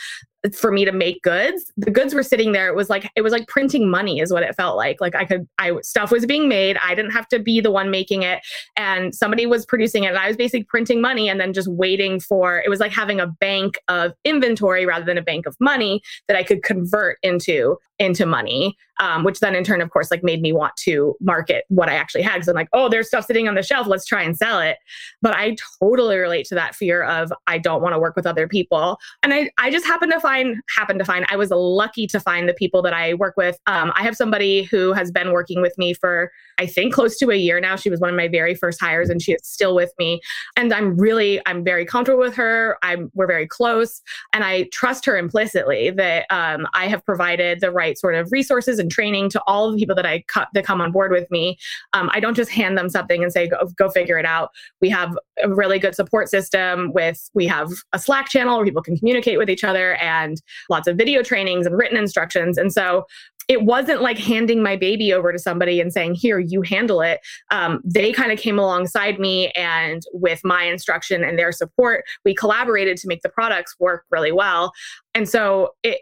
for 0.52 0.70
me 0.70 0.84
to 0.84 0.92
make 0.92 1.22
goods. 1.22 1.72
The 1.76 1.90
goods 1.90 2.14
were 2.14 2.22
sitting 2.22 2.52
there. 2.52 2.68
It 2.68 2.76
was 2.76 2.90
like 2.90 3.10
it 3.16 3.22
was 3.22 3.32
like 3.32 3.48
printing 3.48 3.90
money 3.90 4.20
is 4.20 4.32
what 4.32 4.42
it 4.42 4.54
felt 4.54 4.76
like. 4.76 5.00
Like 5.00 5.14
i 5.14 5.24
could 5.24 5.48
i 5.58 5.72
stuff 5.82 6.10
was 6.10 6.26
being 6.26 6.48
made. 6.48 6.76
I 6.82 6.94
didn't 6.94 7.12
have 7.12 7.28
to 7.28 7.38
be 7.38 7.60
the 7.60 7.70
one 7.70 7.90
making 7.90 8.24
it. 8.24 8.40
And 8.76 9.14
somebody 9.14 9.46
was 9.46 9.64
producing 9.64 10.04
it 10.04 10.08
and 10.08 10.18
i 10.18 10.26
was 10.26 10.36
basically 10.36 10.64
printing 10.64 11.00
money 11.00 11.28
and 11.28 11.40
then 11.40 11.52
just 11.52 11.68
waiting 11.68 12.20
for 12.20 12.58
it 12.58 12.68
was 12.68 12.80
like 12.80 12.92
having 12.92 13.20
a 13.20 13.26
bank 13.26 13.78
of 13.88 14.12
inventory 14.24 14.86
rather 14.86 15.04
than 15.04 15.18
a 15.18 15.22
bank 15.22 15.46
of 15.46 15.56
money 15.60 16.02
that 16.28 16.36
i 16.36 16.42
could 16.42 16.62
convert 16.62 17.18
into 17.22 17.76
into 17.98 18.26
money 18.26 18.76
um, 19.00 19.24
which 19.24 19.40
then 19.40 19.54
in 19.54 19.64
turn 19.64 19.80
of 19.80 19.90
course 19.90 20.10
like 20.10 20.22
made 20.22 20.40
me 20.40 20.52
want 20.52 20.72
to 20.76 21.14
market 21.20 21.64
what 21.68 21.88
i 21.88 21.94
actually 21.94 22.22
had. 22.22 22.34
Because 22.34 22.48
i'm 22.48 22.54
like 22.54 22.68
oh 22.72 22.88
there's 22.88 23.08
stuff 23.08 23.26
sitting 23.26 23.48
on 23.48 23.54
the 23.54 23.62
shelf. 23.62 23.86
Let's 23.86 24.06
try 24.06 24.22
and 24.22 24.36
sell 24.36 24.60
it. 24.60 24.78
But 25.22 25.34
i 25.34 25.43
totally 25.80 26.18
relate 26.18 26.46
to 26.46 26.54
that 26.54 26.74
fear 26.74 27.02
of 27.02 27.32
i 27.46 27.58
don't 27.58 27.82
want 27.82 27.94
to 27.94 27.98
work 27.98 28.16
with 28.16 28.26
other 28.26 28.46
people 28.46 28.98
and 29.22 29.32
i 29.32 29.50
i 29.58 29.70
just 29.70 29.86
happen 29.86 30.10
to 30.10 30.20
find 30.20 30.34
find, 30.34 30.62
happened 30.74 30.98
to 30.98 31.04
find, 31.04 31.26
I 31.28 31.36
was 31.36 31.50
lucky 31.50 32.06
to 32.08 32.20
find 32.20 32.48
the 32.48 32.54
people 32.54 32.82
that 32.82 32.92
I 32.92 33.14
work 33.14 33.34
with. 33.36 33.58
Um, 33.66 33.92
I 33.94 34.02
have 34.02 34.16
somebody 34.16 34.64
who 34.64 34.92
has 34.92 35.10
been 35.10 35.32
working 35.32 35.60
with 35.60 35.76
me 35.78 35.94
for, 35.94 36.30
I 36.58 36.66
think, 36.66 36.92
close 36.92 37.16
to 37.18 37.30
a 37.30 37.36
year 37.36 37.60
now. 37.60 37.76
She 37.76 37.90
was 37.90 38.00
one 38.00 38.10
of 38.10 38.16
my 38.16 38.28
very 38.28 38.54
first 38.54 38.80
hires 38.80 39.10
and 39.10 39.22
she 39.22 39.32
is 39.32 39.40
still 39.44 39.74
with 39.74 39.92
me. 39.98 40.20
And 40.56 40.72
I'm 40.72 40.96
really, 40.96 41.40
I'm 41.46 41.64
very 41.64 41.84
comfortable 41.84 42.20
with 42.20 42.34
her. 42.36 42.78
I'm, 42.82 43.10
we're 43.14 43.26
very 43.26 43.46
close 43.46 44.02
and 44.32 44.44
I 44.44 44.64
trust 44.72 45.04
her 45.06 45.16
implicitly 45.16 45.90
that 45.90 46.26
um, 46.30 46.66
I 46.74 46.88
have 46.88 47.04
provided 47.04 47.60
the 47.60 47.70
right 47.70 47.98
sort 47.98 48.14
of 48.14 48.30
resources 48.32 48.78
and 48.78 48.90
training 48.90 49.30
to 49.30 49.42
all 49.46 49.70
the 49.70 49.78
people 49.78 49.94
that 49.96 50.06
I 50.06 50.22
cut 50.22 50.48
that 50.54 50.64
come 50.64 50.80
on 50.80 50.92
board 50.92 51.12
with 51.12 51.30
me. 51.30 51.56
Um, 51.92 52.10
I 52.12 52.20
don't 52.20 52.34
just 52.34 52.50
hand 52.50 52.76
them 52.76 52.88
something 52.88 53.22
and 53.22 53.32
say, 53.32 53.48
go, 53.48 53.68
go 53.76 53.88
figure 53.88 54.18
it 54.18 54.26
out. 54.26 54.50
We 54.80 54.88
have 54.90 55.16
a 55.42 55.48
really 55.48 55.78
good 55.78 55.94
support 55.94 56.28
system 56.28 56.92
with, 56.92 57.28
we 57.34 57.46
have 57.46 57.70
a 57.92 57.98
Slack 57.98 58.28
channel 58.28 58.56
where 58.56 58.64
people 58.64 58.82
can 58.82 58.96
communicate 58.96 59.38
with 59.38 59.50
each 59.50 59.64
other 59.64 59.94
and 59.96 60.40
lots 60.70 60.86
of 60.86 60.96
video 60.96 61.22
trainings 61.22 61.66
and 61.66 61.76
written 61.76 61.96
instructions. 61.96 62.56
And 62.58 62.72
so 62.72 63.04
it 63.48 63.62
wasn't 63.62 64.00
like 64.00 64.18
handing 64.18 64.62
my 64.62 64.76
baby 64.76 65.12
over 65.12 65.32
to 65.32 65.38
somebody 65.38 65.80
and 65.80 65.92
saying, 65.92 66.14
Here, 66.14 66.38
you 66.38 66.62
handle 66.62 67.00
it. 67.02 67.20
Um, 67.50 67.80
they 67.84 68.12
kind 68.12 68.32
of 68.32 68.38
came 68.38 68.58
alongside 68.58 69.18
me, 69.18 69.50
and 69.50 70.02
with 70.12 70.40
my 70.44 70.64
instruction 70.64 71.22
and 71.22 71.38
their 71.38 71.52
support, 71.52 72.04
we 72.24 72.34
collaborated 72.34 72.96
to 72.98 73.08
make 73.08 73.22
the 73.22 73.28
products 73.28 73.74
work 73.78 74.04
really 74.10 74.32
well. 74.32 74.72
And 75.14 75.28
so 75.28 75.74
it, 75.82 76.00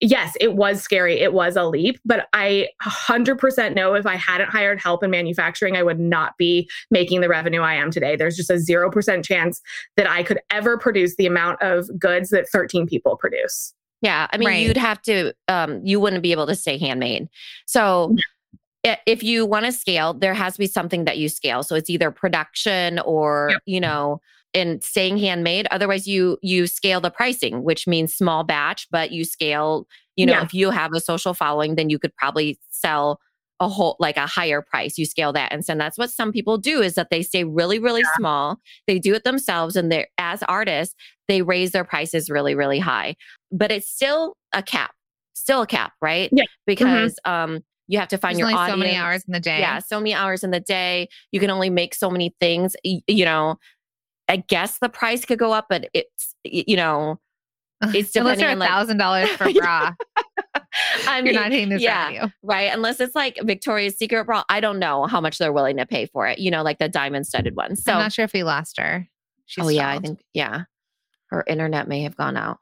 yes, 0.00 0.34
it 0.40 0.54
was 0.54 0.82
scary. 0.82 1.20
It 1.20 1.32
was 1.32 1.56
a 1.56 1.64
leap, 1.64 1.98
but 2.04 2.28
I 2.32 2.68
100% 2.82 3.74
know 3.74 3.94
if 3.94 4.06
I 4.06 4.14
hadn't 4.14 4.50
hired 4.50 4.80
help 4.80 5.02
in 5.02 5.10
manufacturing, 5.10 5.76
I 5.76 5.82
would 5.82 5.98
not 5.98 6.36
be 6.38 6.68
making 6.90 7.20
the 7.20 7.28
revenue 7.28 7.60
I 7.60 7.74
am 7.74 7.90
today. 7.90 8.14
There's 8.16 8.36
just 8.36 8.50
a 8.50 8.54
0% 8.54 9.24
chance 9.24 9.60
that 9.96 10.08
I 10.08 10.22
could 10.22 10.38
ever 10.50 10.78
produce 10.78 11.16
the 11.16 11.26
amount 11.26 11.60
of 11.60 11.88
goods 11.98 12.30
that 12.30 12.48
13 12.48 12.86
people 12.86 13.16
produce. 13.16 13.74
Yeah. 14.00 14.28
I 14.32 14.36
mean, 14.36 14.48
right. 14.48 14.66
you'd 14.66 14.76
have 14.76 15.02
to, 15.02 15.32
um, 15.48 15.80
you 15.84 15.98
wouldn't 15.98 16.22
be 16.22 16.32
able 16.32 16.46
to 16.46 16.54
stay 16.54 16.78
handmade. 16.78 17.28
So, 17.66 18.14
if 19.06 19.22
you 19.22 19.46
want 19.46 19.64
to 19.64 19.72
scale, 19.72 20.12
there 20.12 20.34
has 20.34 20.52
to 20.52 20.58
be 20.58 20.66
something 20.66 21.06
that 21.06 21.16
you 21.16 21.30
scale. 21.30 21.62
So 21.62 21.74
it's 21.74 21.88
either 21.88 22.10
production 22.10 22.98
or, 22.98 23.48
yep. 23.52 23.62
you 23.64 23.80
know, 23.80 24.20
in 24.54 24.80
staying 24.80 25.18
handmade. 25.18 25.66
Otherwise, 25.70 26.06
you 26.06 26.38
you 26.40 26.66
scale 26.66 27.00
the 27.00 27.10
pricing, 27.10 27.62
which 27.62 27.86
means 27.86 28.14
small 28.14 28.44
batch, 28.44 28.86
but 28.90 29.10
you 29.10 29.24
scale. 29.24 29.86
You 30.16 30.26
know, 30.26 30.34
yeah. 30.34 30.44
if 30.44 30.54
you 30.54 30.70
have 30.70 30.92
a 30.94 31.00
social 31.00 31.34
following, 31.34 31.74
then 31.74 31.90
you 31.90 31.98
could 31.98 32.14
probably 32.16 32.58
sell 32.70 33.18
a 33.60 33.68
whole 33.68 33.96
like 33.98 34.16
a 34.16 34.26
higher 34.26 34.62
price. 34.62 34.96
You 34.96 35.06
scale 35.06 35.32
that, 35.32 35.52
and 35.52 35.64
so 35.64 35.74
that's 35.74 35.98
what 35.98 36.10
some 36.10 36.32
people 36.32 36.56
do 36.56 36.80
is 36.80 36.94
that 36.94 37.10
they 37.10 37.22
stay 37.22 37.44
really 37.44 37.78
really 37.78 38.02
yeah. 38.02 38.16
small. 38.16 38.60
They 38.86 38.98
do 38.98 39.12
it 39.14 39.24
themselves, 39.24 39.76
and 39.76 39.90
they 39.90 40.06
as 40.18 40.42
artists 40.44 40.94
they 41.26 41.42
raise 41.42 41.72
their 41.72 41.84
prices 41.84 42.30
really 42.30 42.54
really 42.54 42.78
high. 42.78 43.16
But 43.50 43.72
it's 43.72 43.88
still 43.88 44.36
a 44.52 44.62
cap, 44.62 44.92
still 45.34 45.62
a 45.62 45.66
cap, 45.66 45.92
right? 46.00 46.30
Yeah, 46.32 46.44
mm-hmm. 46.44 46.62
because 46.66 47.18
mm-hmm. 47.26 47.54
um 47.54 47.64
you 47.86 47.98
have 47.98 48.08
to 48.08 48.18
find 48.18 48.38
There's 48.38 48.50
your 48.50 48.58
audience. 48.58 48.72
so 48.72 48.76
many 48.78 48.96
hours 48.96 49.24
in 49.26 49.32
the 49.32 49.40
day. 49.40 49.58
Yeah, 49.58 49.78
so 49.78 50.00
many 50.00 50.14
hours 50.14 50.42
in 50.42 50.50
the 50.50 50.60
day. 50.60 51.08
You 51.32 51.40
can 51.40 51.50
only 51.50 51.70
make 51.70 51.94
so 51.94 52.10
many 52.10 52.34
things. 52.40 52.76
You 52.82 53.24
know, 53.24 53.58
I 54.28 54.36
guess 54.36 54.78
the 54.78 54.88
price 54.88 55.24
could 55.24 55.38
go 55.38 55.52
up, 55.52 55.66
but 55.68 55.88
it's 55.92 56.34
you 56.44 56.76
know, 56.76 57.20
it's 57.82 58.12
depending 58.12 58.46
Unless 58.46 58.68
a 58.68 58.72
thousand 58.72 58.98
dollars 58.98 59.28
for 59.36 59.52
bra. 59.52 59.92
I 61.06 61.22
mean, 61.22 61.34
you're 61.34 61.42
not 61.42 61.52
hitting 61.52 61.68
this 61.68 61.82
yeah, 61.82 62.10
value. 62.10 62.32
right? 62.42 62.72
Unless 62.72 63.00
it's 63.00 63.14
like 63.14 63.38
Victoria's 63.42 63.96
Secret 63.96 64.24
bra, 64.24 64.42
I 64.48 64.60
don't 64.60 64.78
know 64.78 65.06
how 65.06 65.20
much 65.20 65.38
they're 65.38 65.52
willing 65.52 65.76
to 65.76 65.86
pay 65.86 66.06
for 66.06 66.26
it. 66.26 66.38
You 66.38 66.50
know, 66.50 66.62
like 66.62 66.78
the 66.78 66.88
diamond 66.88 67.26
studded 67.26 67.54
one. 67.54 67.76
So 67.76 67.92
I'm 67.92 67.98
not 67.98 68.12
sure 68.12 68.24
if 68.24 68.32
we 68.32 68.42
lost 68.42 68.78
her. 68.78 69.06
She's 69.46 69.64
oh 69.64 69.68
yeah, 69.68 69.90
I 69.90 69.98
think 69.98 70.20
yeah, 70.32 70.62
her 71.26 71.44
internet 71.46 71.86
may 71.86 72.02
have 72.02 72.16
gone 72.16 72.36
out. 72.36 72.58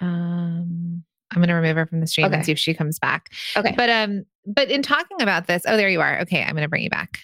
Um, 0.00 1.04
I'm 1.30 1.40
gonna 1.40 1.54
remove 1.54 1.76
her 1.76 1.86
from 1.86 2.00
the 2.00 2.06
stream 2.06 2.26
okay. 2.26 2.36
and 2.36 2.44
see 2.44 2.52
if 2.52 2.58
she 2.58 2.74
comes 2.74 2.98
back. 2.98 3.30
Okay, 3.56 3.74
but 3.76 3.88
um, 3.88 4.24
but 4.46 4.70
in 4.70 4.82
talking 4.82 5.22
about 5.22 5.46
this, 5.46 5.62
oh, 5.66 5.76
there 5.76 5.88
you 5.88 6.00
are. 6.00 6.20
Okay, 6.20 6.42
I'm 6.42 6.54
gonna 6.54 6.68
bring 6.68 6.82
you 6.82 6.90
back. 6.90 7.20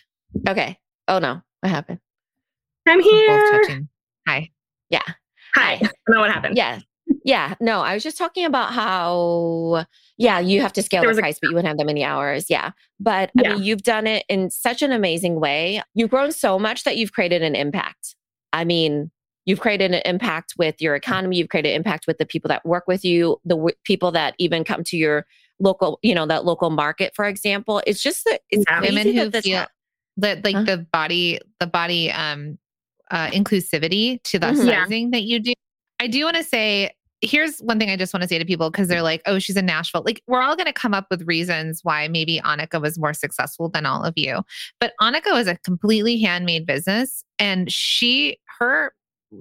Okay. 0.49 0.79
Oh 1.09 1.19
no, 1.19 1.43
what 1.67 1.75
happened? 1.75 1.99
I'm 2.87 3.01
here. 3.01 3.87
Hi. 4.29 4.51
Yeah. 4.89 5.03
Hi. 5.55 5.73
I 5.75 5.79
don't 5.79 5.93
know 6.09 6.21
what 6.21 6.31
happened. 6.31 6.57
Yeah. 6.57 6.81
Yeah. 7.25 7.55
No, 7.61 7.81
I 7.81 7.95
was 7.95 8.05
just 8.05 8.17
talking 8.17 8.45
about 8.45 8.73
how, 8.73 9.85
yeah, 10.17 10.39
you 10.39 10.61
have 10.61 10.73
to 10.75 10.83
scale 10.83 11.03
the 11.03 11.21
price, 11.21 11.37
a- 11.37 11.41
but 11.43 11.49
you 11.51 11.55
wouldn't 11.55 11.69
have 11.69 11.79
that 11.79 11.87
many 11.87 12.05
hours. 12.05 12.47
Yeah. 12.49 12.71
But 13.01 13.31
I 13.39 13.43
yeah. 13.43 13.55
mean, 13.55 13.65
you've 13.65 13.83
done 13.83 14.07
it 14.07 14.25
in 14.29 14.51
such 14.51 14.81
an 14.83 14.93
amazing 14.93 15.41
way. 15.41 15.83
You've 15.95 16.11
grown 16.11 16.31
so 16.31 16.59
much 16.59 16.85
that 16.85 16.97
you've 16.97 17.13
created 17.13 17.43
an 17.43 17.57
impact. 17.57 18.15
I 18.53 18.65
mean, 18.65 19.11
you've 19.45 19.61
created 19.61 19.93
an 19.93 20.03
impact 20.05 20.55
with 20.57 20.81
your 20.81 20.95
economy. 20.95 21.39
You've 21.39 21.49
created 21.49 21.75
impact 21.75 22.07
with 22.07 22.19
the 22.19 22.27
people 22.27 22.49
that 22.49 22.65
work 22.65 22.85
with 22.87 23.05
you, 23.05 23.41
the 23.45 23.57
w- 23.57 23.77
people 23.85 24.13
that 24.13 24.35
even 24.39 24.63
come 24.63 24.85
to 24.85 24.97
your 24.97 25.27
local, 25.59 25.99
you 26.03 26.15
know, 26.15 26.27
that 26.27 26.45
local 26.45 26.71
market, 26.71 27.13
for 27.17 27.25
example. 27.25 27.83
It's 27.87 28.03
just 28.03 28.25
that 28.25 28.43
it's 28.51 28.65
yeah. 28.69 28.81
women 28.81 29.13
who 29.13 29.31
feel, 29.41 29.67
the 30.17 30.41
like 30.45 30.57
huh? 30.57 30.65
the 30.65 30.87
body 30.93 31.39
the 31.61 31.67
body 31.67 32.11
um 32.13 32.59
uh 33.11 33.29
inclusivity 33.29 34.23
to 34.23 34.39
the 34.39 34.49
mm-hmm. 34.49 34.67
sizing 34.67 35.11
that 35.11 35.23
you 35.23 35.39
do 35.39 35.53
i 36.01 36.07
do 36.07 36.25
want 36.25 36.37
to 36.37 36.45
say 36.45 36.91
here's 37.23 37.59
one 37.61 37.79
thing 37.79 37.91
i 37.91 37.97
just 37.97 38.13
want 38.13 38.23
to 38.23 38.29
say 38.29 38.39
to 38.39 38.45
people 38.45 38.71
because 38.71 38.89
they're 38.89 39.03
like 39.03 39.23
oh 39.27 39.39
she's 39.39 39.57
in 39.57 39.67
nashville 39.67 40.03
like 40.05 40.23
we're 40.27 40.43
all 40.43 40.57
going 40.57 40.67
to 40.67 40.73
come 40.73 40.95
up 40.95 41.07
with 41.11 41.23
reasons 41.23 41.81
why 41.83 42.09
maybe 42.09 42.41
annika 42.41 42.81
was 42.81 42.99
more 42.99 43.15
successful 43.15 43.69
than 43.69 43.87
all 43.87 44.03
of 44.03 44.15
you 44.17 44.43
but 44.81 44.93
annika 45.01 45.33
was 45.33 45.47
a 45.47 45.57
completely 45.59 46.21
handmade 46.21 46.67
business 46.67 47.25
and 47.39 47.71
she 47.73 48.39
her 48.59 48.93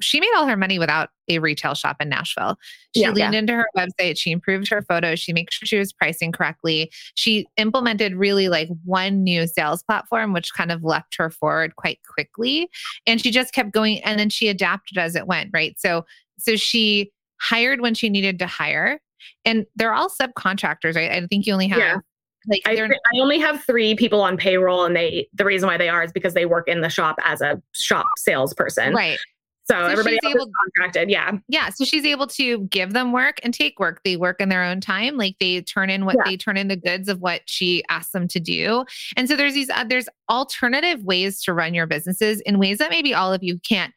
she 0.02 0.20
made 0.20 0.32
all 0.36 0.48
her 0.48 0.58
money 0.58 0.80
without 0.80 1.10
a 1.28 1.40
retail 1.40 1.74
shop 1.74 1.98
in 2.00 2.10
Nashville. 2.10 2.58
She 2.96 3.02
yeah, 3.02 3.12
leaned 3.12 3.34
yeah. 3.34 3.40
into 3.40 3.54
her 3.54 3.68
website. 3.78 4.18
She 4.18 4.32
improved 4.32 4.68
her 4.70 4.82
photos. 4.82 5.20
She 5.20 5.34
made 5.34 5.52
sure 5.52 5.66
she 5.66 5.78
was 5.78 5.94
pricing 5.94 6.32
correctly. 6.32 6.92
She 7.16 7.48
implemented 7.58 8.16
really 8.16 8.48
like 8.48 8.70
one 8.84 9.24
new 9.24 9.48
sales 9.48 9.84
platform, 9.84 10.34
which 10.34 10.54
kind 10.54 10.72
of 10.72 10.84
left 10.84 11.16
her 11.18 11.30
forward 11.30 11.76
quite 11.76 12.00
quickly. 12.08 12.70
And 13.06 13.22
she 13.22 13.32
just 13.32 13.54
kept 13.54 13.72
going 13.72 14.00
and 14.04 14.20
then 14.20 14.30
she 14.30 14.48
adapted 14.48 14.98
as 14.98 15.16
it 15.16 15.28
went, 15.28 15.50
right? 15.54 15.80
So, 15.80 16.06
so 16.38 16.56
she 16.56 17.12
hired 17.40 17.82
when 17.82 17.94
she 17.94 18.10
needed 18.10 18.40
to 18.40 18.48
hire. 18.48 19.00
And 19.44 19.66
they're 19.76 19.94
all 19.94 20.10
subcontractors, 20.10 20.96
right? 20.96 21.12
I 21.12 21.26
think 21.28 21.46
you 21.48 21.54
only 21.54 21.68
have 21.68 21.80
yeah. 21.80 21.98
Like 22.48 22.62
I, 22.66 22.80
I, 22.80 23.20
only 23.20 23.40
have 23.40 23.64
three 23.64 23.96
people 23.96 24.22
on 24.22 24.38
payroll, 24.38 24.86
and 24.86 24.96
they 24.96 25.28
the 25.34 25.46
reason 25.46 25.68
why 25.68 25.78
they 25.78 25.90
are 25.90 26.04
is 26.04 26.12
because 26.12 26.34
they 26.34 26.46
work 26.46 26.68
in 26.68 26.82
the 26.82 26.90
shop 26.90 27.16
as 27.24 27.42
a 27.42 27.62
shop 27.74 28.06
salesperson. 28.18 28.94
Right. 28.94 29.18
So, 29.68 29.74
so 29.74 29.86
everybody 29.86 30.20
able, 30.24 30.48
contracted. 30.64 31.10
Yeah. 31.10 31.32
Yeah. 31.48 31.70
So 31.70 31.86
she's 31.86 32.06
able 32.06 32.28
to 32.28 32.60
give 32.66 32.94
them 32.94 33.12
work 33.12 33.40
and 33.42 33.52
take 33.52 33.80
work. 33.80 34.02
They 34.04 34.16
work 34.16 34.40
in 34.40 34.50
their 34.50 34.64
own 34.64 34.80
time. 34.80 35.18
Like 35.18 35.38
they 35.40 35.62
turn 35.62 35.90
in 35.90 36.06
what 36.06 36.16
yeah. 36.18 36.24
they 36.26 36.38
turn 36.38 36.56
in 36.56 36.68
the 36.68 36.76
goods 36.76 37.10
of 37.10 37.20
what 37.20 37.42
she 37.46 37.84
asks 37.90 38.12
them 38.12 38.28
to 38.28 38.40
do. 38.40 38.86
And 39.18 39.28
so 39.28 39.36
there's 39.36 39.56
these, 39.56 39.72
uh, 39.72 39.84
there's 39.84 40.08
alternative 40.30 41.04
ways 41.04 41.42
to 41.44 41.54
run 41.54 41.74
your 41.74 41.88
businesses 41.88 42.42
in 42.42 42.60
ways 42.60 42.78
that 42.78 42.92
maybe 42.92 43.16
all 43.16 43.34
of 43.34 43.42
you 43.42 43.58
can't 43.68 43.92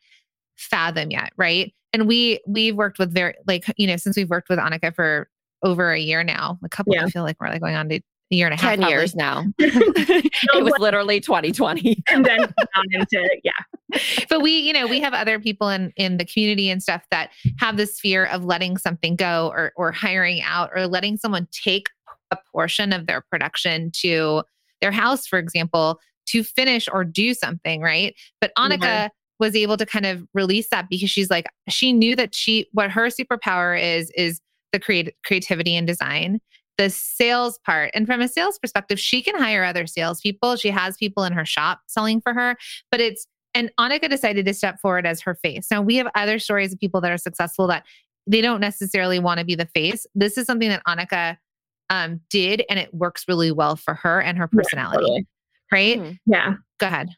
fathom 0.56 1.10
yet. 1.10 1.32
Right. 1.36 1.74
And 1.92 2.08
we, 2.08 2.40
we've 2.46 2.74
worked 2.74 2.98
with 2.98 3.12
very, 3.12 3.34
like, 3.46 3.66
you 3.76 3.86
know, 3.86 3.96
since 3.96 4.16
we've 4.16 4.30
worked 4.30 4.48
with 4.48 4.58
Annika 4.58 4.94
for 4.94 5.28
over 5.62 5.92
a 5.92 6.00
year 6.00 6.24
now, 6.24 6.58
a 6.64 6.68
couple, 6.70 6.94
yeah. 6.94 7.04
I 7.04 7.10
feel 7.10 7.24
like 7.24 7.36
we're 7.40 7.48
like 7.50 7.60
going 7.60 7.76
on 7.76 7.90
to 7.90 8.00
a 8.30 8.34
year 8.34 8.46
and 8.46 8.54
a 8.54 8.56
half. 8.56 8.70
10 8.70 8.78
probably. 8.78 8.94
years 8.94 9.14
now. 9.14 9.44
it 9.58 10.64
was 10.64 10.74
literally 10.78 11.20
2020. 11.20 12.02
and 12.10 12.24
then 12.24 12.38
down 12.38 12.84
into, 12.90 13.28
yeah. 13.42 14.00
But 14.28 14.42
we, 14.42 14.58
you 14.58 14.72
know, 14.72 14.86
we 14.86 15.00
have 15.00 15.14
other 15.14 15.38
people 15.40 15.68
in 15.68 15.92
in 15.96 16.18
the 16.18 16.24
community 16.24 16.70
and 16.70 16.82
stuff 16.82 17.04
that 17.10 17.30
have 17.58 17.76
this 17.76 17.98
fear 17.98 18.26
of 18.26 18.44
letting 18.44 18.76
something 18.76 19.16
go 19.16 19.50
or 19.54 19.72
or 19.76 19.92
hiring 19.92 20.42
out 20.42 20.70
or 20.74 20.86
letting 20.86 21.16
someone 21.16 21.48
take 21.50 21.88
a 22.30 22.38
portion 22.52 22.92
of 22.92 23.06
their 23.06 23.22
production 23.30 23.90
to 23.92 24.42
their 24.80 24.92
house, 24.92 25.26
for 25.26 25.38
example, 25.38 25.98
to 26.26 26.44
finish 26.44 26.88
or 26.92 27.04
do 27.04 27.32
something, 27.32 27.80
right? 27.80 28.14
But 28.40 28.52
Annika 28.58 28.78
mm-hmm. 28.80 29.06
was 29.40 29.56
able 29.56 29.78
to 29.78 29.86
kind 29.86 30.04
of 30.04 30.26
release 30.34 30.68
that 30.68 30.88
because 30.90 31.10
she's 31.10 31.30
like, 31.30 31.46
she 31.68 31.92
knew 31.92 32.14
that 32.16 32.34
she 32.34 32.68
what 32.72 32.90
her 32.90 33.06
superpower 33.06 33.80
is 33.80 34.10
is 34.10 34.40
the 34.72 34.78
create, 34.78 35.14
creativity 35.24 35.74
and 35.74 35.86
design 35.86 36.40
the 36.78 36.88
sales 36.88 37.58
part. 37.58 37.90
And 37.92 38.06
from 38.06 38.20
a 38.20 38.28
sales 38.28 38.58
perspective, 38.58 38.98
she 38.98 39.20
can 39.20 39.36
hire 39.36 39.64
other 39.64 39.86
salespeople. 39.86 40.56
She 40.56 40.70
has 40.70 40.96
people 40.96 41.24
in 41.24 41.32
her 41.32 41.44
shop 41.44 41.80
selling 41.86 42.20
for 42.20 42.32
her, 42.32 42.56
but 42.90 43.00
it's, 43.00 43.26
and 43.54 43.70
Annika 43.78 44.08
decided 44.08 44.46
to 44.46 44.54
step 44.54 44.80
forward 44.80 45.04
as 45.06 45.20
her 45.22 45.34
face. 45.34 45.68
Now, 45.70 45.82
we 45.82 45.96
have 45.96 46.06
other 46.14 46.38
stories 46.38 46.72
of 46.72 46.78
people 46.78 47.00
that 47.00 47.10
are 47.10 47.18
successful 47.18 47.66
that 47.66 47.84
they 48.26 48.40
don't 48.40 48.60
necessarily 48.60 49.18
want 49.18 49.40
to 49.40 49.44
be 49.44 49.54
the 49.54 49.66
face. 49.66 50.06
This 50.14 50.38
is 50.38 50.46
something 50.46 50.68
that 50.68 50.82
Annika 50.86 51.36
um, 51.90 52.20
did, 52.30 52.62
and 52.70 52.78
it 52.78 52.92
works 52.94 53.24
really 53.26 53.50
well 53.50 53.74
for 53.74 53.94
her 53.94 54.20
and 54.20 54.38
her 54.38 54.46
personality. 54.46 55.02
Yeah, 55.02 55.06
totally. 55.06 55.26
Right? 55.72 55.98
Mm-hmm. 55.98 56.32
Yeah. 56.32 56.54
Go 56.78 56.86
ahead. 56.86 57.08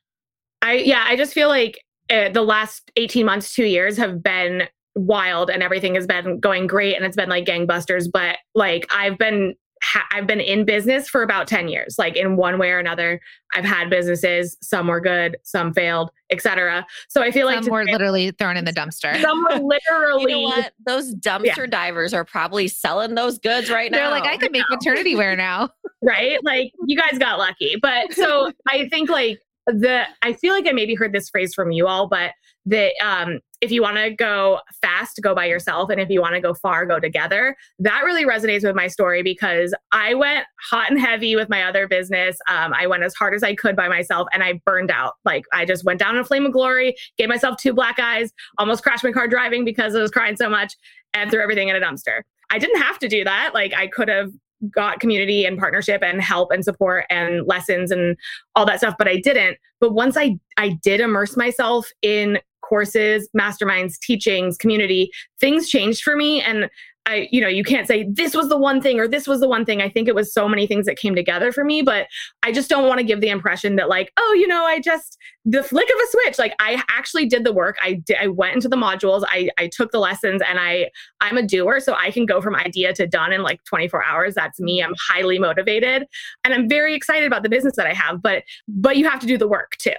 I, 0.63 0.75
yeah, 0.75 1.05
I 1.07 1.17
just 1.17 1.35
feel 1.35 1.49
like 1.49 1.83
uh, 2.11 2.29
the 2.31 2.43
last 2.43 2.91
18 2.97 3.27
months, 3.27 3.53
two 3.53 3.65
years 3.65 3.97
have 3.97 4.23
been 4.23 4.69
wild 4.97 5.51
and 5.51 5.63
everything 5.63 5.95
has 5.95 6.07
been 6.07 6.39
going 6.41 6.67
great 6.67 6.97
and 6.97 7.05
it's 7.05 7.17
been 7.17 7.29
like 7.29 7.45
gangbusters 7.45 8.07
but 8.13 8.37
like 8.55 8.85
i've 8.91 9.17
been 9.19 9.55
ha- 9.83 10.07
I've 10.13 10.27
been 10.27 10.41
in 10.41 10.67
business 10.67 11.09
for 11.09 11.23
about 11.23 11.49
10 11.49 11.69
years, 11.69 11.95
like 11.99 12.15
in 12.15 12.37
one 12.37 12.59
way 12.59 12.71
or 12.71 12.79
another. 12.79 13.19
I've 13.55 13.65
had 13.65 13.89
businesses, 13.89 14.59
some 14.61 14.89
were 14.89 15.01
good, 15.01 15.39
some 15.43 15.73
failed, 15.73 16.11
etc. 16.31 16.85
So 17.09 17.23
I 17.23 17.31
feel 17.31 17.47
like 17.47 17.55
Some 17.57 17.63
like 17.65 17.73
were 17.73 17.81
today- 17.85 17.93
literally 17.93 18.31
thrown 18.33 18.59
in 18.59 18.67
the 18.67 18.73
dumpster. 18.75 19.19
some 19.23 19.43
were 19.45 19.59
literally 19.59 20.33
You 20.43 20.51
know 20.51 20.55
what? 20.57 20.73
Those 20.87 21.15
dumpster 21.25 21.69
divers 21.69 22.13
are 22.13 22.27
probably 22.27 22.69
selling 22.69 23.15
those 23.15 23.39
goods 23.39 23.71
right 23.71 23.91
now. 23.91 23.97
They're 23.97 24.11
like, 24.11 24.25
I 24.25 24.37
could 24.37 24.53
make 24.53 24.65
maternity 24.69 25.15
wear 25.17 25.35
now. 25.35 25.71
right? 26.03 26.45
Like 26.45 26.73
you 26.87 26.95
guys 26.99 27.19
got 27.19 27.39
lucky. 27.39 27.77
But 27.81 28.13
so 28.13 28.53
I 28.69 28.87
think 28.91 29.09
like 29.09 29.41
the 29.73 30.05
I 30.23 30.33
feel 30.35 30.55
like 30.55 30.67
I 30.67 30.73
maybe 30.73 30.95
heard 30.95 31.13
this 31.13 31.29
phrase 31.29 31.55
from 31.55 31.73
you 31.73 31.87
all, 31.87 32.09
but 32.09 32.33
that 32.67 32.93
um 33.03 33.41
if 33.61 33.71
you 33.71 33.83
want 33.83 33.99
to 33.99 34.11
go 34.11 34.61
fast, 34.81 35.21
go 35.23 35.35
by 35.35 35.45
yourself. 35.45 35.91
And 35.91 36.01
if 36.01 36.09
you 36.09 36.23
want 36.23 36.35
to 36.35 36.41
go 36.41 36.55
far, 36.55 36.87
go 36.87 36.99
together. 36.99 37.55
That 37.79 38.05
really 38.05 38.25
resonates 38.25 38.65
with 38.65 38.75
my 38.75 38.87
story 38.87 39.23
because 39.23 39.75
I 39.93 40.15
went 40.15 40.47
hot 40.71 40.91
and 40.91 40.99
heavy 40.99 41.37
with 41.37 41.51
my 41.51 41.65
other 41.65 41.87
business. 41.87 42.39
Um, 42.49 42.73
I 42.73 42.87
went 42.87 43.03
as 43.03 43.15
hard 43.15 43.35
as 43.35 43.43
I 43.43 43.55
could 43.55 43.77
by 43.77 43.89
myself 43.89 44.29
and 44.33 44.43
I 44.43 44.63
burned 44.65 44.91
out. 44.91 45.15
Like 45.27 45.45
I 45.53 45.67
just 45.67 45.85
went 45.85 45.99
down 45.99 46.15
in 46.15 46.23
a 46.23 46.25
flame 46.25 46.47
of 46.47 46.53
glory, 46.53 46.97
gave 47.19 47.29
myself 47.29 47.59
two 47.59 47.75
black 47.75 47.99
eyes, 47.99 48.33
almost 48.57 48.83
crashed 48.83 49.05
my 49.05 49.13
car 49.13 49.29
driving 49.29 49.65
because 49.65 49.95
I 49.95 50.01
was 50.01 50.11
crying 50.11 50.37
so 50.37 50.49
much, 50.49 50.75
and 51.13 51.31
threw 51.31 51.43
everything 51.43 51.69
in 51.69 51.77
a 51.77 51.81
dumpster. 51.81 52.23
I 52.51 52.59
didn't 52.59 52.81
have 52.81 52.99
to 53.01 53.09
do 53.09 53.25
that. 53.25 53.53
Like 53.53 53.75
I 53.75 53.87
could 53.89 54.09
have 54.09 54.31
got 54.71 55.01
community 55.01 55.45
and 55.45 55.59
partnership 55.59 56.03
and 56.03 56.21
help 56.21 56.51
and 56.51 56.65
support 56.65 57.05
and 57.11 57.47
lessons 57.47 57.91
and 57.91 58.17
all 58.55 58.67
that 58.67 58.79
stuff 58.79 58.95
but 58.99 59.09
I 59.09 59.17
didn't. 59.17 59.59
But 59.81 59.93
once 59.93 60.17
I 60.17 60.39
I 60.57 60.71
did 60.83 61.01
immerse 61.01 61.37
myself 61.37 61.91
in 62.03 62.39
courses 62.63 63.29
masterminds 63.37 63.99
teachings 63.99 64.57
community 64.57 65.11
things 65.41 65.69
changed 65.69 66.03
for 66.03 66.17
me. 66.17 66.41
And 66.41 66.71
I 67.07 67.29
you 67.31 67.41
know 67.41 67.49
you 67.49 67.65
can't 67.65 67.89
say 67.89 68.07
this 68.09 68.35
was 68.35 68.49
the 68.49 68.59
one 68.59 68.81
thing 68.81 69.01
or 69.01 69.09
this 69.09 69.27
was 69.27 69.41
the 69.41 69.49
one 69.49 69.65
thing 69.65 69.81
I 69.81 69.89
think 69.89 70.07
it 70.07 70.15
was 70.15 70.33
so 70.33 70.49
many 70.49 70.67
things 70.67 70.87
that 70.87 70.97
came 70.97 71.15
together 71.15 71.51
for 71.51 71.65
me 71.65 71.83
but 71.83 72.07
I 72.43 72.53
just 72.53 72.69
don't 72.69 72.87
want 72.87 72.99
to 72.99 73.05
give 73.05 73.21
the 73.21 73.29
impression 73.29 73.77
that 73.77 73.89
like 73.89 74.13
oh 74.17 74.37
you 74.39 74.47
know 74.47 74.65
I 74.65 74.81
just 74.81 75.17
the 75.45 75.63
flick 75.63 75.89
of 75.89 75.97
a 75.97 76.11
switch 76.11 76.39
like 76.39 76.55
I 76.61 76.83
actually 76.91 77.27
did 77.27 77.45
the 77.45 77.53
work 77.53 77.77
I 77.83 77.95
did 77.95 78.19
I 78.21 78.27
went 78.29 78.55
into 78.55 78.69
the 78.69 78.77
modules 78.77 79.25
I 79.29 79.49
I 79.59 79.69
took 79.69 79.93
the 79.93 79.99
lessons 79.99 80.43
and 80.47 80.59
I 80.61 80.91
I'm 81.21 81.37
a 81.37 81.43
doer, 81.43 81.81
so 81.81 81.95
I 81.95 82.11
can 82.11 82.27
go 82.27 82.41
from 82.41 82.55
idea 82.55 82.93
to 82.95 83.07
done 83.07 83.33
in 83.33 83.43
like 83.43 83.63
24 83.65 84.05
hours. 84.05 84.35
That's 84.35 84.59
me. 84.59 84.83
I'm 84.83 84.95
highly 85.09 85.39
motivated 85.39 86.07
and 86.45 86.55
I'm 86.55 86.69
very 86.69 86.95
excited 86.95 87.27
about 87.27 87.43
the 87.43 87.49
business 87.49 87.77
that 87.77 87.87
I 87.87 87.95
have, 87.95 88.23
but 88.23 88.45
but 88.69 88.97
you 88.97 89.09
have 89.09 89.21
to 89.21 89.27
do 89.27 89.39
the 89.39 89.49
work 89.49 89.77
too. 89.79 89.93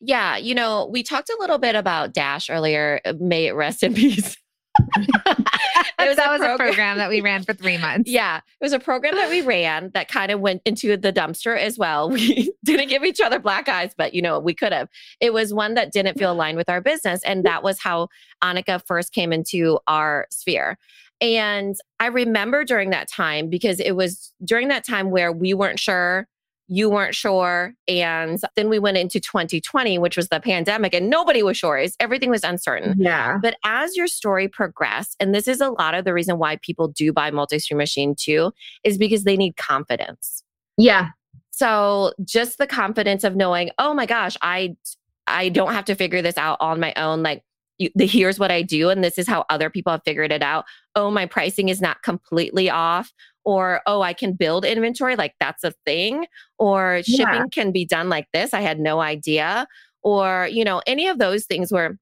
yeah, 0.00 0.36
you 0.36 0.54
know, 0.54 0.88
we 0.92 1.02
talked 1.02 1.30
a 1.30 1.36
little 1.38 1.58
bit 1.58 1.74
about 1.74 2.12
Dash 2.12 2.50
earlier. 2.50 3.00
May 3.18 3.46
it 3.46 3.52
rest 3.52 3.82
in 3.82 3.94
peace. 4.02 4.36
It 5.98 6.10
was 6.10 6.16
that 6.18 6.28
a 6.28 6.32
was 6.32 6.40
a 6.40 6.44
program- 6.44 6.68
program 6.68 6.98
that 6.98 7.08
we 7.08 7.20
ran 7.20 7.42
for 7.42 7.52
three 7.52 7.78
months. 7.78 8.08
Yeah, 8.10 8.36
it 8.36 8.64
was 8.64 8.72
a 8.72 8.78
program 8.78 9.14
that 9.16 9.30
we 9.30 9.40
ran 9.40 9.90
that 9.94 10.08
kind 10.08 10.30
of 10.30 10.40
went 10.40 10.62
into 10.64 10.96
the 10.96 11.12
dumpster 11.12 11.58
as 11.58 11.78
well. 11.78 12.10
We 12.16 12.52
didn't 12.64 12.88
give 12.88 13.04
each 13.04 13.20
other 13.20 13.38
black 13.38 13.68
eyes, 13.68 13.92
but 13.96 14.14
you 14.14 14.22
know, 14.22 14.38
we 14.38 14.54
could 14.54 14.72
have. 14.72 14.88
It 15.20 15.32
was 15.32 15.52
one 15.54 15.74
that 15.74 15.92
didn't 15.92 16.18
feel 16.18 16.32
aligned 16.32 16.56
with 16.56 16.68
our 16.68 16.80
business. 16.80 17.22
And 17.24 17.44
that 17.44 17.62
was 17.62 17.80
how 17.80 18.08
Annika 18.42 18.80
first 18.86 19.12
came 19.12 19.32
into 19.32 19.78
our 19.86 20.26
sphere. 20.30 20.78
And 21.20 21.76
I 21.98 22.06
remember 22.06 22.64
during 22.64 22.90
that 22.90 23.08
time 23.08 23.48
because 23.48 23.80
it 23.80 23.92
was 23.92 24.32
during 24.44 24.68
that 24.68 24.84
time 24.84 25.10
where 25.10 25.32
we 25.32 25.54
weren't 25.54 25.80
sure, 25.80 26.28
you 26.68 26.90
weren't 26.90 27.14
sure. 27.14 27.74
And 27.86 28.40
then 28.56 28.68
we 28.68 28.78
went 28.78 28.96
into 28.96 29.20
2020, 29.20 29.98
which 29.98 30.16
was 30.16 30.28
the 30.28 30.40
pandemic, 30.40 30.94
and 30.94 31.08
nobody 31.08 31.42
was 31.42 31.56
sure. 31.56 31.84
Everything 32.00 32.30
was 32.30 32.42
uncertain. 32.42 32.96
Yeah. 32.98 33.38
But 33.40 33.56
as 33.64 33.96
your 33.96 34.08
story 34.08 34.48
progressed, 34.48 35.16
and 35.20 35.34
this 35.34 35.46
is 35.46 35.60
a 35.60 35.70
lot 35.70 35.94
of 35.94 36.04
the 36.04 36.12
reason 36.12 36.38
why 36.38 36.56
people 36.56 36.88
do 36.88 37.12
buy 37.12 37.30
multi-stream 37.30 37.78
machine 37.78 38.14
too, 38.18 38.52
is 38.82 38.98
because 38.98 39.24
they 39.24 39.36
need 39.36 39.56
confidence. 39.56 40.42
Yeah. 40.76 41.10
So 41.50 42.12
just 42.24 42.58
the 42.58 42.66
confidence 42.66 43.24
of 43.24 43.36
knowing, 43.36 43.70
oh 43.78 43.94
my 43.94 44.06
gosh, 44.06 44.36
I 44.42 44.76
I 45.26 45.48
don't 45.48 45.72
have 45.72 45.86
to 45.86 45.94
figure 45.94 46.22
this 46.22 46.36
out 46.36 46.58
on 46.60 46.80
my 46.80 46.92
own. 46.96 47.22
Like 47.22 47.42
you, 47.78 47.90
the, 47.94 48.06
here's 48.06 48.38
what 48.38 48.50
I 48.50 48.62
do, 48.62 48.90
and 48.90 49.02
this 49.02 49.18
is 49.18 49.28
how 49.28 49.44
other 49.50 49.70
people 49.70 49.92
have 49.92 50.02
figured 50.04 50.32
it 50.32 50.42
out. 50.42 50.64
Oh, 50.94 51.10
my 51.10 51.26
pricing 51.26 51.68
is 51.68 51.80
not 51.80 52.02
completely 52.02 52.70
off. 52.70 53.12
Or, 53.46 53.80
oh, 53.86 54.02
I 54.02 54.12
can 54.12 54.34
build 54.34 54.66
inventory. 54.66 55.16
Like 55.16 55.34
that's 55.40 55.64
a 55.64 55.72
thing. 55.86 56.26
Or 56.58 57.00
Yeah. 57.06 57.32
shipping 57.32 57.48
can 57.50 57.72
be 57.72 57.86
done 57.86 58.10
like 58.10 58.26
this. 58.34 58.52
I 58.52 58.60
had 58.60 58.78
no 58.78 59.00
idea. 59.00 59.66
Or, 60.02 60.48
you 60.52 60.64
know, 60.64 60.82
any 60.86 61.08
of 61.08 61.18
those 61.18 61.46
things 61.46 61.72
where 61.72 61.98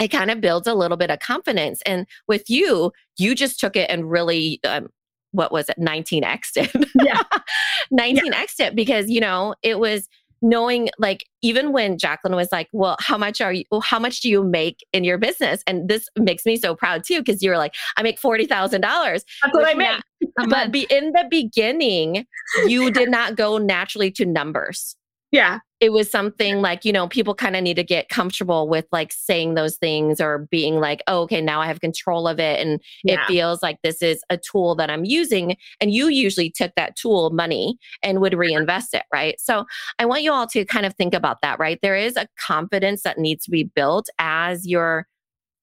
it 0.00 0.08
kind 0.08 0.30
of 0.30 0.40
builds 0.40 0.66
a 0.66 0.74
little 0.74 0.96
bit 0.96 1.10
of 1.10 1.20
confidence. 1.20 1.80
And 1.86 2.06
with 2.28 2.50
you, 2.50 2.92
you 3.18 3.34
just 3.34 3.58
took 3.60 3.76
it 3.76 3.90
and 3.90 4.10
really, 4.10 4.60
um, 4.64 4.88
what 5.32 5.52
was 5.52 5.68
it, 5.68 5.78
19x 5.78 6.56
it? 6.56 6.88
Yeah. 6.94 7.22
19x 7.92 8.58
it 8.60 8.74
because, 8.74 9.08
you 9.08 9.20
know, 9.20 9.54
it 9.62 9.78
was 9.78 10.08
knowing 10.42 10.90
like 10.98 11.24
even 11.42 11.72
when 11.72 11.98
Jacqueline 11.98 12.36
was 12.36 12.48
like, 12.52 12.68
well, 12.72 12.96
how 13.00 13.16
much 13.18 13.40
are 13.40 13.52
you, 13.52 13.64
well, 13.70 13.80
how 13.80 13.98
much 13.98 14.20
do 14.20 14.28
you 14.28 14.42
make 14.42 14.84
in 14.92 15.04
your 15.04 15.18
business? 15.18 15.62
And 15.66 15.88
this 15.88 16.08
makes 16.18 16.44
me 16.44 16.56
so 16.56 16.74
proud 16.74 17.04
too, 17.04 17.18
because 17.18 17.42
you 17.42 17.50
were 17.50 17.58
like, 17.58 17.74
I 17.96 18.02
make 18.02 18.20
$40,000. 18.20 18.80
That's 18.80 19.24
what 19.52 19.66
I 19.66 19.74
make. 19.74 20.00
But 20.48 20.70
be, 20.70 20.86
in 20.90 21.12
the 21.12 21.26
beginning, 21.30 22.26
you 22.66 22.90
did 22.90 23.10
not 23.10 23.36
go 23.36 23.58
naturally 23.58 24.10
to 24.12 24.26
numbers 24.26 24.96
Yeah. 25.32 25.58
It 25.80 25.92
was 25.92 26.10
something 26.10 26.60
like 26.60 26.84
you 26.84 26.92
know 26.92 27.08
people 27.08 27.34
kind 27.34 27.56
of 27.56 27.62
need 27.62 27.74
to 27.74 27.82
get 27.82 28.08
comfortable 28.08 28.68
with 28.68 28.86
like 28.92 29.12
saying 29.12 29.54
those 29.54 29.76
things 29.76 30.20
or 30.20 30.46
being 30.50 30.76
like 30.76 31.02
oh, 31.06 31.22
okay 31.22 31.40
now 31.40 31.60
i 31.60 31.66
have 31.66 31.80
control 31.80 32.28
of 32.28 32.38
it 32.38 32.60
and 32.60 32.80
it 33.04 33.18
feels 33.26 33.62
like 33.62 33.78
this 33.82 34.02
is 34.02 34.22
a 34.30 34.36
tool 34.36 34.74
that 34.74 34.90
i'm 34.90 35.04
using 35.04 35.56
and 35.80 35.92
you 35.92 36.08
usually 36.08 36.50
took 36.50 36.72
that 36.76 36.96
tool 36.96 37.30
money 37.30 37.78
and 38.02 38.20
would 38.20 38.34
reinvest 38.34 38.94
it 38.94 39.04
right? 39.12 39.40
So 39.40 39.64
i 39.98 40.04
want 40.04 40.22
you 40.22 40.32
all 40.32 40.46
to 40.48 40.64
kind 40.64 40.86
of 40.86 40.94
think 40.94 41.14
about 41.14 41.38
that 41.42 41.58
right? 41.58 41.78
There 41.82 41.96
is 41.96 42.16
a 42.16 42.28
confidence 42.38 43.02
that 43.02 43.18
needs 43.18 43.44
to 43.44 43.50
be 43.50 43.64
built 43.64 44.08
as 44.18 44.66
you're 44.66 45.06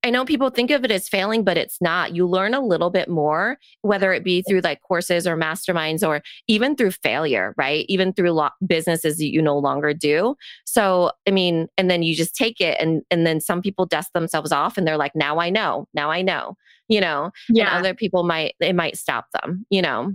I 0.07 0.09
know 0.09 0.23
people 0.23 0.49
think 0.49 0.71
of 0.71 0.85
it 0.85 0.91
as 0.91 1.09
failing, 1.09 1.43
but 1.43 1.57
it's 1.57 1.81
not. 1.81 2.15
You 2.15 2.25
learn 2.25 2.53
a 2.53 2.61
little 2.61 2.89
bit 2.89 3.09
more, 3.09 3.57
whether 3.81 4.13
it 4.13 4.23
be 4.23 4.41
through 4.41 4.61
like 4.61 4.79
courses 4.81 5.27
or 5.27 5.35
masterminds 5.35 6.07
or 6.07 6.21
even 6.47 6.77
through 6.77 6.91
failure, 6.91 7.53
right? 7.57 7.85
Even 7.89 8.13
through 8.13 8.31
lo- 8.31 8.49
businesses 8.65 9.17
that 9.17 9.25
you 9.33 9.41
no 9.41 9.57
longer 9.57 9.93
do. 9.93 10.35
So, 10.65 11.11
I 11.27 11.31
mean, 11.31 11.67
and 11.77 11.91
then 11.91 12.03
you 12.03 12.15
just 12.15 12.35
take 12.35 12.61
it 12.61 12.79
and 12.79 13.01
and 13.11 13.27
then 13.27 13.41
some 13.41 13.61
people 13.61 13.85
dust 13.85 14.13
themselves 14.13 14.53
off 14.53 14.77
and 14.77 14.87
they're 14.87 14.95
like, 14.95 15.13
now 15.13 15.39
I 15.39 15.49
know, 15.49 15.89
now 15.93 16.09
I 16.09 16.21
know, 16.21 16.55
you 16.87 17.01
know, 17.01 17.31
and 17.49 17.57
Yeah. 17.57 17.77
other 17.77 17.93
people 17.93 18.23
might, 18.23 18.55
it 18.61 18.75
might 18.77 18.95
stop 18.95 19.25
them, 19.33 19.65
you 19.69 19.81
know? 19.81 20.13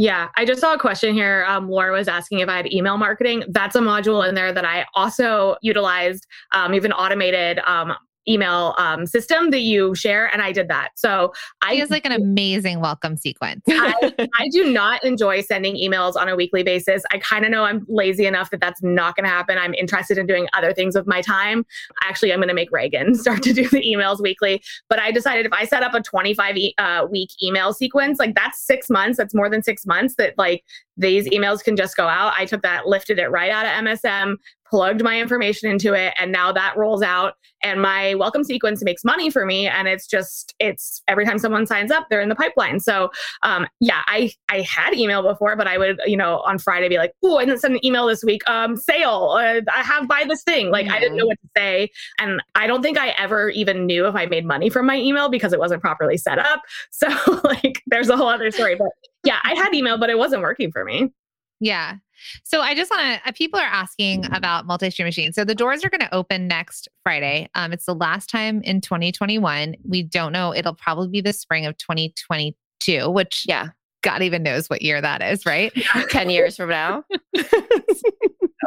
Yeah, 0.00 0.28
I 0.36 0.44
just 0.44 0.60
saw 0.60 0.74
a 0.74 0.78
question 0.78 1.12
here. 1.12 1.44
Um, 1.48 1.68
Laura 1.68 1.92
was 1.92 2.06
asking 2.06 2.38
if 2.38 2.48
I 2.48 2.56
had 2.56 2.72
email 2.72 2.96
marketing. 2.96 3.42
That's 3.48 3.74
a 3.74 3.80
module 3.80 4.28
in 4.28 4.36
there 4.36 4.52
that 4.52 4.64
I 4.64 4.86
also 4.94 5.56
utilized, 5.60 6.24
um, 6.52 6.72
even 6.72 6.92
automated 6.92 7.58
um, 7.66 7.92
email 8.28 8.74
um, 8.78 9.06
system 9.06 9.50
that 9.50 9.60
you 9.60 9.94
share, 9.94 10.26
and 10.32 10.42
I 10.42 10.52
did 10.52 10.68
that. 10.68 10.90
So 10.94 11.32
I 11.62 11.74
has 11.76 11.90
like 11.90 12.04
an 12.04 12.12
amazing 12.12 12.80
welcome 12.80 13.16
sequence. 13.16 13.62
I, 13.68 14.12
I 14.38 14.48
do 14.50 14.72
not 14.72 15.02
enjoy 15.04 15.40
sending 15.40 15.76
emails 15.76 16.16
on 16.16 16.28
a 16.28 16.36
weekly 16.36 16.62
basis. 16.62 17.02
I 17.10 17.18
kind 17.18 17.44
of 17.44 17.50
know 17.50 17.64
I'm 17.64 17.84
lazy 17.88 18.26
enough 18.26 18.50
that 18.50 18.60
that's 18.60 18.82
not 18.82 19.16
going 19.16 19.24
to 19.24 19.30
happen. 19.30 19.58
I'm 19.58 19.74
interested 19.74 20.18
in 20.18 20.26
doing 20.26 20.48
other 20.52 20.72
things 20.72 20.94
with 20.94 21.06
my 21.06 21.22
time. 21.22 21.64
Actually, 22.02 22.32
I'm 22.32 22.38
going 22.38 22.48
to 22.48 22.54
make 22.54 22.70
Reagan 22.70 23.14
start 23.14 23.42
to 23.44 23.52
do 23.52 23.68
the 23.68 23.82
emails 23.82 24.20
weekly. 24.20 24.62
But 24.88 24.98
I 24.98 25.10
decided 25.10 25.46
if 25.46 25.52
I 25.52 25.64
set 25.64 25.82
up 25.82 25.94
a 25.94 26.00
25 26.00 26.56
e- 26.56 26.74
uh, 26.78 27.06
week 27.10 27.30
email 27.42 27.72
sequence, 27.72 28.18
like 28.18 28.34
that's 28.34 28.60
six 28.60 28.90
months, 28.90 29.16
that's 29.16 29.34
more 29.34 29.48
than 29.48 29.62
six 29.62 29.86
months 29.86 30.14
that 30.16 30.34
like 30.36 30.64
these 30.98 31.28
emails 31.28 31.62
can 31.62 31.76
just 31.76 31.96
go 31.96 32.06
out. 32.06 32.34
I 32.36 32.44
took 32.44 32.62
that, 32.62 32.86
lifted 32.86 33.18
it 33.18 33.30
right 33.30 33.50
out 33.50 33.64
of 33.64 33.72
MSM, 33.84 34.34
plugged 34.68 35.02
my 35.02 35.20
information 35.20 35.70
into 35.70 35.94
it, 35.94 36.14
and 36.18 36.32
now 36.32 36.52
that 36.52 36.76
rolls 36.76 37.02
out. 37.02 37.34
And 37.62 37.82
my 37.82 38.14
welcome 38.14 38.44
sequence 38.44 38.84
makes 38.84 39.04
money 39.04 39.30
for 39.30 39.44
me. 39.44 39.66
And 39.66 39.88
it's 39.88 40.06
just, 40.06 40.54
it's 40.60 41.02
every 41.08 41.24
time 41.24 41.38
someone 41.38 41.66
signs 41.66 41.90
up, 41.90 42.06
they're 42.08 42.20
in 42.20 42.28
the 42.28 42.36
pipeline. 42.36 42.78
So 42.78 43.10
um, 43.42 43.66
yeah, 43.80 44.02
I 44.06 44.32
I 44.48 44.60
had 44.60 44.94
email 44.94 45.22
before, 45.22 45.56
but 45.56 45.66
I 45.66 45.78
would 45.78 46.00
you 46.06 46.16
know 46.16 46.40
on 46.40 46.58
Friday 46.58 46.88
be 46.88 46.98
like, 46.98 47.12
oh, 47.24 47.38
I 47.38 47.44
didn't 47.44 47.60
send 47.60 47.74
an 47.74 47.84
email 47.84 48.06
this 48.06 48.22
week. 48.22 48.42
Um, 48.48 48.76
sale. 48.76 49.36
Uh, 49.38 49.60
I 49.72 49.82
have 49.82 50.06
buy 50.08 50.24
this 50.26 50.42
thing. 50.42 50.70
Like 50.70 50.88
I 50.88 51.00
didn't 51.00 51.16
know 51.16 51.26
what 51.26 51.38
to 51.40 51.48
say, 51.56 51.90
and 52.18 52.42
I 52.54 52.66
don't 52.66 52.82
think 52.82 52.98
I 52.98 53.10
ever 53.10 53.50
even 53.50 53.86
knew 53.86 54.06
if 54.06 54.14
I 54.14 54.26
made 54.26 54.46
money 54.46 54.70
from 54.70 54.86
my 54.86 54.96
email 54.96 55.28
because 55.28 55.52
it 55.52 55.58
wasn't 55.58 55.82
properly 55.82 56.16
set 56.16 56.38
up. 56.38 56.62
So 56.90 57.08
like, 57.44 57.82
there's 57.86 58.08
a 58.08 58.16
whole 58.16 58.28
other 58.28 58.50
story. 58.50 58.74
But 58.74 58.88
yeah, 59.24 59.38
I 59.44 59.54
had 59.54 59.72
email, 59.72 59.98
but 59.98 60.10
it 60.10 60.18
wasn't 60.18 60.42
working 60.42 60.72
for 60.72 60.84
me. 60.84 61.12
Yeah. 61.60 61.96
So 62.44 62.60
I 62.60 62.74
just 62.74 62.90
want 62.90 63.02
to, 63.02 63.28
uh, 63.28 63.32
people 63.32 63.58
are 63.58 63.66
asking 63.66 64.26
about 64.32 64.66
multi 64.66 64.90
stream 64.90 65.06
machines. 65.06 65.34
So 65.34 65.44
the 65.44 65.54
doors 65.54 65.84
are 65.84 65.90
going 65.90 66.00
to 66.00 66.14
open 66.14 66.48
next 66.48 66.88
Friday. 67.02 67.48
Um, 67.54 67.72
it's 67.72 67.86
the 67.86 67.94
last 67.94 68.30
time 68.30 68.62
in 68.62 68.80
2021. 68.80 69.74
We 69.84 70.02
don't 70.02 70.32
know. 70.32 70.54
It'll 70.54 70.74
probably 70.74 71.08
be 71.08 71.20
the 71.20 71.32
spring 71.32 71.66
of 71.66 71.76
2022, 71.78 73.10
which 73.10 73.44
yeah. 73.46 73.68
God 74.02 74.22
even 74.22 74.44
knows 74.44 74.70
what 74.70 74.80
year 74.80 75.00
that 75.00 75.22
is, 75.22 75.44
right? 75.44 75.72
10 76.10 76.30
years 76.30 76.56
from 76.56 76.70
now. 76.70 77.02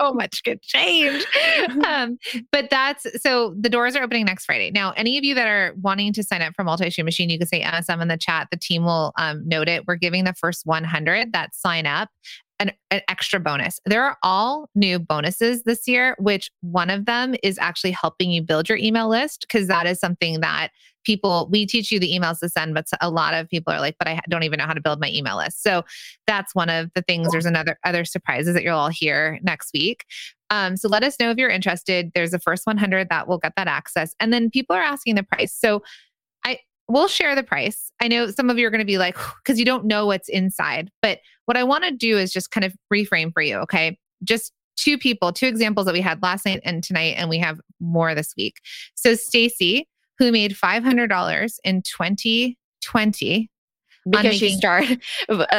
so 0.02 0.14
much 0.14 0.44
could 0.44 0.62
change. 0.62 1.26
Um, 1.86 2.18
but 2.52 2.70
that's 2.70 3.06
so 3.22 3.56
the 3.60 3.70
doors 3.70 3.96
are 3.96 4.04
opening 4.04 4.26
next 4.26 4.46
Friday. 4.46 4.72
Now, 4.72 4.92
any 4.92 5.18
of 5.18 5.24
you 5.24 5.36
that 5.36 5.48
are 5.48 5.74
wanting 5.82 6.14
to 6.14 6.24
sign 6.24 6.42
up 6.42 6.54
for 6.56 6.64
multi 6.64 6.90
stream 6.90 7.06
machine, 7.06 7.30
you 7.30 7.38
can 7.38 7.48
say 7.48 7.62
MSM 7.62 8.02
in 8.02 8.08
the 8.08 8.18
chat. 8.18 8.48
The 8.52 8.58
team 8.58 8.84
will 8.84 9.14
um, 9.18 9.48
note 9.48 9.70
it. 9.70 9.86
We're 9.88 9.96
giving 9.96 10.24
the 10.24 10.34
first 10.34 10.66
100 10.66 11.34
that 11.34 11.56
sign 11.56 11.86
up 11.86 12.10
an, 12.62 12.72
an, 12.92 13.02
extra 13.10 13.40
bonus. 13.40 13.80
There 13.86 14.04
are 14.04 14.18
all 14.24 14.70
new 14.76 15.00
bonuses 15.00 15.64
this 15.64 15.88
year, 15.88 16.16
which 16.20 16.52
one 16.62 16.90
of 16.90 17.06
them 17.06 17.36
is 17.44 17.58
actually 17.58 17.92
helping 17.92 18.32
you 18.32 18.42
build 18.42 18.70
your 18.70 18.78
email 18.78 19.10
list 19.10 19.42
because 19.42 19.68
that 19.68 19.88
is 19.88 20.00
something 20.00 20.40
that 20.42 20.70
people 21.04 21.50
we 21.52 21.66
teach 21.66 21.92
you 21.92 22.00
the 22.00 22.16
emails 22.16 22.40
to 22.40 22.50
send, 22.50 22.76
but 22.76 22.86
a 23.02 23.10
lot 23.10 23.34
of 23.34 23.50
people 23.50 23.74
are 23.74 23.80
like, 23.80 23.96
but 23.98 24.08
I 24.08 24.20
don't 24.30 24.44
even 24.44 24.60
know 24.60 24.66
how 24.66 24.74
to 24.74 24.82
build 24.82 25.02
my 25.02 25.10
email 25.10 25.38
list. 25.38 25.64
So 25.64 25.84
that's 26.28 26.54
one 26.54 26.70
of 26.70 26.92
the 26.94 27.02
things. 27.02 27.32
There's 27.32 27.48
another 27.48 27.78
other 27.84 28.06
surprises 28.06 28.54
that 28.54 28.64
you'll 28.64 28.78
all 28.78 28.90
hear 28.90 29.40
next 29.42 29.72
week. 29.74 30.06
Um, 30.52 30.78
so 30.78 30.88
let 30.88 31.04
us 31.04 31.16
know 31.20 31.32
if 31.32 31.38
you're 31.38 31.50
interested. 31.50 32.12
There's 32.14 32.34
a 32.34 32.40
first 32.40 32.68
100 32.68 33.10
that 33.10 33.28
will 33.28 33.40
get 33.40 33.54
that 33.58 33.68
access, 33.68 34.14
and 34.20 34.32
then 34.32 34.52
people 34.52 34.76
are 34.76 34.84
asking 34.84 35.16
the 35.16 35.24
price. 35.24 35.54
So 35.54 35.82
we'll 36.92 37.08
share 37.08 37.36
the 37.36 37.44
price. 37.44 37.92
I 38.02 38.08
know 38.08 38.30
some 38.32 38.50
of 38.50 38.58
you 38.58 38.68
are 38.68 38.70
going 38.70 38.80
to 38.80 38.86
be 38.86 38.98
like, 38.98 39.16
because 39.44 39.58
you 39.58 39.66
don't 39.66 39.86
know 39.86 40.06
what's 40.06 40.30
inside. 40.30 40.92
But 41.02 41.20
what 41.46 41.58
I 41.58 41.64
want 41.64 41.84
to 41.86 41.92
do 41.92 42.18
is 42.18 42.32
just 42.32 42.52
kind 42.52 42.66
of 42.66 42.74
reframe 42.94 43.34
for 43.34 43.42
you. 43.42 43.58
Okay. 43.58 43.98
Just 44.24 44.52
two 44.76 44.98
people, 44.98 45.32
two 45.32 45.48
examples 45.48 45.86
that 45.86 45.94
we 45.94 46.02
had 46.02 46.22
last 46.22 46.46
night 46.46 46.62
and 46.64 46.84
tonight, 46.84 47.16
and 47.18 47.30
we 47.30 47.38
have 47.38 47.60
more 47.80 48.14
this 48.16 48.34
week. 48.38 48.58
So 48.96 49.16
Stacy, 49.16 49.88
who 50.18 50.32
made 50.32 50.56
$500 50.56 51.56
in 51.64 51.82
2020 51.82 53.50
because 54.10 54.24
making, 54.24 54.40
she 54.40 54.56
started 54.56 55.02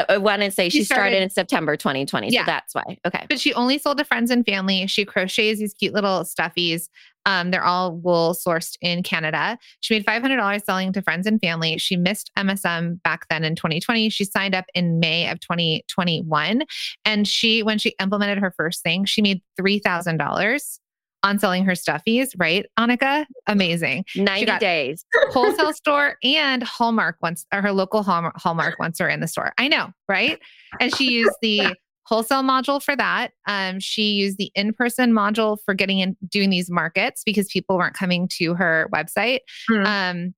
I 0.09 0.18
want 0.18 0.43
to 0.43 0.51
say 0.51 0.68
she, 0.68 0.78
she 0.78 0.85
started, 0.85 1.11
started, 1.11 1.22
in 1.22 1.30
September 1.30 1.76
2020 1.76 2.30
yeah. 2.30 2.43
so 2.43 2.47
that's 2.47 2.74
why 2.74 2.99
okay 3.07 3.24
but 3.28 3.39
she 3.39 3.55
only 3.55 3.78
sold 3.78 3.99
to 3.99 4.05
friends 4.05 4.33
and 4.33 4.45
family 4.45 4.87
she 4.89 5.05
crochets 5.05 5.61
these 5.61 5.74
cute 5.74 5.95
little 5.95 6.24
stuffies 6.24 6.89
um, 7.26 7.50
they're 7.50 7.64
all 7.64 7.96
wool 7.96 8.34
sourced 8.34 8.76
in 8.80 9.02
Canada. 9.02 9.58
She 9.80 9.94
made 9.94 10.04
$500 10.06 10.64
selling 10.64 10.92
to 10.92 11.02
friends 11.02 11.26
and 11.26 11.40
family. 11.40 11.78
She 11.78 11.96
missed 11.96 12.30
MSM 12.36 13.02
back 13.02 13.28
then 13.28 13.44
in 13.44 13.54
2020. 13.54 14.08
She 14.10 14.24
signed 14.24 14.54
up 14.54 14.66
in 14.74 15.00
May 15.00 15.28
of 15.28 15.40
2021. 15.40 16.62
And 17.04 17.28
she, 17.28 17.62
when 17.62 17.78
she 17.78 17.94
implemented 18.00 18.38
her 18.38 18.52
first 18.56 18.82
thing, 18.82 19.04
she 19.04 19.22
made 19.22 19.42
$3,000 19.60 20.78
on 21.24 21.38
selling 21.38 21.64
her 21.64 21.72
stuffies, 21.72 22.30
right, 22.36 22.66
Annika? 22.78 23.26
Amazing. 23.46 24.04
90 24.16 24.58
days. 24.58 25.04
wholesale 25.30 25.72
store 25.72 26.16
and 26.24 26.62
Hallmark 26.64 27.16
once, 27.22 27.46
or 27.52 27.62
her 27.62 27.72
local 27.72 28.02
Hallmark 28.02 28.78
once 28.78 29.00
are 29.00 29.08
in 29.08 29.20
the 29.20 29.28
store. 29.28 29.52
I 29.56 29.68
know, 29.68 29.92
right? 30.08 30.40
And 30.80 30.94
she 30.94 31.12
used 31.12 31.36
the 31.40 31.76
wholesale 32.05 32.42
module 32.42 32.82
for 32.82 32.96
that. 32.96 33.32
Um, 33.46 33.80
she 33.80 34.12
used 34.12 34.38
the 34.38 34.50
in 34.55 34.72
person 34.72 35.12
module 35.12 35.59
for 35.64 35.74
getting 35.74 36.00
in, 36.00 36.16
doing 36.28 36.50
these 36.50 36.70
markets 36.70 37.22
because 37.24 37.48
people 37.48 37.76
weren't 37.76 37.94
coming 37.94 38.28
to 38.38 38.55
her 38.55 38.88
website. 38.92 39.40
Mm. 39.70 39.86
Um, 39.86 40.34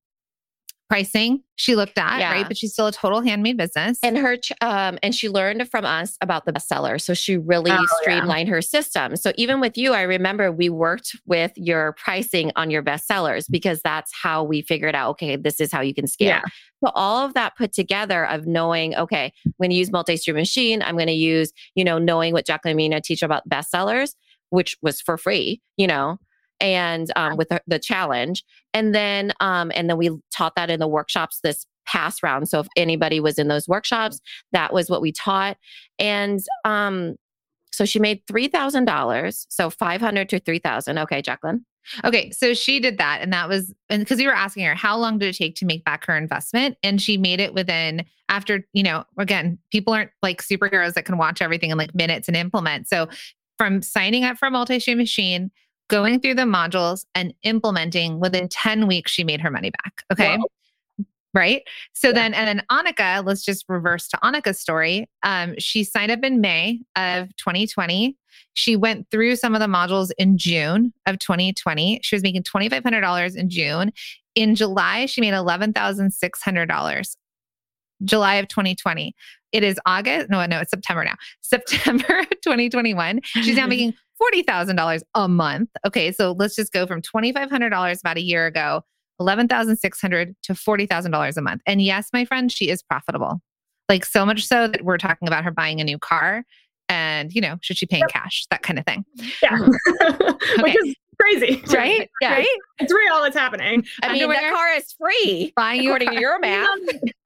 pricing 0.94 1.42
she 1.56 1.74
looked 1.74 1.98
at, 1.98 2.20
yeah. 2.20 2.32
right? 2.32 2.46
But 2.46 2.56
she's 2.56 2.72
still 2.72 2.86
a 2.86 2.92
total 2.92 3.20
handmade 3.20 3.56
business. 3.56 3.98
And 4.02 4.16
her 4.16 4.36
um 4.60 4.98
and 5.02 5.12
she 5.12 5.28
learned 5.28 5.68
from 5.68 5.84
us 5.84 6.16
about 6.20 6.46
the 6.46 6.52
bestseller. 6.52 7.00
So 7.00 7.14
she 7.14 7.36
really 7.36 7.72
oh, 7.72 7.86
streamlined 8.00 8.48
yeah. 8.48 8.54
her 8.54 8.62
system. 8.62 9.16
So 9.16 9.32
even 9.36 9.60
with 9.60 9.76
you, 9.76 9.92
I 9.92 10.02
remember 10.02 10.52
we 10.52 10.68
worked 10.68 11.16
with 11.26 11.50
your 11.56 11.94
pricing 11.94 12.52
on 12.54 12.70
your 12.70 12.82
bestsellers 12.82 13.46
because 13.50 13.80
that's 13.82 14.12
how 14.14 14.44
we 14.44 14.62
figured 14.62 14.94
out, 14.94 15.10
okay, 15.10 15.34
this 15.34 15.60
is 15.60 15.72
how 15.72 15.80
you 15.80 15.94
can 15.94 16.06
scale. 16.06 16.28
Yeah. 16.28 16.42
So 16.84 16.92
all 16.94 17.26
of 17.26 17.34
that 17.34 17.56
put 17.56 17.72
together 17.72 18.26
of 18.26 18.46
knowing, 18.46 18.94
okay, 18.94 19.32
I'm 19.46 19.54
going 19.60 19.70
to 19.70 19.76
use 19.76 19.90
multi-stream 19.90 20.36
machine. 20.36 20.80
I'm 20.80 20.96
going 20.96 21.08
to 21.08 21.12
use, 21.12 21.52
you 21.74 21.84
know, 21.84 21.98
knowing 21.98 22.32
what 22.32 22.46
Jacqueline 22.46 22.76
Minna 22.76 23.00
teach 23.00 23.22
about 23.22 23.48
bestsellers, 23.48 24.14
which 24.50 24.76
was 24.80 25.00
for 25.00 25.18
free, 25.18 25.60
you 25.76 25.88
know, 25.88 26.18
and 26.64 27.12
um, 27.14 27.36
with 27.36 27.50
the, 27.50 27.62
the, 27.66 27.78
challenge. 27.78 28.42
And 28.72 28.94
then 28.94 29.32
um, 29.40 29.70
and 29.74 29.90
then 29.90 29.98
we 29.98 30.10
taught 30.34 30.56
that 30.56 30.70
in 30.70 30.80
the 30.80 30.88
workshops 30.88 31.40
this 31.42 31.66
past 31.86 32.22
round. 32.22 32.48
So 32.48 32.60
if 32.60 32.66
anybody 32.74 33.20
was 33.20 33.38
in 33.38 33.48
those 33.48 33.68
workshops 33.68 34.18
that 34.52 34.72
was 34.72 34.88
what 34.88 35.02
we 35.02 35.12
taught. 35.12 35.58
And 35.98 36.40
um, 36.64 37.16
so 37.70 37.84
she 37.84 37.98
made 37.98 38.26
$3000 38.26 39.46
so 39.50 39.68
500 39.68 40.28
to 40.30 40.40
3000 40.40 40.98
okay 40.98 41.20
jacqueline? 41.20 41.66
Okay, 42.02 42.30
so 42.30 42.54
she 42.54 42.80
did 42.80 42.96
that, 42.96 43.20
and 43.20 43.30
that 43.34 43.46
was 43.46 43.74
and 43.90 44.00
because 44.00 44.16
we 44.16 44.26
were 44.26 44.34
asking 44.34 44.64
her 44.64 44.74
how 44.74 44.96
long 44.96 45.18
did 45.18 45.28
it 45.28 45.36
take 45.36 45.54
to 45.56 45.66
make 45.66 45.84
back 45.84 46.06
her 46.06 46.16
investment, 46.16 46.78
and 46.82 47.02
she 47.02 47.18
made 47.18 47.40
it 47.40 47.52
within 47.52 48.06
after 48.30 48.66
you 48.72 48.82
know 48.82 49.04
again 49.18 49.58
people 49.70 49.92
aren't 49.92 50.10
like 50.22 50.40
superheroes 50.40 50.94
that 50.94 51.04
can 51.04 51.18
watch 51.18 51.42
everything 51.42 51.70
in 51.70 51.76
like 51.76 51.94
minutes 51.94 52.26
and 52.26 52.38
implement. 52.38 52.88
So 52.88 53.06
from 53.58 53.82
signing 53.82 54.24
up 54.24 54.38
for 54.38 54.46
a 54.46 54.50
multi-stream 54.50 54.96
machine 54.96 55.50
going 55.88 56.20
through 56.20 56.34
the 56.34 56.42
modules 56.42 57.04
and 57.14 57.34
implementing 57.42 58.20
within 58.20 58.48
10 58.48 58.86
weeks, 58.86 59.12
she 59.12 59.24
made 59.24 59.40
her 59.40 59.50
money 59.50 59.70
back. 59.70 60.04
Okay. 60.12 60.36
Wow. 60.36 60.44
Right. 61.34 61.62
So 61.94 62.08
yeah. 62.08 62.14
then, 62.14 62.34
and 62.34 62.46
then 62.46 62.66
Annika, 62.70 63.24
let's 63.26 63.44
just 63.44 63.64
reverse 63.68 64.06
to 64.08 64.16
Annika's 64.18 64.60
story. 64.60 65.08
Um, 65.24 65.54
she 65.58 65.82
signed 65.82 66.12
up 66.12 66.22
in 66.22 66.40
May 66.40 66.80
of 66.94 67.34
2020. 67.36 68.16
She 68.52 68.76
went 68.76 69.10
through 69.10 69.34
some 69.36 69.54
of 69.54 69.60
the 69.60 69.66
modules 69.66 70.12
in 70.16 70.38
June 70.38 70.92
of 71.06 71.18
2020. 71.18 72.00
She 72.04 72.14
was 72.14 72.22
making 72.22 72.44
$2,500 72.44 73.36
in 73.36 73.50
June. 73.50 73.92
In 74.36 74.54
July, 74.54 75.06
she 75.06 75.20
made 75.20 75.34
$11,600. 75.34 77.16
July 78.04 78.34
of 78.36 78.48
2020. 78.48 79.14
It 79.52 79.62
is 79.62 79.78
August. 79.86 80.30
No, 80.30 80.44
no, 80.46 80.60
it's 80.60 80.70
September 80.70 81.04
now. 81.04 81.14
September 81.40 82.24
2021. 82.42 83.20
She's 83.24 83.56
now 83.56 83.66
making 83.68 83.94
$40,000 84.32 85.02
a 85.14 85.28
month. 85.28 85.70
Okay, 85.86 86.12
so 86.12 86.32
let's 86.32 86.56
just 86.56 86.72
go 86.72 86.86
from 86.86 87.02
$2,500 87.02 88.00
about 88.00 88.16
a 88.16 88.22
year 88.22 88.46
ago, 88.46 88.82
11,600 89.20 90.34
to 90.42 90.52
$40,000 90.52 91.36
a 91.36 91.40
month. 91.40 91.62
And 91.66 91.82
yes, 91.82 92.08
my 92.12 92.24
friend, 92.24 92.50
she 92.50 92.68
is 92.68 92.82
profitable. 92.82 93.40
Like 93.88 94.04
so 94.04 94.24
much 94.24 94.46
so 94.46 94.66
that 94.66 94.82
we're 94.82 94.98
talking 94.98 95.28
about 95.28 95.44
her 95.44 95.50
buying 95.50 95.80
a 95.80 95.84
new 95.84 95.98
car 95.98 96.44
and, 96.88 97.32
you 97.32 97.40
know, 97.40 97.56
should 97.60 97.78
she 97.78 97.86
pay 97.86 98.00
in 98.00 98.06
cash, 98.08 98.46
that 98.50 98.62
kind 98.62 98.78
of 98.78 98.84
thing. 98.86 99.04
Yeah. 99.42 99.58
Mm-hmm. 99.58 100.62
Which 100.62 100.76
is 100.76 100.94
crazy. 101.20 101.62
Right? 101.74 102.10
Yeah. 102.20 102.34
Right? 102.34 102.58
It's 102.78 102.92
real. 102.92 103.24
It's 103.24 103.36
happening. 103.36 103.84
I 104.02 104.12
mean, 104.12 104.28
the 104.28 104.34
car 104.34 104.74
is 104.76 104.92
free. 104.92 105.52
Buying 105.56 105.86
according 105.86 106.10
to 106.10 106.20
your 106.20 106.38
math. 106.38 106.68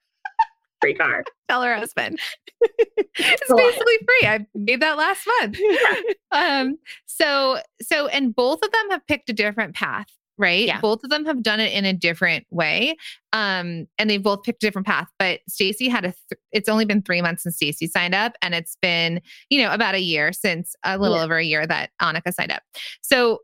free 0.80 0.94
car. 0.94 1.24
Tell 1.48 1.62
her 1.62 1.76
husband. 1.76 2.18
it's 2.60 3.52
basically 3.52 3.98
free. 4.04 4.28
I 4.28 4.46
made 4.54 4.80
that 4.80 4.96
last 4.96 5.26
month. 5.40 5.58
um, 6.32 6.78
so 7.06 7.58
so 7.80 8.08
and 8.08 8.34
both 8.34 8.62
of 8.62 8.70
them 8.70 8.90
have 8.90 9.06
picked 9.06 9.30
a 9.30 9.32
different 9.32 9.74
path, 9.74 10.06
right? 10.36 10.66
Yeah. 10.66 10.80
Both 10.80 11.04
of 11.04 11.10
them 11.10 11.24
have 11.26 11.42
done 11.42 11.60
it 11.60 11.72
in 11.72 11.84
a 11.84 11.92
different 11.92 12.46
way. 12.50 12.96
Um, 13.32 13.86
and 13.98 14.10
they've 14.10 14.22
both 14.22 14.42
picked 14.42 14.62
a 14.62 14.66
different 14.66 14.86
path. 14.86 15.08
But 15.18 15.40
Stacy 15.48 15.88
had 15.88 16.04
a 16.04 16.08
th- 16.08 16.40
it's 16.52 16.68
only 16.68 16.84
been 16.84 17.02
three 17.02 17.22
months 17.22 17.44
since 17.44 17.56
Stacy 17.56 17.86
signed 17.86 18.14
up, 18.14 18.34
and 18.42 18.54
it's 18.54 18.76
been, 18.82 19.20
you 19.50 19.62
know, 19.62 19.72
about 19.72 19.94
a 19.94 20.00
year 20.00 20.32
since 20.32 20.74
a 20.84 20.98
little 20.98 21.16
yeah. 21.16 21.24
over 21.24 21.36
a 21.36 21.44
year 21.44 21.66
that 21.66 21.90
Annika 22.02 22.32
signed 22.32 22.52
up. 22.52 22.62
So 23.02 23.40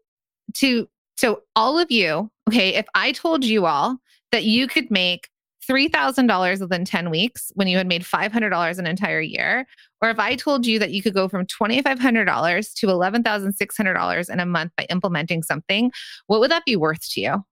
to 0.55 0.89
so 1.17 1.43
all 1.55 1.79
of 1.79 1.91
you, 1.91 2.31
okay, 2.49 2.75
if 2.75 2.87
I 2.95 3.13
told 3.13 3.45
you 3.45 3.67
all 3.67 3.99
that 4.33 4.45
you 4.45 4.67
could 4.67 4.91
make 4.91 5.29
$3,000 5.67 6.61
within 6.61 6.85
10 6.85 7.11
weeks 7.11 7.51
when 7.55 7.69
you 7.69 7.77
had 7.77 7.87
made 7.87 8.03
$500 8.03 8.79
an 8.79 8.87
entire 8.87 9.21
year, 9.21 9.67
or 10.01 10.11
if 10.11 10.19
I 10.19 10.37
told 10.37 10.67
you 10.67 10.79
that 10.79 10.93
you 10.93 11.03
could 11.03 11.15
go 11.15 11.29
from 11.29 11.47
$2,500 11.47 12.75
to 12.75 12.87
$11,600 12.87 14.31
in 14.31 14.41
a 14.41 14.47
month 14.47 14.73
by 14.77 14.87
implementing 14.91 15.43
something, 15.43 15.91
what 16.27 16.41
would 16.41 16.51
that 16.51 16.65
be 16.65 16.77
worth 16.77 17.09
to 17.13 17.21
you? 17.21 17.45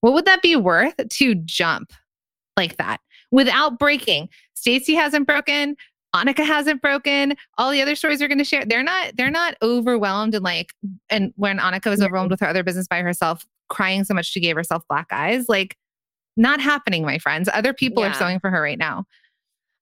What 0.00 0.12
would 0.12 0.26
that 0.26 0.42
be 0.42 0.56
worth 0.56 0.96
to 1.08 1.34
jump 1.34 1.92
like 2.56 2.76
that 2.76 3.00
without 3.30 3.78
breaking? 3.78 4.28
Stacy 4.54 4.94
hasn't 4.94 5.26
broken. 5.26 5.76
Annika 6.14 6.46
hasn't 6.46 6.82
broken. 6.82 7.34
All 7.58 7.70
the 7.70 7.82
other 7.82 7.94
stories 7.94 8.20
we're 8.20 8.28
going 8.28 8.38
to 8.38 8.44
share, 8.44 8.64
they're 8.64 8.84
not, 8.84 9.16
they're 9.16 9.30
not 9.30 9.56
overwhelmed 9.62 10.34
and 10.34 10.44
like, 10.44 10.72
and 11.10 11.32
when 11.36 11.58
Annika 11.58 11.90
was 11.90 12.02
overwhelmed 12.02 12.30
with 12.30 12.40
her 12.40 12.46
other 12.46 12.62
business 12.62 12.86
by 12.86 13.00
herself, 13.00 13.46
crying 13.68 14.04
so 14.04 14.14
much 14.14 14.26
she 14.26 14.40
gave 14.40 14.56
herself 14.56 14.84
black 14.88 15.06
eyes, 15.10 15.48
like 15.48 15.76
not 16.36 16.60
happening, 16.60 17.04
my 17.04 17.18
friends. 17.18 17.48
Other 17.52 17.72
people 17.72 18.02
yeah. 18.02 18.10
are 18.10 18.14
sewing 18.14 18.40
for 18.40 18.50
her 18.50 18.60
right 18.60 18.78
now. 18.78 19.04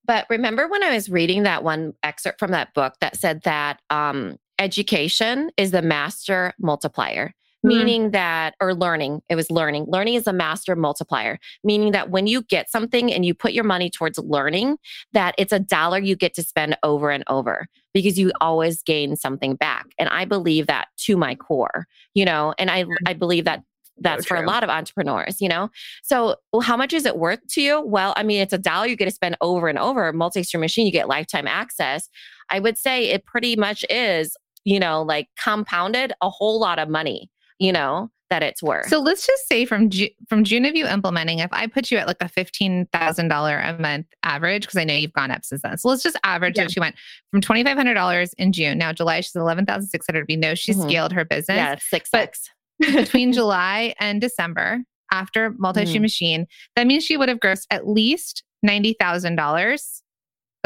But 0.05 0.27
remember 0.29 0.69
when 0.69 0.83
I 0.83 0.95
was 0.95 1.09
reading 1.09 1.45
that 1.45 1.63
one 1.63 1.95
excerpt 2.03 2.39
from 2.39 2.51
that 2.51 2.75
book 2.75 2.95
that 3.01 3.17
said 3.17 3.43
that 3.45 3.81
um, 3.91 4.37
education 4.59 5.51
is 5.57 5.71
the 5.71 5.83
master 5.83 6.53
multiplier, 6.59 7.29
mm-hmm. 7.29 7.69
meaning 7.69 8.11
that, 8.11 8.55
or 8.61 8.75
learning, 8.75 9.23
it 9.29 9.37
was 9.37 9.51
learning. 9.51 9.87
Learning 9.89 10.15
is 10.15 10.27
a 10.27 10.33
master 10.33 10.75
multiplier, 10.75 11.39
meaning 11.63 11.93
that 11.93 12.11
when 12.11 12.27
you 12.27 12.43
get 12.43 12.69
something 12.69 13.13
and 13.13 13.25
you 13.25 13.33
put 13.33 13.53
your 13.53 13.65
money 13.65 13.91
towards 13.91 14.19
learning, 14.19 14.77
that 15.13 15.37
it's 15.39 15.53
a 15.53 15.61
dollar 15.61 16.01
you 16.01 16.17
get 16.17 16.35
to 16.35 16.43
spend 16.43 16.77
over 16.83 17.11
and 17.11 17.23
over 17.29 17.67
because 17.95 18.19
you 18.19 18.33
always 18.41 18.83
gain 18.83 19.15
something 19.15 19.55
back. 19.55 19.87
And 19.99 20.09
I 20.09 20.25
believe 20.25 20.67
that 20.67 20.89
to 20.99 21.17
my 21.17 21.37
core, 21.37 21.87
you 22.15 22.25
know, 22.25 22.55
and 22.59 22.71
I, 22.71 22.87
I 23.07 23.13
believe 23.13 23.45
that 23.45 23.63
that's 23.99 24.27
for 24.27 24.37
a 24.37 24.47
lot 24.47 24.65
of 24.65 24.71
entrepreneurs, 24.71 25.41
you 25.41 25.49
know? 25.49 25.71
So, 26.03 26.37
well, 26.53 26.63
how 26.63 26.77
much 26.77 26.93
is 26.93 27.07
it 27.07 27.17
worth 27.19 27.47
to 27.51 27.63
you? 27.63 27.81
Well, 27.81 28.15
I 28.17 28.23
mean, 28.23 28.41
it's 28.41 28.53
a 28.53 28.59
dollar 28.59 28.87
you 28.87 28.97
get 28.97 29.05
to 29.05 29.11
spend 29.11 29.37
over 29.41 29.69
and 29.69 29.79
over. 29.79 30.13
Multi 30.13 30.43
stream 30.43 30.61
machine, 30.61 30.87
you 30.87 30.93
get 30.93 31.09
lifetime 31.09 31.47
access. 31.47 32.09
I 32.51 32.59
would 32.61 32.79
say 32.79 33.07
it 33.11 33.25
pretty 33.25 33.57
much 33.57 33.85
is 33.91 34.37
you 34.65 34.79
know, 34.79 35.03
like 35.03 35.29
compounded 35.43 36.13
a 36.23 36.31
whole 36.31 36.61
lot 36.61 36.79
of 36.79 36.89
money, 36.89 37.29
you 37.59 37.73
know, 37.73 38.09
that 38.31 38.45
it's 38.45 38.63
worth. 38.63 38.87
So 38.89 39.01
let's 39.01 39.27
just 39.27 39.49
say 39.49 39.65
from 39.67 39.91
Ju- 39.91 40.09
from 40.29 40.45
June 40.45 40.65
of 40.65 40.77
you 40.77 40.87
implementing, 40.87 41.41
if 41.41 41.53
I 41.53 41.67
put 41.67 41.91
you 41.91 41.99
at 41.99 42.07
like 42.07 42.19
a 42.21 42.29
fifteen 42.29 42.87
thousand 42.93 43.27
dollar 43.27 43.59
a 43.59 43.77
month 43.81 44.07
average, 44.23 44.63
because 44.63 44.77
I 44.77 44.85
know 44.85 44.95
you've 44.95 45.13
gone 45.15 45.33
up 45.33 45.45
since 45.45 45.63
then. 45.63 45.77
So 45.79 45.89
let's 45.89 46.05
just 46.05 46.17
average 46.23 46.57
Yeah. 46.57 46.69
she 46.69 46.79
went 46.79 46.95
from 47.33 47.41
twenty 47.41 47.65
five 47.65 47.77
hundred 47.77 47.95
dollars 47.95 48.35
in 48.35 48.53
June. 48.53 48.79
Now 48.79 48.93
July 48.93 49.21
she's 49.21 49.35
eleven 49.35 49.67
thousand 49.67 49.89
six 49.89 50.07
hundred. 50.07 50.27
We 50.29 50.37
know 50.37 50.55
she 50.55 50.73
Mhm. 50.73 50.89
scaled 50.89 51.13
her 51.13 51.25
business 51.25 51.57
yeah, 51.57 51.75
six 51.81 52.09
but- 52.13 52.21
X. 52.21 52.49
between 52.95 53.33
July 53.33 53.95
and 54.01 54.21
December 54.21 54.81
after 55.11 55.55
multi 55.59 55.85
shoe 55.87 55.99
Mhm. 55.99 56.03
machine. 56.03 56.47
That 56.77 56.87
means 56.87 57.05
she 57.05 57.17
would 57.17 57.29
have 57.29 57.39
grossed 57.39 57.67
at 57.71 57.87
least 57.87 58.43
ninety 58.63 58.95
thousand 58.99 59.37
dollars. 59.37 60.03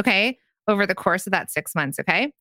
Okay, 0.00 0.38
over 0.68 0.86
the 0.86 0.94
course 0.94 1.26
of 1.26 1.32
that 1.32 1.50
six 1.50 1.74
months. 1.74 1.98
Okay, 1.98 2.32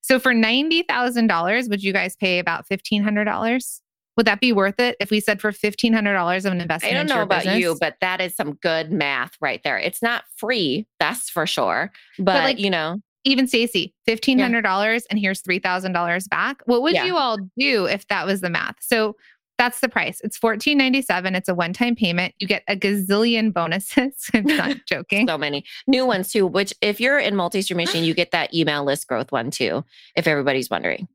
so 0.00 0.18
for 0.18 0.32
ninety 0.34 0.82
thousand 0.82 1.26
dollars, 1.26 1.68
would 1.68 1.82
you 1.82 1.92
guys 1.92 2.16
pay 2.16 2.38
about 2.38 2.66
fifteen 2.66 3.02
hundred 3.02 3.24
dollars? 3.24 3.80
Would 4.16 4.26
that 4.26 4.40
be 4.40 4.52
worth 4.52 4.78
it 4.78 4.96
if 5.00 5.10
we 5.10 5.20
said 5.20 5.40
for 5.40 5.52
fifteen 5.52 5.92
hundred 5.92 6.14
dollars 6.14 6.44
of 6.44 6.52
an 6.52 6.60
investment? 6.60 6.94
I 6.94 6.96
don't 6.98 7.08
know 7.08 7.22
about 7.22 7.46
you, 7.58 7.76
but 7.80 7.96
that 8.00 8.20
is 8.20 8.34
some 8.36 8.54
good 8.62 8.92
math 8.92 9.32
right 9.40 9.60
there. 9.64 9.78
It's 9.78 10.02
not 10.02 10.24
free, 10.36 10.86
that's 11.00 11.30
for 11.30 11.46
sure. 11.46 11.90
But, 12.18 12.42
like, 12.44 12.58
you 12.58 12.68
know, 12.68 12.98
even 13.24 13.46
Stacy, 13.46 13.94
fifteen 14.06 14.38
hundred 14.38 14.62
dollars, 14.62 15.04
and 15.10 15.18
here's 15.18 15.40
three 15.40 15.58
thousand 15.58 15.92
dollars 15.92 16.26
back. 16.28 16.62
What 16.66 16.82
would 16.82 16.94
Yeah. 16.94 17.04
you 17.04 17.16
all 17.16 17.38
do 17.58 17.86
if 17.86 18.06
that 18.08 18.26
was 18.26 18.40
the 18.40 18.50
math? 18.50 18.76
So 18.80 19.16
that's 19.58 19.80
the 19.80 19.88
price. 19.88 20.20
It's 20.24 20.36
fourteen 20.36 20.78
ninety 20.78 21.02
seven. 21.02 21.34
It's 21.34 21.48
a 21.48 21.54
one 21.54 21.72
time 21.72 21.94
payment. 21.94 22.34
You 22.38 22.46
get 22.48 22.62
a 22.68 22.74
gazillion 22.76 23.52
bonuses. 23.52 24.12
I'm 24.34 24.44
not 24.44 24.76
joking. 24.88 25.28
so 25.28 25.38
many 25.38 25.64
new 25.86 26.04
ones 26.06 26.32
too, 26.32 26.46
which 26.46 26.74
if 26.80 27.00
you're 27.00 27.18
in 27.18 27.36
multi-stream 27.36 27.76
machine, 27.76 28.02
you 28.04 28.14
get 28.14 28.30
that 28.32 28.52
email 28.54 28.82
list 28.84 29.06
growth 29.06 29.30
one 29.30 29.50
too, 29.50 29.84
if 30.16 30.26
everybody's 30.26 30.68
wondering. 30.70 31.06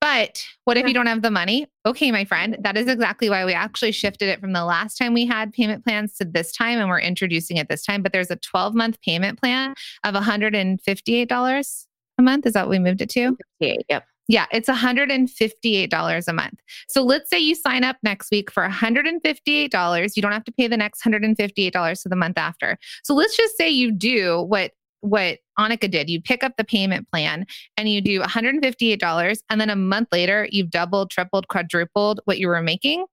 But 0.00 0.42
what 0.64 0.78
if 0.78 0.86
you 0.86 0.94
don't 0.94 1.06
have 1.06 1.20
the 1.20 1.30
money? 1.30 1.66
Okay, 1.84 2.10
my 2.10 2.24
friend, 2.24 2.56
that 2.60 2.76
is 2.78 2.88
exactly 2.88 3.28
why 3.28 3.44
we 3.44 3.52
actually 3.52 3.92
shifted 3.92 4.30
it 4.30 4.40
from 4.40 4.54
the 4.54 4.64
last 4.64 4.96
time 4.96 5.12
we 5.12 5.26
had 5.26 5.52
payment 5.52 5.84
plans 5.84 6.16
to 6.16 6.24
this 6.24 6.52
time, 6.52 6.78
and 6.78 6.88
we're 6.88 7.00
introducing 7.00 7.58
it 7.58 7.68
this 7.68 7.84
time. 7.84 8.02
But 8.02 8.12
there's 8.12 8.30
a 8.30 8.36
12 8.36 8.74
month 8.74 9.00
payment 9.02 9.38
plan 9.38 9.74
of 10.04 10.14
$158 10.14 11.86
a 12.18 12.22
month. 12.22 12.46
Is 12.46 12.54
that 12.54 12.62
what 12.62 12.70
we 12.70 12.78
moved 12.78 13.02
it 13.02 13.10
to? 13.10 13.36
Yep. 13.60 14.04
Yeah, 14.30 14.46
it's 14.52 14.68
$158 14.68 16.28
a 16.28 16.32
month. 16.32 16.60
So 16.88 17.02
let's 17.02 17.28
say 17.28 17.40
you 17.40 17.56
sign 17.56 17.82
up 17.82 17.96
next 18.04 18.30
week 18.30 18.50
for 18.50 18.62
$158. 18.62 20.16
You 20.16 20.22
don't 20.22 20.32
have 20.32 20.44
to 20.44 20.52
pay 20.52 20.68
the 20.68 20.76
next 20.76 21.02
$158 21.02 22.02
to 22.02 22.08
the 22.08 22.14
month 22.14 22.38
after. 22.38 22.78
So 23.02 23.12
let's 23.14 23.36
just 23.36 23.56
say 23.56 23.68
you 23.68 23.90
do 23.90 24.42
what 24.42 24.70
what 25.00 25.38
Annika 25.58 25.90
did. 25.90 26.08
You 26.10 26.20
pick 26.20 26.42
up 26.44 26.52
the 26.56 26.64
payment 26.64 27.08
plan 27.10 27.46
and 27.76 27.88
you 27.88 28.00
do 28.00 28.20
$158 28.20 29.38
and 29.50 29.60
then 29.60 29.70
a 29.70 29.76
month 29.76 30.08
later 30.12 30.48
you've 30.50 30.70
doubled, 30.70 31.10
tripled, 31.10 31.48
quadrupled 31.48 32.20
what 32.24 32.38
you 32.38 32.48
were 32.48 32.62
making. 32.62 33.06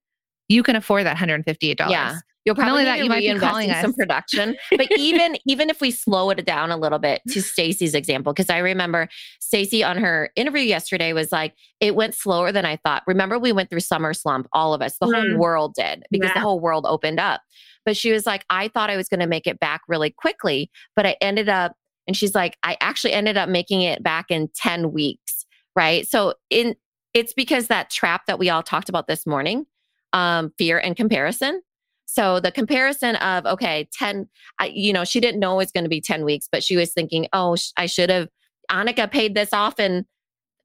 You 0.49 0.63
can 0.63 0.75
afford 0.75 1.05
that 1.05 1.17
$158. 1.17 1.89
Yeah. 1.89 2.19
You'll 2.45 2.55
probably 2.55 2.85
that, 2.85 2.99
you 2.99 3.09
might 3.09 3.19
be 3.19 3.37
calling 3.37 3.67
in 3.67 3.75
some 3.81 3.93
production. 3.93 4.55
But 4.77 4.87
even 4.97 5.37
even 5.45 5.69
if 5.69 5.81
we 5.81 5.91
slow 5.91 6.29
it 6.29 6.45
down 6.45 6.71
a 6.71 6.77
little 6.77 6.97
bit 6.97 7.21
to 7.31 7.41
Stacy's 7.43 7.93
example, 7.93 8.31
because 8.31 8.49
I 8.49 8.59
remember 8.59 9.09
Stacy 9.41 9.83
on 9.83 9.97
her 9.97 10.29
interview 10.37 10.61
yesterday 10.61 11.11
was 11.11 11.33
like, 11.33 11.55
it 11.81 11.93
went 11.93 12.15
slower 12.15 12.53
than 12.53 12.63
I 12.63 12.77
thought. 12.77 13.03
Remember, 13.05 13.37
we 13.37 13.51
went 13.51 13.69
through 13.69 13.81
summer 13.81 14.13
slump, 14.13 14.47
all 14.53 14.73
of 14.73 14.81
us, 14.81 14.97
the 14.97 15.07
whole 15.07 15.15
Mm. 15.25 15.37
world 15.37 15.73
did, 15.73 16.05
because 16.09 16.31
the 16.33 16.39
whole 16.39 16.61
world 16.61 16.85
opened 16.87 17.19
up. 17.19 17.41
But 17.85 17.97
she 17.97 18.11
was 18.13 18.25
like, 18.25 18.45
I 18.49 18.69
thought 18.69 18.89
I 18.89 18.95
was 18.95 19.09
going 19.09 19.19
to 19.21 19.27
make 19.27 19.45
it 19.45 19.59
back 19.59 19.81
really 19.89 20.09
quickly, 20.11 20.69
but 20.95 21.05
I 21.05 21.17
ended 21.19 21.49
up, 21.49 21.75
and 22.07 22.15
she's 22.15 22.33
like, 22.33 22.57
I 22.63 22.77
actually 22.81 23.13
ended 23.13 23.37
up 23.37 23.49
making 23.49 23.81
it 23.81 24.01
back 24.01 24.31
in 24.31 24.49
10 24.55 24.91
weeks. 24.91 25.45
Right. 25.75 26.07
So 26.07 26.33
in 26.49 26.75
it's 27.13 27.33
because 27.33 27.67
that 27.67 27.89
trap 27.89 28.25
that 28.27 28.39
we 28.39 28.49
all 28.49 28.63
talked 28.63 28.89
about 28.89 29.07
this 29.07 29.25
morning, 29.25 29.65
um, 30.13 30.51
fear 30.57 30.77
and 30.77 30.95
comparison. 30.95 31.61
So 32.05 32.39
the 32.39 32.51
comparison 32.51 33.15
of 33.17 33.45
okay, 33.45 33.89
ten, 33.91 34.27
I, 34.59 34.67
you 34.67 34.93
know, 34.93 35.03
she 35.03 35.19
didn't 35.19 35.39
know 35.39 35.53
it 35.53 35.57
was 35.57 35.71
going 35.71 35.83
to 35.83 35.89
be 35.89 36.01
ten 36.01 36.23
weeks, 36.23 36.47
but 36.51 36.63
she 36.63 36.77
was 36.77 36.93
thinking, 36.93 37.27
oh, 37.33 37.55
sh- 37.55 37.71
I 37.77 37.85
should 37.85 38.09
have. 38.09 38.29
Annika 38.71 39.09
paid 39.09 39.33
this 39.33 39.53
off 39.53 39.79
in, 39.79 40.05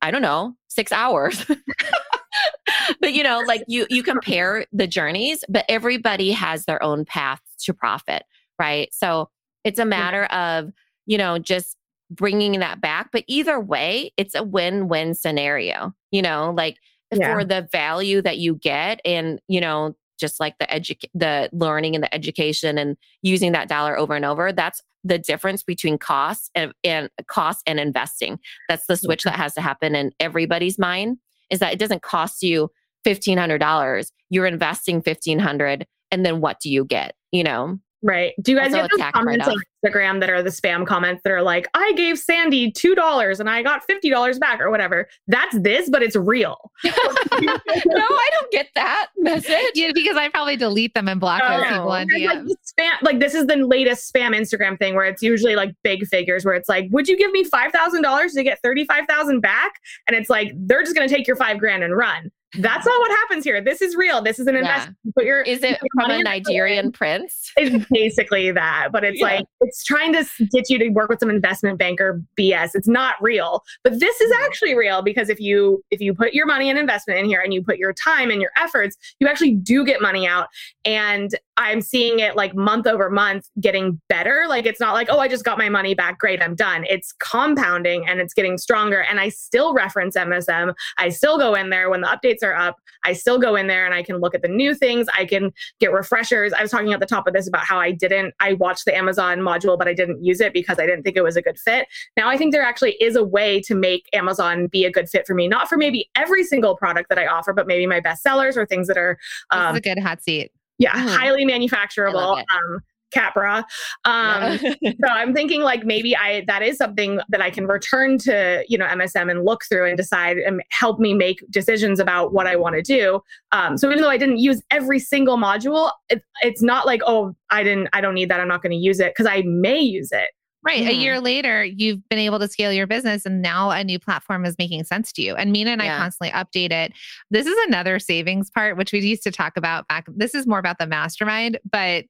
I 0.01 0.11
don't 0.11 0.23
know, 0.23 0.57
six 0.69 0.91
hours. 0.93 1.45
but 3.01 3.13
you 3.13 3.23
know, 3.23 3.43
like 3.47 3.65
you 3.67 3.87
you 3.91 4.03
compare 4.03 4.67
the 4.73 4.87
journeys, 4.87 5.45
but 5.49 5.65
everybody 5.69 6.33
has 6.33 6.65
their 6.65 6.83
own 6.83 7.05
path 7.05 7.41
to 7.61 7.75
profit, 7.75 8.25
right? 8.59 8.93
So 8.93 9.31
it's 9.65 9.79
a 9.79 9.85
matter 9.85 10.25
of 10.27 10.73
you 11.07 11.19
know 11.19 11.39
just 11.39 11.77
bringing 12.11 12.61
that 12.61 12.81
back. 12.81 13.09
But 13.13 13.25
either 13.27 13.59
way, 13.59 14.13
it's 14.17 14.35
a 14.35 14.43
win-win 14.43 15.15
scenario. 15.15 15.95
You 16.11 16.23
know, 16.23 16.53
like 16.57 16.77
Yeah. 17.13 17.33
for 17.35 17.45
the 17.45 17.69
value 17.73 18.21
that 18.23 18.39
you 18.39 18.55
get, 18.57 19.01
and 19.05 19.41
you 19.49 19.61
know 19.61 19.97
just 20.21 20.39
like 20.39 20.57
the 20.59 20.67
edu- 20.67 21.03
the 21.15 21.49
learning 21.53 21.97
and 21.97 22.05
the 22.05 22.15
education 22.15 22.79
and 22.79 22.97
using 23.23 23.51
that 23.53 23.69
dollar 23.69 23.99
over 23.99 24.15
and 24.15 24.25
over 24.25 24.53
that's 24.53 24.81
the 25.03 25.19
difference 25.19 25.65
between 25.65 25.99
cost 25.99 26.49
and, 26.55 26.73
and 26.85 27.09
cost 27.27 27.61
and 27.67 27.81
investing 27.81 28.39
that's 28.69 28.87
the 28.87 28.97
switch 28.97 29.25
that 29.25 29.35
has 29.35 29.53
to 29.55 29.61
happen 29.61 29.97
in 29.97 30.13
everybody's 30.21 30.79
mind 30.79 31.17
is 31.51 31.59
that 31.59 31.73
it 31.73 31.79
doesn't 31.81 32.03
cost 32.03 32.41
you 32.45 32.71
$1500 33.05 34.13
you're 34.31 34.47
investing 34.47 34.97
1500 34.97 35.87
and 36.11 36.25
then 36.25 36.41
what 36.41 36.61
do 36.61 36.71
you 36.71 36.85
get 36.85 37.15
you 37.33 37.43
know 37.43 37.79
Right. 38.05 38.33
Do 38.43 38.51
you 38.51 38.59
guys 38.59 38.73
get 38.73 38.91
those 38.91 39.11
comments 39.13 39.47
on 39.47 39.55
Instagram 39.85 40.21
that 40.21 40.31
are 40.31 40.43
the 40.43 40.51
spam 40.51 40.87
comments 40.87 41.23
that 41.25 41.31
are 41.33 41.43
like, 41.43 41.69
I 41.75 41.93
gave 41.97 42.19
Sandy 42.19 42.71
$2 42.73 43.41
and 43.41 43.49
I 43.51 43.63
got 43.63 43.83
$50 43.89 44.39
back 44.41 44.61
or 44.61 44.71
whatever? 44.71 45.09
That's 45.29 45.59
this, 45.61 45.89
but 45.91 46.03
it's 46.03 46.17
real. 46.17 46.71
no 46.85 46.93
i 47.41 48.31
don't 48.33 48.53
get 48.53 48.69
that 48.75 49.09
message 49.19 49.73
Yeah, 49.75 49.91
because 49.95 50.17
I 50.17 50.29
probably 50.29 50.57
delete 50.57 50.95
them 50.95 51.09
and 51.09 51.21
block 51.21 51.41
those 51.43 51.63
Oh. 51.65 51.69
people 51.69 51.91
on 51.91 52.07
There's 52.11 52.23
like 52.27 52.39
spam, 52.79 53.03
like 53.03 53.19
this 53.21 53.35
is 53.35 53.47
the 53.47 53.57
latest 53.57 54.13
spam 54.13 54.37
Instagram 54.37 54.79
thing 54.79 54.95
where 54.95 55.05
it's 55.05 55.23
usually 55.23 55.57
like 55.57 55.75
big 55.83 56.07
figures 56.07 56.45
where 56.45 56.55
it's 56.55 56.69
like, 56.69 56.89
would 56.91 57.09
you 57.09 57.17
give 57.17 57.31
me 57.33 57.45
five 57.45 57.73
thousand 57.73 58.03
dollars 58.03 58.33
to 58.33 58.43
get 58.43 58.59
thirty 58.63 58.85
five 58.85 59.05
thousand 59.09 59.41
back? 59.41 59.73
And 60.07 60.17
it's 60.17 60.29
like 60.31 60.53
they're 60.57 60.83
just 60.83 60.95
gonna 60.95 61.09
take 61.09 61.27
your 61.27 61.37
five 61.37 61.59
grand 61.59 61.83
and 61.83 61.97
run. 61.97 62.31
That's 62.59 62.85
not 62.87 62.99
what 63.01 63.11
happens 63.11 63.45
here. 63.45 63.63
This 63.63 63.81
is 63.81 63.97
real. 63.97 64.21
This 64.23 64.39
is 64.39 64.47
an 64.47 64.55
Yeah. 64.55 64.61
investment. 64.61 64.99
You 65.05 65.13
Put 65.17 65.25
your 65.25 65.43
is 65.43 65.63
it 65.63 65.79
from 65.95 66.11
a 66.11 66.19
it. 66.19 66.23
nigerian 66.25 66.93
prince 66.93 67.51
It's 67.57 67.87
basically 67.91 68.51
that, 68.53 68.89
but 68.93 69.05
it's 69.05 69.21
Yeah. 69.21 69.27
like 69.27 69.45
it's 69.63 69.83
trying 69.85 70.13
to 70.13 70.25
get 70.53 70.69
you 70.69 70.79
to 70.79 70.89
work 70.91 71.09
with 71.09 71.19
some 71.21 71.31
investment 71.31 71.79
banker 71.79 72.23
BS. 72.39 72.71
It's 72.75 72.89
not 72.89 73.15
real, 73.23 73.63
but 73.85 73.99
this 74.01 74.21
is 74.21 74.31
Mhm. 74.33 74.45
actually 74.45 74.75
real 74.77 75.03
because 75.03 75.29
if 75.31 75.41
you 75.41 75.83
if 75.91 76.01
you 76.01 76.13
put 76.15 76.35
your 76.35 76.47
money 76.47 76.69
and 76.69 76.79
investment 76.79 77.19
in 77.21 77.27
here 77.27 77.41
and 77.41 77.55
you 77.55 77.63
put 77.63 77.79
your 77.79 77.93
time 77.95 78.31
and 78.31 78.41
your 78.43 78.51
efforts, 78.59 78.97
you 79.19 79.27
actually 79.29 79.53
do 79.53 79.85
get 79.85 80.03
money 80.03 80.27
out. 80.27 80.49
And 80.85 81.31
I'm 81.57 81.81
seeing 81.81 82.19
it 82.19 82.35
like 82.35 82.55
month 82.55 82.87
over 82.87 83.11
month 83.11 83.49
getting 83.61 84.01
better. 84.09 84.47
Like 84.49 84.67
it's 84.67 84.81
not 84.81 84.95
like 84.95 85.09
oh 85.11 85.19
I 85.19 85.29
just 85.29 85.45
got 85.45 85.59
my 85.59 85.69
money 85.69 85.95
back, 85.95 86.19
great, 86.19 86.43
I'm 86.43 86.55
done. 86.55 86.85
It's 86.89 87.13
compounding 87.13 88.09
and 88.09 88.21
it's 88.21 88.35
getting 88.35 88.59
stronger. 88.59 89.03
And 89.03 89.21
I 89.21 89.29
still 89.29 89.75
reference 89.75 90.17
MSM. 90.17 90.75
I 90.99 91.09
still 91.11 91.39
go 91.39 91.55
in 91.55 91.71
there 91.71 91.91
when 91.91 92.01
the 92.01 92.09
updates 92.09 92.43
are 92.43 92.55
up. 92.55 92.77
I 93.05 93.13
still 93.13 93.39
go 93.39 93.57
in 93.57 93.67
there 93.67 93.85
and 93.85 93.95
I 93.95 94.03
can 94.03 94.19
look 94.19 94.35
at 94.35 94.43
the 94.43 94.49
new 94.49 94.75
things. 94.75 95.07
I 95.17 95.25
can 95.25 95.53
get 95.81 95.93
refreshers. 95.93 96.53
I 96.53 96.63
was 96.63 96.71
talking 96.71 96.93
at 96.93 97.01
the 97.01 97.07
top 97.07 97.27
of 97.27 97.35
this 97.35 97.49
about 97.49 97.65
how 97.65 97.79
I 97.79 97.93
didn't, 97.93 98.35
I 98.41 98.55
watched 98.55 98.85
the 98.85 98.97
Amazon 98.97 99.39
module, 99.39 99.77
but 99.77 99.89
I 99.89 99.95
didn't 99.95 100.25
use 100.25 100.41
it 100.41 100.53
because 100.53 100.79
I 100.79 100.87
didn't 100.87 101.03
think 101.03 101.17
it 101.17 101.23
was 101.23 101.37
a 101.37 101.43
good 101.43 101.59
fit. 101.59 101.87
Now 102.17 102.29
I 102.29 102.37
think 102.37 102.53
there 102.53 102.63
actually 102.63 102.93
is 103.01 103.17
a 103.17 103.25
way 103.25 103.61
to 103.63 103.75
make 103.75 104.09
Amazon 104.13 104.69
be 104.69 104.85
a 104.85 104.91
good 104.91 105.09
fit 105.09 105.27
for 105.27 105.35
me, 105.35 105.49
not 105.49 105.69
for 105.69 105.77
maybe 105.77 106.09
every 106.15 106.45
single 106.45 106.77
product 106.77 107.09
that 107.09 107.19
I 107.19 107.27
offer, 107.27 107.53
but 107.53 107.67
maybe 107.67 107.87
my 107.87 108.01
best 108.01 108.23
sellers 108.23 108.57
or 108.57 108.67
things 108.67 108.89
that 108.89 108.97
are, 108.97 109.19
This 109.51 109.61
um, 109.61 109.75
is 109.75 109.79
a 109.79 109.83
good 109.83 109.99
hot 109.99 110.23
seat. 110.23 110.53
Yeah, 110.79 110.93
Mhm. 110.93 111.17
highly 111.17 111.45
manufacturable. 111.47 112.39
Um, 112.39 112.81
Capra. 113.13 113.65
Um, 114.07 114.57
so 114.59 115.07
I'm 115.07 115.35
thinking 115.35 115.61
like 115.61 115.85
maybe 115.85 116.17
I 116.17 116.45
that 116.47 116.63
is 116.63 116.79
something 116.79 117.21
that 117.29 117.43
I 117.43 117.51
can 117.51 117.67
return 117.67 118.17
to 118.19 118.65
you 118.69 118.79
know 118.79 118.87
MSM 118.87 119.31
and 119.31 119.45
look 119.45 119.65
through 119.69 119.87
and 119.87 119.97
decide 119.99 120.39
and 120.39 120.63
help 120.71 120.99
me 120.99 121.13
make 121.13 121.45
decisions 121.51 122.01
about 122.01 122.33
what 122.33 122.47
I 122.47 122.57
want 122.57 122.77
to 122.77 122.83
do. 122.83 123.21
Um, 123.53 123.77
so 123.77 123.91
even 123.91 124.01
though 124.03 124.09
I 124.09 124.17
didn't 124.17 124.39
use 124.39 124.63
every 124.71 124.99
single 124.99 125.37
module, 125.37 125.91
it, 126.09 126.23
it's 126.41 126.63
not 126.63 126.87
like 126.87 127.03
oh 127.07 127.35
I 127.51 127.63
didn't 127.63 127.89
I 127.93 128.01
don't 128.01 128.15
need 128.15 128.31
that 128.31 128.41
I'm 128.41 128.49
not 128.49 128.63
going 128.63 128.73
to 128.73 128.77
use 128.83 128.99
it 128.99 129.13
because 129.15 129.27
I 129.27 129.43
may 129.43 129.79
use 129.79 130.11
it. 130.11 130.31
Right. 130.65 130.83
A 130.83 130.91
Mhm. 130.93 131.01
year 131.01 131.21
later, 131.21 131.65
you've 131.65 132.09
been 132.09 132.21
able 132.21 132.39
to 132.39 132.47
scale 132.49 132.73
your 132.73 132.87
business, 132.87 133.27
and 133.27 133.43
now 133.43 133.71
a 133.71 133.83
new 133.83 133.99
platform 133.99 134.45
is 134.45 134.55
making 134.59 134.85
sense 134.85 135.13
to 135.15 135.23
you. 135.23 135.35
And 135.35 135.51
Minna 135.53 135.73
and 135.73 135.83
Yeah. 135.83 135.97
I 135.97 135.99
constantly 135.99 136.31
update 136.33 136.71
it. 136.73 136.93
This 137.31 137.47
is 137.47 137.57
another 137.67 137.99
savings 137.99 138.51
part, 138.51 138.77
which 138.77 138.93
we 138.93 139.01
used 139.01 139.25
to 139.25 139.33
talk 139.33 139.57
about 139.57 139.89
back. 139.89 140.07
This 140.09 140.35
is 140.35 140.47
more 140.47 140.61
about 140.61 140.79
the 140.79 140.87
mastermind, 140.87 141.59
but 141.71 142.05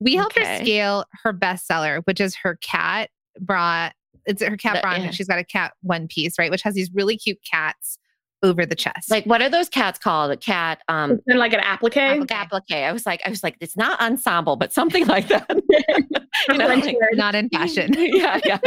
we 0.00 0.16
helped 0.16 0.36
her 0.36 0.58
scale 0.58 1.04
her 1.22 1.32
bestseller, 1.32 2.02
which 2.06 2.20
is 2.20 2.34
her 2.34 2.56
cat 2.56 3.10
bra. 3.40 3.90
It's 4.26 4.42
her 4.42 4.56
cat 4.56 4.82
bra. 4.82 4.94
yeah. 4.96 5.02
and 5.04 5.14
She's 5.14 5.28
got 5.28 5.38
a 5.38 5.44
cat 5.44 5.74
one 5.82 6.08
piece, 6.08 6.38
right? 6.38 6.50
Which 6.50 6.62
has 6.62 6.74
these 6.74 6.90
really 6.92 7.16
cute 7.16 7.38
cats 7.48 7.98
over 8.42 8.66
the 8.66 8.74
chest. 8.74 9.10
Like, 9.10 9.24
what 9.24 9.40
are 9.42 9.48
those 9.48 9.68
cats 9.68 9.98
called? 9.98 10.30
A 10.30 10.36
cat, 10.36 10.80
um, 10.88 11.20
And 11.26 11.38
like 11.38 11.52
an 11.52 11.60
applique. 11.60 11.96
Applique. 11.96 12.30
applique. 12.30 12.72
I 12.72 12.92
was 12.92 13.06
like, 13.06 13.20
I 13.24 13.30
was 13.30 13.42
like, 13.42 13.56
it's 13.60 13.76
not 13.76 14.00
ensemble, 14.00 14.56
but 14.56 14.72
something 14.72 15.06
like 15.06 15.28
that. 15.28 15.48
you 16.48 16.58
know, 16.58 16.66
like- 16.66 16.96
not 17.12 17.34
in 17.34 17.48
fashion. 17.48 17.92
yeah, 17.96 18.40
yeah. 18.44 18.58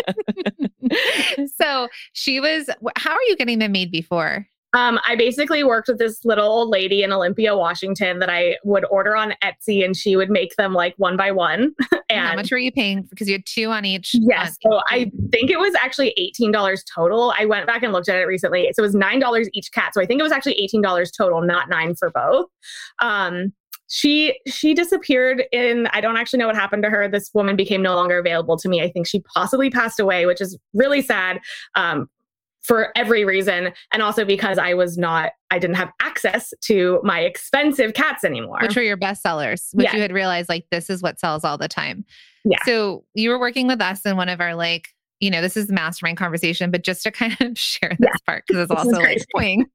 so 1.59 1.87
she 2.13 2.39
was. 2.39 2.69
How 2.95 3.11
are 3.11 3.23
you 3.27 3.35
getting 3.35 3.59
them 3.59 3.71
made 3.71 3.91
before? 3.91 4.47
Um, 4.75 4.99
I 5.07 5.15
basically 5.15 5.63
worked 5.63 5.87
with 5.87 5.99
this 5.99 6.25
little 6.25 6.45
old 6.45 6.69
lady 6.69 7.01
in 7.01 7.13
Olympia, 7.13 7.55
Washington, 7.55 8.19
that 8.19 8.29
I 8.29 8.57
would 8.65 8.85
order 8.91 9.15
on 9.15 9.33
Etsy, 9.41 9.85
and 9.85 9.95
she 9.95 10.17
would 10.17 10.29
make 10.29 10.55
them 10.57 10.73
like 10.73 10.93
one 10.97 11.17
by 11.17 11.31
one. 11.31 11.73
And 12.07 12.27
how 12.27 12.35
much 12.35 12.51
were 12.51 12.59
you 12.59 12.71
paying? 12.71 13.01
Because 13.09 13.27
you 13.27 13.33
had 13.33 13.47
two 13.47 13.71
on 13.71 13.83
each. 13.83 14.11
yes, 14.13 14.55
on 14.63 14.73
so 14.73 14.81
I 14.89 15.11
think 15.31 15.49
it 15.49 15.57
was 15.57 15.73
actually 15.73 16.13
eighteen 16.17 16.51
dollars 16.51 16.83
total. 16.83 17.33
I 17.37 17.45
went 17.45 17.65
back 17.65 17.81
and 17.81 17.91
looked 17.91 18.09
at 18.09 18.15
it 18.15 18.25
recently, 18.25 18.69
so 18.73 18.83
it 18.83 18.85
was 18.85 18.93
nine 18.93 19.19
dollars 19.19 19.49
each 19.53 19.71
cat. 19.71 19.95
So 19.95 20.01
I 20.01 20.05
think 20.05 20.19
it 20.19 20.23
was 20.23 20.31
actually 20.31 20.53
eighteen 20.53 20.83
dollars 20.83 21.09
total, 21.09 21.41
not 21.41 21.67
nine 21.67 21.95
for 21.95 22.11
both. 22.11 22.45
Um, 22.99 23.53
she 23.87 24.39
she 24.47 24.73
disappeared 24.73 25.43
in 25.51 25.87
i 25.93 26.01
don't 26.01 26.17
actually 26.17 26.39
know 26.39 26.47
what 26.47 26.55
happened 26.55 26.81
to 26.81 26.89
her 26.89 27.07
this 27.07 27.29
woman 27.35 27.55
became 27.55 27.83
no 27.83 27.93
longer 27.93 28.17
available 28.17 28.57
to 28.57 28.67
me 28.67 28.81
i 28.81 28.89
think 28.89 29.05
she 29.05 29.19
possibly 29.33 29.69
passed 29.69 29.99
away 29.99 30.25
which 30.25 30.41
is 30.41 30.57
really 30.73 31.03
sad 31.03 31.39
um, 31.75 32.09
for 32.65 32.91
every 32.95 33.25
reason 33.25 33.71
and 33.93 34.01
also 34.01 34.25
because 34.25 34.57
i 34.57 34.73
was 34.73 34.97
not 34.97 35.31
i 35.51 35.59
didn't 35.59 35.75
have 35.75 35.91
access 36.01 36.53
to 36.61 36.99
my 37.03 37.21
expensive 37.21 37.93
cats 37.93 38.23
anymore 38.23 38.59
which 38.61 38.75
were 38.75 38.81
your 38.81 38.97
best 38.97 39.21
sellers, 39.21 39.69
which 39.73 39.91
you 39.93 39.99
had 39.99 40.11
realized 40.11 40.49
like 40.49 40.65
this 40.71 40.89
is 40.89 41.01
what 41.01 41.19
sells 41.19 41.43
all 41.43 41.57
the 41.57 41.67
time. 41.67 42.05
Yeah. 42.43 42.63
So 42.65 43.03
you 43.13 43.29
were 43.29 43.39
working 43.39 43.67
with 43.67 43.81
us 43.81 44.05
in 44.05 44.17
one 44.17 44.29
of 44.29 44.41
our 44.41 44.55
like, 44.55 44.89
you 45.21 45.31
know, 45.31 45.41
this 45.41 45.55
is 45.55 45.67
the 45.67 45.73
mastermind 45.73 46.17
conversation, 46.17 46.71
but 46.71 46.83
just 46.83 47.03
to 47.03 47.11
kind 47.11 47.35
of 47.41 47.57
share 47.57 47.95
this 47.99 48.21
part 48.25 48.43
because 48.47 48.63
it's 48.63 48.69
This 48.83 48.93
also 48.93 49.01
like 49.01 49.25
swing. 49.31 49.65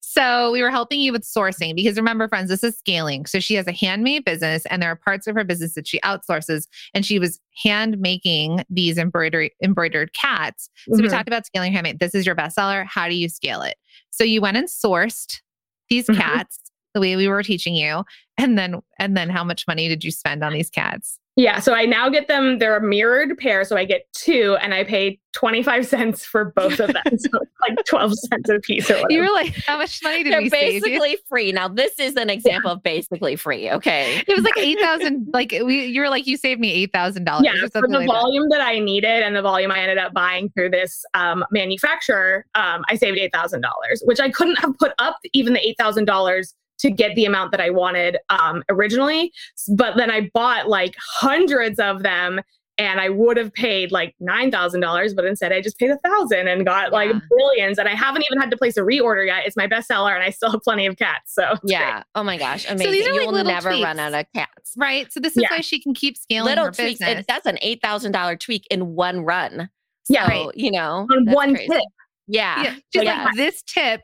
So 0.00 0.50
we 0.52 0.62
were 0.62 0.70
helping 0.70 1.00
you 1.00 1.12
with 1.12 1.22
sourcing 1.22 1.74
because 1.76 1.96
remember, 1.96 2.26
friends, 2.28 2.48
this 2.48 2.64
is 2.64 2.76
scaling. 2.78 3.26
So 3.26 3.38
she 3.40 3.54
has 3.54 3.66
a 3.66 3.72
handmade 3.72 4.24
business 4.24 4.66
and 4.66 4.82
there 4.82 4.90
are 4.90 4.96
parts 4.96 5.26
of 5.26 5.34
her 5.36 5.44
business 5.44 5.74
that 5.74 5.86
she 5.86 6.00
outsources 6.00 6.66
and 6.94 7.04
she 7.06 7.18
was 7.18 7.38
hand 7.62 7.98
making 7.98 8.64
these 8.70 8.98
embroidery 8.98 9.52
embroidered 9.62 10.12
cats. 10.14 10.68
So 10.92 10.96
we 11.02 11.08
Mhm. 11.08 11.10
talked 11.10 11.28
about 11.28 11.46
scaling 11.46 11.72
handmade. 11.72 12.00
This 12.00 12.14
is 12.14 12.26
your 12.26 12.34
bestseller. 12.34 12.84
How 12.86 13.08
do 13.08 13.14
you 13.14 13.28
scale 13.28 13.62
it? 13.62 13.76
So 14.10 14.24
you 14.24 14.40
went 14.40 14.56
and 14.56 14.68
sourced 14.68 15.40
these 15.88 16.06
Mhm. 16.06 16.16
cats 16.16 16.58
the 16.94 17.00
way 17.00 17.14
we 17.16 17.28
were 17.28 17.42
teaching 17.42 17.74
you. 17.74 18.04
And 18.38 18.58
then 18.58 18.80
and 18.98 19.16
then 19.16 19.28
how 19.30 19.44
much 19.44 19.66
money 19.68 19.88
did 19.88 20.02
you 20.02 20.10
spend 20.10 20.42
on 20.42 20.52
these 20.52 20.70
cats? 20.70 21.18
Yeah 21.40 21.58
so 21.58 21.72
i 21.72 21.84
now 21.86 22.08
get 22.08 22.28
them 22.28 22.58
they're 22.58 22.76
a 22.76 22.82
mirrored 22.82 23.36
pair 23.38 23.64
so 23.64 23.76
i 23.76 23.84
get 23.84 24.02
two 24.12 24.56
and 24.60 24.74
i 24.74 24.84
pay 24.84 25.18
25 25.32 25.86
cents 25.86 26.24
for 26.24 26.46
both 26.56 26.80
of 26.80 26.88
them 26.92 27.02
so 27.06 27.28
it's 27.40 27.52
like 27.68 27.78
12 27.86 28.14
cents 28.14 28.50
a 28.50 28.58
piece 28.60 28.90
or 28.90 28.94
whatever 28.94 29.12
You 29.12 29.20
were 29.20 29.32
like, 29.32 29.54
how 29.64 29.78
much 29.78 30.00
money 30.02 30.24
did 30.24 30.32
They're 30.32 30.42
we 30.42 30.50
save? 30.50 30.74
you? 30.74 30.80
basically 30.80 31.18
free. 31.28 31.52
Now, 31.52 31.68
this 31.68 31.96
is 32.00 32.16
an 32.16 32.28
example 32.30 32.72
of 32.72 32.82
basically 32.82 33.36
free. 33.36 33.70
Okay. 33.70 34.24
It 34.26 34.34
was 34.34 34.42
like 34.42 34.58
eight 34.58 34.80
thousand. 34.80 35.28
Like 35.32 35.52
we, 35.64 35.86
you 35.86 36.00
were 36.00 36.08
like, 36.08 36.26
you 36.26 36.36
saved 36.36 36.60
me 36.60 36.72
eight 36.72 36.90
thousand 36.92 37.26
dollars. 37.26 37.44
yeah, 37.44 37.60
for 37.72 37.86
the 37.86 38.04
volume 38.06 38.48
that. 38.50 38.60
I 38.60 38.80
needed 38.80 39.22
and 39.22 39.36
the 39.36 39.42
volume 39.42 39.70
I 39.70 39.78
ended 39.78 39.98
up 39.98 40.12
buying 40.12 40.50
through 40.50 40.70
this 40.70 41.04
um, 41.14 41.44
manufacturer, 41.52 42.44
um, 42.56 42.84
I 42.88 42.96
saved 42.96 43.16
eight 43.16 43.32
thousand 43.32 43.60
dollars, 43.60 44.02
which 44.04 44.18
I 44.18 44.30
couldn't 44.30 44.56
have 44.58 44.76
put 44.78 44.92
up 44.98 45.16
even 45.32 45.52
the 45.52 45.64
eight 45.64 45.76
thousand 45.78 46.06
dollars 46.06 46.56
to 46.80 46.90
get 46.90 47.14
the 47.14 47.24
amount 47.24 47.52
that 47.52 47.60
I 47.60 47.70
wanted 47.70 48.18
um, 48.28 48.62
originally. 48.68 49.32
But 49.76 49.96
then 49.96 50.10
I 50.10 50.30
bought 50.34 50.68
like 50.68 50.94
hundreds 50.98 51.78
of 51.78 52.02
them. 52.02 52.40
And 52.78 52.98
I 52.98 53.10
would 53.10 53.36
have 53.36 53.52
paid 53.52 53.92
like 53.92 54.14
nine 54.20 54.50
thousand 54.50 54.80
dollars, 54.80 55.12
but 55.12 55.26
instead 55.26 55.52
I 55.52 55.60
just 55.60 55.78
paid 55.78 55.90
a 55.90 55.98
thousand 55.98 56.48
and 56.48 56.64
got 56.64 56.92
like 56.92 57.10
Yeah. 57.12 57.20
billions. 57.36 57.78
And 57.78 57.86
I 57.86 57.94
haven't 57.94 58.24
even 58.30 58.40
had 58.40 58.50
to 58.52 58.56
place 58.56 58.78
a 58.78 58.80
reorder 58.80 59.26
yet. 59.26 59.42
It's 59.44 59.54
my 59.54 59.66
bestseller, 59.66 60.14
and 60.14 60.22
I 60.24 60.30
still 60.30 60.50
have 60.50 60.62
plenty 60.62 60.86
of 60.86 60.96
cats. 60.96 61.34
So 61.34 61.42
it's 61.50 61.60
great. 61.60 61.72
Yeah. 61.72 62.04
Oh 62.14 62.22
my 62.22 62.38
gosh. 62.38 62.64
Amazing. 62.70 62.92
these 62.92 63.06
are 63.06 63.10
you 63.10 63.18
like 63.18 63.26
will 63.26 63.34
little 63.34 63.52
never 63.52 63.68
run 63.68 63.98
out 63.98 64.14
of 64.14 64.24
cats. 64.34 64.72
Right. 64.78 65.12
So 65.12 65.20
this 65.20 65.36
is 65.36 65.42
Yeah. 65.42 65.48
why 65.50 65.60
she 65.60 65.78
can 65.78 65.92
keep 65.92 66.16
scaling 66.16 66.46
Little 66.48 66.64
her 66.66 66.70
tweaks. 66.70 67.00
business. 67.00 67.20
It, 67.20 67.26
that's 67.28 67.44
an 67.44 67.58
eight 67.60 67.82
thousand 67.82 68.12
dollar 68.12 68.34
tweak 68.34 68.66
in 68.70 68.94
one 68.94 69.20
run. 69.26 69.68
Yeah. 70.08 70.26
Right. 70.26 70.48
You 70.54 70.70
know, 70.70 71.06
on 71.12 71.26
one 71.26 71.54
crazy. 71.56 71.68
tip. 71.68 71.82
Yeah. 72.28 72.62
yeah. 72.62 72.74
She's 72.94 73.02
yeah. 73.02 73.24
like, 73.24 73.34
this 73.36 73.60
tip 73.60 74.00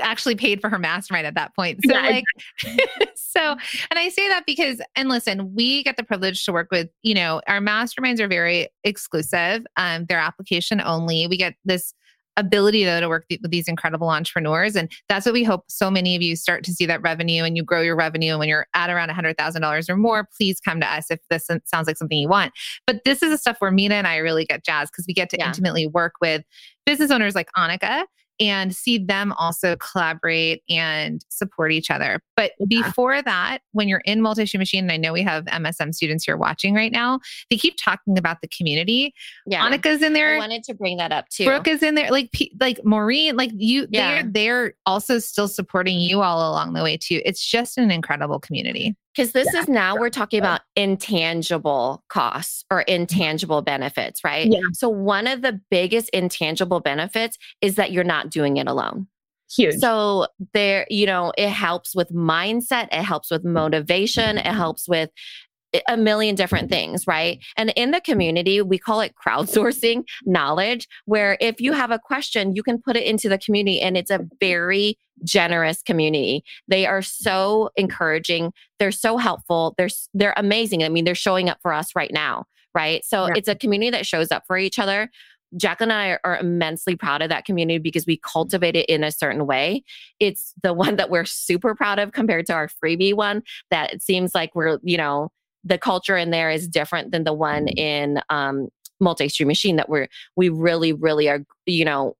actually 0.00 0.34
paid 0.34 0.60
for 0.60 0.68
her 0.70 0.78
mastermind 0.78 1.26
at 1.26 1.34
that 1.34 1.54
point. 1.54 1.80
So 1.86 1.92
Yeah, 1.92 2.00
like, 2.02 2.24
so, 3.14 3.40
and 3.90 3.98
I 3.98 4.08
say 4.08 4.28
that 4.28 4.44
because, 4.46 4.80
and 4.96 5.08
listen, 5.08 5.54
we 5.54 5.82
get 5.82 5.96
the 5.96 6.02
privilege 6.04 6.44
to 6.44 6.52
work 6.52 6.68
with, 6.70 6.88
you 7.02 7.14
know, 7.14 7.40
our 7.46 7.60
masterminds 7.60 8.20
are 8.20 8.28
very 8.28 8.68
exclusive. 8.84 9.64
Um, 9.76 10.06
they're 10.08 10.18
application 10.18 10.80
only. 10.80 11.26
We 11.26 11.36
get 11.36 11.54
this 11.64 11.92
ability 12.36 12.84
though 12.84 13.00
to 13.00 13.08
work 13.08 13.26
th- 13.28 13.40
with 13.42 13.50
these 13.50 13.66
incredible 13.68 14.08
entrepreneurs 14.08 14.76
and 14.76 14.90
that's 15.08 15.26
what 15.26 15.32
we 15.32 15.42
hope 15.42 15.64
so 15.68 15.90
many 15.90 16.14
of 16.14 16.22
you 16.22 16.36
start 16.36 16.64
to 16.64 16.72
see 16.72 16.86
that 16.86 17.02
revenue 17.02 17.42
and 17.42 17.56
you 17.56 17.62
grow 17.64 17.82
your 17.82 17.96
revenue 17.96 18.30
and 18.30 18.38
when 18.38 18.48
you're 18.48 18.66
at 18.72 18.88
around 18.88 19.10
$100000 19.10 19.88
or 19.90 19.96
more 19.96 20.28
please 20.38 20.60
come 20.60 20.80
to 20.80 20.86
us 20.86 21.10
if 21.10 21.18
this 21.28 21.48
sounds 21.66 21.86
like 21.88 21.96
something 21.96 22.16
you 22.16 22.28
want 22.28 22.52
but 22.86 23.00
this 23.04 23.20
is 23.22 23.30
the 23.30 23.36
stuff 23.36 23.56
where 23.58 23.72
Minna 23.72 23.96
and 23.96 24.06
i 24.06 24.16
really 24.16 24.44
get 24.44 24.64
jazzed 24.64 24.92
because 24.92 25.06
we 25.08 25.12
get 25.12 25.28
to 25.30 25.36
Yeah. 25.38 25.48
intimately 25.48 25.88
work 25.88 26.12
with 26.20 26.42
business 26.86 27.10
owners 27.10 27.34
like 27.34 27.48
annika 27.58 28.04
and 28.40 28.74
see 28.74 28.98
them 28.98 29.32
also 29.38 29.76
collaborate 29.76 30.62
and 30.68 31.24
support 31.28 31.72
each 31.72 31.90
other. 31.90 32.20
But 32.36 32.52
before 32.68 33.22
that, 33.22 33.58
when 33.72 33.88
you're 33.88 34.02
in 34.04 34.22
multi-stream 34.22 34.58
machine, 34.58 34.84
and 34.84 34.92
I 34.92 34.96
know 34.96 35.12
we 35.12 35.22
have 35.22 35.44
MSM 35.46 35.94
students 35.94 36.24
here 36.24 36.36
watching 36.36 36.74
right 36.74 36.92
now, 36.92 37.20
they 37.50 37.56
keep 37.56 37.76
talking 37.82 38.18
about 38.18 38.40
the 38.40 38.48
community. 38.48 39.14
Yeah. 39.46 39.68
Annika's 39.68 40.02
in 40.02 40.12
there. 40.12 40.34
I 40.34 40.38
wanted 40.38 40.64
to 40.64 40.74
bring 40.74 40.96
that 40.96 41.12
up 41.12 41.28
too. 41.28 41.44
Brooke 41.44 41.68
is 41.68 41.82
in 41.82 41.94
there, 41.94 42.10
like 42.10 42.30
like 42.58 42.80
Maureen, 42.84 43.36
like 43.36 43.50
you. 43.54 43.86
Yeah. 43.90 44.22
They're 44.22 44.50
they're 44.50 44.74
also 44.86 45.18
still 45.18 45.48
supporting 45.48 45.98
you 45.98 46.22
all 46.22 46.50
along 46.50 46.72
the 46.72 46.82
way 46.82 46.96
too. 46.96 47.20
It's 47.24 47.46
just 47.46 47.78
an 47.78 47.90
incredible 47.90 48.40
community. 48.40 48.96
Because 49.14 49.32
this 49.32 49.52
is 49.54 49.68
now 49.68 49.96
we're 49.96 50.10
talking 50.10 50.38
about 50.38 50.60
intangible 50.76 52.04
costs 52.08 52.64
or 52.70 52.80
mm-hmm. 52.80 53.02
intangible 53.02 53.60
benefits, 53.60 54.22
right? 54.22 54.46
Yeah. 54.46 54.60
So, 54.72 54.88
one 54.88 55.26
of 55.26 55.42
the 55.42 55.60
biggest 55.70 56.10
intangible 56.10 56.80
benefits 56.80 57.36
is 57.60 57.74
that 57.74 57.90
you're 57.90 58.04
not 58.04 58.30
doing 58.30 58.56
it 58.56 58.68
alone. 58.68 59.08
Huge. 59.56 59.76
So, 59.76 60.28
there, 60.54 60.86
you 60.88 61.06
know, 61.06 61.32
it 61.36 61.48
helps 61.48 61.94
with 61.94 62.10
mindset, 62.12 62.88
it 62.92 63.02
helps 63.02 63.30
with 63.30 63.42
mm-hmm. 63.42 63.54
motivation, 63.54 64.38
it 64.38 64.46
helps 64.46 64.88
with 64.88 65.10
a 65.88 65.96
million 65.96 66.34
different 66.34 66.68
things, 66.70 67.06
right? 67.06 67.38
And 67.56 67.70
in 67.76 67.90
the 67.90 68.00
community, 68.00 68.60
we 68.62 68.78
call 68.78 69.00
it 69.00 69.14
crowdsourcing 69.24 70.04
knowledge, 70.24 70.88
where 71.04 71.36
if 71.40 71.60
you 71.60 71.72
have 71.72 71.90
a 71.90 71.98
question, 71.98 72.54
you 72.54 72.62
can 72.62 72.80
put 72.80 72.96
it 72.96 73.04
into 73.04 73.28
the 73.28 73.38
community 73.38 73.80
and 73.80 73.96
it's 73.96 74.10
a 74.10 74.26
very 74.40 74.98
generous 75.24 75.82
community. 75.82 76.42
They 76.68 76.86
are 76.86 77.02
so 77.02 77.70
encouraging. 77.76 78.52
They're 78.78 78.92
so 78.92 79.16
helpful. 79.18 79.74
They're 79.76 79.88
they're 80.14 80.34
amazing. 80.36 80.82
I 80.82 80.88
mean, 80.88 81.04
they're 81.04 81.14
showing 81.14 81.48
up 81.48 81.58
for 81.62 81.72
us 81.72 81.94
right 81.94 82.10
now, 82.12 82.44
right? 82.74 83.04
So 83.04 83.26
Yeah. 83.26 83.34
it's 83.36 83.48
a 83.48 83.54
community 83.54 83.90
that 83.90 84.06
shows 84.06 84.30
up 84.30 84.44
for 84.46 84.56
each 84.56 84.78
other. 84.78 85.10
Jacqueline 85.56 85.90
and 85.90 86.00
I 86.00 86.08
are, 86.10 86.20
are 86.24 86.38
immensely 86.38 86.94
proud 86.94 87.22
of 87.22 87.28
that 87.28 87.44
community 87.44 87.78
because 87.78 88.06
we 88.06 88.18
cultivate 88.18 88.76
it 88.76 88.86
in 88.86 89.02
a 89.02 89.10
certain 89.10 89.46
way. 89.46 89.82
It's 90.20 90.54
the 90.62 90.72
one 90.84 90.96
that 90.96 91.10
we're 91.10 91.24
super 91.24 91.74
proud 91.74 91.98
of 91.98 92.12
compared 92.12 92.46
to 92.46 92.54
our 92.54 92.68
freebie 92.68 93.14
one 93.14 93.42
that 93.70 93.92
it 93.92 94.02
seems 94.02 94.34
like 94.34 94.54
we're, 94.54 94.78
you 94.82 94.96
know, 94.96 95.30
the 95.64 95.78
culture 95.78 96.16
in 96.16 96.30
there 96.30 96.50
is 96.50 96.68
different 96.68 97.12
than 97.12 97.24
the 97.24 97.32
one 97.32 97.68
in 97.68 98.20
um 98.30 98.68
multi-stream 99.00 99.48
machine 99.48 99.76
that 99.76 99.88
we're 99.88 100.08
we 100.36 100.48
really 100.48 100.92
really 100.92 101.28
are 101.28 101.40
you 101.66 101.84
know 101.84 102.14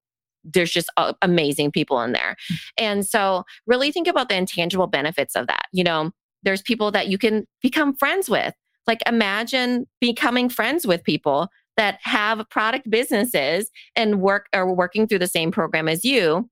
there's 0.45 0.71
just 0.71 0.91
uh, 0.97 1.13
amazing 1.21 1.71
people 1.71 2.01
in 2.01 2.13
there. 2.13 2.35
And 2.79 3.07
so 3.07 3.45
really 3.67 3.93
think 3.93 4.09
about 4.09 4.31
the 4.31 4.37
intangible 4.37 4.87
benefits 4.87 5.37
of 5.37 5.47
that 5.47 5.67
you 5.73 5.85
know? 5.85 6.13
There's 6.43 6.63
people 6.63 6.91
that 6.93 7.09
you 7.09 7.19
can 7.19 7.47
become 7.61 7.95
friends 7.95 8.31
with. 8.31 8.55
Like 8.87 9.01
imagine 9.07 9.87
becoming 10.01 10.49
friends 10.49 10.87
with 10.87 11.05
people 11.05 11.49
that 11.77 11.99
have 12.03 12.49
product 12.49 12.89
businesses 12.89 13.71
and 13.95 14.21
work 14.21 14.47
are 14.55 14.73
working 14.73 15.07
through 15.07 15.19
the 15.19 15.27
same 15.27 15.51
program 15.51 15.89
as 15.89 16.05
you 16.05 16.49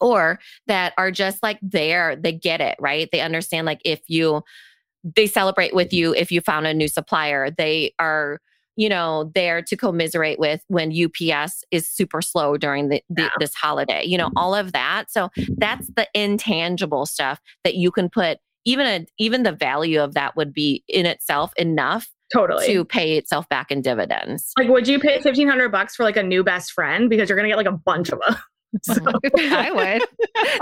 or 0.00 0.40
that 0.66 0.92
are 0.98 1.12
just 1.12 1.42
like 1.42 1.58
there 1.62 2.16
they 2.16 2.32
get 2.32 2.60
it 2.60 2.76
right? 2.80 3.08
They 3.12 3.20
understand 3.20 3.66
like 3.66 3.80
if 3.84 4.00
you 4.08 4.42
they 5.04 5.26
celebrate 5.26 5.74
with 5.74 5.88
mm-hmm. 5.88 5.96
you 5.96 6.14
if 6.14 6.30
you 6.30 6.40
found 6.40 6.66
a 6.66 6.74
new 6.74 6.88
supplier 6.88 7.50
they 7.50 7.94
are 7.98 8.38
you 8.76 8.88
know 8.88 9.30
there 9.34 9.60
to 9.62 9.76
commiserate 9.76 10.38
with 10.38 10.62
when 10.68 10.92
ups 11.04 11.64
is 11.70 11.88
super 11.88 12.22
slow 12.22 12.56
during 12.56 12.88
the, 12.88 13.02
the 13.10 13.30
this 13.38 13.54
holiday 13.54 14.02
you 14.04 14.16
know 14.16 14.30
all 14.36 14.54
of 14.54 14.72
that 14.72 15.10
so 15.10 15.28
that's 15.58 15.88
the 15.96 16.08
intangible 16.14 17.06
stuff 17.06 17.40
that 17.64 17.74
you 17.74 17.90
can 17.90 18.08
put 18.08 18.38
even 18.64 18.86
a 18.86 19.06
even 19.18 19.42
the 19.42 19.52
value 19.52 20.00
of 20.00 20.14
that 20.14 20.36
would 20.36 20.52
be 20.52 20.82
in 20.88 21.06
itself 21.06 21.52
enough 21.56 22.08
totally. 22.32 22.66
to 22.66 22.84
pay 22.84 23.16
itself 23.16 23.48
back 23.48 23.70
in 23.70 23.82
dividends 23.82 24.52
Like, 24.58 24.68
would 24.68 24.88
you 24.88 24.98
pay 24.98 25.20
fifteen 25.20 25.48
hundred 25.48 25.70
bucks 25.70 25.96
for 25.96 26.04
like 26.04 26.16
a 26.16 26.22
new 26.22 26.42
best 26.42 26.72
friend 26.72 27.10
because 27.10 27.28
you're 27.28 27.36
gonna 27.36 27.48
get 27.48 27.56
like 27.56 27.66
a 27.66 27.72
bunch 27.72 28.10
of 28.10 28.20
them? 28.26 28.36
So, 28.82 28.94
I 29.36 29.70
would. 29.70 30.02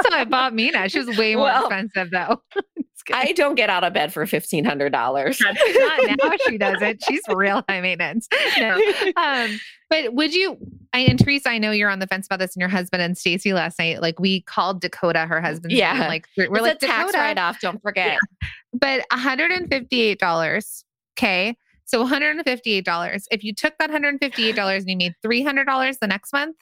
So 0.03 0.09
I 0.13 0.25
bought 0.25 0.53
Minna. 0.53 0.89
She 0.89 0.99
was 0.99 1.17
way 1.17 1.37
more 1.37 1.45
Well, 1.45 1.67
expensive 1.67 2.11
though. 2.11 2.43
I 3.13 3.33
don't 3.33 3.55
get 3.55 3.71
out 3.71 3.85
of 3.85 3.93
bed 3.93 4.13
for 4.13 4.25
$1500 4.25 4.91
Not 4.91 6.19
now 6.19 6.37
she 6.47 6.59
doesn't. 6.59 7.03
She's 7.09 7.23
real 7.29 7.65
high 7.69 7.81
maintenance. 7.81 8.29
No. 8.59 8.81
Um, 9.17 9.61
but 9.89 10.15
would 10.15 10.35
you 10.35 10.57
I 10.93 11.01
and 11.01 11.19
Teresa, 11.19 11.51
I 11.51 11.59
know 11.59 11.71
you're 11.71 11.91
on 11.91 11.99
the 12.01 12.07
fence 12.07 12.27
about 12.27 12.39
this, 12.41 12.55
and 12.55 12.61
your 12.61 12.69
husband 12.69 13.03
and 13.03 13.17
Stacy 13.17 13.53
last 13.53 13.79
night, 13.79 14.03
like 14.03 14.19
we 14.19 14.41
called 14.43 14.81
Dakota, 14.81 15.27
her 15.27 15.41
husband. 15.41 15.73
Yeah. 15.73 16.07
like 16.09 16.27
we're, 16.37 16.45
it's 16.45 16.61
like 16.61 16.77
a 16.77 16.87
tax 16.87 17.15
write 17.15 17.39
off. 17.39 17.61
Don't 17.61 17.81
forget. 17.83 18.19
but 18.73 19.05
$158. 19.13 20.85
Okay. 21.19 21.57
So 21.85 22.07
$158. 22.07 23.25
If 23.31 23.45
you 23.45 23.55
took 23.55 23.75
that 23.79 23.91
$158 23.91 24.79
and 24.79 24.89
you 24.89 24.97
made 24.97 25.15
$300 25.25 25.99
the 26.01 26.07
next 26.07 26.33
month, 26.33 26.57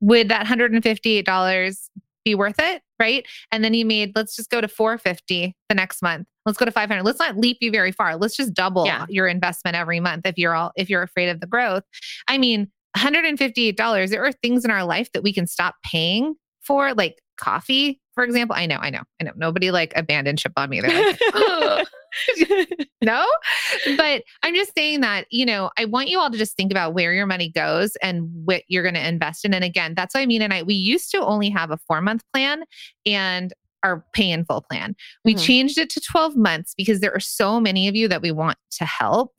would 0.00 0.28
that 0.28 0.46
$158 0.46 1.88
be 2.24 2.34
worth 2.34 2.58
it? 2.58 2.82
Right. 3.02 3.26
And 3.50 3.64
then 3.64 3.74
you 3.74 3.84
made, 3.84 4.12
let's 4.14 4.36
just 4.36 4.48
go 4.48 4.60
to 4.60 4.68
450 4.68 5.56
the 5.68 5.74
next 5.74 6.02
month. 6.02 6.28
Let's 6.46 6.56
go 6.56 6.64
to 6.64 6.70
500. 6.70 7.02
Let's 7.02 7.18
not 7.18 7.36
leap 7.36 7.58
you 7.60 7.72
very 7.72 7.90
far. 7.90 8.16
Let's 8.16 8.36
just 8.36 8.54
double 8.54 8.86
Yeah. 8.86 9.06
your 9.08 9.26
investment 9.26 9.76
every 9.76 9.98
month 9.98 10.24
if 10.24 10.38
you're 10.38 10.54
all, 10.54 10.70
if 10.76 10.88
you're 10.88 11.02
afraid 11.02 11.28
of 11.28 11.40
the 11.40 11.48
growth. 11.48 11.82
I 12.28 12.38
mean, 12.38 12.70
$158, 12.96 14.10
there 14.10 14.24
are 14.24 14.30
things 14.32 14.64
in 14.64 14.70
our 14.70 14.84
life 14.84 15.10
that 15.12 15.24
we 15.24 15.32
can 15.32 15.48
stop 15.48 15.74
paying 15.84 16.36
for, 16.60 16.94
like 16.94 17.18
coffee, 17.38 18.00
for 18.14 18.24
example. 18.24 18.56
I 18.56 18.66
know, 18.66 18.78
I 18.80 18.90
know, 18.90 19.02
I 19.20 19.24
know. 19.24 19.32
Nobody 19.36 19.70
like 19.70 19.92
abandoned 19.96 20.40
ship 20.40 20.52
on 20.56 20.70
me. 20.70 20.80
They're 20.80 20.90
like, 20.90 21.86
no 23.02 23.26
but 23.96 24.22
i'm 24.42 24.54
just 24.54 24.74
saying 24.74 25.00
that 25.00 25.26
you 25.30 25.46
know 25.46 25.70
i 25.78 25.84
want 25.84 26.08
you 26.08 26.18
all 26.18 26.30
to 26.30 26.36
just 26.36 26.56
think 26.56 26.70
about 26.70 26.94
where 26.94 27.12
your 27.12 27.26
money 27.26 27.48
goes 27.48 27.96
and 28.02 28.28
what 28.44 28.62
you're 28.68 28.82
going 28.82 28.94
to 28.94 29.06
invest 29.06 29.44
in 29.44 29.54
and 29.54 29.64
again 29.64 29.94
that's 29.96 30.14
what 30.14 30.20
i 30.20 30.26
mean 30.26 30.42
and 30.42 30.52
i 30.52 30.62
we 30.62 30.74
used 30.74 31.10
to 31.10 31.18
only 31.24 31.48
have 31.48 31.70
a 31.70 31.78
four 31.78 32.00
month 32.02 32.22
plan 32.32 32.64
and 33.06 33.52
our 33.82 34.04
pay 34.12 34.30
in 34.30 34.44
full 34.44 34.60
plan 34.70 34.94
we 35.24 35.34
Mhm. 35.34 35.44
changed 35.44 35.78
it 35.78 35.88
to 35.90 36.00
12 36.00 36.36
months 36.36 36.74
because 36.76 37.00
there 37.00 37.14
are 37.14 37.20
so 37.20 37.58
many 37.58 37.88
of 37.88 37.96
you 37.96 38.08
that 38.08 38.20
we 38.22 38.30
want 38.30 38.58
to 38.72 38.84
help 38.84 39.32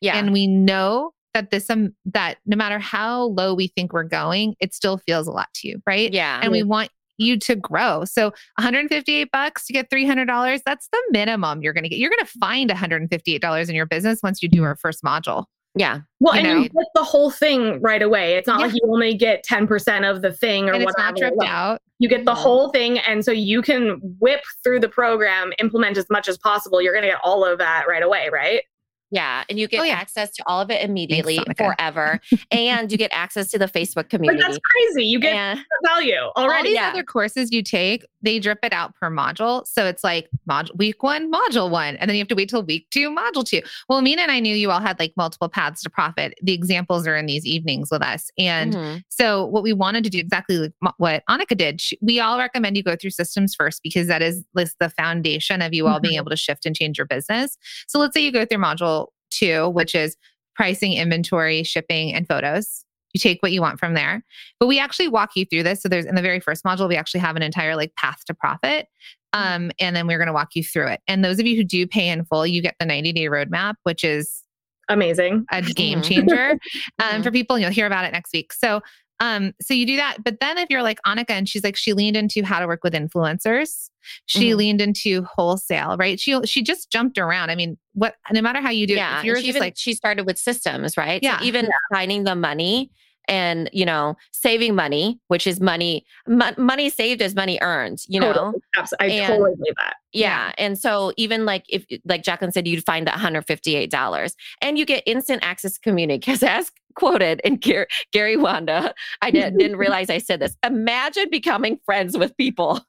yeah. 0.00 0.16
and 0.16 0.32
we 0.32 0.46
know 0.46 1.12
that 1.32 1.50
this 1.50 1.70
um 1.70 1.94
that 2.06 2.38
no 2.44 2.56
matter 2.56 2.78
how 2.78 3.24
low 3.24 3.54
we 3.54 3.68
think 3.68 3.92
we're 3.92 4.02
going 4.02 4.56
it 4.58 4.74
still 4.74 4.98
feels 4.98 5.26
a 5.28 5.32
lot 5.32 5.48
to 5.54 5.68
you 5.68 5.80
right 5.86 6.12
yeah. 6.12 6.40
and 6.42 6.50
we 6.50 6.62
want 6.62 6.90
you 7.18 7.38
to 7.40 7.56
grow. 7.56 8.04
So 8.04 8.26
158 8.58 9.30
bucks 9.32 9.66
to 9.66 9.72
get 9.72 9.90
$300, 9.90 10.60
that's 10.64 10.88
the 10.92 11.02
minimum 11.10 11.62
you're 11.62 11.72
going 11.72 11.84
to 11.84 11.88
get. 11.90 11.98
You're 11.98 12.10
going 12.10 12.24
to 12.26 12.38
find 12.38 12.70
$158 12.70 13.68
in 13.68 13.74
your 13.74 13.86
business 13.86 14.20
once 14.22 14.42
you 14.42 14.48
do 14.48 14.62
our 14.64 14.76
first 14.76 15.02
module. 15.02 15.44
yeah. 15.74 16.00
Well, 16.20 16.34
You 16.34 16.40
and 16.40 16.48
know? 16.48 16.62
you 16.62 16.68
get 16.70 16.86
the 16.94 17.04
whole 17.04 17.30
thing 17.30 17.80
right 17.82 18.00
away. 18.02 18.34
It's 18.36 18.46
not 18.46 18.60
Yeah. 18.60 18.66
like 18.66 18.74
you 18.74 18.80
only 18.90 19.14
get 19.14 19.44
10% 19.44 20.10
of 20.10 20.22
the 20.22 20.32
thing 20.32 20.68
or 20.68 20.72
and 20.72 20.82
it's 20.82 20.96
not 20.96 21.16
dripped 21.16 21.36
Like, 21.36 21.50
out. 21.50 21.82
You 21.98 22.08
get 22.08 22.24
the 22.24 22.34
whole 22.34 22.70
thing. 22.70 22.98
And 22.98 23.24
so 23.24 23.30
you 23.32 23.60
can 23.62 24.00
whip 24.20 24.40
through 24.64 24.80
the 24.80 24.88
program, 24.88 25.52
implement 25.58 25.96
as 25.98 26.06
much 26.10 26.28
as 26.28 26.36
possible. 26.38 26.80
You're 26.82 26.92
going 26.94 27.04
to 27.04 27.10
get 27.10 27.20
all 27.22 27.44
of 27.44 27.58
that 27.58 27.84
right 27.88 28.02
away, 28.02 28.28
right? 28.32 28.62
Yeah. 29.10 29.44
And 29.48 29.58
you 29.58 29.68
get 29.68 29.80
Oh, 29.80 29.84
yeah. 29.84 29.94
access 29.94 30.32
to 30.32 30.42
all 30.46 30.60
of 30.60 30.70
it 30.70 30.82
immediately 30.82 31.38
Sonica. 31.38 31.56
forever. 31.76 32.20
and 32.50 32.90
you 32.90 32.98
get 32.98 33.12
access 33.12 33.50
to 33.52 33.58
the 33.58 33.66
Facebook 33.66 33.96
Like 33.96 34.08
community. 34.10 34.40
that's 34.42 34.58
crazy. 34.58 35.06
You 35.06 35.20
get 35.20 35.34
and 35.34 35.60
value 35.86 36.14
All 36.34 36.44
already. 36.44 36.70
these 36.70 36.74
yeah. 36.76 36.88
other 36.90 37.04
courses 37.04 37.52
you 37.52 37.62
take, 37.62 38.04
they 38.26 38.38
drip 38.38 38.58
it 38.62 38.72
out 38.72 38.94
per 38.96 39.10
module. 39.10 39.66
So 39.66 39.86
it's 39.86 40.02
like 40.04 40.28
mod- 40.46 40.70
week 40.76 41.02
one, 41.02 41.30
module 41.32 41.70
one, 41.70 41.96
and 41.96 42.08
then 42.08 42.16
you 42.16 42.20
have 42.20 42.28
to 42.28 42.34
wait 42.34 42.48
till 42.48 42.62
week 42.62 42.86
two, 42.90 43.10
module 43.14 43.44
two. 43.44 43.62
Well, 43.88 44.02
Minna 44.02 44.22
and 44.22 44.30
I 44.32 44.40
knew 44.40 44.54
you 44.54 44.70
all 44.70 44.80
had 44.80 44.98
like 44.98 45.12
multiple 45.16 45.48
paths 45.48 45.82
to 45.82 45.90
profit. 45.90 46.34
The 46.42 46.52
examples 46.52 47.06
are 47.06 47.16
in 47.16 47.26
these 47.26 47.46
evenings 47.46 47.88
with 47.90 48.02
us. 48.02 48.30
And 48.38 48.74
Mhm. 48.74 49.02
So 49.08 49.46
what 49.46 49.62
we 49.62 49.72
wanted 49.72 50.04
to 50.04 50.10
do 50.10 50.18
exactly 50.18 50.58
like 50.58 50.72
what 50.98 51.22
Annika 51.28 51.56
did. 51.56 51.80
We 52.00 52.20
all 52.20 52.38
recommend 52.38 52.76
you 52.76 52.82
go 52.82 52.96
through 52.96 53.10
systems 53.10 53.54
first 53.54 53.82
because 53.82 54.06
that 54.08 54.22
is 54.22 54.44
this 54.54 54.74
the 54.80 54.90
foundation 54.90 55.62
of 55.62 55.72
you 55.74 55.86
all 55.86 56.00
being 56.00 56.16
able 56.16 56.30
to 56.30 56.36
shift 56.36 56.66
and 56.66 56.74
change 56.74 56.98
your 56.98 57.06
business. 57.06 57.56
So 57.88 57.98
let's 57.98 58.14
say 58.14 58.20
you 58.22 58.32
go 58.32 58.44
through 58.44 58.58
module 58.58 59.08
two, 59.30 59.68
which 59.70 59.94
is 59.94 60.16
pricing, 60.54 60.94
inventory, 60.94 61.62
shipping, 61.62 62.14
and 62.14 62.26
photos. 62.26 62.85
You 63.16 63.18
take 63.18 63.42
what 63.42 63.50
you 63.50 63.62
want 63.62 63.78
from 63.78 63.94
there. 63.94 64.22
But 64.60 64.66
we 64.66 64.78
actually 64.78 65.08
walk 65.08 65.30
you 65.36 65.46
through 65.46 65.62
this. 65.62 65.80
So 65.80 65.88
there's 65.88 66.04
in 66.04 66.16
the 66.16 66.20
very 66.20 66.38
first 66.38 66.64
module, 66.64 66.86
we 66.86 66.96
actually 66.96 67.20
have 67.20 67.34
an 67.34 67.40
entire 67.42 67.74
like 67.74 67.94
path 67.96 68.22
to 68.26 68.34
profit. 68.34 68.88
Um, 69.32 69.70
and 69.80 69.96
then 69.96 70.06
we're 70.06 70.18
going 70.18 70.26
to 70.26 70.34
walk 70.34 70.50
you 70.54 70.62
through 70.62 70.88
it. 70.88 71.00
And 71.08 71.24
those 71.24 71.38
of 71.40 71.46
you 71.46 71.56
who 71.56 71.64
do 71.64 71.86
pay 71.86 72.08
in 72.10 72.26
full, 72.26 72.46
you 72.46 72.60
get 72.60 72.74
the 72.78 72.84
90 72.84 73.12
day 73.14 73.24
roadmap, 73.24 73.76
which 73.84 74.04
is 74.04 74.42
Amazing. 74.90 75.46
a 75.50 75.62
game 75.62 76.00
Mhm. 76.02 76.04
changer 76.04 76.58
um, 77.02 77.22
for 77.22 77.30
people. 77.30 77.56
and 77.56 77.62
You'll 77.62 77.72
hear 77.72 77.86
about 77.86 78.04
it 78.04 78.12
next 78.12 78.34
week. 78.34 78.52
So, 78.52 78.82
um, 79.20 79.54
so 79.62 79.72
you 79.72 79.86
do 79.86 79.96
that. 79.96 80.18
But 80.22 80.40
then 80.40 80.58
if 80.58 80.68
you're 80.68 80.82
like 80.82 80.98
Annika 81.06 81.30
and 81.30 81.48
she's 81.48 81.64
like, 81.64 81.74
she 81.76 81.94
leaned 81.94 82.18
into 82.18 82.42
how 82.44 82.60
to 82.60 82.66
work 82.66 82.84
with 82.84 82.92
influencers. 82.92 83.88
She 84.26 84.50
Mhm. 84.52 84.56
leaned 84.56 84.80
into 84.82 85.22
wholesale, 85.24 85.96
right? 85.98 86.20
She 86.20 86.38
she 86.44 86.62
just 86.62 86.90
jumped 86.92 87.16
around. 87.16 87.48
I 87.50 87.54
mean, 87.54 87.78
what 87.94 88.16
no 88.30 88.42
matter 88.42 88.60
how 88.60 88.68
you 88.70 88.86
do 88.86 88.92
yeah. 88.94 89.16
it, 89.16 89.18
if 89.20 89.24
you're 89.24 89.36
she 89.36 89.42
just 89.42 89.48
even, 89.48 89.60
like 89.60 89.74
she 89.76 89.94
started 89.94 90.26
with 90.26 90.38
systems, 90.38 90.96
right? 90.98 91.20
Yeah. 91.22 91.38
So 91.38 91.44
even 91.46 91.66
finding 91.92 92.24
the 92.24 92.36
money 92.36 92.90
and, 93.28 93.68
you 93.72 93.84
know, 93.84 94.16
saving 94.32 94.74
money, 94.74 95.18
which 95.28 95.46
is 95.46 95.60
money, 95.60 96.04
mo- 96.28 96.52
money 96.56 96.88
saved 96.90 97.20
is 97.20 97.34
money 97.34 97.58
earned, 97.62 98.00
you 98.08 98.20
know? 98.20 98.32
Totally. 98.32 98.60
Abs- 98.76 98.94
I 99.00 99.06
And- 99.06 99.26
totally 99.26 99.54
believe 99.56 99.74
that. 99.78 99.96
Yeah. 100.12 100.52
And 100.58 100.78
so 100.78 101.12
even 101.16 101.44
like 101.44 101.64
if 101.68 101.84
like 102.06 102.22
Jacqueline 102.22 102.52
said, 102.52 102.66
you'd 102.66 102.84
find 102.86 103.06
that 103.06 103.14
$158 103.18 104.34
and 104.62 104.78
you 104.78 104.84
get 104.86 105.02
instant 105.06 105.42
access 105.44 105.74
to 105.74 105.80
community 105.80 106.18
because 106.18 106.42
as 106.42 106.70
quoted 106.94 107.40
in 107.44 107.56
Gary, 107.56 107.86
Gary 108.12 108.36
Wanda, 108.36 108.94
I 109.20 109.30
did, 109.30 109.58
didn't 109.58 109.76
realize 109.78 110.08
I 110.08 110.18
said 110.18 110.40
this. 110.40 110.56
Imagine 110.64 111.28
becoming 111.30 111.78
friends 111.84 112.16
with 112.16 112.34
people. 112.36 112.80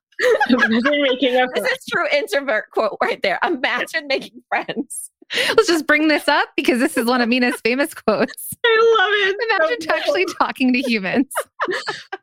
Imagine 0.50 1.02
making 1.02 1.36
a 1.36 1.46
This 1.54 1.70
is 1.72 1.86
true 1.92 2.06
introvert 2.14 2.70
quote 2.72 2.98
right 3.04 3.22
there. 3.22 3.40
Imagine 3.44 4.08
making 4.08 4.42
friends. 4.50 5.12
let's 5.50 5.68
just 5.68 5.86
bring 5.88 6.08
this 6.08 6.28
up 6.28 6.50
because 6.56 6.80
this 6.80 6.96
is 6.98 7.06
one 7.06 7.22
of 7.22 7.28
Minna's 7.30 7.60
famous 7.62 7.94
quotes. 7.94 8.34
I 8.66 8.96
love 8.98 9.30
it. 9.30 9.36
Imagine 9.60 9.82
So 9.82 9.96
actually 9.96 10.26
talking 10.38 10.74
to 10.74 10.80
humans. 10.80 11.28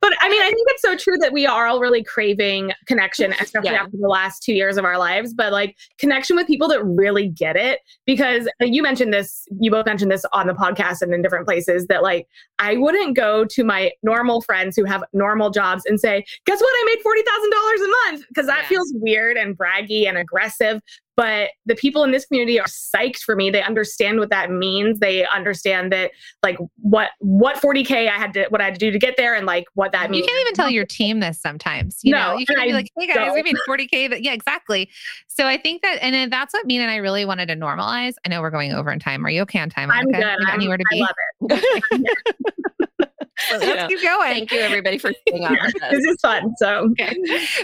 But 0.01 0.13
I 0.21 0.29
mean, 0.29 0.41
I 0.43 0.47
think 0.51 0.67
it's 0.71 0.83
so 0.83 0.97
true 0.97 1.17
that 1.21 1.33
we 1.33 1.45
are 1.47 1.67
all 1.67 1.81
really 1.81 2.05
craving 2.05 2.73
connection, 2.87 3.33
especially 3.41 3.71
Yeah. 3.71 3.83
after 3.83 3.97
the 3.99 4.09
last 4.09 4.43
two 4.43 4.53
years 4.53 4.77
of 4.77 4.85
our 4.85 4.97
lives. 4.99 5.33
But 5.35 5.51
like 5.53 5.77
connection 5.99 6.37
with 6.37 6.47
people 6.47 6.69
that 6.69 6.83
really 6.85 7.29
get 7.29 7.57
it, 7.57 7.81
because 8.07 8.49
you 8.61 8.83
mentioned 8.83 9.13
this, 9.13 9.47
you 9.61 9.71
both 9.71 9.87
mentioned 9.87 10.11
this 10.11 10.25
on 10.33 10.47
the 10.47 10.53
podcast 10.53 11.01
and 11.03 11.13
in 11.13 11.21
different 11.23 11.47
places 11.47 11.87
that 11.89 12.03
like 12.03 12.27
I 12.59 12.77
wouldn't 12.77 13.17
go 13.17 13.45
to 13.47 13.65
my 13.65 13.93
normal 14.03 14.41
friends 14.43 14.77
who 14.77 14.85
have 14.85 15.03
normal 15.13 15.51
jobs 15.51 15.85
and 15.87 15.99
say, 15.99 16.25
"Guess 16.47 16.61
what? 16.61 16.69
I 16.73 16.85
made 16.95 17.03
forty 17.03 17.23
thousand 17.23 17.51
dollars 17.51 17.81
a 17.81 17.89
month," 18.13 18.29
because 18.29 18.47
that 18.47 18.63
Yeah. 18.63 18.69
feels 18.69 18.93
weird 18.97 19.37
and 19.37 19.57
braggy 19.59 20.07
and 20.07 20.17
aggressive. 20.19 20.81
But 21.17 21.51
the 21.65 21.75
people 21.77 22.03
in 22.03 22.11
this 22.11 22.27
community 22.27 22.59
are 22.59 22.67
psyched 22.67 23.19
for 23.21 23.37
me. 23.37 23.51
They 23.51 23.63
understand 23.63 24.19
what 24.19 24.31
that 24.31 24.51
means. 24.51 24.99
They 24.99 25.25
understand 25.27 25.93
that 25.93 26.11
like 26.43 26.59
what 26.81 27.11
what 27.21 27.57
40k 27.57 28.09
I 28.11 28.19
had 28.19 28.33
to 28.35 28.47
what 28.49 28.61
I 28.61 28.65
had 28.65 28.75
to 28.75 28.81
do 28.81 28.91
to 28.91 28.99
get 28.99 29.17
there 29.17 29.35
and 29.35 29.47
like 29.47 29.65
what 29.75 29.93
that 29.93 30.11
means 30.11 30.27
You 30.27 30.29
can't 30.33 30.41
even 30.47 30.55
tell 30.55 30.71
your 30.71 30.85
team 30.85 31.21
this 31.21 31.41
sometimes. 31.41 32.01
You 32.03 32.13
No, 32.13 32.33
know, 32.33 32.39
you 32.39 32.47
can't 32.47 32.61
be 32.63 32.73
like, 32.73 32.91
hey 32.99 33.07
guys, 33.07 33.31
we 33.35 33.43
don't. 33.43 33.45
made 33.45 33.57
40K. 33.89 34.11
That, 34.11 34.23
yeah, 34.23 34.33
exactly. 34.33 34.91
So 35.29 35.47
I 35.47 35.57
think 35.57 35.83
that, 35.83 35.99
and 36.03 36.15
then 36.15 36.31
that's 36.31 36.53
what 36.53 36.67
Minna 36.67 36.83
and 36.83 36.91
I 36.91 36.97
really 36.97 37.25
wanted 37.25 37.47
to 37.47 37.55
normalize. 37.57 38.15
I 38.25 38.29
know 38.29 38.41
we're 38.41 38.51
going 38.51 38.73
over 38.73 38.91
in 38.91 38.99
time. 38.99 39.25
Are 39.25 39.31
you 39.31 39.43
okay 39.43 39.61
on 39.61 39.71
time? 39.71 39.91
I'm 39.91 40.07
Monica? 40.11 40.19
good. 40.21 40.41
You 40.41 40.47
got 40.47 40.55
anywhere 40.55 40.77
to 40.79 40.85
I 40.91 40.95
be? 40.95 41.01
love 41.01 41.15
it. 41.51 42.09
Let's 43.51 43.65
Yeah. 43.65 43.87
keep 43.89 44.03
going. 44.03 44.33
Thank 44.33 44.53
you 44.53 44.61
everybody 44.61 44.99
for 44.99 45.13
staying 45.29 45.45
on 45.45 45.59
with. 45.65 45.75
This 45.91 46.05
is 46.05 46.17
fun. 46.23 46.55
So 46.57 46.89
Okay. 46.93 47.15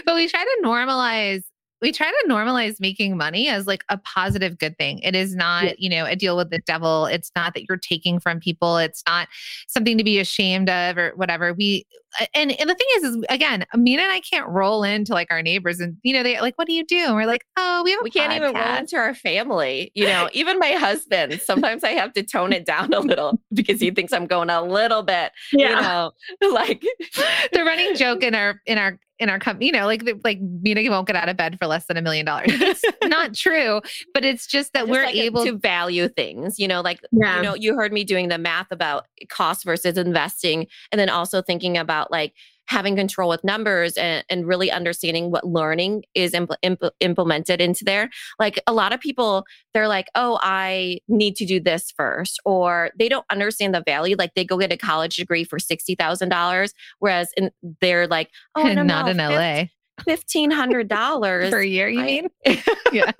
But 0.05 0.15
we 0.15 0.27
try 0.27 0.43
to 0.43 0.61
normalize 0.63 1.43
we 1.81 1.91
try 1.91 2.09
to 2.09 2.29
normalize 2.29 2.79
making 2.79 3.17
money 3.17 3.47
as 3.47 3.67
like 3.67 3.83
a 3.89 3.97
positive 3.97 4.57
good 4.57 4.77
thing. 4.77 4.99
It 4.99 5.15
is 5.15 5.35
not, 5.35 5.63
Yeah. 5.63 5.73
you 5.77 5.89
know, 5.89 6.05
a 6.05 6.15
deal 6.15 6.37
with 6.37 6.49
the 6.49 6.59
devil. 6.59 7.05
It's 7.05 7.31
not 7.35 7.53
that 7.53 7.67
you're 7.67 7.77
taking 7.77 8.19
from 8.19 8.39
people. 8.39 8.77
It's 8.77 9.03
not 9.07 9.27
something 9.67 9.97
to 9.97 10.03
be 10.03 10.19
ashamed 10.19 10.69
of 10.69 10.97
or 10.97 11.13
whatever. 11.15 11.53
We 11.53 11.85
and 12.33 12.51
and 12.51 12.69
the 12.69 12.75
thing 12.75 12.87
is, 12.97 13.03
is 13.03 13.25
again, 13.29 13.65
Amina 13.73 14.03
and 14.03 14.11
I 14.11 14.19
can't 14.19 14.47
roll 14.49 14.83
into 14.83 15.13
like 15.13 15.31
our 15.31 15.41
neighbors 15.41 15.79
and 15.79 15.97
you 16.03 16.13
know, 16.13 16.23
they 16.23 16.39
like, 16.41 16.57
what 16.57 16.67
do 16.67 16.73
you 16.73 16.85
do? 16.85 16.97
And 16.97 17.15
we're 17.15 17.25
like, 17.25 17.45
oh, 17.57 17.81
we 17.83 17.91
have 17.91 18.01
a 18.01 18.03
we 18.03 18.11
can't 18.11 18.33
even 18.33 18.53
roll 18.53 18.75
into 18.75 18.97
our 18.97 19.15
family. 19.15 19.91
You 19.95 20.05
know, 20.05 20.29
even 20.33 20.59
my 20.59 20.71
husband, 20.71 21.39
sometimes 21.41 21.83
I 21.83 21.91
have 21.91 22.13
to 22.13 22.23
tone 22.23 22.53
it 22.53 22.65
down 22.65 22.93
a 22.93 22.99
little 22.99 23.39
because 23.53 23.79
he 23.79 23.91
thinks 23.91 24.13
I'm 24.13 24.27
going 24.27 24.49
a 24.49 24.61
little 24.61 25.03
bit, 25.03 25.31
yeah. 25.53 25.69
you 25.69 25.75
know, 25.75 26.11
like 26.53 26.81
the 27.53 27.63
running 27.63 27.95
joke 27.95 28.23
in 28.23 28.35
our 28.35 28.61
in 28.65 28.77
our 28.77 28.99
in 29.21 29.29
our 29.29 29.37
company, 29.37 29.67
you 29.67 29.71
know, 29.71 29.85
like 29.85 30.03
like 30.23 30.41
Minna 30.41 30.89
won't 30.89 31.05
get 31.05 31.15
out 31.15 31.29
of 31.29 31.37
bed 31.37 31.57
for 31.59 31.67
less 31.67 31.85
than 31.85 31.95
a 31.95 32.01
million 32.01 32.25
dollars. 32.25 32.47
It's 32.51 32.83
not 33.03 33.33
true, 33.35 33.79
but 34.13 34.25
it's 34.25 34.47
just 34.47 34.73
that 34.73 34.81
just 34.81 34.89
we're 34.89 35.05
like 35.05 35.15
able 35.15 35.45
to 35.45 35.57
value 35.57 36.07
things, 36.07 36.57
you 36.57 36.67
know, 36.67 36.81
like 36.81 36.99
Yeah. 37.11 37.37
you 37.37 37.43
know, 37.43 37.53
you 37.53 37.75
heard 37.75 37.93
me 37.93 38.03
doing 38.03 38.29
the 38.29 38.39
math 38.39 38.71
about 38.71 39.05
cost 39.29 39.63
versus 39.63 39.95
investing, 39.97 40.65
and 40.91 40.99
then 40.99 41.09
also 41.09 41.41
thinking 41.41 41.77
about 41.77 42.09
like 42.11 42.33
having 42.67 42.95
control 42.95 43.29
with 43.29 43.43
numbers 43.43 43.93
and, 43.97 44.23
and 44.29 44.47
really 44.47 44.71
understanding 44.71 45.29
what 45.29 45.45
learning 45.45 46.03
is 46.15 46.31
impl- 46.31 46.55
impl- 46.63 46.91
implemented 46.99 47.59
into 47.59 47.83
there. 47.83 48.09
Like 48.39 48.61
a 48.65 48.73
lot 48.73 48.93
of 48.93 48.99
people, 48.99 49.45
they're 49.73 49.87
like, 49.89 50.07
oh, 50.15 50.39
I 50.41 50.99
need 51.07 51.35
to 51.37 51.45
do 51.45 51.59
this 51.59 51.91
first, 51.95 52.39
or 52.45 52.91
they 52.97 53.09
don't 53.09 53.25
understand 53.29 53.75
the 53.75 53.83
value. 53.85 54.15
Like 54.17 54.33
they 54.35 54.45
go 54.45 54.57
get 54.57 54.71
a 54.71 54.77
college 54.77 55.17
degree 55.17 55.43
for 55.43 55.59
$60,000, 55.59 56.71
whereas 56.99 57.29
in, 57.35 57.51
they're 57.81 58.07
like, 58.07 58.29
oh, 58.55 58.63
no, 58.63 58.83
not 58.83 59.05
no, 59.05 59.11
in 59.11 59.17
LA 59.17 59.65
$1,500 60.07 61.51
per 61.51 61.61
year, 61.61 61.89
you 61.89 62.01
I- 62.01 62.05
mean? 62.05 62.27
Yeah. 62.91 63.11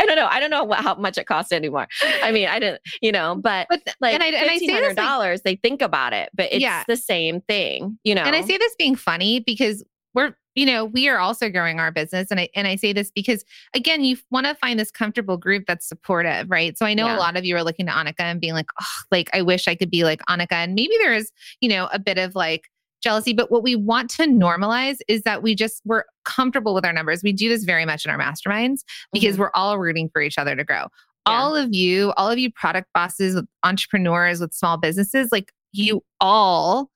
I 0.00 0.06
don't 0.06 0.16
know. 0.16 0.26
I 0.30 0.40
don't 0.40 0.50
know 0.50 0.64
what, 0.64 0.80
how 0.80 0.94
much 0.94 1.18
it 1.18 1.26
costs 1.26 1.52
anymore. 1.52 1.86
I 2.22 2.32
mean, 2.32 2.48
I 2.48 2.58
didn't, 2.58 2.80
you 3.00 3.12
know, 3.12 3.36
but, 3.36 3.66
but 3.70 3.82
like 4.00 4.14
and 4.14 4.22
I, 4.22 4.28
and 4.28 4.50
I 4.50 4.58
say 4.58 4.66
this 4.66 4.94
dollars, 4.94 5.42
like, 5.44 5.62
they 5.62 5.68
think 5.68 5.82
about 5.82 6.12
it, 6.12 6.30
but 6.34 6.48
it's 6.52 6.62
yeah. 6.62 6.84
the 6.88 6.96
same 6.96 7.40
thing, 7.42 7.98
you 8.04 8.14
know. 8.14 8.22
And 8.22 8.34
I 8.34 8.42
say 8.42 8.56
this 8.56 8.74
being 8.78 8.96
funny 8.96 9.40
because 9.40 9.84
we're 10.14 10.34
you 10.54 10.66
know 10.66 10.84
we 10.84 11.08
are 11.08 11.18
also 11.18 11.48
growing 11.48 11.78
our 11.78 11.92
business 11.92 12.30
and 12.30 12.40
i 12.40 12.48
and 12.56 12.66
i 12.66 12.74
say 12.74 12.92
this 12.92 13.10
because 13.12 13.44
again 13.74 14.02
you 14.02 14.16
want 14.30 14.46
to 14.46 14.54
find 14.56 14.80
this 14.80 14.90
comfortable 14.90 15.36
group 15.36 15.64
that's 15.66 15.88
supportive 15.88 16.50
right 16.50 16.76
so 16.76 16.84
i 16.84 16.94
know 16.94 17.06
yeah. 17.06 17.16
a 17.16 17.18
lot 17.18 17.36
of 17.36 17.44
you 17.44 17.54
are 17.54 17.62
looking 17.62 17.86
to 17.86 17.92
annika 17.92 18.20
and 18.20 18.40
being 18.40 18.54
like 18.54 18.66
oh 18.80 19.02
like 19.12 19.30
i 19.32 19.40
wish 19.40 19.68
i 19.68 19.74
could 19.74 19.90
be 19.90 20.02
like 20.02 20.20
annika 20.28 20.52
and 20.52 20.74
maybe 20.74 20.94
there 20.98 21.14
is 21.14 21.30
you 21.60 21.68
know 21.68 21.88
a 21.92 21.98
bit 21.98 22.18
of 22.18 22.34
like 22.34 22.68
jealousy. 23.02 23.32
But 23.32 23.50
what 23.50 23.62
we 23.62 23.76
want 23.76 24.10
to 24.10 24.24
normalize 24.24 24.98
is 25.08 25.22
that 25.22 25.42
we 25.42 25.54
just, 25.54 25.82
we're 25.84 26.04
comfortable 26.24 26.74
with 26.74 26.84
our 26.84 26.92
numbers. 26.92 27.22
We 27.22 27.32
do 27.32 27.48
this 27.48 27.64
very 27.64 27.84
much 27.84 28.04
in 28.04 28.10
our 28.10 28.18
masterminds 28.18 28.80
because 29.12 29.34
mm-hmm. 29.34 29.42
we're 29.42 29.50
all 29.54 29.78
rooting 29.78 30.08
for 30.12 30.22
each 30.22 30.38
other 30.38 30.56
to 30.56 30.64
grow. 30.64 30.82
Yeah. 30.82 30.86
All 31.26 31.54
of 31.54 31.74
you, 31.74 32.12
all 32.16 32.30
of 32.30 32.38
you 32.38 32.50
product 32.50 32.88
bosses, 32.94 33.40
entrepreneurs, 33.62 34.40
with 34.40 34.54
small 34.54 34.76
businesses, 34.78 35.30
like 35.30 35.52
you 35.72 36.02
all 36.20 36.90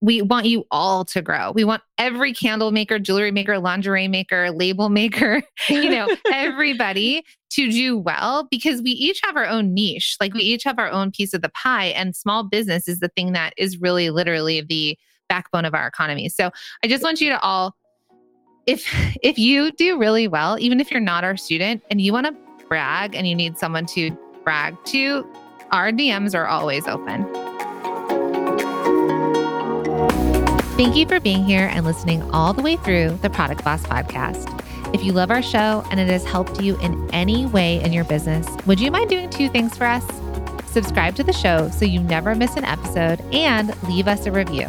we 0.00 0.22
want 0.22 0.46
you 0.46 0.64
all 0.70 1.04
to 1.06 1.20
grow. 1.20 1.50
We 1.52 1.64
want 1.64 1.82
every 1.98 2.32
candle 2.32 2.70
maker, 2.70 2.98
jewelry 2.98 3.32
maker, 3.32 3.58
lingerie 3.58 4.08
maker, 4.08 4.50
label 4.50 4.88
maker, 4.90 5.42
you 5.68 5.90
know, 5.90 6.08
everybody 6.32 7.24
to 7.50 7.70
do 7.70 7.98
well 7.98 8.46
because 8.50 8.80
we 8.80 8.90
each 8.90 9.20
have 9.24 9.36
our 9.36 9.46
own 9.46 9.74
niche. 9.74 10.16
Like 10.20 10.34
we 10.34 10.42
each 10.42 10.64
have 10.64 10.78
our 10.78 10.90
own 10.90 11.10
piece 11.10 11.34
of 11.34 11.42
the 11.42 11.48
pie 11.48 11.86
and 11.86 12.14
small 12.14 12.44
business 12.44 12.86
is 12.86 13.00
the 13.00 13.08
thing 13.08 13.32
that 13.32 13.54
is 13.56 13.80
really 13.80 14.10
literally 14.10 14.60
the 14.60 14.96
backbone 15.28 15.64
of 15.64 15.74
our 15.74 15.86
economy. 15.86 16.28
So 16.28 16.50
I 16.82 16.88
just 16.88 17.02
want 17.02 17.20
you 17.20 17.30
to 17.30 17.40
all 17.40 17.76
if 18.66 18.86
if 19.22 19.38
you 19.38 19.72
do 19.72 19.98
really 19.98 20.28
well, 20.28 20.58
even 20.60 20.80
if 20.80 20.90
you're 20.90 21.00
not 21.00 21.24
our 21.24 21.36
student 21.36 21.82
and 21.90 22.00
you 22.00 22.12
want 22.12 22.26
to 22.26 22.36
brag 22.68 23.14
and 23.14 23.26
you 23.26 23.34
need 23.34 23.58
someone 23.58 23.86
to 23.86 24.10
brag 24.44 24.76
to, 24.84 25.26
our 25.72 25.90
DMs 25.90 26.34
are 26.34 26.46
always 26.46 26.86
open. 26.86 27.26
Thank 30.76 30.94
you 30.94 31.06
for 31.06 31.18
being 31.18 31.44
here 31.44 31.68
and 31.72 31.84
listening 31.84 32.22
all 32.30 32.52
the 32.52 32.62
way 32.62 32.76
through 32.76 33.18
the 33.22 33.30
Product 33.30 33.64
Boss 33.64 33.82
podcast. 33.84 34.54
If 34.94 35.02
you 35.02 35.12
love 35.12 35.30
our 35.30 35.42
show 35.42 35.84
and 35.90 35.98
it 35.98 36.08
has 36.08 36.24
helped 36.24 36.62
you 36.62 36.78
in 36.78 37.10
any 37.12 37.46
way 37.46 37.82
in 37.82 37.92
your 37.92 38.04
business, 38.04 38.46
would 38.64 38.78
you 38.78 38.90
mind 38.90 39.10
doing 39.10 39.28
two 39.28 39.48
things 39.48 39.76
for 39.76 39.86
us? 39.86 40.06
Subscribe 40.70 41.16
to 41.16 41.24
the 41.24 41.32
show 41.32 41.68
so 41.70 41.84
you 41.84 42.00
never 42.00 42.34
miss 42.34 42.56
an 42.56 42.64
episode 42.64 43.20
and 43.34 43.74
leave 43.84 44.06
us 44.06 44.26
a 44.26 44.32
review. 44.32 44.68